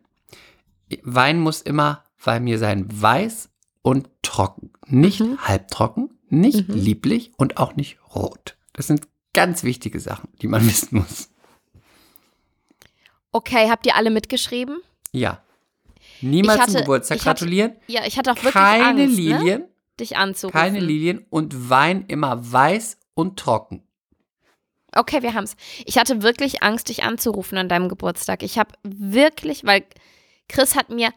Wein 1.03 1.39
muss 1.39 1.61
immer 1.61 2.03
bei 2.25 2.39
mir 2.39 2.57
sein 2.59 2.85
weiß 2.89 3.49
und 3.83 4.09
trocken. 4.23 4.71
Nicht 4.87 5.19
Mhm. 5.21 5.37
halbtrocken, 5.47 6.18
nicht 6.31 6.67
Mhm. 6.69 6.75
lieblich 6.75 7.31
und 7.37 7.57
auch 7.57 7.75
nicht 7.75 7.97
rot. 8.15 8.57
Das 8.73 8.87
sind 8.87 9.07
ganz 9.33 9.63
wichtige 9.63 9.99
Sachen, 9.99 10.29
die 10.41 10.47
man 10.47 10.61
wissen 10.67 10.97
muss. 10.99 11.29
Okay, 13.31 13.69
habt 13.69 13.85
ihr 13.85 13.95
alle 13.95 14.09
mitgeschrieben? 14.09 14.79
Ja. 15.11 15.43
Niemals 16.21 16.59
hatte- 16.59 16.71
zum 16.73 16.81
Geburtstag 16.81 17.17
hatte 17.19 17.23
gratulieren. 17.25 17.75
Ja, 17.87 18.05
ich 18.05 18.17
hatte 18.17 18.31
auch 18.31 18.35
wirklich 18.37 18.53
Keine 18.53 18.85
Angst, 18.85 18.97
ne? 18.99 19.05
Lilien, 19.37 19.63
dich 19.99 20.17
anzurufen. 20.17 20.59
keine 20.59 20.79
Lilien 20.79 21.25
und 21.29 21.69
Wein 21.69 22.05
immer 22.07 22.51
weiß 22.51 22.97
und 23.13 23.37
trocken. 23.39 23.83
Okay, 24.95 25.21
wir 25.21 25.35
haben's. 25.35 25.55
Ich 25.85 25.97
hatte 25.99 26.23
wirklich 26.23 26.63
Angst, 26.63 26.89
dich 26.89 27.03
anzurufen 27.03 27.57
an 27.59 27.69
deinem 27.69 27.89
Geburtstag. 27.89 28.41
Ich 28.41 28.57
habe 28.57 28.73
wirklich, 28.83 29.63
weil 29.63 29.85
Chris 30.47 30.75
hat 30.75 30.89
mir 30.89 31.11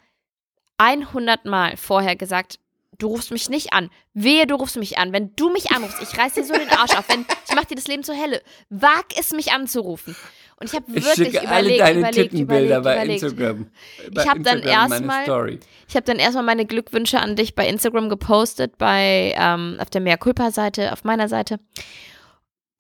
100 0.77 1.47
Mal 1.47 1.79
vorher 1.79 2.15
gesagt, 2.15 2.59
du 3.03 3.09
rufst 3.09 3.31
mich 3.33 3.51
nicht 3.51 3.73
an. 3.73 3.91
Wehe, 4.15 4.47
du 4.47 4.55
rufst 4.55 4.77
mich 4.77 4.99
an. 4.99 5.13
Wenn 5.13 5.35
du 5.37 5.51
mich 5.51 5.71
anrufst, 5.73 6.01
ich 6.01 6.17
reiß 6.17 6.35
dir 6.35 6.45
so 6.45 6.55
den 6.55 6.69
Arsch 6.71 6.97
auf. 6.97 7.09
Wenn, 7.09 7.27
ich 7.49 7.55
mach 7.55 7.65
dir 7.65 7.75
das 7.75 7.89
Leben 7.89 8.05
zur 8.05 8.17
Hölle. 8.17 8.41
Wag 8.71 9.07
es, 9.19 9.33
mich 9.33 9.53
anzurufen. 9.53 10.15
Und 10.57 10.69
ich 10.69 10.75
habe 10.75 10.85
Ich 10.95 11.05
wirklich 11.05 11.41
alle 11.41 11.61
überlegt, 11.61 11.81
deine 11.81 11.99
überlegt, 11.99 12.31
Tittenbilder 12.31 12.79
überlegt, 12.79 13.21
bei. 13.21 13.27
Instagram. 13.27 13.67
Bei 14.13 14.23
Ich 14.23 14.29
hab 14.29 14.43
dann 14.45 14.61
erstmal-. 14.61 15.59
Ich 15.89 15.97
habe 15.97 16.05
dann 16.05 16.19
erstmal 16.19 16.45
meine 16.45 16.65
Glückwünsche 16.65 17.19
an 17.19 17.35
dich 17.35 17.57
bei 17.57 17.67
Instagram 17.67 18.09
gepostet, 18.09 18.79
bei 18.79 19.35
ähm, 19.37 19.79
auf 19.81 19.91
der 19.91 20.01
Mea 20.01 20.17
Culpa-Seite, 20.17 20.93
auf 20.93 21.03
meiner 21.03 21.29
Seite. 21.29 21.59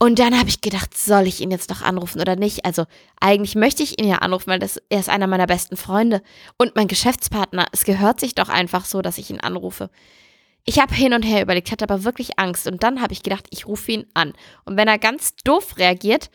Und 0.02 0.18
dann 0.18 0.36
habe 0.36 0.48
ich 0.48 0.60
gedacht, 0.60 0.98
soll 0.98 1.28
ich 1.28 1.40
ihn 1.40 1.52
jetzt 1.52 1.70
noch 1.70 1.80
anrufen 1.80 2.20
oder 2.20 2.34
nicht? 2.34 2.64
Also 2.64 2.86
eigentlich 3.20 3.54
möchte 3.54 3.84
ich 3.84 4.00
ihn 4.00 4.08
ja 4.08 4.16
anrufen, 4.16 4.48
weil 4.48 4.58
das, 4.58 4.82
er 4.88 4.98
ist 4.98 5.08
einer 5.08 5.28
meiner 5.28 5.46
besten 5.46 5.76
Freunde 5.76 6.22
und 6.58 6.74
mein 6.74 6.88
Geschäftspartner. 6.88 7.66
Es 7.70 7.84
gehört 7.84 8.18
sich 8.18 8.34
doch 8.34 8.48
einfach 8.48 8.84
so, 8.84 9.00
dass 9.00 9.16
ich 9.16 9.30
ihn 9.30 9.38
anrufe. 9.38 9.90
Ich 10.64 10.80
habe 10.80 10.92
hin 10.92 11.14
und 11.14 11.22
her 11.22 11.40
überlegt, 11.40 11.70
hatte 11.70 11.84
aber 11.84 12.02
wirklich 12.02 12.36
Angst. 12.40 12.66
Und 12.66 12.82
dann 12.82 13.00
habe 13.00 13.12
ich 13.12 13.22
gedacht, 13.22 13.46
ich 13.50 13.68
rufe 13.68 13.92
ihn 13.92 14.06
an. 14.12 14.32
Und 14.64 14.76
wenn 14.76 14.88
er 14.88 14.98
ganz 14.98 15.36
doof 15.44 15.78
reagiert, 15.78 16.30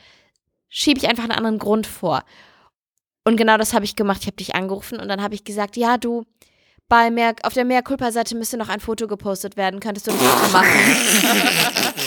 schiebe 0.70 1.02
ich 1.02 1.10
einfach 1.10 1.24
einen 1.24 1.34
anderen 1.34 1.60
Grund 1.60 1.88
vor. 1.88 2.24
Und 3.26 3.36
genau 3.36 3.58
das 3.58 3.74
habe 3.74 3.84
ich 3.84 3.98
gemacht. 3.98 4.20
Ich 4.22 4.28
habe 4.28 4.38
dich 4.38 4.56
angerufen 4.56 4.98
und 4.98 5.10
dann 5.10 5.22
habe 5.22 5.36
ich 5.36 5.44
gesagt, 5.44 5.76
ja, 5.76 5.98
du, 5.98 6.24
bei 6.88 7.12
mehr, 7.12 7.36
auf 7.44 7.54
der 7.54 7.66
Mea 7.66 7.82
Culpa-Seite 7.82 8.34
müsste 8.38 8.56
noch 8.56 8.70
ein 8.70 8.80
Foto 8.80 9.08
gepostet 9.08 9.58
werden. 9.58 9.82
Könntest 9.82 10.08
du 10.08 10.12
das 10.12 10.22
bitte 10.22 10.54
machen? 10.54 12.06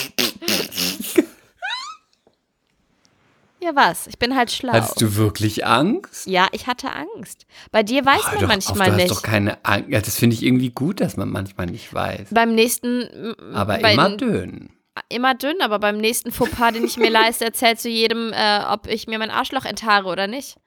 Ja, 3.63 3.75
was? 3.75 4.07
Ich 4.07 4.17
bin 4.17 4.35
halt 4.35 4.51
schlau. 4.51 4.73
Hattest 4.73 4.99
du 5.01 5.15
wirklich 5.15 5.65
Angst? 5.65 6.25
ja, 6.25 6.47
ich 6.51 6.65
hatte 6.67 6.89
Angst. 6.91 7.45
Bei 7.71 7.83
dir 7.83 8.03
weiß 8.05 8.21
Ah, 8.25 8.31
man 8.31 8.39
doch, 8.41 8.47
manchmal 8.47 8.87
auf, 8.89 8.95
du 8.95 9.01
nicht. 9.01 9.11
hast 9.11 9.17
doch 9.17 9.21
keine 9.23 9.63
Angst. 9.63 9.89
Ja, 9.89 10.01
das 10.01 10.15
finde 10.17 10.35
ich 10.35 10.43
irgendwie 10.43 10.71
gut, 10.71 10.99
dass 10.99 11.15
man 11.15 11.29
manchmal 11.29 11.67
nicht 11.67 11.93
weiß. 11.93 12.29
beim 12.31 12.55
nächsten. 12.55 13.35
Aber 13.53 13.77
bei, 13.77 13.93
immer 13.93 14.17
dünn. 14.17 14.69
immer 15.09 15.35
dünn, 15.35 15.61
aber 15.61 15.77
beim 15.79 15.97
nächsten 15.97 16.31
Fauxpas, 16.31 16.71
den 16.73 16.85
ich 16.85 16.97
mir 16.97 17.09
leiste, 17.11 17.45
erzählst 17.45 17.85
du 17.85 17.89
jedem, 17.89 18.33
äh, 18.33 18.61
ob 18.67 18.87
ich 18.87 19.05
mir 19.07 19.19
mein 19.19 19.29
Arschloch 19.31 19.65
enthaare 19.65 20.07
oder 20.09 20.25
nicht. 20.27 20.57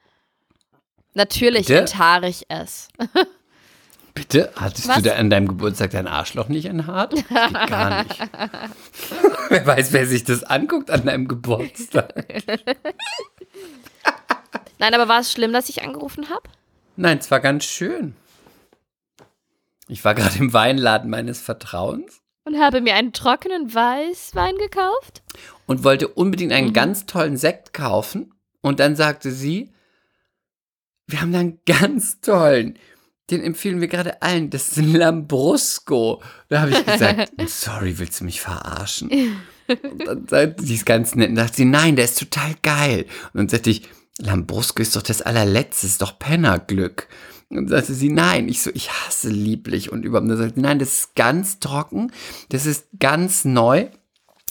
Natürlich 1.13 1.67
Bitte? 1.67 1.79
enthaare 1.81 2.27
ich 2.29 2.45
es. 2.49 2.87
Bitte? 4.15 4.51
Hattest 4.55 4.87
Was? 4.87 4.95
du 4.97 5.01
da 5.03 5.15
an 5.15 5.29
deinem 5.29 5.47
Geburtstag 5.47 5.91
dein 5.91 6.07
Arschloch 6.07 6.47
nicht 6.47 6.65
enthaart? 6.65 7.13
Das 7.13 7.21
geht 7.27 7.67
gar 7.69 8.03
nicht. 8.03 8.19
wer 9.49 9.67
weiß, 9.67 9.93
wer 9.93 10.07
sich 10.07 10.23
das 10.23 10.43
anguckt 10.43 10.89
an 10.89 11.05
deinem 11.05 11.27
Geburtstag. 11.27 12.13
Nein, 14.79 14.93
aber 14.93 15.07
war 15.07 15.19
es 15.19 15.31
schlimm, 15.31 15.53
dass 15.53 15.69
ich 15.69 15.83
angerufen 15.83 16.29
habe? 16.29 16.49
Nein, 16.95 17.17
es 17.17 17.29
war 17.31 17.39
ganz 17.39 17.65
schön. 17.65 18.15
Ich 19.87 20.03
war 20.03 20.15
gerade 20.15 20.37
im 20.39 20.53
Weinladen 20.53 21.09
meines 21.09 21.41
Vertrauens 21.41 22.21
Und 22.45 22.59
habe 22.59 22.81
mir 22.81 22.95
einen 22.95 23.13
trockenen 23.13 23.73
Weißwein 23.73 24.55
gekauft? 24.57 25.21
und 25.67 25.83
wollte 25.83 26.07
unbedingt 26.07 26.53
einen 26.53 26.67
Mhm. 26.69 26.73
ganz 26.73 27.05
tollen 27.07 27.37
Sekt 27.37 27.73
kaufen. 27.73 28.33
Und 28.61 28.79
dann 28.79 28.95
sagte 28.95 29.31
sie, 29.31 29.73
wir 31.07 31.21
haben 31.21 31.33
da 31.33 31.39
einen 31.39 31.59
ganz 31.65 32.21
tollen, 32.21 32.77
den 33.29 33.41
empfehlen 33.41 33.81
wir 33.81 33.87
gerade 33.87 34.21
allen. 34.21 34.49
Das 34.49 34.69
ist 34.69 34.77
ein 34.77 34.93
Lambrusco. 34.93 36.21
Da 36.49 36.61
habe 36.61 36.71
ich 36.71 36.85
gesagt, 36.85 37.31
sorry, 37.47 37.97
willst 37.97 38.21
du 38.21 38.25
mich 38.25 38.41
verarschen? 38.41 39.09
Und 39.67 40.07
dann 40.07 40.27
sagte 40.27 40.63
sie 40.63 40.75
es 40.75 40.85
ganz 40.85 41.15
nett 41.15 41.29
und 41.29 41.37
sagte 41.37 41.57
sie, 41.57 41.65
nein, 41.65 41.95
der 41.95 42.05
ist 42.05 42.19
total 42.19 42.55
geil. 42.61 43.05
Und 43.33 43.39
dann 43.39 43.49
sagte 43.49 43.71
ich, 43.71 43.87
Lambrusco 44.19 44.81
ist 44.81 44.95
doch 44.95 45.01
das 45.01 45.21
allerletzte, 45.21 45.87
ist 45.87 46.01
doch 46.01 46.19
Pennerglück. 46.19 47.07
Und 47.49 47.69
sagte 47.69 47.93
sie, 47.93 48.09
nein. 48.09 48.47
Ich 48.47 48.61
so, 48.61 48.69
ich 48.73 48.91
hasse 48.91 49.29
lieblich 49.29 49.91
und 49.91 50.03
überhaupt. 50.03 50.23
Und 50.23 50.29
dann 50.29 50.37
sagte 50.37 50.55
sie, 50.55 50.61
nein, 50.61 50.79
das 50.79 50.93
ist 50.93 51.15
ganz 51.15 51.59
trocken, 51.59 52.11
das 52.49 52.65
ist 52.65 52.87
ganz 52.99 53.45
neu. 53.45 53.87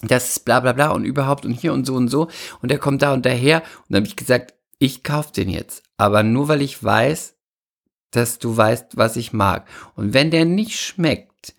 Das 0.02 0.30
ist 0.30 0.44
bla 0.44 0.60
bla 0.60 0.72
bla 0.72 0.90
und 0.90 1.04
überhaupt 1.04 1.46
und 1.46 1.52
hier 1.52 1.72
und 1.72 1.86
so 1.86 1.94
und 1.94 2.08
so. 2.08 2.28
Und 2.60 2.70
der 2.70 2.78
kommt 2.78 3.02
da 3.02 3.14
und 3.14 3.24
daher. 3.24 3.58
Und 3.62 3.90
dann 3.90 4.02
habe 4.02 4.08
ich 4.08 4.16
gesagt, 4.16 4.54
ich 4.78 5.02
kaufe 5.02 5.32
den 5.32 5.48
jetzt. 5.48 5.82
Aber 5.96 6.22
nur 6.22 6.48
weil 6.48 6.60
ich 6.60 6.82
weiß, 6.82 7.33
dass 8.16 8.38
du 8.38 8.56
weißt, 8.56 8.96
was 8.96 9.16
ich 9.16 9.32
mag. 9.32 9.66
Und 9.96 10.14
wenn 10.14 10.30
der 10.30 10.44
nicht 10.44 10.78
schmeckt, 10.78 11.54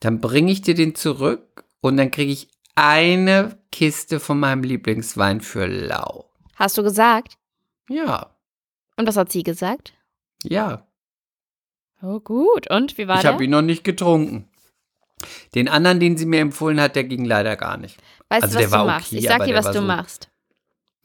dann 0.00 0.20
bringe 0.20 0.52
ich 0.52 0.62
dir 0.62 0.74
den 0.74 0.94
zurück 0.94 1.64
und 1.80 1.96
dann 1.96 2.10
kriege 2.10 2.32
ich 2.32 2.48
eine 2.74 3.58
Kiste 3.72 4.20
von 4.20 4.38
meinem 4.38 4.62
Lieblingswein 4.62 5.40
für 5.40 5.66
lau. 5.66 6.30
Hast 6.54 6.78
du 6.78 6.82
gesagt? 6.82 7.36
Ja, 7.88 8.34
Und 8.96 9.06
was 9.06 9.16
hat 9.16 9.32
sie 9.32 9.42
gesagt? 9.42 9.92
ja. 10.44 10.84
Oh, 12.00 12.20
gut. 12.20 12.70
Und 12.70 12.96
wie 12.96 13.08
war 13.08 13.16
ich 13.16 13.22
der? 13.22 13.32
habe 13.32 13.42
ihn 13.42 13.50
noch 13.50 13.62
nicht 13.62 13.82
getrunken. 13.82 14.48
Den 15.56 15.68
anderen, 15.68 15.98
den 15.98 16.16
sie 16.16 16.26
mir 16.26 16.40
empfohlen 16.40 16.80
hat, 16.80 16.94
der 16.94 17.02
ging 17.02 17.24
leider 17.24 17.56
gar 17.56 17.76
nicht. 17.76 17.98
Weißt 18.28 18.44
also 18.44 18.58
du, 18.58 18.64
was 18.64 18.70
du 18.70 18.86
machst? 18.86 19.08
okay, 19.08 19.18
ich 19.18 19.26
sag 19.26 19.44
dir, 19.44 19.54
was 19.54 19.66
du 19.66 19.72
so- 19.72 19.80
machst. 19.82 20.30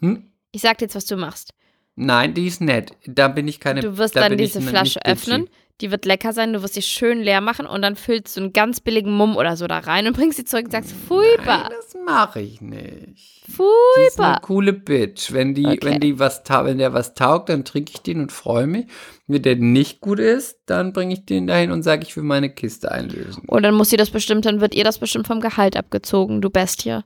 Hm? 0.02 0.32
Ich 0.52 0.62
sag 0.62 0.78
dir 0.78 0.86
jetzt, 0.86 0.94
was 0.94 1.06
du 1.06 1.18
machst. 1.18 1.56
Nein, 1.96 2.34
die 2.34 2.48
ist 2.48 2.62
nett. 2.62 2.92
Da 3.06 3.28
bin 3.28 3.48
ich 3.48 3.60
keine. 3.60 3.82
Du 3.82 3.98
wirst 3.98 4.16
da 4.16 4.28
dann 4.28 4.38
diese 4.38 4.62
Flasche 4.62 5.06
öffnen. 5.06 5.48
Die 5.82 5.90
wird 5.92 6.06
lecker 6.06 6.34
sein. 6.34 6.54
Du 6.54 6.62
wirst 6.62 6.76
sie 6.76 6.82
schön 6.84 7.22
leer 7.22 7.42
machen 7.42 7.66
und 7.66 7.82
dann 7.82 7.96
füllst 7.96 8.38
du 8.38 8.42
einen 8.42 8.54
ganz 8.54 8.80
billigen 8.80 9.12
Mumm 9.12 9.36
oder 9.36 9.58
so 9.58 9.66
da 9.68 9.80
rein 9.80 10.06
und 10.08 10.14
bringst 10.16 10.38
sie 10.38 10.46
zurück 10.46 10.66
und 10.66 10.72
sagst, 10.72 10.92
Nein, 10.92 11.02
furchtbar, 11.08 11.70
das 11.70 11.96
mache 12.06 12.42
ich 12.42 12.62
nicht. 12.62 13.44
Sie 13.48 14.08
ist 14.08 14.20
eine 14.22 14.40
coole 14.42 14.72
Bitch. 14.72 15.34
Wenn 15.34 15.54
die, 15.54 15.66
Okay. 15.66 15.80
wenn 15.82 16.00
die 16.00 16.20
was 16.20 16.44
wenn 16.48 16.78
der 16.78 16.94
was 16.94 17.16
taugt, 17.16 17.50
dann 17.50 17.66
trinke 17.66 17.92
ich 17.96 18.02
den 18.02 18.22
und 18.22 18.32
freue 18.32 18.68
mich. 18.68 18.86
Wenn 19.28 19.42
der 19.42 19.56
nicht 19.56 20.00
gut 20.00 20.20
ist, 20.20 20.60
dann 20.68 20.94
bringe 20.94 21.14
ich 21.14 21.26
den 21.26 21.48
dahin 21.48 21.72
und 21.72 21.84
sage, 21.84 22.04
ich 22.04 22.16
will 22.16 22.24
meine 22.24 22.50
Kiste 22.50 22.92
einlösen. 22.92 23.44
Und 23.48 23.64
dann 23.64 23.74
muss 23.74 23.90
sie 23.90 23.98
das 23.98 24.12
bestimmt, 24.12 24.46
dann 24.46 24.62
wird 24.62 24.76
ihr 24.76 24.84
das 24.84 25.00
bestimmt 25.00 25.28
vom 25.28 25.42
Gehalt 25.42 25.76
abgezogen, 25.76 26.42
du 26.42 26.50
Bestie. 26.50 27.00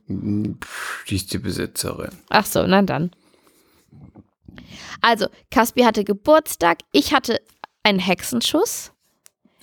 Pff, 0.62 1.04
die 1.08 1.16
ist 1.16 1.32
die 1.32 1.38
Besitzerin. 1.38 2.10
Ach 2.28 2.46
so, 2.46 2.66
na 2.66 2.82
dann. 2.82 3.10
Also, 5.00 5.26
Caspi 5.50 5.82
hatte 5.82 6.04
Geburtstag, 6.04 6.78
ich 6.92 7.12
hatte 7.14 7.40
einen 7.82 7.98
Hexenschuss. 7.98 8.92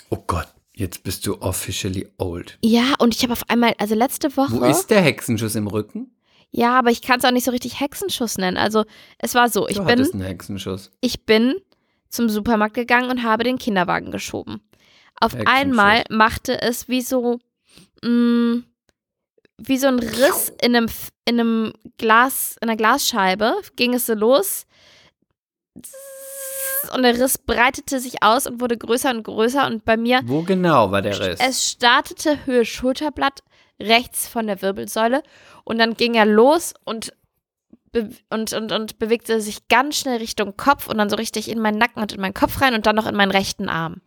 Oh 0.10 0.24
Gott, 0.28 0.48
jetzt 0.74 1.04
bist 1.04 1.26
du 1.26 1.42
officially 1.42 2.08
old. 2.18 2.58
Ja, 2.64 2.94
und 3.00 3.16
ich 3.16 3.24
habe 3.24 3.34
auf 3.34 3.50
einmal, 3.50 3.74
also 3.78 3.96
letzte 3.96 4.36
Woche. 4.38 4.60
Wo 4.60 4.66
ist 4.66 4.88
der 4.88 5.02
Hexenschuss 5.02 5.56
im 5.56 5.68
Rücken? 5.68 6.12
Ja, 6.52 6.80
aber 6.80 6.92
ich 6.92 7.02
kann 7.02 7.20
es 7.20 7.26
auch 7.26 7.32
nicht 7.32 7.44
so 7.44 7.52
richtig 7.52 7.80
Hexenschuss 7.80 8.38
nennen. 8.38 8.58
Also, 8.58 8.86
es 9.18 9.36
war 9.36 9.50
so, 9.50 9.68
ich 9.68 9.78
du 9.78 9.84
bin, 9.84 10.00
einen 10.00 10.22
Hexenschuss. 10.22 10.92
ich 11.02 11.26
bin 11.26 11.56
zum 12.10 12.30
Supermarkt 12.30 12.76
gegangen 12.76 13.10
und 13.10 13.24
habe 13.24 13.44
den 13.44 13.58
Kinderwagen 13.58 14.12
geschoben. 14.12 14.62
Auf 15.20 15.36
einmal 15.46 16.04
machte 16.10 16.62
es 16.62 16.88
wie 16.88 17.02
so, 17.02 17.40
mh, 18.04 18.64
wie 19.58 19.78
so 19.78 19.88
ein 19.88 20.00
Riss 20.00 20.52
in 20.62 20.76
einem, 20.76 20.90
in 21.26 21.40
einem 21.40 21.74
Glas, 21.98 22.58
in 22.62 22.70
einer 22.70 22.78
Glasscheibe, 22.78 23.56
ging 23.76 23.94
es 23.94 24.06
so 24.06 24.14
los. 24.14 24.66
Und 26.94 27.04
der 27.04 27.20
Riss 27.20 27.38
breitete 27.38 28.00
sich 28.00 28.22
aus 28.22 28.46
und 28.48 28.62
wurde 28.62 28.78
größer 28.78 29.10
und 29.10 29.24
größer. 29.24 29.66
Und 29.66 29.86
bei 29.86 29.98
mir 29.98 30.22
Wo 30.26 30.44
genau 30.44 30.92
war 30.92 31.02
der 31.02 31.20
Riss? 31.20 31.40
es 31.40 31.72
startete 31.72 32.46
Höhe 32.46 32.66
Schulterblatt 32.66 33.42
rechts 33.80 34.28
von 34.28 34.48
der 34.48 34.62
Wirbelsäule 34.62 35.22
und 35.64 35.80
dann 35.80 35.96
ging 35.96 36.14
er 36.14 36.26
los 36.26 36.74
und, 36.86 37.14
und, 38.30 38.54
und, 38.54 38.72
und 38.72 39.00
bewegte 39.00 39.42
sich 39.42 39.68
ganz 39.68 39.98
schnell 39.98 40.18
Richtung 40.18 40.56
Kopf 40.56 40.88
und 40.88 40.98
dann 40.98 41.10
so 41.10 41.16
richtig 41.18 41.50
in 41.50 41.60
meinen 41.60 41.78
Nacken 41.78 42.02
und 42.02 42.14
in 42.14 42.22
meinen 42.22 42.34
Kopf 42.34 42.62
rein 42.62 42.74
und 42.74 42.86
dann 42.86 42.96
noch 42.96 43.08
in 43.08 43.16
meinen 43.16 43.32
rechten 43.32 43.68
Arm. 43.68 44.02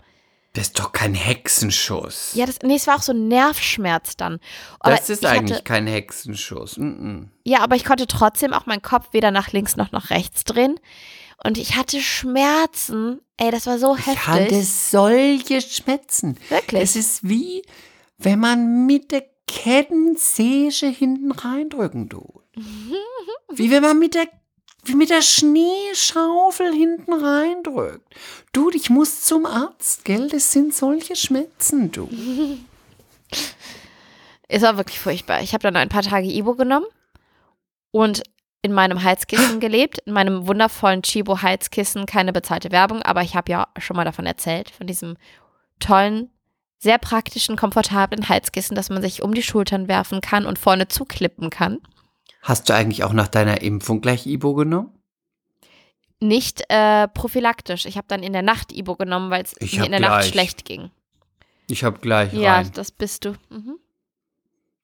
das 0.54 0.68
ist 0.68 0.78
doch 0.78 0.92
kein 0.92 1.14
Hexenschuss. 1.14 2.32
Ja, 2.34 2.46
das, 2.46 2.60
nee, 2.62 2.76
es 2.76 2.86
war 2.86 2.96
auch 2.96 3.02
so 3.02 3.12
ein 3.12 3.28
Nervschmerz 3.28 4.16
dann. 4.16 4.40
Aber 4.80 4.96
das 4.96 5.10
ist 5.10 5.22
ich 5.22 5.28
eigentlich 5.28 5.58
Hatte, 5.58 5.64
kein 5.64 5.86
Hexenschuss. 5.86 6.78
Mm 6.78 6.82
-mm. 6.82 7.28
ja, 7.44 7.60
aber 7.60 7.76
ich 7.76 7.84
konnte 7.84 8.06
trotzdem 8.06 8.54
auch 8.54 8.64
meinen 8.64 8.82
Kopf 8.82 9.08
weder 9.12 9.30
nach 9.30 9.52
links 9.52 9.76
noch 9.76 9.92
nach 9.92 10.08
rechts 10.10 10.44
drehen. 10.44 10.80
Und 11.44 11.56
ich 11.58 11.76
hatte 11.76 12.00
Schmerzen. 12.00 13.20
Ey, 13.36 13.50
das 13.50 13.66
war 13.66 13.78
so 13.78 13.94
Ich 13.96 14.06
heftig. 14.06 14.26
hatte 14.26 14.62
solche 14.62 15.60
Schmerzen. 15.60 16.36
Wirklich. 16.48 16.82
Es 16.82 16.96
ist 16.96 17.28
wie, 17.28 17.62
wenn 18.18 18.40
man 18.40 18.86
mit 18.86 19.12
der 19.12 19.24
Kettensäge 19.46 20.86
hinten 20.88 21.32
reindrücken 21.32 22.08
tut. 22.08 22.42
Wie 23.50 23.70
wenn 23.70 23.82
man 23.82 23.98
mit 23.98 24.14
der, 24.14 24.28
wie 24.84 24.94
mit 24.94 25.08
der 25.08 25.22
Schneeschaufel 25.22 26.70
hinten 26.74 27.14
reindrückt. 27.14 28.14
Du, 28.52 28.68
ich 28.70 28.90
muss 28.90 29.22
zum 29.22 29.46
Arzt, 29.46 30.04
gell? 30.04 30.28
Das 30.28 30.52
sind 30.52 30.74
solche 30.74 31.16
Schmerzen, 31.16 31.90
du. 31.90 32.08
Es 34.48 34.62
war 34.62 34.76
wirklich 34.78 34.98
furchtbar. 34.98 35.42
Ich 35.42 35.52
habe 35.52 35.62
dann 35.62 35.76
ein 35.76 35.90
paar 35.90 36.02
Tage 36.02 36.26
Ibo 36.26 36.54
genommen 36.54 36.86
und 37.90 38.22
in 38.68 38.74
meinem 38.74 39.02
Heizkissen 39.02 39.60
gelebt, 39.60 39.98
in 40.06 40.12
meinem 40.12 40.46
wundervollen 40.46 41.02
Chibo 41.02 41.42
Heizkissen, 41.42 42.06
keine 42.06 42.32
bezahlte 42.32 42.70
Werbung, 42.70 43.02
aber 43.02 43.22
ich 43.22 43.34
habe 43.34 43.50
ja 43.50 43.68
schon 43.78 43.96
mal 43.96 44.04
davon 44.04 44.26
erzählt, 44.26 44.70
von 44.70 44.86
diesem 44.86 45.16
tollen, 45.80 46.30
sehr 46.78 46.98
praktischen, 46.98 47.56
komfortablen 47.56 48.28
Heizkissen, 48.28 48.76
das 48.76 48.88
man 48.90 49.02
sich 49.02 49.22
um 49.22 49.34
die 49.34 49.42
Schultern 49.42 49.88
werfen 49.88 50.20
kann 50.20 50.46
und 50.46 50.58
vorne 50.58 50.86
zuklippen 50.88 51.50
kann. 51.50 51.78
Hast 52.42 52.68
du 52.68 52.74
eigentlich 52.74 53.02
auch 53.02 53.12
nach 53.12 53.28
deiner 53.28 53.62
Impfung 53.62 54.00
gleich 54.00 54.26
Ibo 54.26 54.54
genommen? 54.54 54.92
Nicht 56.20 56.62
äh, 56.68 57.08
prophylaktisch. 57.08 57.84
Ich 57.86 57.96
habe 57.96 58.06
dann 58.08 58.22
in 58.22 58.32
der 58.32 58.42
Nacht 58.42 58.72
Ibo 58.72 58.96
genommen, 58.96 59.30
weil 59.30 59.42
es 59.44 59.54
mir 59.60 59.84
in 59.84 59.90
der 59.92 60.00
Nacht 60.00 60.20
gleich 60.20 60.28
schlecht 60.28 60.64
ging. 60.64 60.90
Ich 61.68 61.84
habe 61.84 61.98
gleich 61.98 62.32
Ja, 62.32 62.54
rein. 62.56 62.70
das 62.74 62.90
bist 62.92 63.24
du. 63.24 63.34
Mhm. 63.50 63.78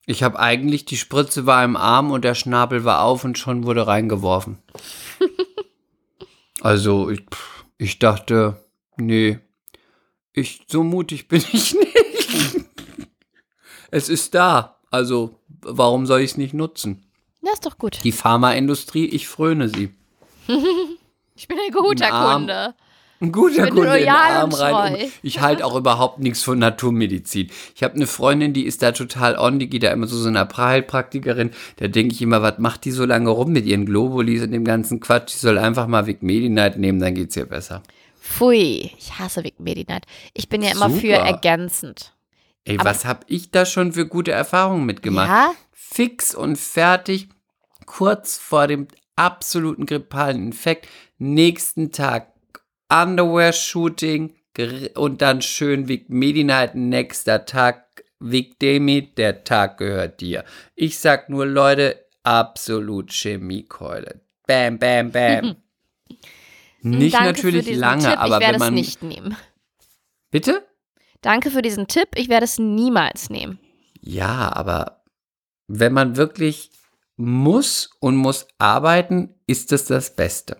Ich 0.05 0.23
habe 0.23 0.39
eigentlich, 0.39 0.85
die 0.85 0.97
Spritze 0.97 1.45
war 1.45 1.63
im 1.63 1.75
Arm 1.75 2.11
und 2.11 2.23
der 2.23 2.35
Schnabel 2.35 2.83
war 2.83 3.03
auf 3.03 3.23
und 3.23 3.37
schon 3.37 3.65
wurde 3.65 3.87
reingeworfen. 3.87 4.59
also 6.61 7.09
ich, 7.09 7.23
ich 7.77 7.99
dachte, 7.99 8.63
nee, 8.97 9.39
ich, 10.33 10.61
so 10.67 10.83
mutig 10.83 11.27
bin 11.27 11.43
ich 11.51 11.73
nicht. 11.73 12.65
es 13.89 14.09
ist 14.09 14.35
da, 14.35 14.79
also 14.91 15.39
warum 15.61 16.05
soll 16.05 16.21
ich 16.21 16.31
es 16.31 16.37
nicht 16.37 16.53
nutzen? 16.53 17.05
Ja, 17.41 17.53
ist 17.53 17.65
doch 17.65 17.77
gut. 17.77 17.99
Die 18.03 18.11
Pharmaindustrie, 18.11 19.05
ich 19.05 19.27
fröne 19.27 19.69
sie. 19.69 19.93
Ich 21.37 21.49
bin 21.49 21.57
ein 21.59 21.73
guter. 21.73 22.09
Kunde. 22.11 22.75
Ein 23.21 23.31
guter 23.31 23.63
bin 23.65 23.73
Kunde 23.75 23.97
in 23.99 24.09
Arm 24.09 24.51
rein. 24.53 24.97
ich 25.23 25.39
halte 25.39 25.65
auch 25.65 25.75
überhaupt 25.75 26.19
nichts 26.19 26.43
von 26.43 26.59
Naturmedizin. 26.59 27.49
Ich 27.73 27.81
habe 27.83 27.95
eine 27.95 28.07
Freundin, 28.07 28.51
die 28.53 28.65
ist 28.65 28.81
da 28.81 28.91
total 28.91 29.37
on, 29.37 29.57
die 29.57 29.69
geht 29.69 29.83
da 29.83 29.91
immer 29.91 30.05
so 30.07 30.17
so 30.17 30.27
eine 30.27 30.45
Heilpraktikerin. 30.55 31.51
Da 31.77 31.87
denke 31.87 32.13
ich 32.13 32.21
immer, 32.21 32.41
was 32.41 32.59
macht 32.59 32.83
die 32.83 32.91
so 32.91 33.05
lange 33.05 33.29
rum 33.29 33.51
mit 33.53 33.65
ihren 33.65 33.85
Globulis 33.85 34.41
und 34.43 34.51
dem 34.51 34.65
ganzen 34.65 34.99
Quatsch? 34.99 35.33
Die 35.33 35.37
soll 35.39 35.57
einfach 35.57 35.87
mal 35.87 36.07
Vic 36.07 36.23
Medi-Night 36.23 36.77
nehmen, 36.77 36.99
dann 36.99 37.15
geht's 37.15 37.37
ihr 37.37 37.45
besser. 37.45 37.83
Pfui, 38.19 38.91
ich 38.97 39.17
hasse 39.17 39.43
Vic 39.43 39.59
Medi-Night. 39.59 40.05
Ich 40.33 40.49
bin 40.49 40.61
ja 40.61 40.71
immer 40.71 40.89
für 40.89 41.15
Super. 41.15 41.25
ergänzend. 41.27 42.13
Ey, 42.65 42.77
Aber- 42.79 42.89
was 42.89 43.05
habe 43.05 43.21
ich 43.27 43.51
da 43.51 43.65
schon 43.65 43.93
für 43.93 44.07
gute 44.07 44.31
Erfahrungen 44.31 44.85
mitgemacht? 44.85 45.29
Ja? 45.29 45.51
Fix 45.71 46.35
und 46.35 46.57
fertig, 46.57 47.29
kurz 47.85 48.37
vor 48.37 48.67
dem 48.67 48.87
absoluten 49.15 49.85
grippalen 49.85 50.47
Infekt. 50.47 50.87
Nächsten 51.17 51.91
Tag 51.91 52.33
Underwear-Shooting 52.89 54.35
und 54.95 55.21
dann 55.21 55.41
schön 55.41 55.87
Vic 55.87 56.09
Medi 56.09 56.43
Night. 56.43 56.75
Nächster 56.75 57.45
Tag 57.45 58.03
Vic 58.19 58.59
Demi, 58.59 59.13
der 59.13 59.43
Tag 59.43 59.77
gehört 59.77 60.21
dir. 60.21 60.45
Ich 60.75 60.99
sag 60.99 61.29
nur, 61.29 61.45
Leute, 61.45 62.05
absolut 62.23 63.11
Chemiekeule. 63.11 64.21
Bam, 64.47 64.79
bam, 64.79 65.11
bam. 65.11 65.55
Nicht 66.81 67.15
Danke 67.15 67.27
natürlich 67.27 67.75
lange, 67.75 68.03
Tipp. 68.03 68.19
aber 68.19 68.35
ich 68.35 68.41
werde 68.41 68.53
wenn 68.53 68.59
man. 68.59 68.73
es 68.75 68.79
nicht 68.79 69.03
nehmen. 69.03 69.35
Bitte? 70.29 70.63
Danke 71.21 71.49
für 71.49 71.63
diesen 71.63 71.87
Tipp. 71.87 72.09
Ich 72.13 72.29
werde 72.29 72.43
es 72.43 72.59
niemals 72.59 73.31
nehmen. 73.31 73.57
Ja, 74.01 74.55
aber 74.55 75.03
wenn 75.67 75.93
man 75.93 76.15
wirklich 76.15 76.69
muss 77.17 77.89
und 77.99 78.15
muss 78.15 78.47
arbeiten, 78.59 79.33
ist 79.47 79.71
das 79.71 79.85
das 79.85 80.15
Beste. 80.15 80.57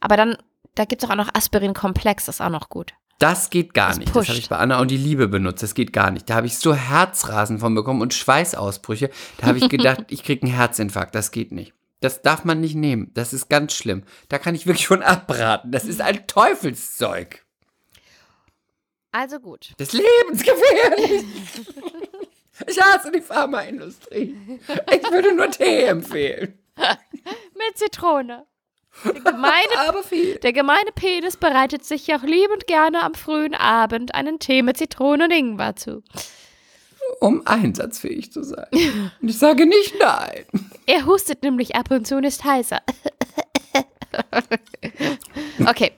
Aber 0.00 0.16
dann, 0.16 0.36
da 0.74 0.84
gibt 0.84 1.02
es 1.02 1.10
auch 1.10 1.14
noch 1.16 1.28
Aspirin-Komplex, 1.34 2.26
das 2.26 2.36
ist 2.36 2.40
auch 2.40 2.48
noch 2.50 2.68
gut. 2.68 2.92
Das 3.18 3.50
geht 3.50 3.74
gar 3.74 3.88
Das 3.88 3.98
nicht. 3.98 4.08
Das 4.08 4.14
pusht. 4.14 4.28
habe 4.30 4.38
ich 4.38 4.48
bei 4.48 4.56
Anna 4.56 4.80
und 4.80 4.90
die 4.90 4.96
Liebe 4.96 5.28
benutzt. 5.28 5.62
Das 5.62 5.74
geht 5.74 5.92
gar 5.92 6.10
nicht. 6.10 6.30
Da 6.30 6.36
habe 6.36 6.46
ich 6.46 6.56
so 6.56 6.74
Herzrasen 6.74 7.58
von 7.58 7.74
bekommen 7.74 8.00
und 8.00 8.14
Schweißausbrüche. 8.14 9.10
Da 9.36 9.48
habe 9.48 9.58
ich 9.58 9.68
gedacht, 9.68 10.04
ich 10.08 10.24
kriege 10.24 10.46
einen 10.46 10.54
Herzinfarkt. 10.54 11.14
Das 11.14 11.30
geht 11.30 11.52
nicht. 11.52 11.74
Das 12.00 12.22
darf 12.22 12.46
man 12.46 12.60
nicht 12.62 12.76
nehmen. 12.76 13.10
Das 13.12 13.34
ist 13.34 13.50
ganz 13.50 13.74
schlimm. 13.74 14.04
Da 14.30 14.38
kann 14.38 14.54
ich 14.54 14.66
wirklich 14.66 14.86
von 14.86 15.02
abraten. 15.02 15.70
Das 15.70 15.84
ist 15.84 16.00
ein 16.00 16.26
Teufelszeug. 16.28 17.44
Also 19.12 19.38
gut. 19.38 19.72
Das 19.76 19.92
ist 19.92 20.00
lebensgefährlich. 20.02 21.24
Ich 22.68 22.80
hasse 22.80 23.10
die 23.12 23.20
Pharmaindustrie. 23.20 24.34
Ich 24.92 25.10
würde 25.10 25.34
nur 25.34 25.50
Tee 25.50 25.84
empfehlen. 25.84 26.58
Mit 26.76 27.76
Zitrone. 27.76 28.46
Der 29.04 29.12
gemeine, 29.12 30.38
der 30.42 30.52
gemeine 30.52 30.92
Penis 30.94 31.36
bereitet 31.36 31.84
sich 31.84 32.12
auch 32.14 32.22
liebend 32.22 32.66
gerne 32.66 33.02
am 33.02 33.14
frühen 33.14 33.54
Abend 33.54 34.14
einen 34.14 34.38
Tee 34.38 34.62
mit 34.62 34.76
Zitrone 34.76 35.24
und 35.24 35.30
Ingwer 35.30 35.76
zu. 35.76 36.02
Um 37.20 37.46
einsatzfähig 37.46 38.32
zu 38.32 38.42
sein. 38.42 38.66
Und 39.20 39.28
ich 39.28 39.38
sage 39.38 39.66
nicht 39.66 39.94
nein. 39.98 40.44
Er 40.86 41.06
hustet 41.06 41.42
nämlich 41.42 41.76
ab 41.76 41.90
und 41.90 42.06
zu 42.06 42.16
und 42.16 42.24
ist 42.24 42.44
heiser. 42.44 42.80
okay. 45.66 45.92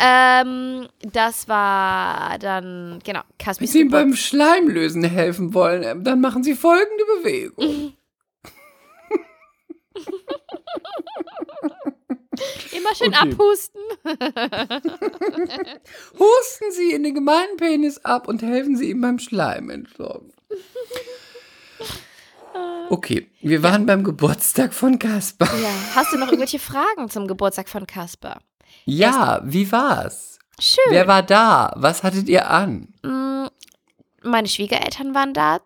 Ähm, 0.00 0.88
das 1.00 1.48
war 1.48 2.38
dann, 2.38 3.00
genau, 3.04 3.20
Wenn 3.20 3.38
Kaspis 3.38 3.72
Sie 3.72 3.80
ihm 3.80 3.90
beim 3.90 4.14
Schleimlösen 4.14 5.04
helfen 5.04 5.54
wollen, 5.54 5.82
ähm, 5.82 6.04
dann 6.04 6.20
machen 6.20 6.44
Sie 6.44 6.54
folgende 6.54 7.04
Bewegung. 7.20 7.94
Immer 12.72 12.94
schön 12.94 13.08
Okay. 13.08 13.32
abhusten. 13.32 13.80
Husten 16.18 16.72
Sie 16.72 16.92
in 16.92 17.02
den 17.02 17.14
gemeinen 17.14 17.56
Penis 17.56 17.98
ab 18.04 18.28
und 18.28 18.42
helfen 18.42 18.76
Sie 18.76 18.90
ihm 18.90 19.00
beim 19.00 19.18
Schleim 19.18 19.70
entsorgen. 19.70 20.32
Okay, 22.90 23.30
wir 23.42 23.62
waren 23.62 23.84
beim 23.86 24.02
Geburtstag 24.02 24.72
von 24.72 24.98
Kaspar. 24.98 25.48
Ja. 25.60 25.68
Hast 25.94 26.12
du 26.12 26.16
noch 26.16 26.28
irgendwelche 26.28 26.58
Fragen 26.58 27.08
zum 27.10 27.28
Geburtstag 27.28 27.68
von 27.68 27.86
Kasper? 27.86 28.40
Ja, 28.86 29.42
wie 29.44 29.70
war's? 29.70 30.38
Schön. 30.58 30.82
Wer 30.88 31.06
war 31.06 31.22
da? 31.22 31.70
Was 31.76 32.02
hattet 32.02 32.28
ihr 32.28 32.50
an? 32.50 32.88
Mm, 33.02 33.46
Meine 34.22 34.48
Schwiegereltern 34.48 35.14
waren 35.14 35.34
da. 35.34 35.60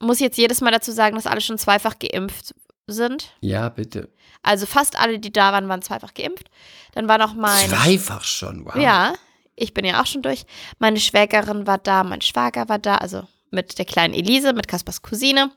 Muss 0.00 0.20
jetzt 0.20 0.36
jedes 0.36 0.60
Mal 0.60 0.70
dazu 0.70 0.92
sagen, 0.92 1.16
dass 1.16 1.26
alle 1.26 1.40
schon 1.40 1.56
zweifach 1.58 1.98
geimpft 1.98 2.54
sind. 2.86 3.32
Ja, 3.40 3.68
bitte. 3.68 4.08
Also 4.42 4.66
fast 4.66 4.98
alle, 4.98 5.18
die 5.18 5.32
da 5.32 5.52
waren, 5.52 5.68
waren 5.68 5.82
zweifach 5.82 6.14
geimpft. 6.14 6.48
Dann 6.92 7.08
war 7.08 7.18
noch 7.18 7.34
mein. 7.34 7.68
Zweifach 7.68 8.24
schon, 8.24 8.64
wow. 8.64 8.76
Ja, 8.76 9.14
ich 9.56 9.74
bin 9.74 9.84
ja 9.84 10.00
auch 10.00 10.06
schon 10.06 10.22
durch. 10.22 10.44
Meine 10.78 11.00
Schwägerin 11.00 11.66
war 11.66 11.78
da, 11.78 12.04
mein 12.04 12.20
Schwager 12.20 12.68
war 12.68 12.78
da, 12.78 12.96
also 12.96 13.26
mit 13.50 13.78
der 13.78 13.84
kleinen 13.84 14.14
Elise, 14.14 14.52
mit 14.52 14.68
Kaspers 14.68 15.02
Cousine. 15.02 15.50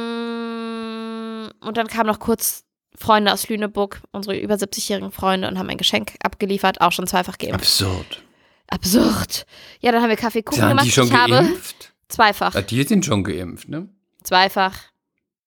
Mm, 0.00 1.48
Und 1.60 1.76
dann 1.76 1.86
kamen 1.88 2.06
noch 2.08 2.18
kurz 2.20 2.64
Freunde 2.96 3.32
aus 3.32 3.48
Lüneburg, 3.48 4.02
unsere 4.12 4.36
über 4.38 4.54
70-jährigen 4.56 5.12
Freunde, 5.12 5.48
und 5.48 5.58
haben 5.58 5.68
ein 5.70 5.78
Geschenk 5.78 6.14
abgeliefert, 6.22 6.80
auch 6.80 6.92
schon 6.92 7.06
zweifach 7.06 7.38
geimpft. 7.38 7.60
Absurd. 7.60 8.22
Absurd. 8.68 9.46
Ja, 9.80 9.90
dann 9.92 10.02
haben 10.02 10.10
wir 10.10 10.16
Kaffeekuchen 10.16 10.68
gemacht. 10.68 10.84
die 10.86 10.90
schon 10.92 11.06
ich 11.08 11.12
habe 11.14 11.32
geimpft? 11.32 11.92
zweifach. 12.08 12.54
Ah, 12.54 12.62
Die 12.62 12.82
sind 12.84 13.04
schon 13.04 13.24
geimpft, 13.24 13.68
ne? 13.68 13.88
Zweifach. 14.22 14.76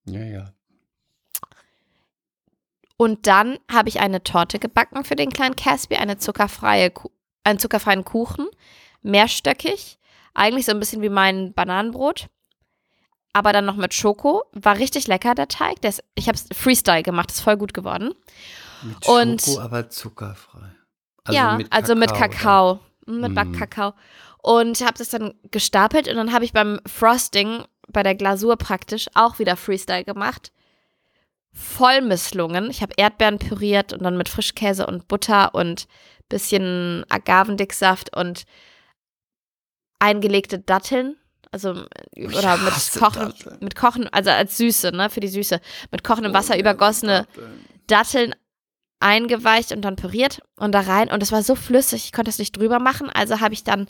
Ja, 0.06 0.22
ja. 0.24 0.46
Und 2.98 3.28
dann 3.28 3.58
habe 3.72 3.90
ich 3.90 4.00
eine 4.00 4.24
Torte 4.24 4.60
gebacken 4.60 5.04
für 5.04 5.16
den 5.16 5.32
kleinen 5.32 5.56
Caspi, 5.56 5.96
eine 5.96 6.18
zuckerfreie, 6.18 6.92
einen 7.44 7.60
zuckerfreien 7.60 8.06
Kuchen, 8.06 8.48
mehrstöckig, 9.02 9.98
eigentlich 10.34 10.66
so 10.66 10.72
ein 10.72 10.80
bisschen 10.80 11.02
wie 11.02 11.10
mein 11.10 11.54
Bananenbrot, 11.54 12.30
aber 13.34 13.52
dann 13.52 13.66
noch 13.66 13.76
mit 13.76 13.94
Schoko. 13.94 14.44
War 14.54 14.78
richtig 14.78 15.08
lecker 15.08 15.36
der 15.36 15.48
Teig. 15.48 15.82
Der 15.82 15.90
ist, 15.90 16.04
ich 16.16 16.28
habe 16.28 16.38
es 16.38 16.48
Freestyle 16.56 17.04
gemacht, 17.04 17.32
ist 17.32 17.42
voll 17.42 17.58
gut 17.58 17.74
geworden. 17.74 18.14
Mit 18.84 19.08
Und- 19.08 19.42
Schoko, 19.42 19.60
aber 19.62 19.90
zuckerfrei. 19.90 20.72
ja, 21.30 21.58
also 21.72 21.96
mit 21.96 22.12
oder? 22.12 22.20
Kakao, 22.20 22.80
Mhm, 23.06 23.20
mit 23.22 23.32
Mm. 23.32 23.36
Backkakao. 23.36 23.94
Und 24.42 24.80
habe 24.82 24.98
das 24.98 25.10
dann 25.10 25.34
gestapelt 25.52 26.08
und 26.08 26.16
dann 26.16 26.32
habe 26.32 26.46
ich 26.46 26.54
beim 26.54 26.80
Frosting, 26.86 27.64
bei 27.94 28.04
der 28.04 28.16
Glasur 28.16 28.58
praktisch, 28.58 29.08
auch 29.14 29.40
wieder 29.40 29.56
Freestyle 29.56 30.04
gemacht. 30.04 30.52
Voll 31.54 32.02
misslungen. 32.02 32.70
Ich 32.70 32.82
habe 32.82 32.94
Erdbeeren 32.98 33.40
püriert 33.40 33.94
und 33.94 34.04
dann 34.04 34.18
mit 34.18 34.28
Frischkäse 34.28 34.88
und 34.88 35.08
Butter 35.08 35.54
und 35.54 35.88
bisschen 36.28 37.06
Agavendicksaft 37.10 38.16
und 38.16 38.46
eingelegte 40.00 40.60
Datteln. 40.60 41.16
Also, 41.52 41.86
Ich 42.16 42.36
oder 42.36 42.58
mit 42.58 42.74
Kochen, 42.98 43.30
Datteln. 43.30 43.58
mit 43.62 43.76
Kochen, 43.76 44.08
also 44.08 44.32
als 44.32 44.58
Süße, 44.58 44.92
ne, 44.92 45.12
für 45.12 45.20
die 45.20 45.28
Süße. 45.28 45.62
Mit 45.92 46.04
kochendem 46.04 46.34
Wasser 46.34 46.56
Oh, 46.56 46.60
übergossene 46.60 47.28
Datteln. 47.28 47.66
Datteln 47.88 48.36
eingeweicht 49.00 49.72
und 49.72 49.82
dann 49.84 49.96
püriert 49.96 50.42
und 50.56 50.72
da 50.72 50.80
rein. 50.80 51.12
Und 51.12 51.22
es 51.22 51.32
war 51.32 51.44
so 51.44 51.54
flüssig, 51.56 52.06
ich 52.06 52.12
konnte 52.14 52.30
es 52.30 52.40
nicht 52.40 52.58
drüber 52.58 52.80
machen. 52.80 53.10
Also 53.12 53.42
habe 53.42 53.54
ich 53.54 53.64
dann 53.64 53.88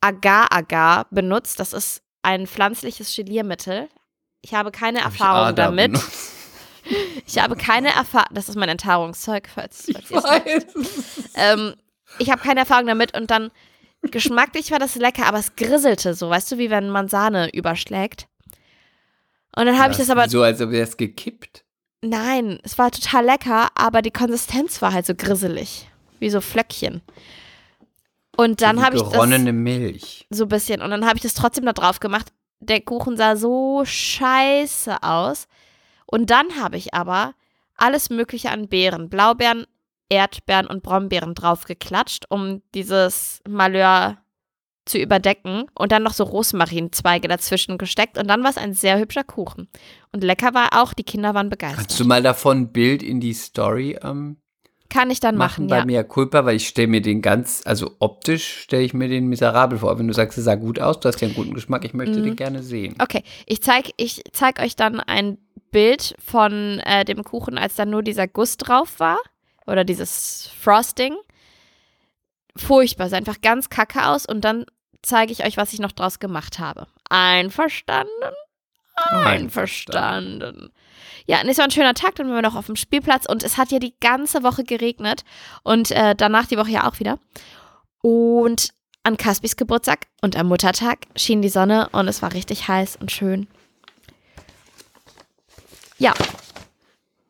Agar-Agar 0.00 1.06
benutzt. 1.10 1.60
Das 1.60 1.72
ist 1.72 2.02
ein 2.28 2.46
pflanzliches 2.46 3.14
Geliermittel. 3.16 3.88
Ich 4.42 4.54
habe 4.54 4.70
keine 4.70 5.00
Hab 5.04 5.14
ich 5.14 5.20
Erfahrung 5.20 5.54
damit. 5.56 5.92
benutzt? 5.92 6.32
Ich 7.26 7.38
habe 7.38 7.54
keine 7.54 7.88
Erfahrung. 7.94 8.28
Das 8.32 8.48
ist 8.48 8.56
mein 8.56 8.70
Enthaarungszeug, 8.70 9.46
falls, 9.54 9.88
Ich 9.88 9.96
falls 10.08 10.10
es 10.10 10.24
weiß. 10.24 11.30
ähm, 11.34 11.74
ich 12.18 12.30
habe 12.30 12.40
keine 12.40 12.60
Erfahrung 12.60 12.86
damit 12.86 13.14
und 13.14 13.30
dann 13.30 13.50
geschmacklich 14.00 14.70
war 14.70 14.78
das 14.78 14.94
lecker, 14.94 15.26
aber 15.26 15.38
es 15.38 15.54
grisselte 15.54 16.14
so, 16.14 16.30
weißt 16.30 16.52
du, 16.52 16.56
wie 16.58 16.70
wenn 16.70 16.88
man 16.88 17.08
Sahne 17.08 17.50
überschlägt. 17.52 18.26
Und 19.54 19.66
dann 19.66 19.78
habe 19.78 19.92
ich 19.92 19.98
das 19.98 20.08
aber 20.08 20.30
So, 20.30 20.40
als 20.42 20.62
ob 20.62 20.72
es 20.72 20.96
gekippt. 20.96 21.62
Nein, 22.00 22.58
es 22.62 22.78
war 22.78 22.90
total 22.90 23.26
lecker, 23.26 23.68
aber 23.74 24.00
die 24.00 24.10
Konsistenz 24.12 24.80
war 24.80 24.94
halt 24.94 25.04
so 25.04 25.14
grisselig. 25.14 25.90
Wie 26.20 26.30
so 26.30 26.40
Flöckchen. 26.40 27.02
Und 28.38 28.62
dann 28.62 28.76
so 28.76 28.84
habe 28.84 28.96
ich 28.96 29.02
das 29.02 29.10
geronnene 29.10 29.52
Milch. 29.52 30.28
so 30.30 30.44
ein 30.44 30.48
bisschen 30.48 30.80
und 30.80 30.90
dann 30.90 31.04
habe 31.04 31.16
ich 31.16 31.22
das 31.22 31.34
trotzdem 31.34 31.66
da 31.66 31.72
drauf 31.72 31.98
gemacht. 31.98 32.32
Der 32.60 32.80
Kuchen 32.80 33.16
sah 33.16 33.34
so 33.34 33.82
scheiße 33.84 35.02
aus. 35.02 35.48
Und 36.06 36.30
dann 36.30 36.60
habe 36.62 36.76
ich 36.76 36.94
aber 36.94 37.34
alles 37.74 38.10
Mögliche 38.10 38.50
an 38.50 38.68
Beeren, 38.68 39.08
Blaubeeren, 39.08 39.66
Erdbeeren 40.08 40.68
und 40.68 40.84
Brombeeren 40.84 41.34
draufgeklatscht, 41.34 42.26
um 42.28 42.62
dieses 42.76 43.40
Malheur 43.48 44.18
zu 44.84 44.98
überdecken 44.98 45.64
und 45.74 45.90
dann 45.90 46.04
noch 46.04 46.14
so 46.14 46.22
Rosmarinzweige 46.22 47.26
dazwischen 47.26 47.76
gesteckt 47.76 48.18
und 48.18 48.28
dann 48.28 48.44
war 48.44 48.50
es 48.50 48.56
ein 48.56 48.72
sehr 48.72 49.00
hübscher 49.00 49.24
Kuchen. 49.24 49.68
Und 50.12 50.22
lecker 50.22 50.54
war 50.54 50.80
auch, 50.80 50.94
die 50.94 51.02
Kinder 51.04 51.34
waren 51.34 51.50
begeistert. 51.50 51.80
Kannst 51.80 51.98
du 51.98 52.04
mal 52.04 52.22
davon 52.22 52.58
ein 52.58 52.72
Bild 52.72 53.02
in 53.02 53.18
die 53.18 53.34
Story 53.34 53.98
ähm, 54.00 54.36
Kann 54.90 55.10
ich 55.10 55.20
dann 55.20 55.36
machen, 55.36 55.66
machen, 55.66 55.68
bei 55.68 55.78
ja. 55.78 55.84
mir 55.84 56.04
Culpa, 56.04 56.46
weil 56.46 56.56
ich 56.56 56.66
stelle 56.66 56.88
mir 56.88 57.02
den 57.02 57.20
ganz, 57.20 57.62
also 57.66 57.96
optisch 57.98 58.62
stelle 58.62 58.82
ich 58.82 58.94
mir 58.94 59.08
den 59.08 59.26
miserabel 59.26 59.78
vor. 59.78 59.98
Wenn 59.98 60.08
du 60.08 60.14
sagst, 60.14 60.38
es 60.38 60.44
sah 60.44 60.54
gut 60.54 60.80
aus, 60.80 60.98
du 61.00 61.08
hast 61.08 61.20
ja 61.20 61.26
einen 61.26 61.34
guten 61.36 61.52
Geschmack, 61.52 61.84
ich 61.84 61.92
möchte 61.92 62.20
Mhm. 62.20 62.24
den 62.24 62.36
gerne 62.36 62.62
sehen. 62.62 62.94
Okay, 62.98 63.22
ich 63.44 63.62
zeig, 63.62 63.90
ich 63.98 64.22
zeig 64.32 64.60
euch 64.60 64.76
dann 64.76 65.00
ein 65.00 65.36
Bild 65.70 66.14
von 66.24 66.80
äh, 66.80 67.04
dem 67.04 67.22
Kuchen, 67.22 67.58
als 67.58 67.74
dann 67.74 67.90
nur 67.90 68.02
dieser 68.02 68.26
Guss 68.26 68.56
drauf 68.56 68.98
war. 68.98 69.18
Oder 69.66 69.84
dieses 69.84 70.50
Frosting. 70.58 71.14
Furchtbar, 72.56 73.10
sah 73.10 73.18
einfach 73.18 73.42
ganz 73.42 73.68
kacke 73.68 74.06
aus. 74.06 74.24
Und 74.24 74.42
dann 74.42 74.64
zeige 75.02 75.32
ich 75.32 75.44
euch, 75.44 75.58
was 75.58 75.74
ich 75.74 75.80
noch 75.80 75.92
draus 75.92 76.18
gemacht 76.18 76.58
habe. 76.58 76.86
Einverstanden? 77.10 78.08
Einverstanden. 79.10 80.70
Ja, 81.26 81.40
und 81.42 81.48
es 81.48 81.58
war 81.58 81.64
ein 81.64 81.70
schöner 81.70 81.94
Tag, 81.94 82.14
dann 82.16 82.26
waren 82.28 82.36
wir 82.36 82.42
noch 82.42 82.56
auf 82.56 82.66
dem 82.66 82.76
Spielplatz 82.76 83.26
und 83.26 83.42
es 83.42 83.56
hat 83.58 83.70
ja 83.70 83.78
die 83.78 83.94
ganze 84.00 84.42
Woche 84.42 84.64
geregnet 84.64 85.24
und 85.62 85.90
äh, 85.90 86.14
danach 86.14 86.46
die 86.46 86.56
Woche 86.56 86.70
ja 86.70 86.88
auch 86.88 86.98
wieder. 87.00 87.18
Und 88.00 88.70
an 89.02 89.16
Kaspis 89.16 89.56
Geburtstag 89.56 90.06
und 90.22 90.36
am 90.36 90.48
Muttertag 90.48 91.00
schien 91.16 91.42
die 91.42 91.48
Sonne 91.48 91.88
und 91.92 92.08
es 92.08 92.22
war 92.22 92.32
richtig 92.32 92.68
heiß 92.68 92.96
und 92.96 93.10
schön. 93.12 93.46
Ja, 95.98 96.14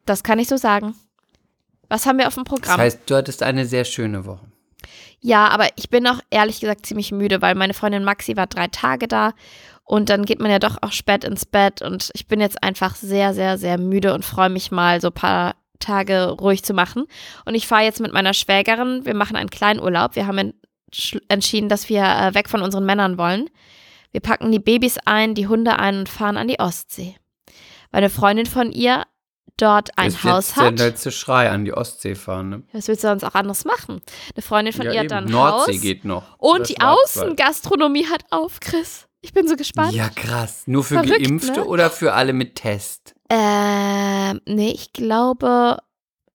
Das 0.07 0.23
kann 0.23 0.39
ich 0.39 0.49
so 0.49 0.57
sagen. 0.57 0.95
Was 1.89 2.07
haben 2.07 2.19
wir 2.19 2.29
auf 2.29 2.35
dem 2.35 2.45
Das 2.45 2.53
Programm? 2.55 2.81
heißt, 2.81 3.01
du 3.07 3.17
hattest 3.17 3.43
eine 3.43 3.65
sehr 3.67 3.85
schöne 3.85 4.25
Woche. 4.27 4.47
Ja, 5.21 5.49
aber 5.49 5.69
ich 5.77 5.91
bin 5.91 6.07
auch 6.07 6.21
ehrlich 6.31 6.61
gesagt 6.61 6.87
ziemlich 6.87 7.11
müde, 7.13 7.43
weil 7.43 7.55
meine 7.55 7.75
Freundin 7.75 8.05
Maxi 8.05 8.37
war 8.37 8.47
drei 8.47 8.69
Tage 8.69 9.09
da 9.09 9.33
und 9.89 10.11
dann 10.11 10.25
geht 10.27 10.39
man 10.39 10.51
ja 10.51 10.59
doch 10.59 10.77
auch 10.83 10.93
spät 10.93 11.25
ins 11.25 11.47
Bett 11.47 11.81
und 11.83 12.11
ich 12.15 12.27
bin 12.29 12.41
jetzt 12.41 12.63
einfach 12.63 12.95
sehr, 12.95 13.33
sehr, 13.33 13.57
sehr 13.57 13.79
müde 13.79 14.13
und 14.15 14.25
freue 14.25 14.51
mich 14.51 14.71
mal 14.71 15.01
so 15.01 15.09
ein 15.09 15.15
paar 15.15 15.55
Tage 15.81 16.29
ruhig 16.31 16.63
zu 16.63 16.75
machen. 16.75 17.07
Und 17.47 17.55
ich 17.55 17.67
fahre 17.67 17.85
jetzt 17.85 18.01
mit 18.01 18.13
meiner 18.13 18.35
Schwägerin, 18.35 19.07
wir 19.07 19.15
machen 19.15 19.37
einen 19.37 19.49
kleinen 19.49 19.81
Urlaub. 19.81 20.15
Wir 20.15 20.27
haben 20.27 20.53
entsch- 20.93 21.23
entschieden, 21.29 21.69
dass 21.69 21.89
wir 21.89 22.03
äh, 22.03 22.35
weg 22.35 22.49
von 22.51 22.61
unseren 22.63 22.85
Männern 22.85 23.17
wollen. 23.17 23.49
Wir 24.13 24.21
packen 24.21 24.53
die 24.53 24.59
Babys 24.59 24.99
ein, 25.07 25.35
die 25.35 25.47
Hunde 25.47 25.79
ein 25.79 26.01
und 26.01 26.09
fahren 26.09 26.37
an 26.37 26.49
die 26.49 26.59
Ostsee. 26.61 27.15
Weil 27.91 27.99
eine 27.99 28.11
Freundin 28.11 28.47
von 28.47 28.73
ihr 28.73 29.05
dort 29.57 29.97
ein 29.97 30.09
ist 30.09 30.23
Haus 30.25 30.49
jetzt 30.49 30.57
der 30.59 30.65
hat. 30.67 30.79
letzte 30.79 31.11
Schrei 31.13 31.49
an 31.51 31.65
die 31.65 31.73
Ostsee 31.73 32.15
fahren. 32.15 32.49
Ne? 32.51 32.63
Was 32.73 32.89
willst 32.89 33.05
du 33.05 33.09
sonst 33.09 33.25
auch 33.25 33.35
anderes 33.35 33.65
machen? 33.65 34.03
Eine 34.35 34.43
Freundin 34.43 34.75
von 34.75 34.85
ja, 34.87 34.93
ihr 34.93 34.99
hat 34.99 35.05
eben. 35.05 35.09
dann 35.11 35.25
ein 35.25 35.31
Nordsee 35.31 35.75
Haus. 35.75 35.81
geht 35.81 36.05
noch. 36.05 36.39
Und 36.39 36.69
die. 36.69 36.81
Außengastronomie 36.81 38.07
hat 38.07 38.25
auf, 38.31 38.61
Chris. 38.61 39.08
Ich 39.21 39.33
bin 39.33 39.49
so 39.49 39.57
gespannt. 39.57 39.95
Ja, 39.95 40.09
krass. 40.09 40.63
Nur 40.67 40.85
für 40.85 40.95
Verrückt, 40.95 41.23
Geimpfte 41.23 41.61
ne? 41.61 41.65
oder 41.65 41.91
für 41.91 42.15
alle 42.15 42.33
mit 42.33 42.55
Test? 42.55 43.15
Ähm, 43.31 44.41
nee, 44.47 44.71
ich 44.71 44.93
glaube, 44.93 45.79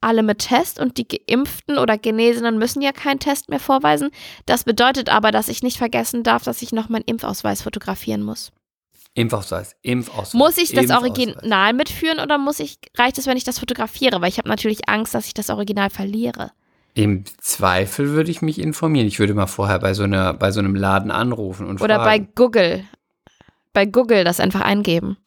alle 0.02 0.22
mit 0.22 0.40
Test 0.40 0.80
und 0.80 0.98
die 0.98 1.08
Geimpften 1.08 1.78
oder 1.78 1.98
Genesenen 1.98 2.58
müssen 2.58 2.82
ja 2.82 2.92
keinen 2.92 3.20
Test 3.20 3.50
mehr 3.50 3.60
vorweisen. 3.60 4.12
Das 4.46 4.66
bedeutet 4.66 5.10
aber, 5.10 5.32
dass 5.32 5.48
ich 5.48 5.64
nicht 5.64 5.78
vergessen 5.78 6.24
darf, 6.24 6.44
dass 6.44 6.62
ich 6.62 6.74
noch 6.74 6.90
meinen 6.90 7.06
Impfausweis 7.06 7.62
fotografieren 7.62 8.22
muss. 8.22 8.52
Impfausweis. 9.16 9.76
Impfausweis. 9.82 10.34
Muss 10.34 10.58
ich 10.58 10.72
das. 10.72 10.90
Original 10.90 11.74
mitführen 11.74 12.20
oder 12.20 12.38
muss 12.38 12.60
ich, 12.60 12.80
reicht 12.98 13.18
es, 13.18 13.28
wenn 13.28 13.38
ich 13.38 13.44
das 13.44 13.60
fotografiere? 13.60 14.22
Weil 14.22 14.30
ich 14.30 14.40
habe 14.40 14.50
natürlich 14.50 14.90
Angst, 14.90 15.14
dass 15.14 15.28
ich 15.28 15.34
das 15.34 15.50
Original 15.50 15.90
verliere. 15.90 16.52
Im 16.96 17.24
Zweifel 17.40 18.10
würde 18.12 18.30
ich 18.30 18.42
mich 18.42 18.60
informieren. 18.60 19.08
Ich 19.08 19.20
würde 19.20 19.34
mal 19.34 19.48
vorher 19.48 19.80
bei 19.80 19.94
so, 19.94 20.04
einer, 20.04 20.34
bei 20.34 20.52
so 20.52 20.60
einem 20.60 20.76
Laden 20.76 21.10
anrufen 21.12 21.66
und 21.68 21.82
Oder 21.82 21.98
bei 21.98 22.18
fragen. 22.18 22.30
Google. 22.36 22.84
Bei 23.74 23.86
Google 23.86 24.24
das 24.24 24.40
einfach 24.40 24.62
eingeben. 24.62 25.18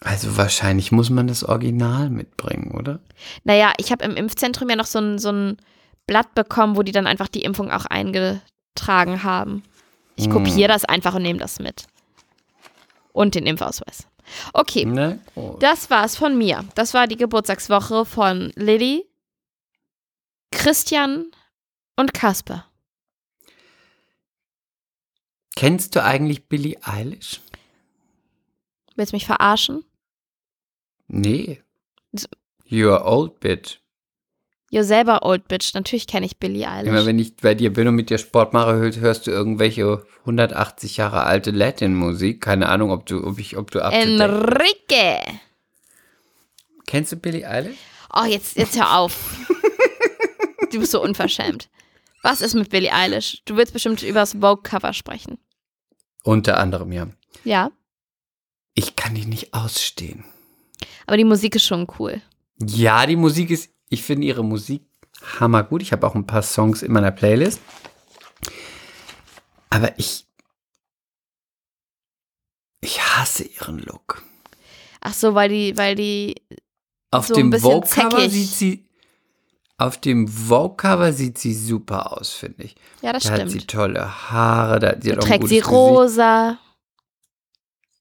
Also 0.00 0.36
wahrscheinlich 0.36 0.90
muss 0.90 1.10
man 1.10 1.28
das 1.28 1.44
Original 1.44 2.10
mitbringen, 2.10 2.72
oder? 2.72 2.98
Naja, 3.44 3.72
ich 3.78 3.92
habe 3.92 4.04
im 4.04 4.16
Impfzentrum 4.16 4.68
ja 4.68 4.74
noch 4.74 4.86
so 4.86 4.98
ein, 4.98 5.18
so 5.20 5.30
ein 5.30 5.56
Blatt 6.08 6.34
bekommen, 6.34 6.76
wo 6.76 6.82
die 6.82 6.90
dann 6.90 7.06
einfach 7.06 7.28
die 7.28 7.42
Impfung 7.42 7.70
auch 7.70 7.86
eingetragen 7.86 9.22
haben. 9.22 9.62
Ich 10.16 10.24
Hm. 10.24 10.32
kopiere 10.32 10.66
das 10.68 10.84
einfach 10.84 11.14
und 11.14 11.22
nehme 11.22 11.38
das 11.38 11.60
mit. 11.60 11.86
Und 13.12 13.36
den 13.36 13.46
Impfausweis. 13.46 14.08
Okay? 14.52 15.16
Oh. 15.36 15.56
das 15.60 15.90
war's 15.90 16.16
von 16.16 16.36
mir. 16.36 16.64
Das 16.74 16.94
war 16.94 17.06
die 17.06 17.16
Geburtstagswoche 17.16 18.04
von 18.04 18.50
Lilly, 18.56 19.04
Christian 20.52 21.26
und 21.96 22.14
Kasper. 22.14 22.66
Kennst 25.56 25.96
du 25.96 26.02
eigentlich 26.02 26.48
Billie 26.48 26.78
Eilish? 26.82 27.40
Willst 28.96 29.12
du 29.12 29.16
mich 29.16 29.26
verarschen? 29.26 29.84
Nee. 31.08 31.62
You're 32.68 33.04
old 33.04 33.40
bitch. 33.40 33.78
You're 34.72 34.84
selber 34.84 35.22
Old 35.22 35.48
Bitch. 35.48 35.74
Natürlich 35.74 36.06
kenne 36.06 36.24
ich 36.24 36.38
Billie 36.38 36.64
Immer 36.64 36.72
Eilish. 36.76 37.06
wenn 37.06 37.18
ich 37.18 37.36
bei 37.36 37.54
dir 37.54 37.70
bin 37.70 37.88
und 37.88 37.94
mit 37.94 38.08
dir 38.08 38.16
Sport 38.16 38.54
mache, 38.54 38.78
hörst, 38.78 39.26
du 39.26 39.30
irgendwelche 39.30 40.06
180 40.20 40.96
Jahre 40.96 41.24
alte 41.24 41.50
Latin-Musik. 41.50 42.40
Keine 42.40 42.70
Ahnung, 42.70 42.90
ob 42.90 43.04
du, 43.04 43.22
ob 43.22 43.38
ich, 43.38 43.58
ob 43.58 43.70
du 43.70 43.80
Enrique. 43.80 45.20
Kennst 46.86 47.12
du 47.12 47.16
Billie 47.16 47.46
Eilish? 47.46 47.76
Oh, 48.14 48.24
jetzt, 48.24 48.56
jetzt 48.56 48.78
hör 48.78 48.96
auf. 48.96 49.36
du 50.72 50.78
bist 50.80 50.92
so 50.92 51.02
unverschämt. 51.02 51.68
Was 52.22 52.40
ist 52.40 52.54
mit 52.54 52.70
Billie 52.70 52.92
Eilish? 52.92 53.42
Du 53.44 53.56
willst 53.56 53.72
bestimmt 53.72 54.02
über 54.02 54.20
das 54.20 54.32
Vogue-Cover 54.34 54.92
sprechen. 54.92 55.38
Unter 56.24 56.58
anderem, 56.58 56.92
ja. 56.92 57.08
Ja, 57.44 57.70
Ich 58.74 58.94
kann 58.96 59.14
die 59.14 59.24
nicht 59.26 59.52
ausstehen. 59.54 60.24
aber 61.06 61.16
die 61.16 61.24
Musik 61.24 61.54
ist 61.56 61.64
schon 61.64 61.86
cool. 61.98 62.20
Ja, 62.60 63.06
die 63.06 63.16
Musik 63.16 63.50
ist, 63.50 63.70
ich 63.88 64.02
finde 64.02 64.26
ihre 64.26 64.44
Musik 64.44 64.82
hammergut. 65.40 65.82
Ich 65.82 65.92
habe 65.92 66.06
auch 66.06 66.14
ein 66.14 66.26
paar 66.26 66.42
Songs 66.42 66.82
in 66.82 66.92
meiner 66.92 67.10
Playlist. 67.10 67.60
Aber 69.70 69.98
ich, 69.98 70.26
ich 72.80 73.00
hasse 73.00 73.44
ihren 73.44 73.78
Look. 73.78 74.22
Ach 75.00 75.14
so, 75.14 75.34
weil 75.34 75.48
die, 75.48 75.76
weil 75.76 75.94
die, 75.96 76.34
Auf 77.10 77.26
So 77.26 77.34
dem 77.34 77.52
Vogue-Cover 77.52 78.28
sieht 78.28 78.48
sie, 78.50 78.88
auf 79.78 79.96
dem 80.00 80.28
Vogue-Cover 80.28 81.12
sieht 81.12 81.38
sie 81.38 81.54
super 81.54 82.12
aus, 82.16 82.32
finde 82.32 82.64
ich. 82.64 82.76
ja, 83.00 83.12
das 83.12 83.24
da 83.24 83.32
hat 83.32 83.48
sie 83.50 83.58
stimmt. 83.60 83.70
tolle 83.70 84.30
Haare, 84.30 84.78
da, 84.78 84.94
sie 85.00 85.10
Da 85.10 85.16
hat 85.16 85.18
auch 85.18 85.24
ein 85.24 85.28
trägt 85.40 85.48
sie 85.48 85.60
gutes 85.60 85.68
Gesicht. 85.70 85.70
rosa. 85.70 86.58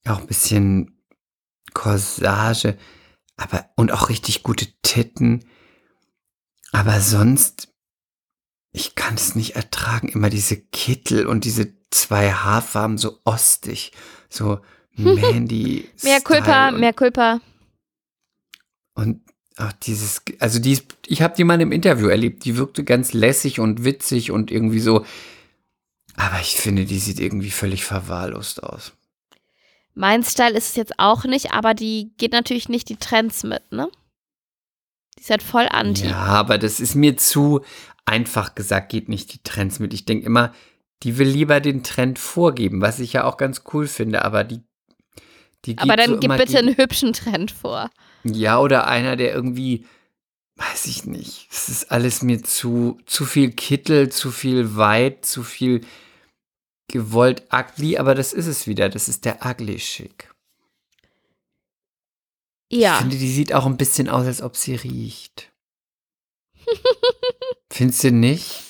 Auch 0.08 0.20
ein 0.20 0.28
bisschen 0.28 1.02
Corsage, 1.74 2.78
aber 3.38 3.70
und 3.76 3.92
auch 3.92 4.10
richtig 4.10 4.44
gute 4.44 4.68
Titten. 4.82 5.46
Aber 6.72 7.00
sonst, 7.02 7.70
ich 8.72 8.96
kann 8.96 9.16
es 9.16 9.36
nicht 9.36 9.56
ertragen, 9.56 10.08
immer 10.10 10.30
diese 10.30 10.58
Kittel 10.58 11.26
und 11.28 11.46
diese 11.46 11.74
zwei 11.90 12.32
Haarfarben 12.32 12.98
so 12.98 13.20
ostig, 13.26 13.92
so 14.30 14.60
Mandy. 14.96 15.90
Mehr 16.04 16.22
Culpa, 16.22 16.72
mehr 16.72 16.94
Culpa. 16.94 17.40
Und 18.94 19.22
auch 19.62 19.72
dieses, 19.72 20.22
also 20.40 20.60
die 20.60 20.74
ist, 20.74 20.86
ich 21.08 21.22
habe 21.22 21.36
die 21.36 21.44
mal 21.44 21.62
im 21.62 21.72
Interview 21.72 22.08
erlebt, 22.08 22.46
die 22.46 22.58
wirkte 22.58 22.84
ganz 22.84 23.14
lässig 23.14 23.60
und 23.60 23.84
witzig 23.84 24.32
und 24.32 24.52
irgendwie 24.52 24.80
so. 24.80 25.06
Aber 26.16 26.40
ich 26.42 26.56
finde, 26.56 26.86
die 26.86 27.00
sieht 27.00 27.20
irgendwie 27.20 27.52
völlig 27.52 27.84
verwahrlost 27.86 28.64
aus. 28.64 28.94
Mein 29.94 30.24
Style 30.24 30.58
ist 30.58 30.70
es 30.70 30.76
jetzt 30.76 31.00
auch 31.00 31.26
nicht, 31.26 31.54
aber 31.54 31.74
die 31.74 32.12
geht 32.18 32.32
natürlich 32.32 32.70
nicht 32.70 32.90
die 32.90 32.98
Trends 32.98 33.44
mit, 33.44 33.72
ne? 33.72 33.90
Die 35.18 35.22
ist 35.22 35.30
halt 35.30 35.44
voll 35.44 35.68
anti. 35.70 36.08
Ja, 36.08 36.18
aber 36.18 36.58
das 36.58 36.80
ist 36.80 36.96
mir 36.96 37.18
zu 37.18 37.62
einfach 38.06 38.56
gesagt, 38.56 38.90
geht 38.90 39.10
nicht 39.10 39.34
die 39.34 39.44
Trends 39.44 39.80
mit. 39.80 39.94
Ich 39.94 40.06
denke 40.06 40.26
immer, 40.26 40.54
die 41.04 41.18
will 41.18 41.28
lieber 41.28 41.60
den 41.60 41.84
Trend 41.84 42.20
vorgeben, 42.20 42.82
was 42.82 43.00
ich 43.00 43.14
ja 43.14 43.24
auch 43.26 43.38
ganz 43.38 43.64
cool 43.74 43.88
finde, 43.88 44.24
aber 44.24 44.44
die. 44.44 44.62
die 45.66 45.78
aber 45.78 45.96
gibt 45.96 46.00
dann 46.00 46.10
so 46.12 46.20
gib 46.20 46.32
bitte 46.32 46.52
die, 46.52 46.58
einen 46.58 46.78
hübschen 46.78 47.14
Trend 47.14 47.52
vor. 47.52 47.90
Ja, 48.24 48.60
oder 48.60 48.88
einer, 48.88 49.16
der 49.16 49.34
irgendwie, 49.34 49.86
weiß 50.58 50.86
ich 50.86 51.06
nicht. 51.06 51.48
Es 51.52 51.70
ist 51.70 51.92
alles 51.92 52.22
mir 52.22 52.44
zu, 52.44 53.00
zu 53.06 53.26
viel 53.26 53.52
Kittel, 53.52 54.10
zu 54.12 54.32
viel 54.32 54.76
weit, 54.76 55.26
zu 55.26 55.44
viel 55.44 55.82
gewollt 56.88 57.44
ugly, 57.52 57.98
aber 57.98 58.16
das 58.16 58.34
ist 58.34 58.48
es 58.48 58.68
wieder. 58.68 58.90
Das 58.90 59.08
ist 59.08 59.26
der 59.26 59.46
ugly 59.46 59.80
Schick. 59.80 60.30
Ich 62.70 62.80
Ja. 62.80 62.98
finde, 62.98 63.18
die 63.18 63.32
sieht 63.32 63.54
auch 63.54 63.66
ein 63.66 63.78
bisschen 63.78 64.08
aus, 64.10 64.26
als 64.26 64.42
ob 64.42 64.56
sie 64.58 64.76
riecht. 64.76 65.52
Findest 67.72 68.04
du 68.04 68.12
nicht? 68.12 68.62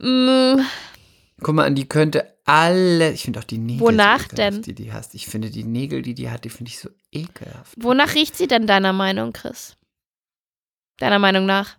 Mm, 0.00 0.60
Guck 1.40 1.54
mal 1.54 1.66
an, 1.66 1.74
die 1.74 1.88
könnte 1.88 2.36
alle. 2.44 3.12
Ich 3.12 3.22
finde 3.22 3.38
auch 3.40 3.44
die 3.44 3.58
Nägel. 3.58 3.80
Wonach 3.80 4.28
so 4.28 4.36
denn? 4.36 4.62
Die 4.62 4.74
die 4.74 4.92
hast. 4.92 5.14
Ich 5.14 5.26
finde 5.26 5.50
die 5.50 5.64
Nägel, 5.64 6.02
die 6.02 6.14
die 6.14 6.30
hat, 6.30 6.44
die 6.44 6.50
finde 6.50 6.70
ich 6.70 6.78
so 6.78 6.88
ekelhaft. 7.12 7.74
wonach 7.76 8.14
riecht 8.14 8.36
sie 8.36 8.46
denn 8.48 8.66
deiner 8.66 8.92
Meinung, 8.92 9.32
Chris? 9.32 9.76
Deiner 10.98 11.18
Meinung 11.18 11.46
nach? 11.46 11.76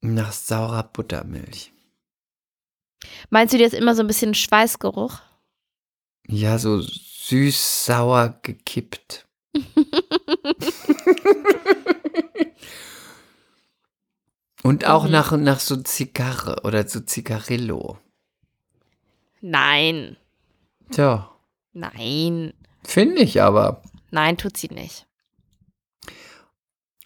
Nach 0.00 0.32
saurer 0.32 0.82
Buttermilch. 0.84 1.72
Meinst 3.30 3.52
du, 3.54 3.58
die 3.58 3.64
ist 3.64 3.74
immer 3.74 3.94
so 3.94 4.02
ein 4.02 4.06
bisschen 4.06 4.34
Schweißgeruch? 4.34 5.18
Ja, 6.28 6.58
so 6.58 6.80
süß, 6.80 7.86
sauer 7.86 8.38
gekippt. 8.42 9.26
Und 14.62 14.84
auch 14.86 15.04
Mhm. 15.04 15.10
nach, 15.10 15.32
nach 15.32 15.60
so 15.60 15.76
Zigarre 15.76 16.62
oder 16.64 16.86
so 16.86 17.00
Zigarillo. 17.00 17.98
Nein. 19.40 20.16
Tja, 20.90 21.30
Nein. 21.72 22.52
finde 22.84 23.22
ich 23.22 23.40
aber. 23.40 23.82
Nein, 24.10 24.36
tut 24.36 24.56
sie 24.56 24.68
nicht. 24.68 25.06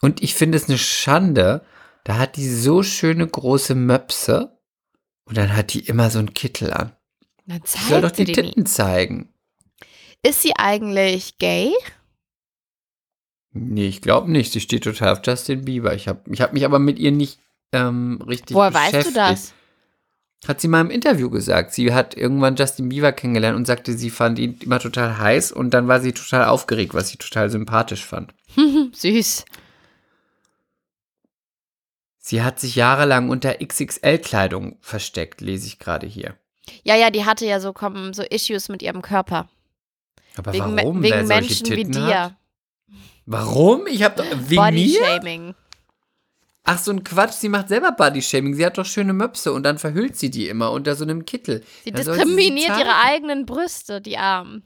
Und 0.01 0.23
ich 0.23 0.35
finde 0.35 0.57
es 0.59 0.69
eine 0.69 0.79
Schande. 0.79 1.65
Da 2.05 2.19
hat 2.19 2.37
die 2.37 2.49
so 2.49 2.83
schöne 2.83 3.27
große 3.27 3.75
Möpse. 3.75 4.59
Und 5.25 5.37
dann 5.39 5.57
hat 5.57 5.73
die 5.73 5.81
immer 5.81 6.11
so 6.11 6.19
einen 6.19 6.35
Kittel 6.35 6.73
an. 6.73 6.95
Dann 7.47 7.63
Die 7.63 7.79
soll 7.89 8.01
doch 8.03 8.11
zeigt 8.11 8.17
sie 8.17 8.25
die 8.25 8.33
die 8.33 8.41
nie. 8.43 8.49
Titten 8.49 8.67
zeigen. 8.67 9.33
Ist 10.23 10.43
sie 10.43 10.55
eigentlich 10.57 11.39
gay? 11.39 11.73
Nee, 13.53 13.87
ich 13.87 14.03
glaube 14.03 14.31
nicht. 14.31 14.53
Sie 14.53 14.61
steht 14.61 14.85
total 14.85 15.11
auf 15.13 15.21
Justin 15.25 15.65
Bieber. 15.65 15.95
Ich 15.95 16.09
habe 16.09 16.23
ich 16.33 16.41
hab 16.41 16.53
mich 16.53 16.65
aber 16.65 16.79
mit 16.79 16.99
ihr 16.99 17.13
nicht 17.13 17.39
ähm, 17.73 18.21
richtig 18.27 18.55
Woher 18.57 18.71
beschäftigt. 18.71 19.07
weißt 19.07 19.09
du 19.09 19.15
das? 19.15 19.55
Hat 20.47 20.61
sie 20.61 20.69
mal 20.69 20.83
im 20.83 20.91
Interview 20.91 21.31
gesagt. 21.31 21.73
Sie 21.73 21.93
hat 21.95 22.17
irgendwann 22.17 22.57
Justin 22.57 22.91
Bieber 22.91 23.13
kennengelernt 23.13 23.57
und 23.57 23.67
sagte, 23.67 23.95
sie 23.95 24.11
fand 24.11 24.39
ihn 24.39 24.59
immer 24.61 24.79
total 24.79 25.19
heiß 25.19 25.53
und 25.53 25.71
dann 25.71 25.89
war 25.89 26.01
sie 26.01 26.13
total 26.13 26.45
aufgeregt, 26.47 26.93
was 26.93 27.09
sie 27.09 27.17
total 27.17 27.49
sympathisch 27.51 28.05
fand. 28.05 28.35
Süß. 28.93 29.45
Sie 32.19 32.43
hat 32.43 32.59
sich 32.61 32.75
jahrelang 32.75 33.29
unter 33.29 33.57
XXL-Kleidung 33.63 34.79
versteckt, 34.81 35.41
lese 35.41 35.67
ich 35.67 35.79
gerade 35.79 36.07
hier. 36.07 36.37
Ja, 36.83 36.97
ja, 36.97 37.11
die 37.11 37.25
hatte 37.25 37.47
ja 37.47 37.61
so, 37.61 37.73
kommen, 37.73 38.15
so 38.15 38.23
Issues 38.23 38.69
mit 38.69 38.83
ihrem 38.83 39.03
Körper. 39.03 39.49
Aber 40.37 40.53
Wegen, 40.53 40.77
warum? 40.77 41.03
wegen 41.03 41.27
Menschen 41.27 41.71
wie 41.71 41.85
dir. 41.85 42.23
Hat? 42.23 42.37
Warum? 43.27 43.87
Ich 43.87 44.03
habe 44.03 44.17
doch 44.17 44.31
wegen 44.31 44.63
mir? 44.63 44.71
Body-Shaming. 44.71 45.55
Ach, 46.65 46.79
so 46.79 46.91
ein 46.91 47.05
Quatsch. 47.05 47.35
Sie 47.35 47.51
macht 47.51 47.69
selber 47.69 47.93
Bodyshaming. 47.93 48.55
Sie 48.55 48.65
hat 48.65 48.79
doch 48.79 48.87
schöne 48.87 49.13
Möpse 49.13 49.53
und 49.53 49.65
dann 49.65 49.79
verhüllt 49.79 50.17
sie 50.17 50.31
die 50.31 50.49
immer 50.49 50.73
unter 50.73 50.97
so 50.97 51.05
einem 51.05 51.27
Kittel. 51.27 51.63
Sie 51.85 51.93
Dann 51.93 52.05
diskriminiert 52.05 52.75
sie 52.75 52.81
ihre 52.81 52.97
eigenen 53.05 53.45
Brüste, 53.45 54.01
die 54.01 54.17
Armen. 54.17 54.63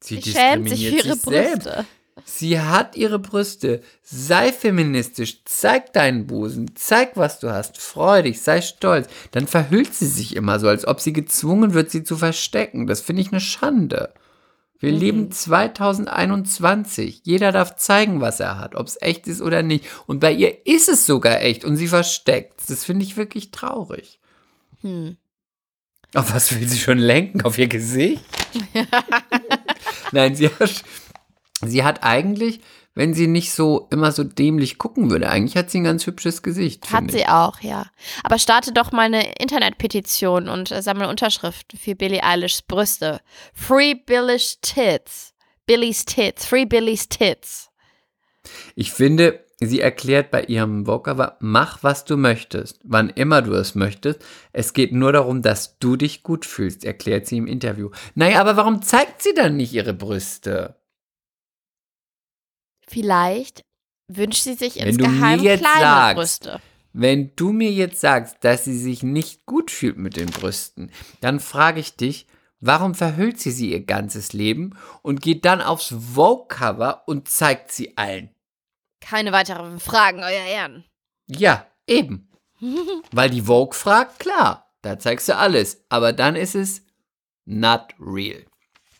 Sie 0.00 0.20
Sie 0.20 0.32
schämt 0.32 0.68
sich 0.68 0.88
für 0.88 0.94
diskriminiert 0.94 1.04
ihre 1.04 1.14
sich 1.14 1.22
selbst. 1.22 1.64
Brüste. 1.64 1.86
Sie 2.24 2.58
hat 2.58 2.96
ihre 2.96 3.18
Brüste. 3.18 3.82
Sei 4.02 4.52
feministisch. 4.52 5.44
Zeig 5.44 5.92
deinen 5.92 6.26
Busen. 6.26 6.74
Zeig, 6.74 7.16
was 7.16 7.40
du 7.40 7.50
hast. 7.50 7.76
Freu 7.76 8.22
dich. 8.22 8.40
Sei 8.40 8.62
stolz. 8.62 9.06
Dann 9.32 9.46
verhüllt 9.46 9.94
sie 9.94 10.06
sich 10.06 10.34
immer 10.34 10.58
so, 10.58 10.68
als 10.68 10.86
ob 10.86 11.00
sie 11.00 11.12
gezwungen 11.12 11.74
wird, 11.74 11.90
sie 11.90 12.04
zu 12.04 12.16
verstecken. 12.16 12.86
Das 12.86 13.02
finde 13.02 13.20
ich 13.20 13.32
eine 13.32 13.40
Schande. 13.40 14.14
Wir 14.78 14.92
Mhm. 14.92 14.98
leben 14.98 15.30
2021. 15.32 17.22
Jeder 17.24 17.52
darf 17.52 17.76
zeigen, 17.76 18.20
was 18.20 18.40
er 18.40 18.58
hat, 18.58 18.74
ob 18.74 18.86
es 18.86 19.00
echt 19.00 19.26
ist 19.26 19.40
oder 19.40 19.62
nicht. 19.62 19.84
Und 20.06 20.20
bei 20.20 20.32
ihr 20.32 20.66
ist 20.66 20.88
es 20.88 21.06
sogar 21.06 21.40
echt 21.40 21.64
und 21.64 21.76
sie 21.76 21.88
versteckt. 21.88 22.60
Das 22.68 22.84
finde 22.84 23.04
ich 23.04 23.16
wirklich 23.16 23.50
traurig. 23.50 24.18
Hm. 24.82 25.16
Auf 26.14 26.34
was 26.34 26.54
will 26.54 26.68
sie 26.68 26.78
schon 26.78 26.98
lenken? 26.98 27.42
Auf 27.42 27.58
ihr 27.58 27.68
Gesicht? 27.68 28.22
Nein, 30.12 30.34
sie 30.34 30.48
hat, 30.48 30.84
sie 31.64 31.84
hat 31.84 32.02
eigentlich, 32.04 32.60
wenn 32.96 33.12
sie 33.12 33.28
nicht 33.28 33.52
so 33.52 33.86
immer 33.90 34.10
so 34.10 34.24
dämlich 34.24 34.78
gucken 34.78 35.10
würde, 35.10 35.28
eigentlich 35.28 35.56
hat 35.56 35.70
sie 35.70 35.78
ein 35.78 35.84
ganz 35.84 36.06
hübsches 36.06 36.42
Gesicht. 36.42 36.90
Hat 36.90 37.10
sie 37.10 37.18
ich. 37.18 37.28
auch, 37.28 37.60
ja. 37.60 37.86
Aber 38.24 38.38
starte 38.38 38.72
doch 38.72 38.90
mal 38.90 39.02
eine 39.02 39.34
Internetpetition 39.38 40.48
und 40.48 40.72
äh, 40.72 40.82
sammle 40.82 41.08
Unterschriften 41.08 41.78
für 41.78 41.94
Billie 41.94 42.24
Eilish's 42.24 42.62
Brüste. 42.62 43.20
Free 43.52 43.94
Billish 43.94 44.56
Tits. 44.62 45.34
Billy's 45.66 46.06
Tits. 46.06 46.46
Free 46.46 46.64
Billy's 46.64 47.08
Tits. 47.08 47.68
Ich 48.74 48.92
finde, 48.92 49.44
sie 49.60 49.80
erklärt 49.80 50.30
bei 50.30 50.44
ihrem 50.44 50.86
Vocover, 50.86 51.36
mach 51.40 51.82
was 51.82 52.06
du 52.06 52.16
möchtest, 52.16 52.80
wann 52.82 53.10
immer 53.10 53.42
du 53.42 53.52
es 53.52 53.74
möchtest. 53.74 54.24
Es 54.52 54.72
geht 54.72 54.92
nur 54.92 55.12
darum, 55.12 55.42
dass 55.42 55.78
du 55.78 55.96
dich 55.96 56.22
gut 56.22 56.46
fühlst, 56.46 56.82
erklärt 56.82 57.26
sie 57.26 57.36
im 57.36 57.46
Interview. 57.46 57.90
Naja, 58.14 58.40
aber 58.40 58.56
warum 58.56 58.80
zeigt 58.80 59.22
sie 59.22 59.34
dann 59.34 59.58
nicht 59.58 59.74
ihre 59.74 59.92
Brüste? 59.92 60.76
Vielleicht 62.88 63.62
wünscht 64.08 64.42
sie 64.42 64.54
sich 64.54 64.76
Wenn 64.76 64.88
insgeheim 64.88 65.40
kleine 65.40 65.60
sagst, 65.60 66.16
Brüste. 66.16 66.60
Wenn 66.92 67.34
du 67.36 67.52
mir 67.52 67.70
jetzt 67.70 68.00
sagst, 68.00 68.36
dass 68.40 68.64
sie 68.64 68.78
sich 68.78 69.02
nicht 69.02 69.44
gut 69.44 69.70
fühlt 69.70 69.98
mit 69.98 70.16
den 70.16 70.30
Brüsten, 70.30 70.90
dann 71.20 71.40
frage 71.40 71.80
ich 71.80 71.96
dich, 71.96 72.26
warum 72.60 72.94
verhüllt 72.94 73.38
sie 73.38 73.50
sie 73.50 73.72
ihr 73.72 73.84
ganzes 73.84 74.32
Leben 74.32 74.78
und 75.02 75.20
geht 75.20 75.44
dann 75.44 75.60
aufs 75.60 75.94
Vogue-Cover 76.14 77.02
und 77.06 77.28
zeigt 77.28 77.72
sie 77.72 77.98
allen? 77.98 78.30
Keine 79.00 79.32
weiteren 79.32 79.78
Fragen, 79.78 80.20
euer 80.20 80.46
Ehren. 80.46 80.84
Ja, 81.26 81.66
eben. 81.86 82.30
Weil 83.12 83.30
die 83.30 83.42
Vogue 83.42 83.74
fragt, 83.74 84.18
klar, 84.18 84.72
da 84.80 84.98
zeigst 84.98 85.28
du 85.28 85.36
alles, 85.36 85.84
aber 85.88 86.12
dann 86.12 86.34
ist 86.36 86.54
es 86.54 86.82
not 87.44 87.94
real. 88.00 88.44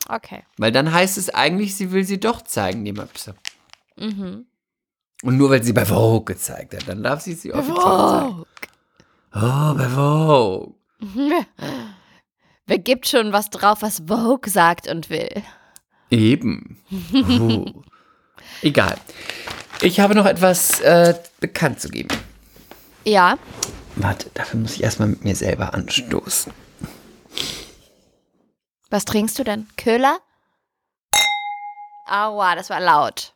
Okay. 0.09 0.45
Weil 0.59 0.73
dann 0.73 0.93
heißt 0.93 1.17
es 1.19 1.31
eigentlich, 1.31 1.75
sie 1.75 1.91
will 1.93 2.05
sie 2.05 2.21
doch 2.21 2.43
zeigen, 2.43 2.85
die 2.85 2.93
Möpse. 2.93 3.35
Mhm. 3.97 4.47
Und 5.23 5.37
nur 5.37 5.51
weil 5.51 5.63
sie 5.63 5.73
bei 5.73 5.85
Vogue 5.85 6.25
gezeigt 6.25 6.75
hat, 6.75 6.89
dann 6.89 7.03
darf 7.03 7.21
sie 7.23 7.35
sie 7.35 7.53
offiziell 7.53 7.77
zeigen. 7.77 8.45
Oh, 9.35 9.75
bei 9.75 9.89
Vogue. 9.89 10.75
Wer 12.67 12.79
gibt 12.79 13.07
schon 13.07 13.33
was 13.33 13.51
drauf, 13.51 13.83
was 13.83 14.03
Vogue 14.07 14.51
sagt 14.51 14.89
und 14.89 15.11
will? 15.11 15.43
Eben. 16.11 16.79
Uh. 17.13 17.83
Egal. 18.63 18.97
Ich 19.83 20.01
habe 20.01 20.15
noch 20.15 20.27
etwas 20.27 20.81
äh, 20.81 21.15
bekannt 21.41 21.81
zu 21.81 21.89
geben. 21.89 22.17
Ja. 23.05 23.39
Warte, 23.97 24.31
dafür 24.35 24.61
muss 24.61 24.75
ich 24.75 24.83
erstmal 24.83 25.09
mit 25.09 25.25
mir 25.25 25.37
selber 25.37 25.75
anstoßen. 25.75 26.53
Was 28.91 29.05
trinkst 29.05 29.39
du 29.39 29.45
denn? 29.45 29.67
Köhler? 29.77 30.19
Aua, 32.07 32.55
das 32.55 32.71
war 32.71 32.81
laut. 32.81 33.35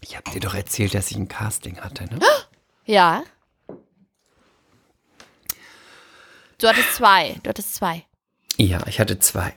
Ich 0.00 0.16
habe 0.16 0.30
dir 0.30 0.40
doch 0.40 0.54
erzählt, 0.54 0.94
dass 0.94 1.10
ich 1.10 1.16
ein 1.16 1.28
Casting 1.28 1.80
hatte, 1.80 2.04
ne? 2.04 2.20
Ja. 2.84 3.24
Du 6.58 6.68
hattest 6.68 6.94
zwei. 6.94 7.38
Du 7.42 7.50
hattest 7.50 7.74
zwei. 7.74 8.04
Ja, 8.56 8.86
ich 8.86 8.98
hatte 9.00 9.18
zwei. 9.18 9.54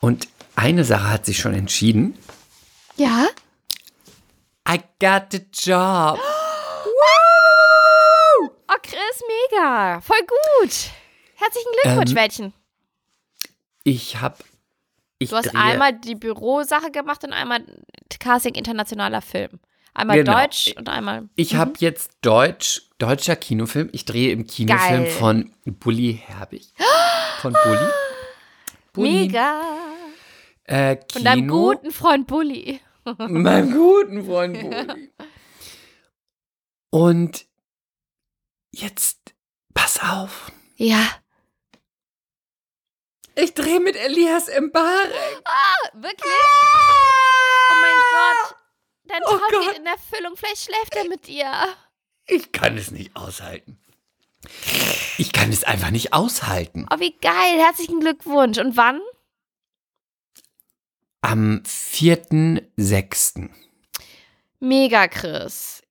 Und 0.00 0.28
eine 0.54 0.84
Sache 0.84 1.10
hat 1.10 1.26
sich 1.26 1.38
schon 1.38 1.54
entschieden. 1.54 2.18
Ja? 2.96 3.26
I 4.68 4.78
got 5.00 5.26
the 5.30 5.46
job. 5.52 6.18
Oh, 8.68 8.74
Chris, 8.82 9.22
mega. 9.52 10.00
Voll 10.00 10.20
gut. 10.20 10.90
Herzlichen 11.36 11.70
Glückwunsch, 11.82 12.10
Ähm, 12.10 12.14
Mädchen. 12.14 12.52
Ich 13.84 14.16
habe. 14.20 14.36
Ich 15.18 15.30
Du 15.30 15.36
hast 15.36 15.46
drehe- 15.46 15.58
einmal 15.60 15.92
die 15.98 16.14
Bürosache 16.14 16.90
gemacht 16.90 17.24
und 17.24 17.32
einmal 17.32 17.64
Casting 18.20 18.54
internationaler 18.54 19.22
Film. 19.22 19.60
Einmal 19.94 20.18
Genau. 20.18 20.38
Deutsch 20.38 20.74
und 20.76 20.88
einmal. 20.90 21.28
Ich 21.36 21.54
habe 21.54 21.72
jetzt 21.78 22.10
Deutsch, 22.20 22.82
deutscher 22.98 23.34
Kinofilm. 23.36 23.88
Ich 23.92 24.04
drehe 24.04 24.30
im 24.32 24.46
Kinofilm 24.46 25.04
Geil. 25.04 25.10
von 25.10 25.54
Bully 25.64 26.20
Herbig. 26.26 26.70
Von 27.40 27.54
Bully. 27.64 27.88
Bully. 28.92 29.10
Mega. 29.10 29.62
Äh, 30.64 30.96
Von 31.10 31.24
deinem 31.24 31.40
Kino. 31.42 31.70
guten 31.70 31.90
Freund 31.92 32.26
Bulli. 32.26 32.80
meinem 33.18 33.72
guten 33.72 34.24
Freund 34.26 34.60
Bulli. 34.60 35.10
Und 36.90 37.46
jetzt, 38.72 39.34
pass 39.74 40.00
auf. 40.02 40.52
Ja. 40.76 41.00
Ich 43.38 43.52
drehe 43.54 43.80
mit 43.80 43.96
Elias 43.96 44.46
Mbarek. 44.48 45.12
Ah, 45.44 45.74
wirklich? 45.92 46.32
Oh 47.70 47.74
mein 47.80 47.94
Gott. 48.12 48.56
Dein 49.04 49.20
Oh 49.24 49.28
Traum 49.36 49.40
Gott. 49.50 49.68
geht 49.68 49.78
in 49.78 49.86
Erfüllung. 49.86 50.36
Vielleicht 50.36 50.64
schläft 50.64 50.96
er 50.96 51.04
mit 51.08 51.26
dir. 51.26 51.52
Ich 52.26 52.50
kann 52.52 52.76
es 52.78 52.90
nicht 52.90 53.14
aushalten. 53.14 53.78
Ich 55.18 55.32
kann 55.32 55.50
es 55.52 55.64
einfach 55.64 55.90
nicht 55.90 56.12
aushalten. 56.14 56.86
Oh, 56.92 56.98
wie 56.98 57.12
geil. 57.18 57.58
Herzlichen 57.60 58.00
Glückwunsch. 58.00 58.56
Und 58.58 58.76
wann? 58.76 59.00
Am 61.20 61.62
4.6. 61.66 63.50
Mega, 64.60 65.08
Chris. 65.08 65.82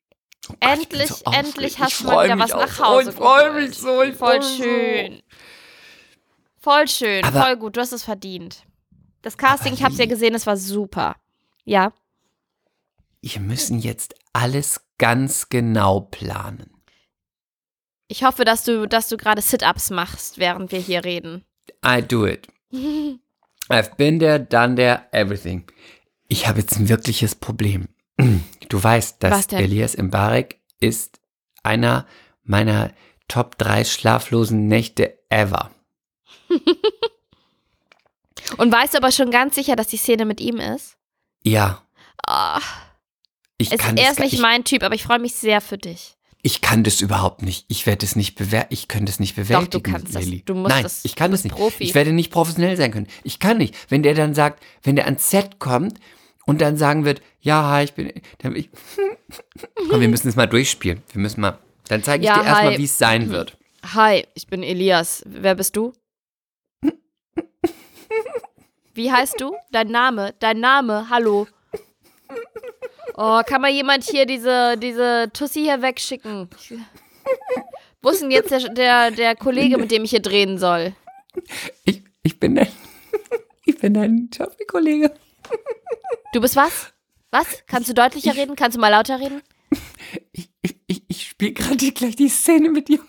Oh 0.50 0.54
Gott, 0.60 0.72
endlich, 0.80 1.10
so 1.10 1.32
endlich 1.32 1.80
hast 1.80 2.00
du 2.02 2.06
mal 2.06 2.26
wieder 2.26 2.40
was 2.40 2.52
nach 2.52 2.70
so. 2.76 2.86
Hause 2.86 3.10
Ich 3.12 3.16
freue 3.16 3.52
mich 3.54 3.76
so. 3.78 4.02
Ich 4.04 4.16
Voll 4.16 4.42
schön. 4.42 5.22
Voll 6.66 6.88
schön. 6.88 7.24
Aber- 7.24 7.44
voll 7.44 7.58
gut. 7.58 7.78
Du 7.78 7.80
hast 7.82 7.92
es 7.92 8.02
verdient. 8.02 8.64
Das 9.22 9.38
Casting, 9.38 9.76
ich 9.76 9.84
hab's 9.84 10.00
ja 10.00 10.08
gesehen, 10.08 10.34
es 10.34 10.48
war 10.48 10.58
super. 10.58 11.16
Ja. 11.64 11.94
Wir 13.22 13.40
müssen 13.40 13.78
jetzt 13.78 14.16
alles 14.34 14.82
ganz 14.98 15.50
genau 15.50 16.00
planen. 16.00 16.72
Ich 18.08 18.24
hoffe, 18.24 18.46
dass 18.46 18.64
du, 18.64 18.88
dass 18.88 19.10
du 19.10 19.16
gerade 19.18 19.44
Sit-Ups 19.44 19.92
machst, 19.92 20.40
während 20.40 20.72
wir 20.72 20.80
hier 20.80 21.04
reden. 21.06 21.46
I 21.86 22.02
do 22.02 22.26
it. 22.26 22.48
I've 23.70 23.96
been 23.98 24.18
there, 24.18 24.40
done 24.40 24.74
there, 24.74 25.04
everything. 25.12 25.68
Ich 26.28 26.48
habe 26.48 26.62
jetzt 26.62 26.78
ein 26.78 26.90
wirkliches 26.90 27.36
Problem. 27.36 27.88
Du 28.70 28.84
weißt, 28.84 29.22
dass? 29.22 29.46
Elias 29.54 29.96
Mbarek 29.96 30.60
ist 30.80 31.20
einer 31.62 32.08
meiner 32.42 32.92
Top 33.28 33.60
3 33.60 33.84
schlaflosen 33.84 34.68
Nächte 34.68 35.20
ever. 35.30 35.70
Und 38.58 38.72
weißt 38.72 38.94
du 38.94 38.98
aber 39.00 39.12
schon 39.12 39.32
ganz 39.32 39.56
sicher, 39.56 39.76
dass 39.76 39.88
die 39.88 39.98
Szene 39.98 40.26
mit 40.26 40.40
ihm 40.40 40.58
ist? 40.60 40.98
Ja, 41.44 41.82
Ah, 42.28 42.60
ich 43.58 43.72
es 43.72 43.78
kann 43.80 43.96
ist 43.98 44.02
das 44.02 44.06
erst 44.08 44.18
gar- 44.18 44.26
nicht 44.26 44.34
ich, 44.34 44.40
mein 44.42 44.64
Typ, 44.64 44.82
aber 44.84 44.96
ich 44.96 45.04
freue 45.04 45.20
mich 45.20 45.36
sehr 45.36 45.62
für 45.62 45.78
dich. 45.78 46.16
ich 46.42 46.62
kann 46.62 46.84
das 46.84 47.02
überhaupt 47.02 47.42
nicht. 47.44 47.66
Ich 47.68 47.86
werde 47.86 48.04
es 48.06 48.16
nicht 48.16 48.36
bewer 48.36 48.66
ich 48.70 48.88
könnte 48.88 49.12
es 49.12 49.20
nicht 49.20 49.36
bewältigen. 49.36 49.84
kannst 49.84 50.16
das. 50.16 50.24
Lilly. 50.26 50.42
Du 50.44 50.56
musst 50.56 50.70
Nein, 50.74 50.84
das. 50.84 51.06
ich 51.06 51.16
kann 51.16 51.30
Du 51.30 51.34
bist 51.34 51.44
nicht. 51.44 51.56
Profi. 51.56 51.84
Ich 51.84 51.94
werde 51.96 52.14
nicht 52.14 52.32
professionell 52.32 52.76
sein 52.78 52.92
können. 52.92 53.08
Ich 53.24 53.40
kann 53.40 53.58
nicht. 53.58 53.76
Wenn 53.90 54.02
der 54.04 54.14
dann 54.16 54.34
sagt, 54.34 54.64
wenn 54.84 54.96
der 54.96 55.06
ans 55.06 55.30
Set 55.30 55.60
kommt 55.60 56.00
und 56.46 56.62
dann 56.62 56.78
sagen 56.78 57.06
wird, 57.06 57.22
ja, 57.42 57.70
hi, 57.70 57.84
ich 57.84 57.94
bin, 57.94 58.12
dann 58.40 58.56
ich, 58.56 58.70
komm, 59.90 60.02
wir 60.02 60.08
müssen 60.10 60.28
es 60.28 60.36
mal 60.36 60.48
durchspielen. 60.48 61.04
Wir 61.12 61.22
müssen 61.22 61.42
mal, 61.42 61.60
dann 61.88 62.02
zeige 62.04 62.24
ich 62.24 62.28
Ja, 62.30 62.40
dir 62.42 62.46
erstmal, 62.48 62.78
wie 62.80 62.84
es 62.86 62.98
sein 62.98 63.30
wird. 63.30 63.56
Hi, 63.94 64.26
ich 64.34 64.48
bin 64.48 64.64
Elias. 64.64 65.22
Wer 65.28 65.54
bist 65.56 65.76
du? 65.76 65.94
Wie 68.94 69.12
heißt 69.12 69.40
du? 69.40 69.56
Dein 69.72 69.88
Name? 69.90 70.34
Dein 70.40 70.60
Name? 70.60 71.10
Hallo. 71.10 71.48
Oh, 73.18 73.42
kann 73.46 73.62
mal 73.62 73.72
jemand 73.72 74.04
hier 74.04 74.26
diese, 74.26 74.78
diese 74.78 75.30
Tussi 75.34 75.62
hier 75.62 75.82
wegschicken? 75.82 76.50
Wo 78.02 78.10
ist 78.10 78.22
denn 78.22 78.32
jetzt 78.32 78.52
der, 78.52 78.70
der, 78.70 79.12
der 79.12 79.36
Kollege, 79.36 79.78
mit 79.78 79.92
dem 79.92 80.04
ich 80.04 80.12
hier 80.12 80.22
drehen 80.22 80.58
soll? 80.58 80.94
Ich, 81.86 82.04
ich 82.24 82.40
bin 82.40 82.56
dein, 82.56 82.72
ich 83.66 83.78
bin 83.78 83.94
dein 83.94 84.30
Schauspielkollege. 84.36 85.14
Du 86.34 86.42
bist 86.42 86.56
was? 86.56 86.94
Was? 87.32 87.64
Kannst 87.68 87.90
du 87.90 87.94
deutlicher 87.94 88.36
reden? 88.36 88.56
Kannst 88.56 88.78
du 88.78 88.82
mal 88.82 88.90
lauter 88.90 89.20
reden? 89.20 89.42
Ich, 90.32 90.50
ich, 90.62 90.80
ich, 90.88 91.04
ich 91.08 91.28
spiele 91.28 91.54
gerade 91.54 91.92
gleich 91.92 92.16
die 92.16 92.30
Szene 92.30 92.70
mit 92.70 92.88
dir. 92.88 93.00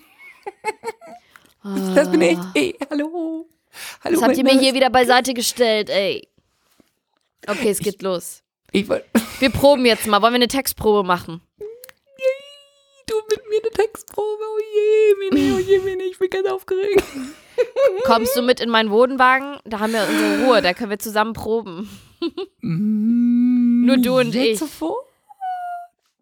Das 1.94 2.10
bin 2.10 2.22
ich. 2.22 2.38
Ey, 2.54 2.76
hallo. 2.90 3.48
Hallo. 4.04 4.14
Das 4.14 4.22
habt 4.22 4.36
ihr 4.36 4.44
mir 4.44 4.58
hier 4.58 4.74
wieder 4.74 4.90
beiseite 4.90 5.34
gestellt, 5.34 5.90
ey. 5.90 6.28
Okay, 7.46 7.70
es 7.70 7.78
geht 7.78 8.02
los. 8.02 8.42
Ich 8.72 8.88
Wir 9.40 9.50
proben 9.50 9.86
jetzt 9.86 10.06
mal. 10.06 10.20
Wollen 10.22 10.32
wir 10.34 10.36
eine 10.36 10.48
Textprobe 10.48 11.06
machen? 11.06 11.40
du 13.06 13.14
mit 13.30 13.48
mir 13.48 13.60
eine 13.62 13.70
Textprobe. 13.70 14.42
Oh 14.42 14.58
je, 14.58 15.30
Mini, 15.30 15.52
oh 15.52 15.58
je, 15.58 15.78
Mini, 15.84 16.04
ich 16.04 16.18
bin 16.18 16.30
ganz 16.30 16.48
aufgeregt. 16.48 17.02
Kommst 18.04 18.36
du 18.36 18.42
mit 18.42 18.60
in 18.60 18.68
meinen 18.68 18.90
Wohnwagen? 18.90 19.58
Da 19.64 19.80
haben 19.80 19.92
wir 19.92 20.06
unsere 20.08 20.44
Ruhe, 20.44 20.62
da 20.62 20.74
können 20.74 20.90
wir 20.90 20.98
zusammen 20.98 21.32
proben. 21.32 21.88
Nur 22.60 23.96
du 23.98 24.18
und 24.18 24.34
ich. 24.34 24.58
Sofort? 24.58 25.06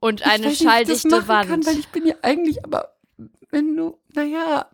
Und 0.01 0.21
Ich 0.21 0.27
eine 0.27 0.45
weiß 0.45 0.61
nicht, 0.61 0.61
ob 0.61 0.67
ich 0.81 0.87
das 0.87 1.01
schalldichte 1.01 1.09
machen 1.09 1.29
Wand. 1.29 1.49
Kann, 1.49 1.67
weil 1.67 1.79
ich 1.79 1.89
bin 1.89 2.07
ja 2.07 2.15
eigentlich, 2.23 2.63
aber 2.65 2.95
wenn 3.51 3.75
du, 3.77 3.99
naja, 4.13 4.69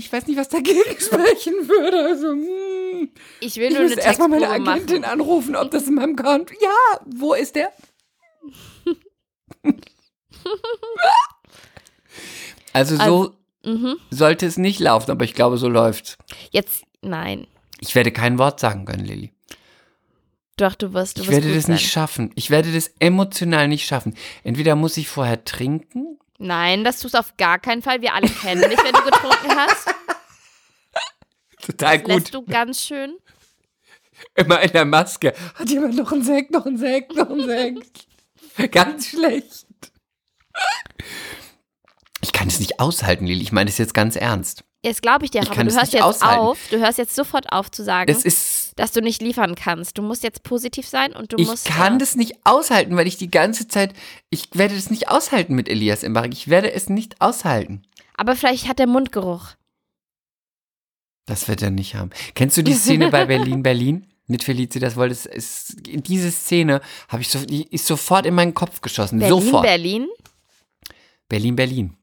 ich 0.00 0.12
weiß 0.12 0.26
nicht, 0.26 0.36
was 0.38 0.48
dagegen 0.48 0.80
sprechen 0.98 1.68
würde. 1.68 2.04
Also, 2.04 2.28
hm. 2.30 3.10
ich 3.40 3.56
will 3.56 3.64
ich 3.68 3.70
nur 3.70 3.80
eine 3.80 3.88
muss 3.94 3.98
erstmal 4.04 4.28
meine 4.28 4.48
Agentin 4.48 5.02
machen. 5.02 5.12
anrufen, 5.12 5.56
ob 5.56 5.70
das 5.70 5.86
in 5.86 5.94
meinem 5.94 6.16
Konto. 6.16 6.54
Ja, 6.60 7.00
wo 7.06 7.34
ist 7.34 7.54
der? 7.54 7.70
also 12.72 12.96
so 12.96 13.02
Also- 13.02 13.36
Mhm. 13.62 13.96
sollte 14.10 14.46
es 14.46 14.56
nicht 14.56 14.80
laufen, 14.80 15.10
aber 15.10 15.24
ich 15.26 15.34
glaube, 15.34 15.58
so 15.58 15.68
läuft's. 15.68 16.16
Jetzt, 16.50 16.82
nein. 17.02 17.46
Ich 17.80 17.94
werde 17.94 18.10
kein 18.10 18.38
Wort 18.38 18.58
sagen 18.58 18.86
können, 18.86 19.04
Lilly. 19.04 19.32
Doch, 20.56 20.74
du 20.74 20.94
wirst, 20.94 21.18
du 21.18 21.22
Ich 21.22 21.28
wirst 21.28 21.42
werde 21.42 21.54
das 21.54 21.64
sein. 21.66 21.74
nicht 21.74 21.90
schaffen. 21.92 22.30
Ich 22.36 22.48
werde 22.48 22.72
das 22.72 22.90
emotional 23.00 23.68
nicht 23.68 23.86
schaffen. 23.86 24.16
Entweder 24.44 24.76
muss 24.76 24.96
ich 24.96 25.08
vorher 25.08 25.44
trinken. 25.44 26.18
Nein, 26.42 26.84
das 26.84 27.00
tust 27.00 27.12
du 27.14 27.18
auf 27.18 27.36
gar 27.36 27.58
keinen 27.58 27.82
Fall. 27.82 28.00
Wir 28.00 28.14
alle 28.14 28.26
kennen 28.28 28.62
dich, 28.62 28.78
wenn 28.82 28.94
du 28.94 29.02
getrunken 29.02 29.54
hast. 29.56 29.88
Total 31.66 31.98
Das 31.98 32.04
gut. 32.06 32.14
lässt 32.22 32.34
du 32.34 32.42
ganz 32.46 32.80
schön. 32.82 33.16
Immer 34.34 34.60
in 34.62 34.72
der 34.72 34.86
Maske. 34.86 35.34
Hat 35.54 35.68
jemand 35.68 35.96
noch 35.96 36.12
einen 36.12 36.22
Sekt, 36.22 36.50
noch 36.50 36.64
einen 36.64 36.78
Sekt, 36.78 37.14
noch 37.14 37.28
einen 37.28 37.46
Sekt? 37.46 38.06
Ganz 38.72 39.08
schlecht. 39.08 39.66
Ich 42.22 42.32
kann 42.32 42.48
es 42.48 42.58
nicht 42.58 42.80
aushalten, 42.80 43.26
Lili. 43.26 43.42
Ich 43.42 43.52
meine 43.52 43.70
das 43.70 43.78
jetzt 43.78 43.94
ganz 43.94 44.16
ernst. 44.16 44.64
Jetzt 44.82 45.02
glaube 45.02 45.24
ich 45.26 45.30
dir, 45.30 45.42
Ich 45.42 45.50
aber 45.50 45.62
du 45.62 45.68
es 45.68 45.76
hörst 45.76 45.92
jetzt 45.92 46.02
aushalten. 46.02 46.40
auf. 46.40 46.58
Du 46.70 46.78
hörst 46.78 46.98
jetzt 46.98 47.14
sofort 47.14 47.52
auf 47.52 47.70
zu 47.70 47.82
sagen, 47.84 48.10
Es 48.10 48.24
ist. 48.24 48.59
Dass 48.80 48.92
du 48.92 49.02
nicht 49.02 49.20
liefern 49.20 49.56
kannst. 49.56 49.98
Du 49.98 50.02
musst 50.02 50.24
jetzt 50.24 50.42
positiv 50.42 50.88
sein 50.88 51.12
und 51.12 51.32
du 51.32 51.36
Ich 51.38 51.46
musst. 51.46 51.66
kann 51.66 51.96
äh, 51.96 51.98
das 51.98 52.16
nicht 52.16 52.34
aushalten, 52.44 52.96
weil 52.96 53.06
ich 53.06 53.18
die 53.18 53.30
ganze 53.30 53.68
Zeit. 53.68 53.92
Ich 54.30 54.48
werde 54.54 54.74
das 54.74 54.88
nicht 54.88 55.08
aushalten 55.08 55.54
mit 55.54 55.68
Elias 55.68 56.02
Imbarek. 56.02 56.32
Ich 56.32 56.48
werde 56.48 56.72
es 56.72 56.88
nicht 56.88 57.20
aushalten. 57.20 57.82
Aber 58.16 58.34
vielleicht 58.36 58.68
hat 58.68 58.78
der 58.78 58.86
Mundgeruch. 58.86 59.48
Das 61.26 61.46
wird 61.46 61.60
er 61.60 61.70
nicht 61.70 61.94
haben. 61.94 62.08
Kennst 62.34 62.56
du 62.56 62.62
die 62.62 62.72
Szene 62.72 63.10
bei 63.10 63.26
Berlin, 63.26 63.62
Berlin? 63.62 64.06
Mit 64.26 64.44
Felicitas 64.44 64.96
Wolltes. 64.96 65.26
Es, 65.26 65.76
diese 65.76 66.30
Szene 66.30 66.80
habe 67.08 67.20
ich 67.20 67.28
so, 67.28 67.38
ist 67.40 67.86
sofort 67.86 68.24
in 68.24 68.34
meinen 68.34 68.54
Kopf 68.54 68.80
geschossen. 68.80 69.18
Berlin, 69.18 69.42
sofort. 69.42 69.62
Berlin. 69.64 70.06
Berlin, 71.28 71.54
Berlin. 71.54 71.96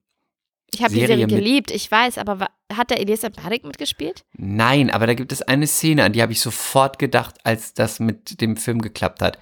Ich 0.73 0.83
habe 0.83 0.93
die 0.93 1.05
Serie 1.05 1.27
geliebt, 1.27 1.71
ich 1.71 1.89
weiß, 1.89 2.17
aber 2.17 2.39
wa- 2.41 2.49
hat 2.75 2.89
der 2.89 2.99
Elias 2.99 3.21
Barik 3.21 3.63
mitgespielt? 3.63 4.23
Nein, 4.33 4.89
aber 4.91 5.07
da 5.07 5.13
gibt 5.13 5.31
es 5.31 5.41
eine 5.41 5.65
Szene, 5.67 6.03
an 6.03 6.13
die 6.13 6.21
habe 6.21 6.33
ich 6.33 6.41
sofort 6.41 6.99
gedacht, 6.99 7.35
als 7.43 7.73
das 7.73 7.99
mit 7.99 8.41
dem 8.41 8.57
Film 8.57 8.81
geklappt 8.81 9.21
hat. 9.21 9.39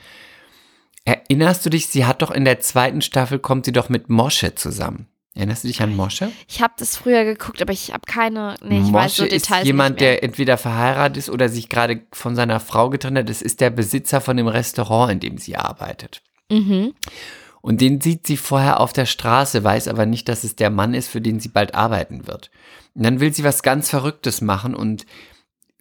Erinnerst 1.03 1.65
du 1.65 1.69
dich, 1.69 1.87
sie 1.87 2.05
hat 2.05 2.21
doch 2.21 2.31
in 2.31 2.45
der 2.45 2.59
zweiten 2.59 3.01
Staffel, 3.01 3.39
kommt 3.39 3.65
sie 3.65 3.71
doch 3.71 3.89
mit 3.89 4.09
Mosche 4.09 4.55
zusammen. 4.55 5.07
Erinnerst 5.35 5.63
du 5.63 5.67
dich 5.67 5.81
an 5.81 5.95
Mosche? 5.95 6.31
Ich 6.47 6.61
habe 6.61 6.73
das 6.77 6.95
früher 6.95 7.25
geguckt, 7.25 7.61
aber 7.61 7.73
ich 7.73 7.91
habe 7.91 8.03
keine. 8.07 8.55
Nee, 8.63 8.79
ich 8.81 8.93
weiß 8.93 9.17
so 9.17 9.23
Mosche 9.23 9.35
Details 9.35 9.61
ist 9.61 9.65
jemand, 9.67 9.99
der 9.99 10.23
entweder 10.23 10.57
verheiratet 10.57 11.17
ist 11.17 11.29
oder 11.29 11.49
sich 11.49 11.67
gerade 11.67 12.01
von 12.13 12.35
seiner 12.35 12.59
Frau 12.61 12.89
getrennt 12.89 13.17
hat. 13.17 13.29
Das 13.29 13.41
ist 13.41 13.59
der 13.59 13.69
Besitzer 13.69 14.21
von 14.21 14.37
dem 14.37 14.47
Restaurant, 14.47 15.11
in 15.11 15.19
dem 15.19 15.37
sie 15.37 15.57
arbeitet. 15.57 16.21
Mhm. 16.49 16.93
Und 17.65 17.81
den 17.81 17.99
sieht 17.99 18.27
sie 18.27 18.37
vorher 18.37 18.79
auf 18.79 18.93
der 18.93 19.07
Straße, 19.07 19.63
weiß 19.63 19.87
aber 19.87 20.05
nicht, 20.05 20.29
dass 20.29 20.43
es 20.43 20.55
der 20.55 20.69
Mann 20.69 20.93
ist, 20.93 21.07
für 21.07 21.19
den 21.19 21.39
sie 21.39 21.49
bald 21.49 21.73
arbeiten 21.73 22.27
wird. 22.27 22.51
Und 22.93 23.01
dann 23.01 23.19
will 23.19 23.33
sie 23.33 23.43
was 23.43 23.63
ganz 23.63 23.89
Verrücktes 23.89 24.39
machen 24.39 24.75
und 24.75 25.07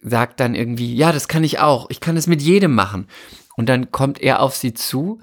sagt 0.01 0.39
dann 0.39 0.55
irgendwie, 0.55 0.95
ja, 0.95 1.11
das 1.11 1.27
kann 1.27 1.43
ich 1.43 1.59
auch, 1.59 1.87
ich 1.91 1.99
kann 1.99 2.17
es 2.17 2.25
mit 2.25 2.41
jedem 2.41 2.73
machen. 2.73 3.07
Und 3.55 3.69
dann 3.69 3.91
kommt 3.91 4.19
er 4.19 4.39
auf 4.39 4.55
sie 4.55 4.73
zu 4.73 5.21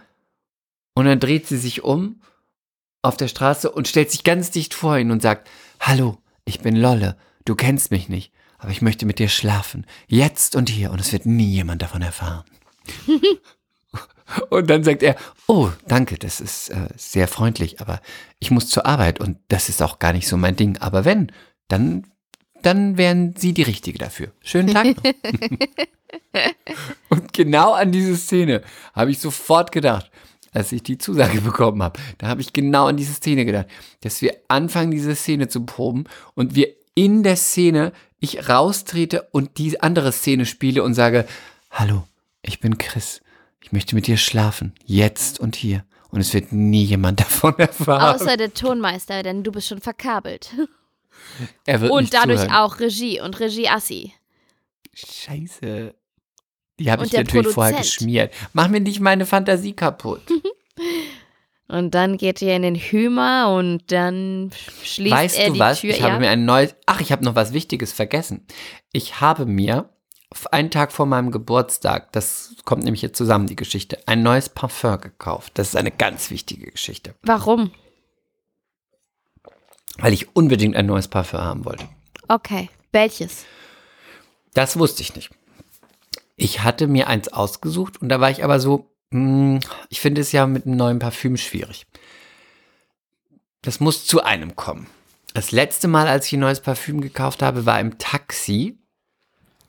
und 0.95 1.05
dann 1.05 1.19
dreht 1.19 1.49
sie 1.49 1.57
sich 1.57 1.83
um 1.83 2.23
auf 3.03 3.17
der 3.17 3.27
Straße 3.27 3.69
und 3.69 3.89
stellt 3.89 4.13
sich 4.13 4.23
ganz 4.23 4.53
dicht 4.53 4.73
vor 4.73 4.97
ihn 4.97 5.11
und 5.11 5.21
sagt, 5.21 5.51
hallo, 5.81 6.19
ich 6.45 6.61
bin 6.61 6.77
Lolle, 6.77 7.17
du 7.45 7.57
kennst 7.57 7.91
mich 7.91 8.09
nicht, 8.09 8.33
aber 8.59 8.71
ich 8.71 8.83
möchte 8.83 9.05
mit 9.05 9.19
dir 9.19 9.29
schlafen, 9.29 9.85
jetzt 10.07 10.55
und 10.55 10.71
hier 10.71 10.93
und 10.93 11.01
es 11.01 11.13
wird 11.13 11.27
nie 11.27 11.51
jemand 11.51 11.83
davon 11.83 12.03
erfahren. 12.03 12.45
Und 14.51 14.69
dann 14.71 14.85
sagt 14.85 15.03
er, 15.03 15.17
oh, 15.47 15.71
danke, 15.87 16.19
das 16.19 16.41
ist 16.41 16.71
äh, 16.71 16.89
sehr 16.97 17.29
freundlich, 17.29 17.81
aber 17.81 18.01
ich 18.39 18.51
muss 18.51 18.69
zur 18.69 18.87
Arbeit 18.87 19.21
und 19.21 19.39
das 19.49 19.69
ist 19.69 19.83
auch 19.83 19.99
gar 19.99 20.13
nicht 20.13 20.29
so 20.29 20.37
mein 20.37 20.57
Ding. 20.57 20.79
Aber 20.79 21.05
wenn, 21.05 21.33
dann, 21.69 22.07
dann 22.63 22.97
wären 22.97 23.35
Sie 23.37 23.53
die 23.53 23.63
Richtige 23.63 23.99
dafür. 23.99 24.29
Schönen 24.43 24.73
Tag 24.73 24.87
und 27.09 27.33
genau 27.33 27.73
an 27.73 27.93
diese 27.93 28.17
Szene 28.17 28.63
habe 28.95 29.11
ich 29.11 29.19
sofort 29.19 29.73
gedacht, 29.73 30.11
als 30.53 30.73
ich 30.73 30.83
die 30.83 30.99
Zusage 30.99 31.41
bekommen 31.41 31.83
habe. 31.83 31.99
Da 32.19 32.29
habe 32.29 32.41
ich 32.41 32.53
genau 32.53 32.87
an 32.87 32.97
diese 32.97 33.15
Szene 33.15 33.45
gedacht, 33.45 33.67
dass 34.01 34.23
wir 34.23 34.37
anfangen, 34.49 34.91
diese 34.91 35.17
Szene 35.17 35.49
zu 35.49 35.65
proben 35.65 36.05
und 36.35 36.55
wir 36.55 36.69
in 36.95 37.23
der 37.23 37.37
Szene, 37.37 37.93
ich 38.21 38.49
raustrete 38.49 39.29
und 39.33 39.59
die 39.59 39.81
andere 39.81 40.13
Szene 40.13 40.47
spiele 40.47 40.83
und 40.83 40.95
sage, 40.95 41.27
hallo, 41.71 42.07
ich 42.43 42.61
bin 42.61 42.79
Chris. 42.79 43.23
Ich 43.63 43.73
möchte 43.73 43.95
mit 43.95 44.07
dir 44.07 44.17
schlafen. 44.17 44.75
Jetzt 44.85 45.41
und 45.41 45.57
hier. 45.57 45.85
Und 46.11 46.21
es 46.21 46.35
wird 46.35 46.53
nie 46.53 46.85
jemand 46.85 47.21
davon 47.21 47.59
erfahren. 47.59 48.15
Außer 48.15 48.37
der 48.37 48.53
Tonmeister, 48.53 49.23
denn 49.23 49.43
du 49.43 49.53
bist 49.53 49.69
schon 49.69 49.81
verkabelt. 49.81 50.51
er 51.67 51.81
wird 51.81 51.91
Und 51.91 52.13
dadurch 52.13 52.41
zuhören. 52.41 52.55
auch 52.57 52.81
Regie 52.81 53.21
und 53.21 53.39
Regie-Assi. 53.41 54.13
Scheiße. 54.95 55.95
Die 56.79 56.91
habe 56.91 57.07
ich 57.07 57.13
natürlich 57.13 57.49
vorher 57.49 57.75
Produzent. 57.75 57.99
geschmiert. 57.99 58.35
Mach 58.53 58.69
mir 58.69 58.81
nicht 58.81 59.01
meine 59.01 59.25
Fantasie 59.27 59.73
kaputt. 59.73 60.23
Und 61.69 61.95
dann 61.95 62.19
geht 62.19 62.43
ihr 62.43 62.55
in 62.55 62.61
den 62.61 62.75
Hümer 62.75 63.55
und 63.57 63.91
dann 63.91 64.51
schließt 64.83 65.11
weißt 65.15 65.39
er 65.39 65.47
du 65.47 65.53
die 65.55 65.59
was? 65.61 65.81
Tür. 65.81 65.91
ich 65.91 66.01
ja? 66.01 66.11
habe 66.11 66.21
mir 66.21 66.29
ein 66.29 66.45
neues. 66.45 66.75
Ach, 66.85 67.01
ich 67.01 67.11
habe 67.13 67.25
noch 67.25 67.35
was 67.35 67.55
Wichtiges 67.55 67.93
vergessen. 67.95 68.47
Ich 68.93 69.23
habe 69.23 69.47
mir 69.47 69.89
einen 70.51 70.71
Tag 70.71 70.93
vor 70.93 71.07
meinem 71.07 71.31
Geburtstag, 71.31 72.13
das 72.13 72.55
kommt 72.65 72.85
nämlich 72.85 73.03
jetzt 73.03 73.17
zusammen, 73.17 73.47
die 73.47 73.57
Geschichte, 73.57 73.99
ein 74.07 74.23
neues 74.23 74.49
Parfum 74.49 75.01
gekauft. 75.01 75.53
Das 75.55 75.69
ist 75.69 75.77
eine 75.77 75.91
ganz 75.91 76.31
wichtige 76.31 76.71
Geschichte. 76.71 77.15
Warum? 77.23 77.73
Weil 79.99 80.13
ich 80.13 80.35
unbedingt 80.35 80.77
ein 80.77 80.87
neues 80.87 81.09
Parfum 81.09 81.41
haben 81.41 81.65
wollte. 81.65 81.89
Okay. 82.29 82.71
Welches? 82.93 83.45
Das 84.55 84.79
wusste 84.79 85.03
ich 85.03 85.17
nicht. 85.17 85.31
Ich 86.37 86.63
hatte 86.63 86.87
mir 86.87 87.09
eins 87.09 87.29
ausgesucht 87.29 88.01
und 88.01 88.09
da 88.09 88.21
war 88.21 88.31
ich 88.31 88.45
aber 88.45 88.61
so, 88.61 88.91
hm, 89.11 89.61
ich 89.89 90.01
finde 90.01 90.21
es 90.21 90.33
ja 90.33 90.47
mit 90.47 90.67
einem 90.67 90.77
neuen 90.77 90.99
Parfüm 90.99 91.37
schwierig. 91.37 91.87
Das 93.63 93.81
muss 93.81 94.07
zu 94.07 94.23
einem 94.23 94.57
kommen. 94.57 94.89
Das 95.35 95.53
letzte 95.53 95.89
Mal, 95.89 96.09
als 96.09 96.27
ich 96.27 96.35
ein 96.35 96.41
neues 96.41 96.61
Parfüm 96.61 97.01
gekauft 97.01 97.43
habe, 97.43 97.65
war 97.65 97.81
im 97.81 97.99
Taxi. 97.99 98.79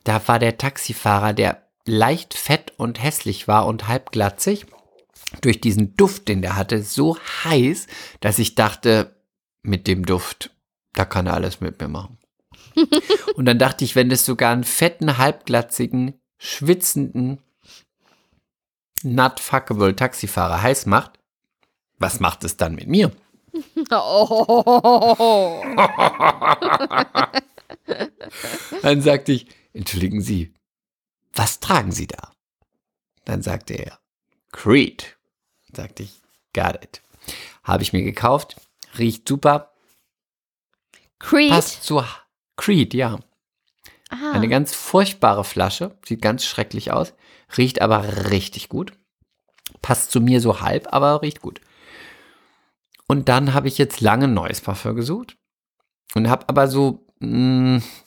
Da 0.04 0.28
war 0.28 0.40
der 0.40 0.58
Taxifahrer, 0.58 1.34
der 1.34 1.64
leicht 1.86 2.34
fett 2.34 2.74
und 2.78 3.02
hässlich 3.02 3.48
war 3.48 3.66
und 3.66 3.88
halbglatzig, 3.88 4.66
durch 5.42 5.62
diesen 5.62 5.96
Duft, 5.98 6.28
den 6.28 6.42
der 6.42 6.56
hatte, 6.56 6.84
so 6.84 7.18
heiß, 7.44 7.88
dass 8.20 8.40
ich 8.40 8.56
dachte, 8.56 9.16
mit 9.64 9.88
dem 9.88 10.06
Duft, 10.06 10.52
da 10.94 11.06
kann 11.06 11.26
er 11.26 11.34
alles 11.34 11.62
mit 11.62 11.80
mir 11.82 11.88
machen. 11.88 12.18
Und 13.36 13.46
dann 13.46 13.60
dachte 13.60 13.86
ich, 13.86 13.96
wenn 13.96 14.10
das 14.10 14.26
sogar 14.26 14.52
einen 14.52 14.64
fetten, 14.64 15.18
halbglatzigen, 15.18 16.20
schwitzenden, 16.38 17.40
not 19.04 19.40
fuckable 19.40 19.96
Taxifahrer 19.96 20.62
heiß 20.62 20.86
macht, 20.86 21.20
was 21.98 22.20
macht 22.20 22.44
es 22.44 22.58
dann 22.58 22.76
mit 22.76 22.88
mir? 22.88 23.12
Oh. 23.92 25.64
Dann 28.82 29.02
sagte 29.02 29.34
ich, 29.34 29.48
entschuldigen 29.74 30.22
Sie, 30.22 30.54
was 31.34 31.60
tragen 31.60 31.92
Sie 31.92 32.08
da? 32.08 32.32
Dann 33.26 33.42
sagte 33.42 33.74
er, 33.74 34.00
Creed. 34.52 35.18
Sagte 35.76 36.04
ich, 36.04 36.22
got 36.54 36.84
it. 36.84 37.02
Habe 37.64 37.84
ich 37.84 37.94
mir 37.94 38.04
gekauft, 38.04 38.62
riecht 38.98 39.28
super, 39.28 39.74
Creed. 41.20 41.50
passt 41.50 41.84
zu 41.84 42.04
Creed, 42.58 42.94
ja. 42.94 43.20
Ah. 44.10 44.32
Eine 44.34 44.48
ganz 44.48 44.76
furchtbare 44.76 45.44
Flasche, 45.44 45.98
sieht 46.06 46.22
ganz 46.22 46.46
schrecklich 46.46 46.92
aus, 46.92 47.14
riecht 47.58 47.82
aber 47.82 48.30
richtig 48.30 48.70
gut. 48.70 48.94
Passt 49.82 50.12
zu 50.12 50.22
mir 50.22 50.40
so 50.40 50.62
halb, 50.62 50.94
aber 50.94 51.22
riecht 51.22 51.42
gut. 51.42 51.62
Und 53.08 53.30
dann 53.30 53.54
habe 53.54 53.68
ich 53.68 53.78
jetzt 53.78 54.02
lange 54.02 54.28
neues 54.28 54.62
Parfum 54.62 54.96
gesucht 54.96 55.38
und 56.14 56.30
habe 56.30 56.48
aber 56.50 56.68
so, 56.68 57.03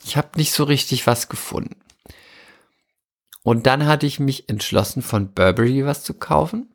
ich 0.05 0.17
habe 0.17 0.29
nicht 0.37 0.53
so 0.53 0.65
richtig 0.65 1.07
was 1.07 1.29
gefunden. 1.29 1.77
Und 3.43 3.67
dann 3.67 3.87
hatte 3.87 4.07
ich 4.07 4.19
mich 4.19 4.49
entschlossen, 4.49 5.03
von 5.03 5.33
Burberry 5.33 5.87
was 5.87 6.03
zu 6.03 6.15
kaufen. 6.15 6.69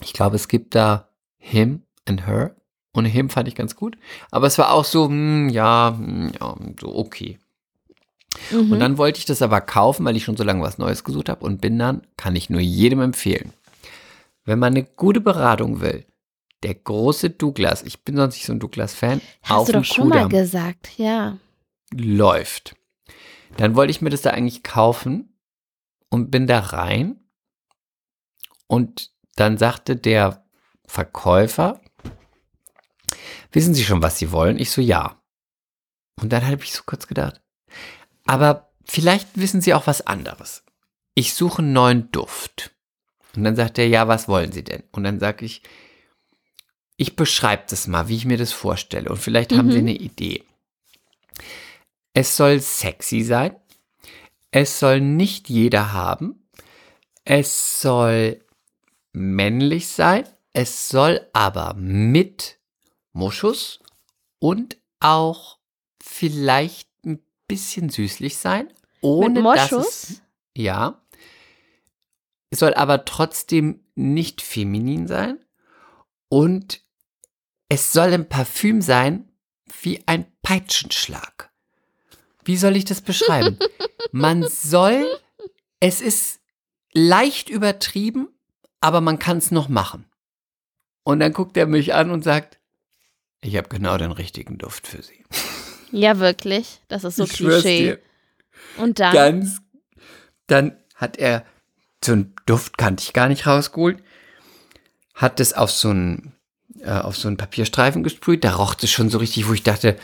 Ich 0.00 0.12
glaube, 0.12 0.36
es 0.36 0.48
gibt 0.48 0.74
da 0.74 1.08
Him 1.38 1.82
and 2.06 2.26
Her. 2.26 2.56
Und 2.92 3.04
Him 3.04 3.30
fand 3.30 3.46
ich 3.46 3.54
ganz 3.54 3.76
gut. 3.76 3.96
Aber 4.30 4.46
es 4.46 4.58
war 4.58 4.72
auch 4.72 4.84
so, 4.84 5.08
mh, 5.08 5.52
ja, 5.52 5.96
mh, 5.96 6.32
ja, 6.40 6.56
so 6.80 6.96
okay. 6.96 7.38
Mhm. 8.50 8.72
Und 8.72 8.80
dann 8.80 8.98
wollte 8.98 9.18
ich 9.18 9.26
das 9.26 9.42
aber 9.42 9.60
kaufen, 9.60 10.04
weil 10.04 10.16
ich 10.16 10.24
schon 10.24 10.36
so 10.36 10.44
lange 10.44 10.62
was 10.62 10.78
Neues 10.78 11.04
gesucht 11.04 11.28
habe 11.28 11.44
und 11.44 11.60
bin 11.60 11.78
dann, 11.78 12.02
kann 12.16 12.36
ich 12.36 12.50
nur 12.50 12.60
jedem 12.60 13.00
empfehlen. 13.00 13.52
Wenn 14.44 14.58
man 14.58 14.74
eine 14.74 14.84
gute 14.84 15.20
Beratung 15.20 15.80
will, 15.80 16.04
der 16.62 16.74
große 16.74 17.30
Douglas, 17.30 17.82
ich 17.82 18.02
bin 18.02 18.16
sonst 18.16 18.34
nicht 18.34 18.46
so 18.46 18.52
ein 18.52 18.60
Douglas-Fan, 18.60 19.20
Hast 19.42 19.56
auf 19.56 19.66
du 19.66 19.72
doch 19.72 19.84
schon 19.84 20.08
mal 20.08 20.24
Kudamm 20.24 20.30
gesagt, 20.30 20.90
ja. 20.96 21.36
Läuft. 21.94 22.74
Dann 23.56 23.74
wollte 23.76 23.90
ich 23.90 24.00
mir 24.00 24.10
das 24.10 24.22
da 24.22 24.30
eigentlich 24.30 24.62
kaufen 24.62 25.38
und 26.10 26.30
bin 26.30 26.46
da 26.46 26.60
rein 26.60 27.20
und 28.66 29.12
dann 29.36 29.58
sagte 29.58 29.96
der 29.96 30.44
Verkäufer, 30.86 31.80
wissen 33.52 33.74
Sie 33.74 33.84
schon, 33.84 34.02
was 34.02 34.18
Sie 34.18 34.32
wollen? 34.32 34.58
Ich 34.58 34.70
so, 34.70 34.80
ja. 34.80 35.20
Und 36.20 36.32
dann 36.32 36.46
habe 36.46 36.62
ich 36.62 36.72
so 36.72 36.82
kurz 36.86 37.06
gedacht, 37.06 37.40
aber 38.26 38.72
vielleicht 38.84 39.36
wissen 39.38 39.60
Sie 39.60 39.74
auch 39.74 39.86
was 39.86 40.06
anderes. 40.06 40.64
Ich 41.14 41.34
suche 41.34 41.62
einen 41.62 41.72
neuen 41.72 42.10
Duft. 42.12 42.72
Und 43.34 43.44
dann 43.44 43.56
sagt 43.56 43.78
er, 43.78 43.86
ja, 43.86 44.08
was 44.08 44.28
wollen 44.28 44.52
Sie 44.52 44.64
denn? 44.64 44.82
Und 44.92 45.04
dann 45.04 45.20
sage 45.20 45.44
ich, 45.44 45.62
ich 46.96 47.16
beschreibe 47.16 47.64
das 47.68 47.86
mal, 47.86 48.08
wie 48.08 48.16
ich 48.16 48.24
mir 48.24 48.38
das 48.38 48.52
vorstelle. 48.52 49.10
Und 49.10 49.18
vielleicht 49.18 49.52
haben 49.52 49.70
Sie 49.70 49.82
Mhm. 49.82 49.88
eine 49.88 49.96
Idee. 49.96 50.44
Es 52.16 52.34
soll 52.34 52.60
sexy 52.60 53.22
sein. 53.22 53.54
Es 54.50 54.78
soll 54.78 55.02
nicht 55.02 55.50
jeder 55.50 55.92
haben. 55.92 56.48
Es 57.26 57.82
soll 57.82 58.42
männlich 59.12 59.88
sein. 59.88 60.26
Es 60.54 60.88
soll 60.88 61.28
aber 61.34 61.74
mit 61.74 62.58
Moschus 63.12 63.80
und 64.38 64.78
auch 64.98 65.58
vielleicht 66.02 66.88
ein 67.04 67.22
bisschen 67.46 67.90
süßlich 67.90 68.38
sein. 68.38 68.72
Ohne 69.02 69.42
dass 69.42 69.70
Moschus? 69.70 69.86
es, 69.86 70.22
ja. 70.56 71.04
Es 72.48 72.60
soll 72.60 72.72
aber 72.72 73.04
trotzdem 73.04 73.84
nicht 73.94 74.40
feminin 74.40 75.06
sein. 75.06 75.44
Und 76.30 76.80
es 77.68 77.92
soll 77.92 78.14
ein 78.14 78.30
Parfüm 78.30 78.80
sein 78.80 79.30
wie 79.82 80.02
ein 80.06 80.32
Peitschenschlag. 80.40 81.45
Wie 82.46 82.56
soll 82.56 82.76
ich 82.76 82.84
das 82.84 83.00
beschreiben? 83.00 83.58
Man 84.12 84.46
soll, 84.46 85.04
es 85.80 86.00
ist 86.00 86.40
leicht 86.92 87.50
übertrieben, 87.50 88.28
aber 88.80 89.00
man 89.00 89.18
kann 89.18 89.38
es 89.38 89.50
noch 89.50 89.68
machen. 89.68 90.06
Und 91.02 91.18
dann 91.20 91.32
guckt 91.32 91.56
er 91.56 91.66
mich 91.66 91.92
an 91.92 92.10
und 92.10 92.22
sagt, 92.22 92.58
ich 93.40 93.56
habe 93.56 93.68
genau 93.68 93.98
den 93.98 94.12
richtigen 94.12 94.58
Duft 94.58 94.86
für 94.86 95.02
Sie. 95.02 95.24
Ja, 95.90 96.18
wirklich. 96.18 96.80
Das 96.88 97.04
ist 97.04 97.16
so 97.16 97.24
Ich 97.24 97.32
Klischee. 97.32 97.98
Und 98.76 99.00
dann. 99.00 99.12
Ganz, 99.12 99.60
dann 100.46 100.76
hat 100.94 101.16
er 101.16 101.44
so 102.04 102.12
einen 102.12 102.34
Duft, 102.46 102.78
kannte 102.78 103.02
ich 103.02 103.12
gar 103.12 103.28
nicht 103.28 103.46
rausgeholt, 103.46 104.02
hat 105.14 105.40
es 105.40 105.52
auf 105.52 105.70
so 105.70 105.90
einen, 105.90 106.32
äh, 106.80 106.90
auf 106.90 107.16
so 107.16 107.26
einen 107.26 107.36
Papierstreifen 107.36 108.02
gesprüht, 108.02 108.44
da 108.44 108.54
roch 108.54 108.76
es 108.80 108.90
schon 108.90 109.10
so 109.10 109.18
richtig, 109.18 109.48
wo 109.48 109.52
ich 109.52 109.64
dachte, 109.64 109.96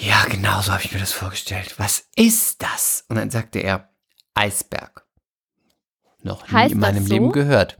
ja, 0.00 0.24
genau 0.28 0.60
so 0.62 0.72
habe 0.72 0.82
ich 0.82 0.92
mir 0.92 0.98
das 0.98 1.12
vorgestellt. 1.12 1.74
Was 1.78 2.08
ist 2.16 2.62
das? 2.62 3.04
Und 3.08 3.16
dann 3.16 3.30
sagte 3.30 3.58
er, 3.58 3.90
Eisberg. 4.34 5.06
Noch 6.22 6.46
nie 6.46 6.52
Heißt 6.52 6.72
in 6.72 6.80
meinem 6.80 7.06
so? 7.06 7.12
Leben 7.12 7.32
gehört. 7.32 7.78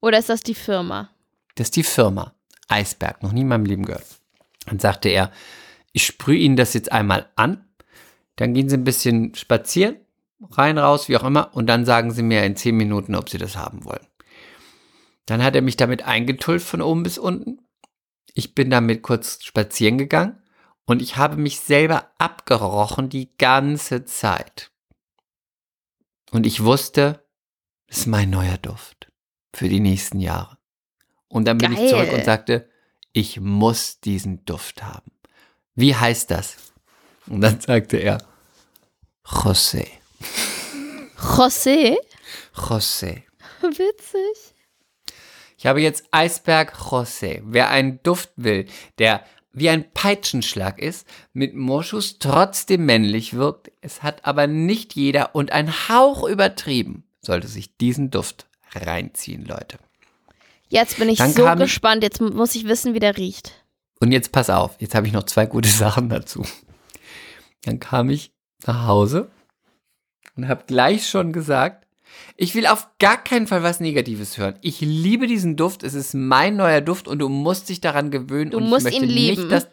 Oder 0.00 0.18
ist 0.18 0.28
das 0.28 0.42
die 0.42 0.54
Firma? 0.54 1.10
Das 1.54 1.68
ist 1.68 1.76
die 1.76 1.82
Firma. 1.82 2.34
Eisberg. 2.68 3.22
Noch 3.22 3.32
nie 3.32 3.42
in 3.42 3.48
meinem 3.48 3.66
Leben 3.66 3.84
gehört. 3.84 4.06
Dann 4.66 4.78
sagte 4.78 5.08
er, 5.08 5.30
ich 5.92 6.06
sprühe 6.06 6.38
Ihnen 6.38 6.56
das 6.56 6.74
jetzt 6.74 6.92
einmal 6.92 7.30
an. 7.36 7.64
Dann 8.36 8.54
gehen 8.54 8.68
Sie 8.68 8.76
ein 8.76 8.84
bisschen 8.84 9.34
spazieren. 9.34 9.96
Rein, 10.50 10.78
raus, 10.78 11.08
wie 11.08 11.16
auch 11.16 11.24
immer. 11.24 11.54
Und 11.54 11.66
dann 11.66 11.84
sagen 11.84 12.10
Sie 12.12 12.22
mir 12.22 12.44
in 12.44 12.56
zehn 12.56 12.76
Minuten, 12.76 13.14
ob 13.14 13.30
Sie 13.30 13.38
das 13.38 13.56
haben 13.56 13.84
wollen. 13.84 14.06
Dann 15.24 15.42
hat 15.42 15.56
er 15.56 15.62
mich 15.62 15.76
damit 15.76 16.02
eingetullt 16.02 16.62
von 16.62 16.82
oben 16.82 17.02
bis 17.02 17.18
unten. 17.18 17.60
Ich 18.34 18.54
bin 18.54 18.70
damit 18.70 19.02
kurz 19.02 19.42
spazieren 19.44 19.98
gegangen. 19.98 20.42
Und 20.86 21.02
ich 21.02 21.16
habe 21.16 21.36
mich 21.36 21.60
selber 21.60 22.10
abgerochen 22.16 23.08
die 23.08 23.36
ganze 23.38 24.04
Zeit. 24.04 24.70
Und 26.30 26.46
ich 26.46 26.62
wusste, 26.62 27.24
das 27.88 27.98
ist 27.98 28.06
mein 28.06 28.30
neuer 28.30 28.56
Duft 28.58 29.12
für 29.52 29.68
die 29.68 29.80
nächsten 29.80 30.20
Jahre. 30.20 30.58
Und 31.28 31.46
dann 31.46 31.58
bin 31.58 31.72
ich 31.72 31.78
Geil. 31.78 31.88
zurück 31.88 32.12
und 32.12 32.24
sagte, 32.24 32.70
ich 33.12 33.40
muss 33.40 34.00
diesen 34.00 34.44
Duft 34.44 34.82
haben. 34.82 35.10
Wie 35.74 35.94
heißt 35.94 36.30
das? 36.30 36.56
Und 37.26 37.40
dann 37.40 37.60
sagte 37.60 37.96
er, 37.96 38.18
José. 39.24 39.88
José? 41.18 41.96
José. 42.54 43.22
Witzig. 43.62 44.54
Ich 45.58 45.66
habe 45.66 45.80
jetzt 45.80 46.04
Eisberg 46.10 46.74
José. 46.74 47.40
Wer 47.44 47.70
einen 47.70 48.02
Duft 48.02 48.30
will, 48.36 48.66
der 48.98 49.24
wie 49.56 49.70
ein 49.70 49.90
Peitschenschlag 49.92 50.78
ist, 50.78 51.08
mit 51.32 51.54
Moschus 51.54 52.18
trotzdem 52.18 52.84
männlich 52.84 53.34
wirkt, 53.34 53.72
es 53.80 54.02
hat 54.02 54.26
aber 54.26 54.46
nicht 54.46 54.94
jeder 54.94 55.34
und 55.34 55.50
ein 55.50 55.88
Hauch 55.88 56.28
übertrieben, 56.28 57.04
sollte 57.22 57.48
sich 57.48 57.76
diesen 57.78 58.10
Duft 58.10 58.48
reinziehen, 58.74 59.46
Leute. 59.46 59.78
Jetzt 60.68 60.98
bin 60.98 61.08
ich 61.08 61.18
Dann 61.18 61.32
so 61.32 61.46
gespannt. 61.54 62.02
Jetzt 62.02 62.20
muss 62.20 62.54
ich 62.54 62.66
wissen, 62.66 62.92
wie 62.92 62.98
der 62.98 63.16
riecht. 63.16 63.64
Und 63.98 64.12
jetzt 64.12 64.30
pass 64.30 64.50
auf, 64.50 64.76
jetzt 64.78 64.94
habe 64.94 65.06
ich 65.06 65.12
noch 65.14 65.22
zwei 65.22 65.46
gute 65.46 65.68
Sachen 65.70 66.10
dazu. 66.10 66.44
Dann 67.62 67.80
kam 67.80 68.10
ich 68.10 68.32
nach 68.66 68.86
Hause 68.86 69.30
und 70.36 70.48
habe 70.48 70.64
gleich 70.66 71.08
schon 71.08 71.32
gesagt, 71.32 71.85
ich 72.36 72.54
will 72.54 72.66
auf 72.66 72.88
gar 72.98 73.22
keinen 73.22 73.46
Fall 73.46 73.62
was 73.62 73.80
Negatives 73.80 74.36
hören. 74.36 74.58
Ich 74.60 74.80
liebe 74.80 75.26
diesen 75.26 75.56
Duft, 75.56 75.82
es 75.82 75.94
ist 75.94 76.14
mein 76.14 76.56
neuer 76.56 76.80
Duft 76.80 77.08
und 77.08 77.18
du 77.18 77.28
musst 77.28 77.68
dich 77.68 77.80
daran 77.80 78.10
gewöhnen. 78.10 78.50
Du 78.50 78.58
und 78.58 78.68
musst 78.68 78.86
ich 78.86 78.92
möchte 78.92 79.06
ihn 79.06 79.10
lieben. 79.10 79.42
nicht, 79.42 79.52
dass, 79.52 79.68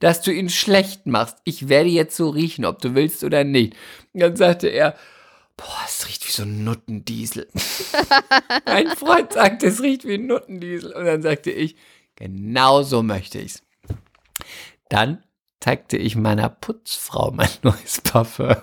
dass 0.00 0.22
du 0.22 0.32
ihn 0.32 0.48
schlecht 0.48 1.06
machst. 1.06 1.38
Ich 1.44 1.68
werde 1.68 1.88
jetzt 1.88 2.16
so 2.16 2.30
riechen, 2.30 2.64
ob 2.64 2.80
du 2.80 2.94
willst 2.94 3.22
oder 3.22 3.44
nicht. 3.44 3.74
Und 4.12 4.20
dann 4.20 4.36
sagte 4.36 4.68
er, 4.68 4.96
boah, 5.56 5.78
es 5.86 6.08
riecht 6.08 6.26
wie 6.26 6.32
so 6.32 6.42
ein 6.42 6.64
Nuttendiesel. 6.64 7.48
mein 8.66 8.88
Freund 8.88 9.32
sagte, 9.32 9.66
es 9.68 9.80
riecht 9.80 10.04
wie 10.04 10.14
ein 10.14 10.26
Nuttendiesel. 10.26 10.92
Und 10.92 11.04
dann 11.04 11.22
sagte 11.22 11.50
ich, 11.50 11.76
genau 12.16 12.82
so 12.82 13.02
möchte 13.02 13.38
ich's. 13.38 13.62
Dann 14.88 15.22
zeigte 15.60 15.96
ich 15.96 16.16
meiner 16.16 16.48
Putzfrau 16.48 17.30
mein 17.30 17.48
neues 17.62 18.00
Parfum. 18.02 18.56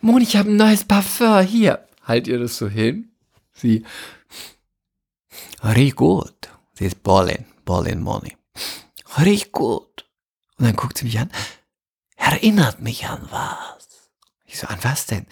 Moni, 0.00 0.24
ich 0.24 0.36
habe 0.36 0.50
ein 0.50 0.56
neues 0.56 0.84
Parfum 0.84 1.40
hier. 1.40 1.86
Halt 2.04 2.26
ihr 2.26 2.38
das 2.38 2.56
so 2.56 2.68
hin. 2.68 3.12
Sie 3.54 3.84
riecht 5.62 5.96
gut. 5.96 6.48
Sie 6.74 6.86
ist 6.86 7.02
Bolin, 7.02 7.44
Bolin 7.64 8.00
Moni. 8.00 8.36
Riecht 9.18 9.52
gut. 9.52 10.04
Und 10.58 10.66
dann 10.66 10.76
guckt 10.76 10.98
sie 10.98 11.04
mich 11.04 11.18
an. 11.18 11.30
Erinnert 12.16 12.80
mich 12.80 13.06
an 13.06 13.26
was. 13.30 14.10
Ich 14.44 14.58
so, 14.58 14.66
an 14.66 14.78
was 14.82 15.06
denn? 15.06 15.26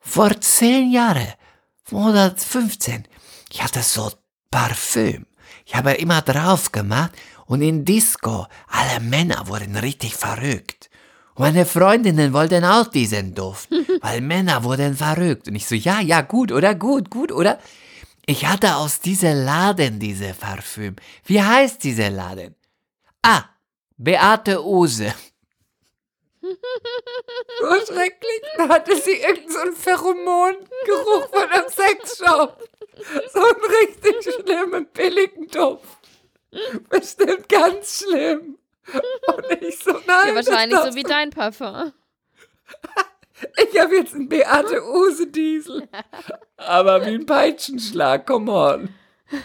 Vor 0.00 0.40
zehn 0.40 0.92
Jahren, 0.92 1.32
oder 1.90 2.34
15, 2.36 3.06
ich 3.50 3.62
hatte 3.62 3.82
so 3.82 4.12
Parfüm. 4.50 5.26
Ich 5.66 5.74
habe 5.74 5.92
immer 5.92 6.22
drauf 6.22 6.72
gemacht 6.72 7.12
und 7.46 7.62
in 7.62 7.84
Disco, 7.84 8.46
alle 8.68 9.00
Männer 9.00 9.48
wurden 9.48 9.76
richtig 9.76 10.14
verrückt. 10.14 10.90
Meine 11.36 11.66
Freundinnen 11.66 12.32
wollten 12.32 12.64
auch 12.64 12.86
diesen 12.86 13.34
Duft, 13.34 13.68
weil 14.00 14.20
Männer 14.20 14.62
wurden 14.62 14.94
verrückt. 14.94 15.48
Und 15.48 15.56
ich 15.56 15.66
so, 15.66 15.74
ja, 15.74 16.00
ja, 16.00 16.20
gut, 16.20 16.52
oder? 16.52 16.74
Gut, 16.74 17.10
gut, 17.10 17.32
oder? 17.32 17.58
Ich 18.26 18.46
hatte 18.46 18.76
aus 18.76 19.00
diesem 19.00 19.44
Laden 19.44 19.98
diese 19.98 20.32
Parfüm. 20.32 20.96
Wie 21.24 21.42
heißt 21.42 21.82
dieser 21.82 22.10
Laden? 22.10 22.54
Ah, 23.22 23.44
Beate 23.96 24.64
Use. 24.64 25.12
So 27.60 27.86
schrecklich. 27.86 28.42
Da 28.58 28.68
hatte 28.68 28.96
sie 28.96 29.12
irgendeinen 29.12 29.50
so 29.50 29.58
einen 29.60 29.76
Pheromongeruch 29.76 31.28
von 31.30 31.48
einem 31.48 31.70
Sexshop. 31.70 32.68
So 33.32 33.40
einen 33.40 33.64
richtig 33.80 34.34
schlimmen, 34.34 34.86
billigen 34.92 35.48
Duft. 35.48 35.98
Bestimmt 36.90 37.48
ganz 37.48 38.04
schlimm. 38.04 38.58
Und 39.36 39.62
ich 39.62 39.78
so, 39.78 39.92
nein. 40.06 40.28
Ja, 40.28 40.34
wahrscheinlich 40.34 40.78
so 40.78 40.94
wie 40.94 41.02
dein 41.02 41.30
Parfum. 41.30 41.92
Ich 43.72 43.80
habe 43.80 43.96
jetzt 43.96 44.14
einen 44.14 44.28
Beate 44.28 44.82
Use 44.84 45.26
Diesel. 45.26 45.88
Aber 46.56 47.04
wie 47.04 47.14
ein 47.14 47.26
Peitschenschlag, 47.26 48.26
come 48.26 48.52
on. 48.52 48.94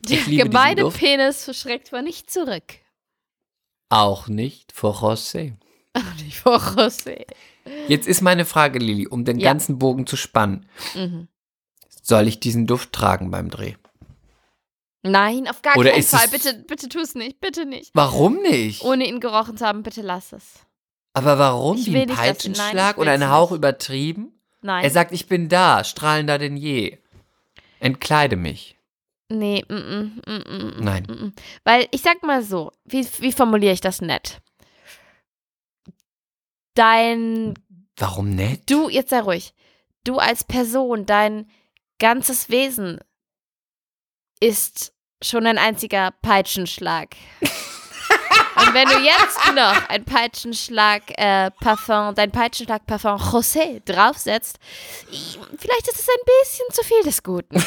Der 0.00 0.18
gemeine. 0.44 0.88
Penis 0.90 1.50
schreckt 1.56 1.88
vor 1.90 2.02
nicht 2.02 2.30
zurück. 2.30 2.74
Auch 3.90 4.28
nicht 4.28 4.72
vor 4.72 4.94
José. 5.02 5.54
Nicht 6.24 6.36
vor 6.36 6.58
José. 6.58 7.26
Jetzt 7.88 8.06
ist 8.06 8.20
meine 8.20 8.44
Frage, 8.44 8.78
Lili, 8.78 9.08
um 9.08 9.24
den 9.24 9.40
Ja. 9.40 9.50
ganzen 9.50 9.78
Bogen 9.78 10.06
zu 10.06 10.16
spannen. 10.16 10.68
Mhm. 10.94 11.26
Soll 12.02 12.28
ich 12.28 12.38
diesen 12.38 12.66
Duft 12.68 12.92
tragen 12.92 13.30
beim 13.32 13.50
Dreh? 13.50 13.74
Nein, 15.02 15.46
auf 15.48 15.62
gar 15.62 15.76
Oder 15.76 15.92
keinen 15.92 16.02
Fall. 16.02 16.28
Bitte, 16.28 16.54
bitte 16.66 16.88
tu 16.88 16.98
es 17.00 17.14
nicht. 17.14 17.40
Bitte 17.40 17.66
nicht. 17.66 17.90
Warum 17.94 18.36
nicht? 18.42 18.82
Ohne 18.82 19.06
ihn 19.06 19.20
gerochen 19.20 19.56
zu 19.56 19.64
haben, 19.66 19.82
bitte 19.82 20.02
lass 20.02 20.32
es. 20.32 20.66
Aber 21.12 21.38
warum? 21.38 21.76
Ich 21.78 21.86
Wie 21.92 21.96
ein 21.98 22.08
Peitschenschlag 22.08 22.98
oder 22.98 23.12
ein 23.12 23.30
Hauch 23.30 23.50
nicht. 23.50 23.58
übertrieben? 23.58 24.32
Nein. 24.60 24.82
Er 24.84 24.90
sagt, 24.90 25.12
ich 25.12 25.26
bin 25.28 25.48
da, 25.48 25.84
strahlender 25.84 26.38
denn 26.38 26.56
je. 26.56 26.98
Entkleide 27.80 28.36
mich. 28.36 28.76
nee, 29.30 29.64
mm, 29.68 29.74
mm, 29.74 30.22
mm, 30.26 30.52
mm, 30.52 30.74
Nein. 30.84 31.06
mm, 31.08 31.24
mm. 31.26 31.32
Weil 31.64 31.86
ich 31.92 32.02
sag 32.02 32.22
mal 32.24 32.42
so, 32.42 32.72
wie, 32.84 33.06
wie 33.18 33.32
formuliere 33.32 33.72
ich 33.74 33.80
das 33.80 34.00
nett? 34.00 34.40
Dein, 36.74 37.54
Warum 37.96 38.30
nicht? 38.30 38.70
du, 38.70 38.88
jetzt 38.88 39.10
sei 39.10 39.20
ruhig, 39.20 39.54
du 40.04 40.18
als 40.18 40.44
Person, 40.44 41.06
dein 41.06 41.50
ganzes 41.98 42.48
Wesen 42.50 43.00
ist 44.40 44.92
schon 45.22 45.46
ein 45.46 45.58
einziger 45.58 46.12
Peitschenschlag. 46.22 47.16
Und 47.40 48.74
wenn 48.74 48.88
du 48.88 48.98
jetzt 48.98 49.54
noch 49.54 49.88
ein 49.88 50.04
Peitschenschlag 50.04 51.02
äh, 51.16 51.50
Parfum, 51.60 52.14
dein 52.14 52.30
Peitschenschlag 52.30 52.86
Parfum 52.86 53.16
José 53.16 53.80
draufsetzt, 53.84 54.58
vielleicht 55.08 55.88
ist 55.88 56.00
es 56.00 56.08
ein 56.08 56.24
bisschen 56.24 56.66
zu 56.72 56.82
viel 56.82 57.02
des 57.04 57.22
Guten. 57.22 57.64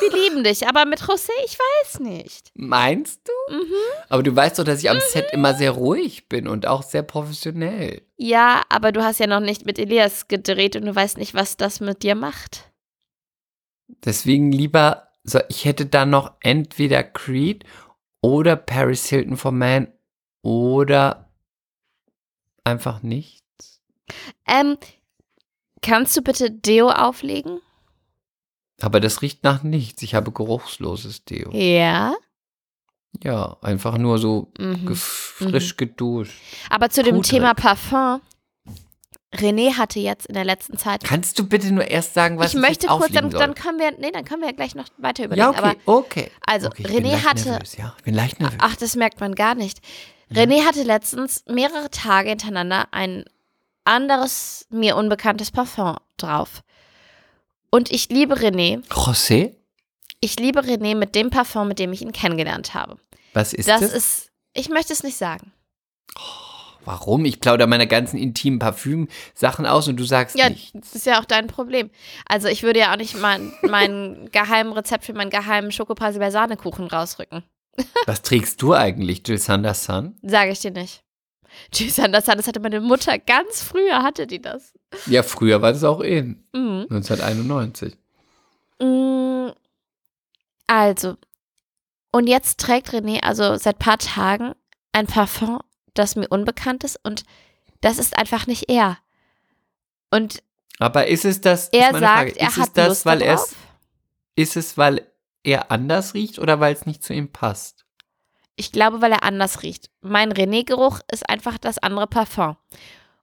Wir 0.00 0.10
lieben 0.10 0.42
dich, 0.42 0.66
aber 0.66 0.84
mit 0.84 1.00
José, 1.00 1.30
ich 1.44 1.56
weiß 1.58 2.00
nicht. 2.00 2.50
Meinst 2.54 3.20
du? 3.24 3.54
Mhm. 3.54 3.74
Aber 4.08 4.22
du 4.22 4.34
weißt 4.34 4.58
doch, 4.58 4.64
dass 4.64 4.80
ich 4.80 4.90
am 4.90 4.98
Set 5.00 5.26
immer 5.32 5.54
sehr 5.54 5.72
ruhig 5.72 6.28
bin 6.28 6.48
und 6.48 6.66
auch 6.66 6.82
sehr 6.82 7.02
professionell. 7.02 8.02
Ja, 8.16 8.62
aber 8.68 8.90
du 8.90 9.04
hast 9.04 9.20
ja 9.20 9.28
noch 9.28 9.40
nicht 9.40 9.64
mit 9.64 9.78
Elias 9.78 10.26
gedreht 10.28 10.74
und 10.76 10.86
du 10.86 10.94
weißt 10.94 11.18
nicht, 11.18 11.34
was 11.34 11.56
das 11.56 11.80
mit 11.80 12.02
dir 12.02 12.16
macht. 12.16 12.72
Deswegen 14.04 14.50
lieber, 14.50 15.11
so, 15.24 15.40
ich 15.48 15.64
hätte 15.64 15.86
da 15.86 16.04
noch 16.06 16.32
entweder 16.40 17.02
Creed 17.02 17.64
oder 18.20 18.56
Paris 18.56 19.06
Hilton 19.06 19.36
for 19.36 19.52
Man 19.52 19.88
oder 20.42 21.30
einfach 22.64 23.02
nichts. 23.02 23.80
Ähm, 24.46 24.76
kannst 25.80 26.16
du 26.16 26.22
bitte 26.22 26.50
Deo 26.50 26.90
auflegen? 26.90 27.60
Aber 28.80 28.98
das 29.00 29.22
riecht 29.22 29.44
nach 29.44 29.62
nichts. 29.62 30.02
Ich 30.02 30.14
habe 30.14 30.32
geruchsloses 30.32 31.24
Deo. 31.24 31.50
Ja. 31.52 32.14
Ja, 33.22 33.56
einfach 33.62 33.98
nur 33.98 34.18
so 34.18 34.50
Mhm. 34.58 34.94
frisch 34.96 35.76
geduscht. 35.76 36.40
Aber 36.70 36.88
zu 36.90 37.02
dem 37.02 37.16
Pudrig. 37.16 37.30
Thema 37.30 37.54
Parfum. 37.54 38.20
René 39.34 39.76
hatte 39.78 39.98
jetzt 39.98 40.26
in 40.26 40.34
der 40.34 40.44
letzten 40.44 40.76
Zeit. 40.76 41.04
Kannst 41.04 41.38
du 41.38 41.46
bitte 41.46 41.72
nur 41.72 41.86
erst 41.86 42.14
sagen, 42.14 42.38
was 42.38 42.48
ich 42.48 42.54
ich, 42.54 42.60
möchte 42.60 42.86
kurz, 42.86 43.12
dann, 43.12 43.30
dann 43.30 43.54
können 43.54 43.78
wir, 43.78 43.92
nee, 43.98 44.10
dann 44.10 44.24
können 44.24 44.42
wir 44.42 44.48
ja 44.48 44.54
gleich 44.54 44.74
noch 44.74 44.86
weiter 44.98 45.24
überlegen. 45.24 45.40
ja, 45.40 45.50
okay, 45.50 45.58
Aber 45.58 45.76
okay. 45.86 46.30
also 46.46 46.68
okay, 46.68 46.84
René 46.84 47.24
hatte, 47.24 47.50
Nervös, 47.50 47.76
ja, 47.76 47.94
ich 47.96 48.04
bin 48.04 48.14
leicht 48.14 48.40
nervös. 48.40 48.58
ach, 48.60 48.76
das 48.76 48.94
merkt 48.94 49.20
man 49.20 49.34
gar 49.34 49.54
nicht. 49.54 49.80
René 50.30 50.64
hatte 50.64 50.82
letztens 50.82 51.44
mehrere 51.46 51.90
Tage 51.90 52.30
hintereinander 52.30 52.88
ein 52.90 53.24
anderes, 53.84 54.66
mir 54.70 54.96
unbekanntes 54.96 55.50
Parfum 55.50 55.96
drauf. 56.16 56.62
Und 57.70 57.90
ich 57.90 58.08
liebe 58.08 58.34
René. 58.34 58.86
José? 58.88 59.54
Ich 60.20 60.38
liebe 60.38 60.60
René 60.60 60.94
mit 60.94 61.14
dem 61.14 61.30
Parfum, 61.30 61.68
mit 61.68 61.78
dem 61.78 61.92
ich 61.92 62.02
ihn 62.02 62.12
kennengelernt 62.12 62.74
habe. 62.74 62.98
Was 63.32 63.52
ist 63.52 63.68
das 63.68 63.80
das? 63.80 63.92
ist, 63.92 64.30
ich 64.54 64.68
möchte 64.68 64.92
es 64.92 65.02
nicht 65.02 65.16
sagen. 65.16 65.52
Warum? 66.84 67.24
Ich 67.24 67.40
plaudere 67.40 67.68
meine 67.68 67.86
ganzen 67.86 68.16
intimen 68.18 68.58
Parfüm-Sachen 68.58 69.66
aus 69.66 69.88
und 69.88 69.96
du 69.98 70.04
sagst 70.04 70.36
Ja, 70.36 70.48
nicht. 70.50 70.74
das 70.74 70.94
ist 70.94 71.06
ja 71.06 71.20
auch 71.20 71.24
dein 71.24 71.46
Problem. 71.46 71.90
Also 72.26 72.48
ich 72.48 72.62
würde 72.62 72.80
ja 72.80 72.92
auch 72.92 72.96
nicht 72.96 73.16
mein, 73.18 73.52
mein 73.62 74.28
geheimen 74.32 74.72
Rezept 74.72 75.04
für 75.04 75.12
meinen 75.14 75.30
geheimen 75.30 75.70
Schokopreise 75.72 76.18
bei 76.18 76.30
Sahnekuchen 76.30 76.86
rausrücken. 76.88 77.44
Was 78.06 78.22
trägst 78.22 78.60
du 78.62 78.74
eigentlich, 78.74 79.22
Jill 79.26 79.38
Sanderson? 79.38 80.16
Sage 80.22 80.50
ich 80.52 80.58
dir 80.60 80.72
nicht. 80.72 81.02
Tschüss, 81.70 81.98
Anderson, 81.98 82.36
das 82.38 82.46
hatte 82.46 82.60
meine 82.60 82.80
Mutter 82.80 83.18
ganz 83.18 83.62
früher, 83.62 84.02
hatte 84.02 84.26
die 84.26 84.40
das. 84.40 84.72
Ja, 85.06 85.22
früher 85.22 85.60
war 85.62 85.72
das 85.72 85.84
auch 85.84 86.00
in. 86.00 86.44
Mhm. 86.54 86.86
1991. 86.90 87.96
Mm, 88.80 89.50
Also, 90.66 91.16
und 92.10 92.26
jetzt 92.26 92.58
trägt 92.60 92.90
René 92.90 93.20
also 93.22 93.56
seit 93.56 93.78
paar 93.78 93.98
Tagen 93.98 94.54
ein 94.92 95.06
Parfum, 95.06 95.60
das 95.94 96.16
mir 96.16 96.28
unbekannt 96.28 96.84
ist 96.84 96.98
und 97.02 97.24
das 97.80 97.98
ist 97.98 98.16
einfach 98.16 98.46
nicht 98.46 98.68
er. 98.68 98.98
Und 100.10 100.42
Aber 100.78 101.06
ist 101.06 101.24
es 101.24 101.40
das, 101.40 101.64
ist 101.64 101.74
er 101.74 101.92
meine 101.92 102.06
sagt, 102.06 102.18
Frage, 102.18 102.40
er 102.40 102.48
ist 102.48 102.56
hat 102.56 102.66
es 102.68 102.72
das, 102.72 102.88
Lust 102.88 103.06
weil 103.06 103.22
er 103.22 103.34
darauf. 103.34 103.50
es, 103.50 103.56
ist 104.36 104.56
es, 104.56 104.78
weil 104.78 105.06
er 105.42 105.70
anders 105.70 106.14
riecht 106.14 106.38
oder 106.38 106.60
weil 106.60 106.74
es 106.74 106.86
nicht 106.86 107.02
zu 107.02 107.12
ihm 107.12 107.30
passt? 107.30 107.84
Ich 108.56 108.70
glaube, 108.72 109.00
weil 109.00 109.12
er 109.12 109.22
anders 109.22 109.62
riecht. 109.62 109.90
Mein 110.00 110.32
René-Geruch 110.32 111.00
ist 111.10 111.28
einfach 111.28 111.58
das 111.58 111.78
andere 111.78 112.06
Parfum. 112.06 112.56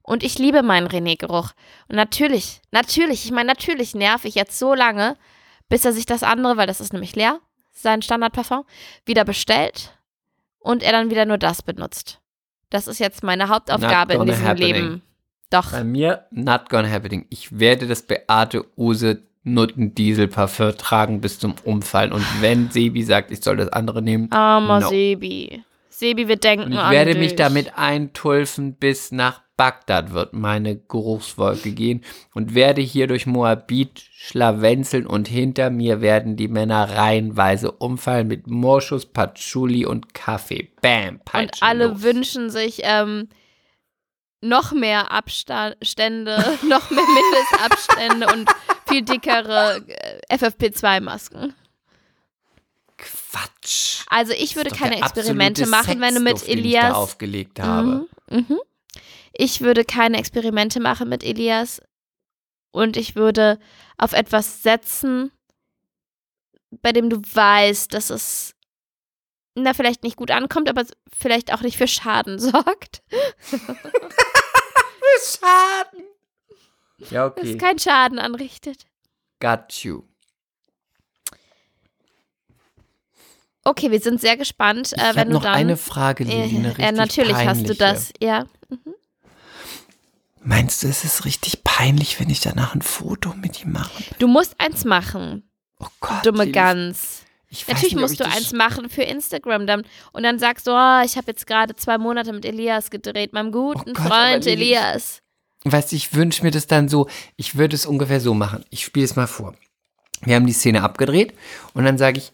Und 0.02 0.22
ich 0.22 0.38
liebe 0.38 0.62
meinen 0.62 0.88
René-Geruch. 0.88 1.52
Und 1.88 1.96
natürlich, 1.96 2.60
natürlich, 2.72 3.24
ich 3.24 3.30
meine, 3.30 3.46
natürlich 3.46 3.94
nerv 3.94 4.24
ich 4.24 4.34
jetzt 4.34 4.58
so 4.58 4.74
lange, 4.74 5.16
bis 5.68 5.84
er 5.84 5.92
sich 5.92 6.04
das 6.04 6.24
andere, 6.24 6.56
weil 6.56 6.66
das 6.66 6.80
ist 6.80 6.92
nämlich 6.92 7.14
leer, 7.14 7.40
sein 7.72 8.02
Standardparfum, 8.02 8.64
wieder 9.04 9.24
bestellt 9.24 9.96
und 10.58 10.82
er 10.82 10.92
dann 10.92 11.10
wieder 11.10 11.24
nur 11.24 11.38
das 11.38 11.62
benutzt. 11.62 12.19
Das 12.70 12.86
ist 12.86 12.98
jetzt 13.00 13.22
meine 13.22 13.48
Hauptaufgabe 13.48 14.14
in 14.14 14.26
diesem 14.26 14.44
happening. 14.46 14.74
Leben. 14.74 15.02
Doch. 15.50 15.72
Bei 15.72 15.84
mir, 15.84 16.26
not 16.30 16.68
gonna 16.68 16.88
happening. 16.88 17.26
Ich 17.28 17.58
werde 17.58 17.86
das 17.88 18.02
Beate 18.02 18.64
Use 18.76 19.22
Nuttendiesel 19.42 20.28
Parfum 20.28 20.76
tragen 20.76 21.20
bis 21.20 21.38
zum 21.38 21.54
Umfallen. 21.64 22.12
Und 22.12 22.24
wenn 22.40 22.70
Sebi 22.72 23.02
sagt, 23.02 23.30
ich 23.30 23.42
soll 23.42 23.56
das 23.56 23.68
andere 23.70 24.02
nehmen, 24.02 24.30
Armer 24.30 24.80
no. 24.80 24.88
Sebi. 24.88 25.64
Sebi, 25.88 26.28
wir 26.28 26.36
denken 26.36 26.66
Und 26.66 26.72
ich 26.72 26.90
werde 26.90 27.12
dich. 27.12 27.20
mich 27.20 27.36
damit 27.36 27.76
eintulfen 27.76 28.74
bis 28.74 29.12
nach 29.12 29.42
Bagdad 29.60 30.14
wird 30.14 30.32
meine 30.32 30.74
Geruchswolke 30.74 31.72
gehen 31.72 32.02
und 32.32 32.54
werde 32.54 32.80
hier 32.80 33.06
durch 33.06 33.26
Moabit 33.26 34.02
schlawenzeln 34.10 35.06
und 35.06 35.28
hinter 35.28 35.68
mir 35.68 36.00
werden 36.00 36.36
die 36.36 36.48
Männer 36.48 36.96
reihenweise 36.96 37.70
umfallen 37.70 38.26
mit 38.26 38.46
Moschus, 38.46 39.04
Patchouli 39.04 39.84
und 39.84 40.14
Kaffee. 40.14 40.70
Bam, 40.80 41.16
Und 41.16 41.24
Peitschen 41.26 41.62
alle 41.68 41.88
los. 41.88 42.02
wünschen 42.02 42.48
sich 42.48 42.80
ähm, 42.84 43.28
noch 44.40 44.72
mehr 44.72 45.10
Abstände, 45.10 46.38
noch 46.66 46.90
mehr 46.90 47.04
Mindestabstände 47.04 48.28
und 48.32 48.48
viel 48.88 49.02
dickere 49.02 49.82
äh, 49.86 50.36
FFP2-Masken. 50.36 51.52
Quatsch. 52.96 54.04
Also 54.08 54.32
ich 54.32 54.56
würde 54.56 54.70
keine 54.70 54.96
Experimente 54.96 55.66
machen, 55.66 56.00
wenn 56.00 56.14
du 56.14 56.20
mit 56.20 56.40
da 56.40 56.46
Elias. 56.46 56.94
aufgelegt 56.94 57.60
habe. 57.60 58.06
Mhm, 58.30 58.46
mhm. 58.48 58.58
Ich 59.42 59.62
würde 59.62 59.86
keine 59.86 60.18
Experimente 60.18 60.80
machen 60.80 61.08
mit 61.08 61.24
Elias 61.24 61.80
und 62.72 62.98
ich 62.98 63.16
würde 63.16 63.58
auf 63.96 64.12
etwas 64.12 64.62
setzen, 64.62 65.32
bei 66.82 66.92
dem 66.92 67.08
du 67.08 67.16
weißt, 67.22 67.94
dass 67.94 68.10
es 68.10 68.54
na 69.54 69.72
vielleicht 69.72 70.02
nicht 70.02 70.16
gut 70.16 70.30
ankommt, 70.30 70.68
aber 70.68 70.84
vielleicht 71.18 71.54
auch 71.54 71.62
nicht 71.62 71.78
für 71.78 71.88
Schaden 71.88 72.38
sorgt. 72.38 73.02
Schaden. 75.22 76.04
Ja, 77.10 77.30
Dass 77.30 77.38
okay. 77.38 77.52
es 77.52 77.58
keinen 77.58 77.78
Schaden 77.78 78.18
anrichtet. 78.18 78.84
Got 79.40 79.72
you. 79.84 80.02
Okay, 83.64 83.90
wir 83.90 84.00
sind 84.00 84.20
sehr 84.20 84.36
gespannt, 84.36 84.92
Ich 84.94 84.98
äh, 84.98 85.06
habe 85.06 85.16
wenn 85.16 85.28
du 85.28 85.34
noch 85.34 85.42
dann. 85.44 85.54
eine 85.54 85.76
Frage, 85.78 86.24
Lili, 86.24 86.56
eine 86.56 86.66
äh, 86.66 86.70
richtig 86.72 86.84
äh, 86.86 86.92
natürlich 86.92 87.36
hast 87.36 87.60
du 87.68 87.74
peinliche. 87.74 87.78
das, 87.78 88.12
ja. 88.20 88.44
Meinst 90.42 90.82
du, 90.82 90.88
es 90.88 91.04
ist 91.04 91.24
richtig 91.24 91.64
peinlich, 91.64 92.18
wenn 92.18 92.30
ich 92.30 92.40
danach 92.40 92.74
ein 92.74 92.82
Foto 92.82 93.34
mit 93.34 93.62
ihm 93.62 93.72
mache? 93.72 94.02
Du 94.18 94.26
musst 94.26 94.54
eins 94.58 94.84
machen, 94.84 95.50
Oh 95.78 95.86
Gott. 96.00 96.24
dumme 96.24 96.50
Gans. 96.50 97.22
Ich 97.48 97.66
Natürlich 97.66 97.94
nicht, 97.94 98.00
musst 98.00 98.20
du 98.20 98.24
eins 98.24 98.52
machen 98.52 98.88
für 98.88 99.02
Instagram 99.02 99.66
dann. 99.66 99.82
Und 100.12 100.22
dann 100.22 100.38
sagst 100.38 100.66
du, 100.66 100.70
oh, 100.70 101.02
ich 101.04 101.16
habe 101.16 101.26
jetzt 101.26 101.46
gerade 101.46 101.74
zwei 101.74 101.98
Monate 101.98 102.32
mit 102.32 102.44
Elias 102.44 102.90
gedreht, 102.90 103.32
meinem 103.32 103.50
guten 103.50 103.90
Oh 103.90 103.92
Gott, 103.92 104.06
Freund 104.06 104.46
Elias. 104.46 105.20
Weißt 105.64 105.92
du, 105.92 105.96
ich 105.96 106.14
wünsche 106.14 106.42
mir 106.44 106.52
das 106.52 106.66
dann 106.68 106.88
so, 106.88 107.08
ich 107.36 107.56
würde 107.56 107.74
es 107.74 107.86
ungefähr 107.86 108.20
so 108.20 108.34
machen. 108.34 108.64
Ich 108.70 108.84
spiele 108.84 109.04
es 109.04 109.16
mal 109.16 109.26
vor. 109.26 109.54
Wir 110.22 110.36
haben 110.36 110.46
die 110.46 110.52
Szene 110.52 110.82
abgedreht 110.82 111.34
und 111.74 111.84
dann 111.84 111.98
sage 111.98 112.18
ich, 112.18 112.32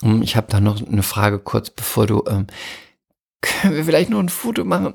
hm, 0.00 0.22
ich 0.22 0.36
habe 0.36 0.46
da 0.48 0.60
noch 0.60 0.80
eine 0.86 1.02
Frage 1.02 1.38
kurz, 1.38 1.68
bevor 1.70 2.06
du, 2.06 2.24
ähm, 2.28 2.46
können 3.42 3.74
wir 3.74 3.84
vielleicht 3.84 4.10
noch 4.10 4.20
ein 4.20 4.28
Foto 4.28 4.64
machen? 4.64 4.94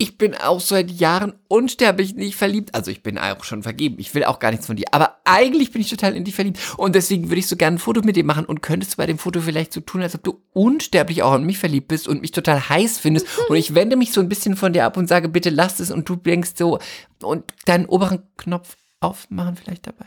Ich 0.00 0.16
bin 0.16 0.36
auch 0.36 0.60
seit 0.60 0.92
Jahren 0.92 1.32
unsterblich 1.48 2.14
nicht 2.14 2.36
verliebt. 2.36 2.72
Also 2.72 2.92
ich 2.92 3.02
bin 3.02 3.18
auch 3.18 3.42
schon 3.42 3.64
vergeben. 3.64 3.96
Ich 3.98 4.14
will 4.14 4.22
auch 4.22 4.38
gar 4.38 4.52
nichts 4.52 4.66
von 4.68 4.76
dir. 4.76 4.84
Aber 4.92 5.18
eigentlich 5.24 5.72
bin 5.72 5.82
ich 5.82 5.90
total 5.90 6.14
in 6.14 6.22
dich 6.22 6.36
verliebt. 6.36 6.60
Und 6.76 6.94
deswegen 6.94 7.28
würde 7.30 7.40
ich 7.40 7.48
so 7.48 7.56
gerne 7.56 7.76
ein 7.76 7.80
Foto 7.80 8.02
mit 8.02 8.14
dir 8.14 8.22
machen. 8.22 8.44
Und 8.44 8.60
könntest 8.62 8.92
du 8.92 8.96
bei 8.98 9.06
dem 9.06 9.18
Foto 9.18 9.40
vielleicht 9.40 9.72
so 9.72 9.80
tun, 9.80 10.00
als 10.00 10.14
ob 10.14 10.22
du 10.22 10.40
unsterblich 10.52 11.24
auch 11.24 11.32
an 11.32 11.42
mich 11.42 11.58
verliebt 11.58 11.88
bist 11.88 12.06
und 12.06 12.20
mich 12.20 12.30
total 12.30 12.68
heiß 12.68 12.98
findest. 13.00 13.26
Und 13.48 13.56
ich 13.56 13.74
wende 13.74 13.96
mich 13.96 14.12
so 14.12 14.20
ein 14.20 14.28
bisschen 14.28 14.54
von 14.56 14.72
dir 14.72 14.84
ab 14.84 14.96
und 14.96 15.08
sage, 15.08 15.28
bitte 15.28 15.50
lass 15.50 15.80
es. 15.80 15.90
Und 15.90 16.08
du 16.08 16.14
denkst 16.14 16.52
so, 16.56 16.78
und 17.20 17.44
deinen 17.64 17.86
oberen 17.86 18.22
Knopf 18.36 18.76
aufmachen 19.00 19.56
vielleicht 19.56 19.88
dabei. 19.88 20.06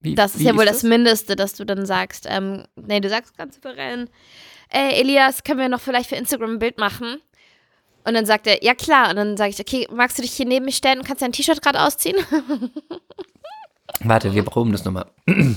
Wie- 0.00 0.14
Das 0.14 0.34
ist 0.34 0.40
ja 0.42 0.56
wohl 0.56 0.64
das 0.64 0.82
Mindeste, 0.82 1.36
dass 1.36 1.52
du 1.52 1.66
dann 1.66 1.84
sagst, 1.84 2.24
ähm, 2.26 2.64
nee, 2.76 3.00
du 3.00 3.10
sagst 3.10 3.36
ganz 3.36 3.56
souverän, 3.56 4.08
ey, 4.70 4.98
Elias, 5.00 5.44
können 5.44 5.60
wir 5.60 5.68
noch 5.68 5.80
vielleicht 5.82 6.08
für 6.08 6.16
Instagram 6.16 6.52
ein 6.52 6.58
Bild 6.58 6.78
machen? 6.78 7.20
Und 8.04 8.14
dann 8.14 8.24
sagt 8.26 8.46
er, 8.46 8.62
ja 8.64 8.74
klar. 8.74 9.10
Und 9.10 9.16
dann 9.16 9.36
sage 9.36 9.50
ich, 9.50 9.60
okay, 9.60 9.86
magst 9.92 10.16
du 10.18 10.22
dich 10.22 10.32
hier 10.32 10.46
neben 10.46 10.64
mich 10.64 10.76
stellen 10.76 10.98
und 11.00 11.06
kannst 11.06 11.22
dein 11.22 11.32
T-Shirt 11.32 11.60
gerade 11.62 11.80
ausziehen? 11.82 12.16
Warte, 14.00 14.32
wir 14.34 14.42
proben 14.44 14.72
das 14.72 14.84
nochmal. 14.84 15.06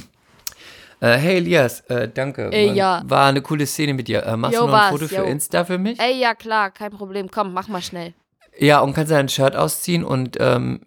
Äh, 1.00 1.18
hey 1.18 1.36
Elias, 1.40 1.82
äh, 1.90 2.08
danke. 2.08 2.44
Äh, 2.54 2.68
War- 2.70 2.74
ja. 2.76 3.02
War 3.06 3.28
eine 3.28 3.42
coole 3.42 3.66
Szene 3.68 3.94
mit 3.94 4.08
dir. 4.08 4.24
Äh, 4.24 4.38
machst 4.38 4.54
Jo, 4.56 4.62
du 4.62 4.68
noch 4.68 4.74
ein 4.74 4.80
was, 4.84 4.90
Foto 4.92 5.08
für 5.10 5.16
jo. 5.18 5.24
Insta 5.26 5.66
für 5.66 5.78
mich? 5.78 6.00
ey, 6.00 6.18
ja 6.18 6.34
klar, 6.34 6.72
kein 6.72 6.92
Problem, 6.92 7.30
komm, 7.30 7.52
mach 7.52 7.68
mal 7.68 7.82
schnell. 7.82 8.14
Ja, 8.58 8.80
und 8.80 8.94
kannst 8.94 9.12
du 9.12 9.16
dein 9.16 9.28
Shirt 9.28 9.54
ausziehen 9.54 10.06
und 10.06 10.38
ähm, 10.40 10.86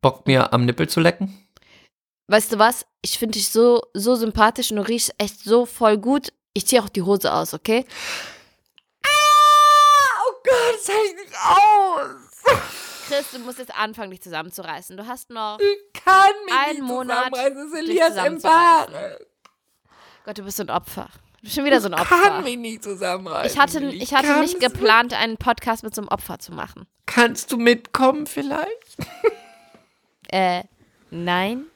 Bock 0.00 0.28
mir 0.28 0.52
am 0.52 0.64
Nippel 0.64 0.88
zu 0.88 1.00
lecken? 1.00 1.36
Weißt 2.28 2.52
du 2.52 2.60
was? 2.60 2.86
Ich 3.02 3.18
finde 3.18 3.32
dich 3.32 3.48
so, 3.48 3.82
so 3.94 4.14
sympathisch 4.14 4.70
und 4.70 4.76
du 4.76 4.86
riechst 4.86 5.12
echt 5.18 5.40
so 5.42 5.66
voll 5.66 5.98
gut. 5.98 6.32
Ich 6.54 6.68
ziehe 6.68 6.80
auch 6.80 6.88
die 6.88 7.02
Hose 7.02 7.32
aus, 7.32 7.52
okay? 7.52 7.84
Gott, 10.46 10.74
das 10.74 10.88
hält 10.88 11.06
ich 11.10 11.16
nicht 11.16 11.34
aus. 11.44 12.56
Chris, 13.08 13.30
du 13.32 13.38
musst 13.40 13.58
jetzt 13.58 13.74
anfangen, 13.76 14.10
dich 14.10 14.22
zusammenzureißen. 14.22 14.96
Du 14.96 15.06
hast 15.06 15.30
noch. 15.30 15.58
Ich 15.60 16.02
kann 16.04 16.30
mich 16.44 16.54
Ein 16.54 16.70
nicht 16.76 16.82
Monat, 16.82 17.26
zusammenreißen. 17.26 17.54
Das 17.56 17.66
ist 17.66 17.74
Elias 17.74 18.26
im. 18.26 18.40
Bad. 18.40 18.90
Gott, 20.24 20.38
du 20.38 20.42
bist 20.42 20.56
so 20.56 20.64
ein 20.64 20.70
Opfer. 20.70 21.08
Du 21.36 21.42
bist 21.42 21.54
schon 21.54 21.64
wieder 21.64 21.80
so 21.80 21.88
ein 21.88 21.94
Ich 21.94 22.00
Opfer. 22.00 22.20
kann 22.22 22.42
mich 22.44 22.56
nicht 22.56 22.82
zusammenreißen. 22.82 23.52
Ich 23.52 23.58
hatte, 23.60 23.84
ich 23.84 24.14
hatte 24.14 24.40
nicht 24.40 24.54
es 24.54 24.60
geplant, 24.60 25.12
einen 25.14 25.36
Podcast 25.36 25.84
mit 25.84 25.94
so 25.94 26.00
einem 26.02 26.08
Opfer 26.08 26.38
zu 26.40 26.52
machen. 26.52 26.86
Kannst 27.06 27.52
du 27.52 27.56
mitkommen 27.58 28.26
vielleicht? 28.26 28.96
Äh, 30.28 30.64
nein. 31.10 31.66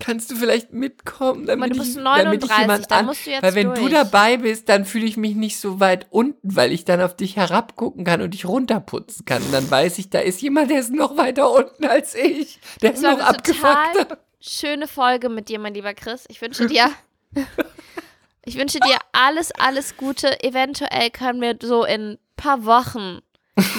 Kannst 0.00 0.30
du 0.30 0.36
vielleicht 0.36 0.72
mitkommen? 0.72 1.46
Damit 1.46 1.72
du 1.72 1.78
bist 1.78 1.96
ich, 1.96 2.02
damit 2.02 2.42
ich 2.44 2.50
39, 2.50 2.58
jemand 2.58 2.90
da 2.90 2.96
an, 2.98 3.06
musst 3.06 3.26
du 3.26 3.30
jetzt 3.30 3.42
Weil 3.42 3.54
wenn 3.54 3.68
du 3.68 3.80
durch. 3.82 3.92
dabei 3.92 4.36
bist, 4.38 4.68
dann 4.68 4.84
fühle 4.84 5.06
ich 5.06 5.16
mich 5.16 5.36
nicht 5.36 5.58
so 5.60 5.78
weit 5.78 6.08
unten, 6.10 6.56
weil 6.56 6.72
ich 6.72 6.84
dann 6.84 7.00
auf 7.00 7.14
dich 7.16 7.36
herabgucken 7.36 8.04
kann 8.04 8.20
und 8.20 8.34
dich 8.34 8.44
runterputzen 8.46 9.24
kann. 9.24 9.42
Und 9.42 9.52
dann 9.52 9.70
weiß 9.70 9.98
ich, 9.98 10.10
da 10.10 10.18
ist 10.18 10.42
jemand, 10.42 10.70
der 10.70 10.80
ist 10.80 10.90
noch 10.92 11.16
weiter 11.16 11.50
unten 11.50 11.84
als 11.86 12.14
ich. 12.14 12.58
Der 12.82 12.90
Es 12.92 12.98
ist 12.98 13.02
noch 13.02 13.20
abgefuckter. 13.20 13.92
total 13.92 14.18
schöne 14.40 14.88
Folge 14.88 15.28
mit 15.28 15.48
dir, 15.48 15.58
mein 15.60 15.74
lieber 15.74 15.94
Chris. 15.94 16.24
Ich 16.28 16.40
wünsche 16.42 16.66
dir, 16.66 16.90
ich 18.44 18.56
wünsche 18.58 18.80
dir 18.80 18.98
alles, 19.12 19.52
alles 19.52 19.96
Gute. 19.96 20.42
Eventuell 20.42 21.10
können 21.10 21.40
wir 21.40 21.56
so 21.62 21.84
in 21.84 22.12
ein 22.12 22.18
paar 22.36 22.64
Wochen 22.64 23.20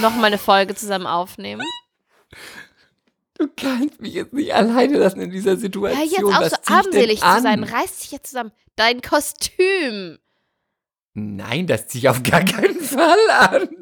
noch 0.01 0.15
mal 0.15 0.25
eine 0.27 0.37
Folge 0.37 0.75
zusammen 0.75 1.07
aufnehmen. 1.07 1.61
Du 3.37 3.49
kannst 3.55 4.01
mich 4.01 4.13
jetzt 4.13 4.33
nicht 4.33 4.53
alleine 4.53 4.97
lassen 4.97 5.21
in 5.21 5.29
dieser 5.29 5.57
Situation. 5.57 6.01
Ja, 6.01 6.05
jetzt 6.05 6.23
auch 6.23 6.41
Was 6.41 6.51
so 6.51 6.73
armselig 6.73 7.19
zu 7.19 7.41
sein. 7.41 7.63
Reiß 7.63 7.99
dich 7.99 8.11
jetzt 8.11 8.29
zusammen. 8.29 8.51
Dein 8.75 9.01
Kostüm. 9.01 10.17
Nein, 11.17 11.65
das 11.67 11.87
ziehe 11.87 12.01
ich 12.03 12.09
auf 12.09 12.23
gar 12.23 12.43
keinen 12.43 12.79
Fall 12.79 13.29
an. 13.29 13.69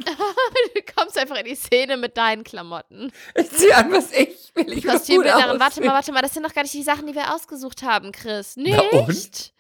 Du 0.76 0.82
kommst 0.96 1.18
einfach 1.18 1.38
in 1.38 1.46
die 1.46 1.56
Szene 1.56 1.98
mit 1.98 2.16
deinen 2.18 2.44
Klamotten. 2.44 3.12
Ich 3.36 3.50
ziehe 3.52 3.76
an, 3.76 3.92
was 3.92 4.12
ich 4.12 4.52
will. 4.54 4.72
Ich 4.72 4.86
Kostümbildnerin, 4.86 5.60
warte 5.60 5.82
mal, 5.82 5.94
warte 5.94 6.12
mal, 6.12 6.22
das 6.22 6.34
sind 6.34 6.44
doch 6.46 6.54
gar 6.54 6.62
nicht 6.62 6.74
die 6.76 6.84
Sachen, 6.84 7.08
die 7.08 7.16
wir 7.16 7.34
ausgesucht 7.34 7.82
haben, 7.82 8.12
Chris. 8.12 8.56
Nicht? 8.56 8.78
Na 8.92 9.00
und? 9.00 9.54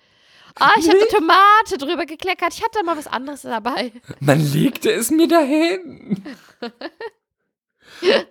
Ah, 0.59 0.73
ich 0.77 0.87
habe 0.87 1.07
Tomate 1.09 1.77
drüber 1.79 2.05
gekleckert. 2.05 2.53
Ich 2.53 2.63
hatte 2.63 2.83
mal 2.83 2.95
was 2.95 3.07
anderes 3.07 3.41
dabei. 3.41 3.91
Man 4.19 4.39
legte 4.53 4.91
es 4.91 5.09
mir 5.11 5.27
dahin. 5.27 6.23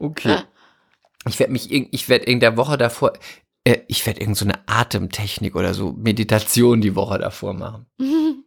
Okay. 0.01 0.43
Ich 1.27 1.39
werde 1.39 1.53
mich, 1.53 1.71
ich 1.71 2.09
werde 2.09 2.25
in 2.25 2.41
der 2.41 2.57
Woche 2.57 2.77
davor, 2.77 3.13
äh, 3.65 3.79
ich 3.89 4.05
werde 4.07 4.21
irgend 4.21 4.37
so 4.37 4.45
eine 4.45 4.67
Atemtechnik 4.67 5.55
oder 5.55 5.75
so 5.75 5.93
Meditation 5.93 6.81
die 6.81 6.95
Woche 6.95 7.19
davor 7.19 7.55
machen. 7.55 7.87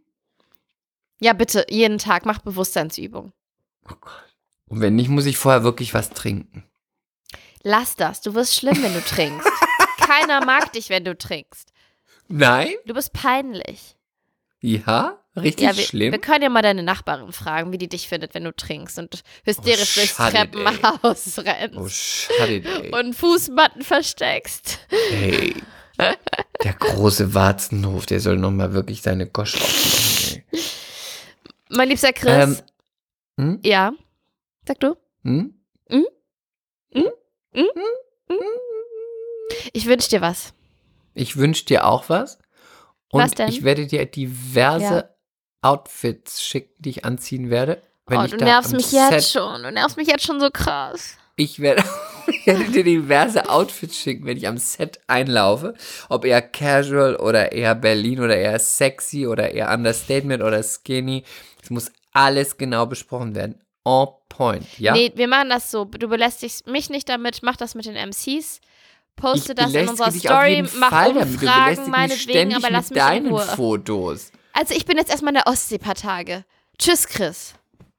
Ja, 1.21 1.31
bitte, 1.31 1.65
jeden 1.69 1.97
Tag, 1.97 2.25
mach 2.25 2.39
Bewusstseinsübung. 2.39 3.31
Oh 3.89 3.95
Gott. 4.01 4.35
Und 4.67 4.81
wenn 4.81 4.95
nicht, 4.95 5.09
muss 5.09 5.25
ich 5.25 5.37
vorher 5.37 5.63
wirklich 5.63 5.93
was 5.93 6.09
trinken. 6.09 6.65
Lass 7.63 7.95
das, 7.95 8.21
du 8.21 8.35
wirst 8.35 8.55
schlimm, 8.55 8.83
wenn 8.83 8.93
du 8.93 9.01
trinkst. 9.01 9.49
Keiner 9.97 10.45
mag 10.45 10.73
dich, 10.73 10.89
wenn 10.89 11.05
du 11.05 11.17
trinkst. 11.17 11.71
Nein? 12.27 12.73
Du 12.85 12.93
bist 12.93 13.13
peinlich. 13.13 13.95
Ja? 14.61 15.23
Richtig 15.37 15.65
Ja, 15.65 15.75
wir, 15.75 15.83
schlimm? 15.83 16.11
wir 16.13 16.19
können 16.19 16.43
ja 16.43 16.49
mal 16.49 16.61
deine 16.61 16.81
Nachbarin 16.83 17.31
fragen, 17.33 17.71
wie 17.73 17.77
die 17.77 17.89
dich 17.89 18.07
findet, 18.07 18.33
wenn 18.33 18.45
du 18.45 18.53
trinkst 18.55 18.97
und 18.99 19.21
hysterisch 19.43 19.97
Oh, 19.97 19.99
durchs 19.99 20.15
schade, 20.15 20.37
ey. 20.37 20.47
Treppenhaus 20.63 21.37
rennst 21.39 21.77
oh, 21.77 21.87
schade, 21.89 22.63
ey. 22.63 22.91
und 22.97 23.13
Fußmatten 23.13 23.81
versteckst. 23.81 24.79
Ey. 25.11 25.55
Der 26.63 26.73
große 26.73 27.33
Warzenhof, 27.33 28.05
der 28.05 28.19
soll 28.19 28.37
nochmal 28.37 28.73
wirklich 28.73 29.01
seine 29.01 29.27
Gosch 29.27 29.55
aufmachen, 29.55 30.43
ey. 30.51 30.61
Mein 31.69 31.89
liebster 31.89 32.13
Chris. 32.13 32.63
Ähm, 33.37 33.45
hm? 33.55 33.59
ja. 33.63 33.91
Sag 34.67 34.79
du? 34.79 34.95
Hm? 35.23 35.53
Ich 39.73 39.85
wünsche 39.85 40.09
dir 40.09 40.21
was. 40.21 40.53
Ich 41.13 41.37
wünsche 41.37 41.65
dir 41.65 41.85
auch 41.85 42.09
was. 42.09 42.39
Und 43.11 43.21
Was 43.21 43.31
denn? 43.31 43.49
ich 43.49 43.63
werde 43.63 43.85
dir 43.87 44.05
diverse 44.05 44.83
Ja. 44.83 45.09
Outfits 45.65 46.43
schicken, 46.43 46.71
die 46.77 46.91
ich 46.91 47.05
anziehen 47.05 47.49
werde. 47.49 47.81
Wenn 48.05 48.19
oh, 48.19 48.23
ich 48.25 48.31
du 48.31 48.37
da 48.37 48.45
nervst 48.45 48.73
mich 48.73 48.85
Set, 48.85 49.11
jetzt 49.11 49.31
schon. 49.31 49.63
Du 49.63 49.71
nervst 49.71 49.97
mich 49.97 50.07
jetzt 50.07 50.23
schon 50.23 50.39
so 50.39 50.49
krass. 50.51 51.17
Ich 51.37 51.59
werde, 51.59 51.83
ich 52.27 52.45
werde 52.45 52.65
dir 52.65 52.83
diverse 52.83 53.49
Outfits 53.49 53.97
schicken, 53.97 54.25
wenn 54.27 54.37
ich 54.37 54.47
am 54.47 54.57
Set 54.57 54.99
einlaufe. 55.07 55.73
Ob 56.07 56.23
eher 56.23 56.43
casual 56.43 57.15
oder 57.15 57.51
eher 57.51 57.73
Berlin 57.73 58.19
oder 58.19 58.37
eher 58.37 58.59
sexy 58.59 59.25
oder 59.25 59.51
eher 59.51 59.73
Understatement 59.73 60.43
oder 60.43 60.61
skinny. 60.61 61.23
Es 61.63 61.71
muss 61.71 61.91
alles 62.13 62.57
genau 62.57 62.85
besprochen 62.85 63.33
werden. 63.33 63.59
On 63.83 64.07
point, 64.29 64.79
ja? 64.79 64.93
Nee, 64.93 65.11
wir 65.15 65.27
machen 65.27 65.49
das 65.49 65.71
so. 65.71 65.85
Du 65.85 66.07
belästigst 66.07 66.67
mich 66.67 66.91
nicht 66.91 67.09
damit. 67.09 67.41
Mach 67.41 67.55
das 67.55 67.73
mit 67.73 67.85
den 67.85 67.95
MCs. 67.95 68.61
Poste 69.15 69.53
ich 69.53 69.57
das 69.57 69.73
in 69.73 69.89
unserer 69.89 70.11
Story. 70.11 70.63
Mach 70.77 70.89
Fall 70.89 71.13
damit. 71.13 71.41
Du 71.41 71.45
Umfragen, 71.45 71.89
meinetwegen, 71.89 72.55
aber 72.55 72.69
lass 72.69 72.89
mit 72.91 72.97
mich 72.97 73.03
in 73.03 73.23
deinen 73.23 73.27
Ruhe. 73.29 73.41
Fotos. 73.41 74.31
Also 74.57 74.73
ich 74.73 74.85
bin 74.85 74.97
jetzt 74.97 75.09
erstmal 75.11 75.31
in 75.33 75.41
der 75.43 75.47
Ostseepartage. 75.47 76.45
Tschüss, 76.79 77.07
Chris. 77.07 77.55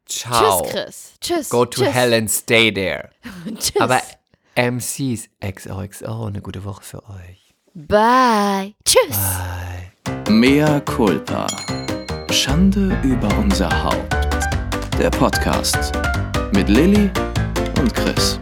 Ciao. 0.06 0.62
Tschüss, 0.62 0.72
Chris. 0.72 1.12
Tschüss. 1.20 1.48
Go 1.50 1.66
to 1.66 1.82
Tschüss. 1.82 1.94
hell 1.94 2.14
and 2.14 2.30
stay 2.30 2.72
there. 2.72 3.10
Tschüss. 3.58 3.78
Aber 3.80 4.00
MCs, 4.54 5.28
XOXO, 5.44 6.24
eine 6.26 6.40
gute 6.40 6.64
Woche 6.64 6.82
für 6.82 7.02
euch. 7.10 7.54
Bye. 7.74 8.74
Tschüss. 8.86 9.18
Mea 10.30 10.80
culpa. 10.80 11.46
Schande 12.30 12.98
über 13.02 13.28
unser 13.36 13.68
Haupt. 13.84 14.14
Der 14.98 15.10
Podcast 15.10 15.92
mit 16.54 16.70
Lilly 16.70 17.10
und 17.78 17.92
Chris. 17.94 18.40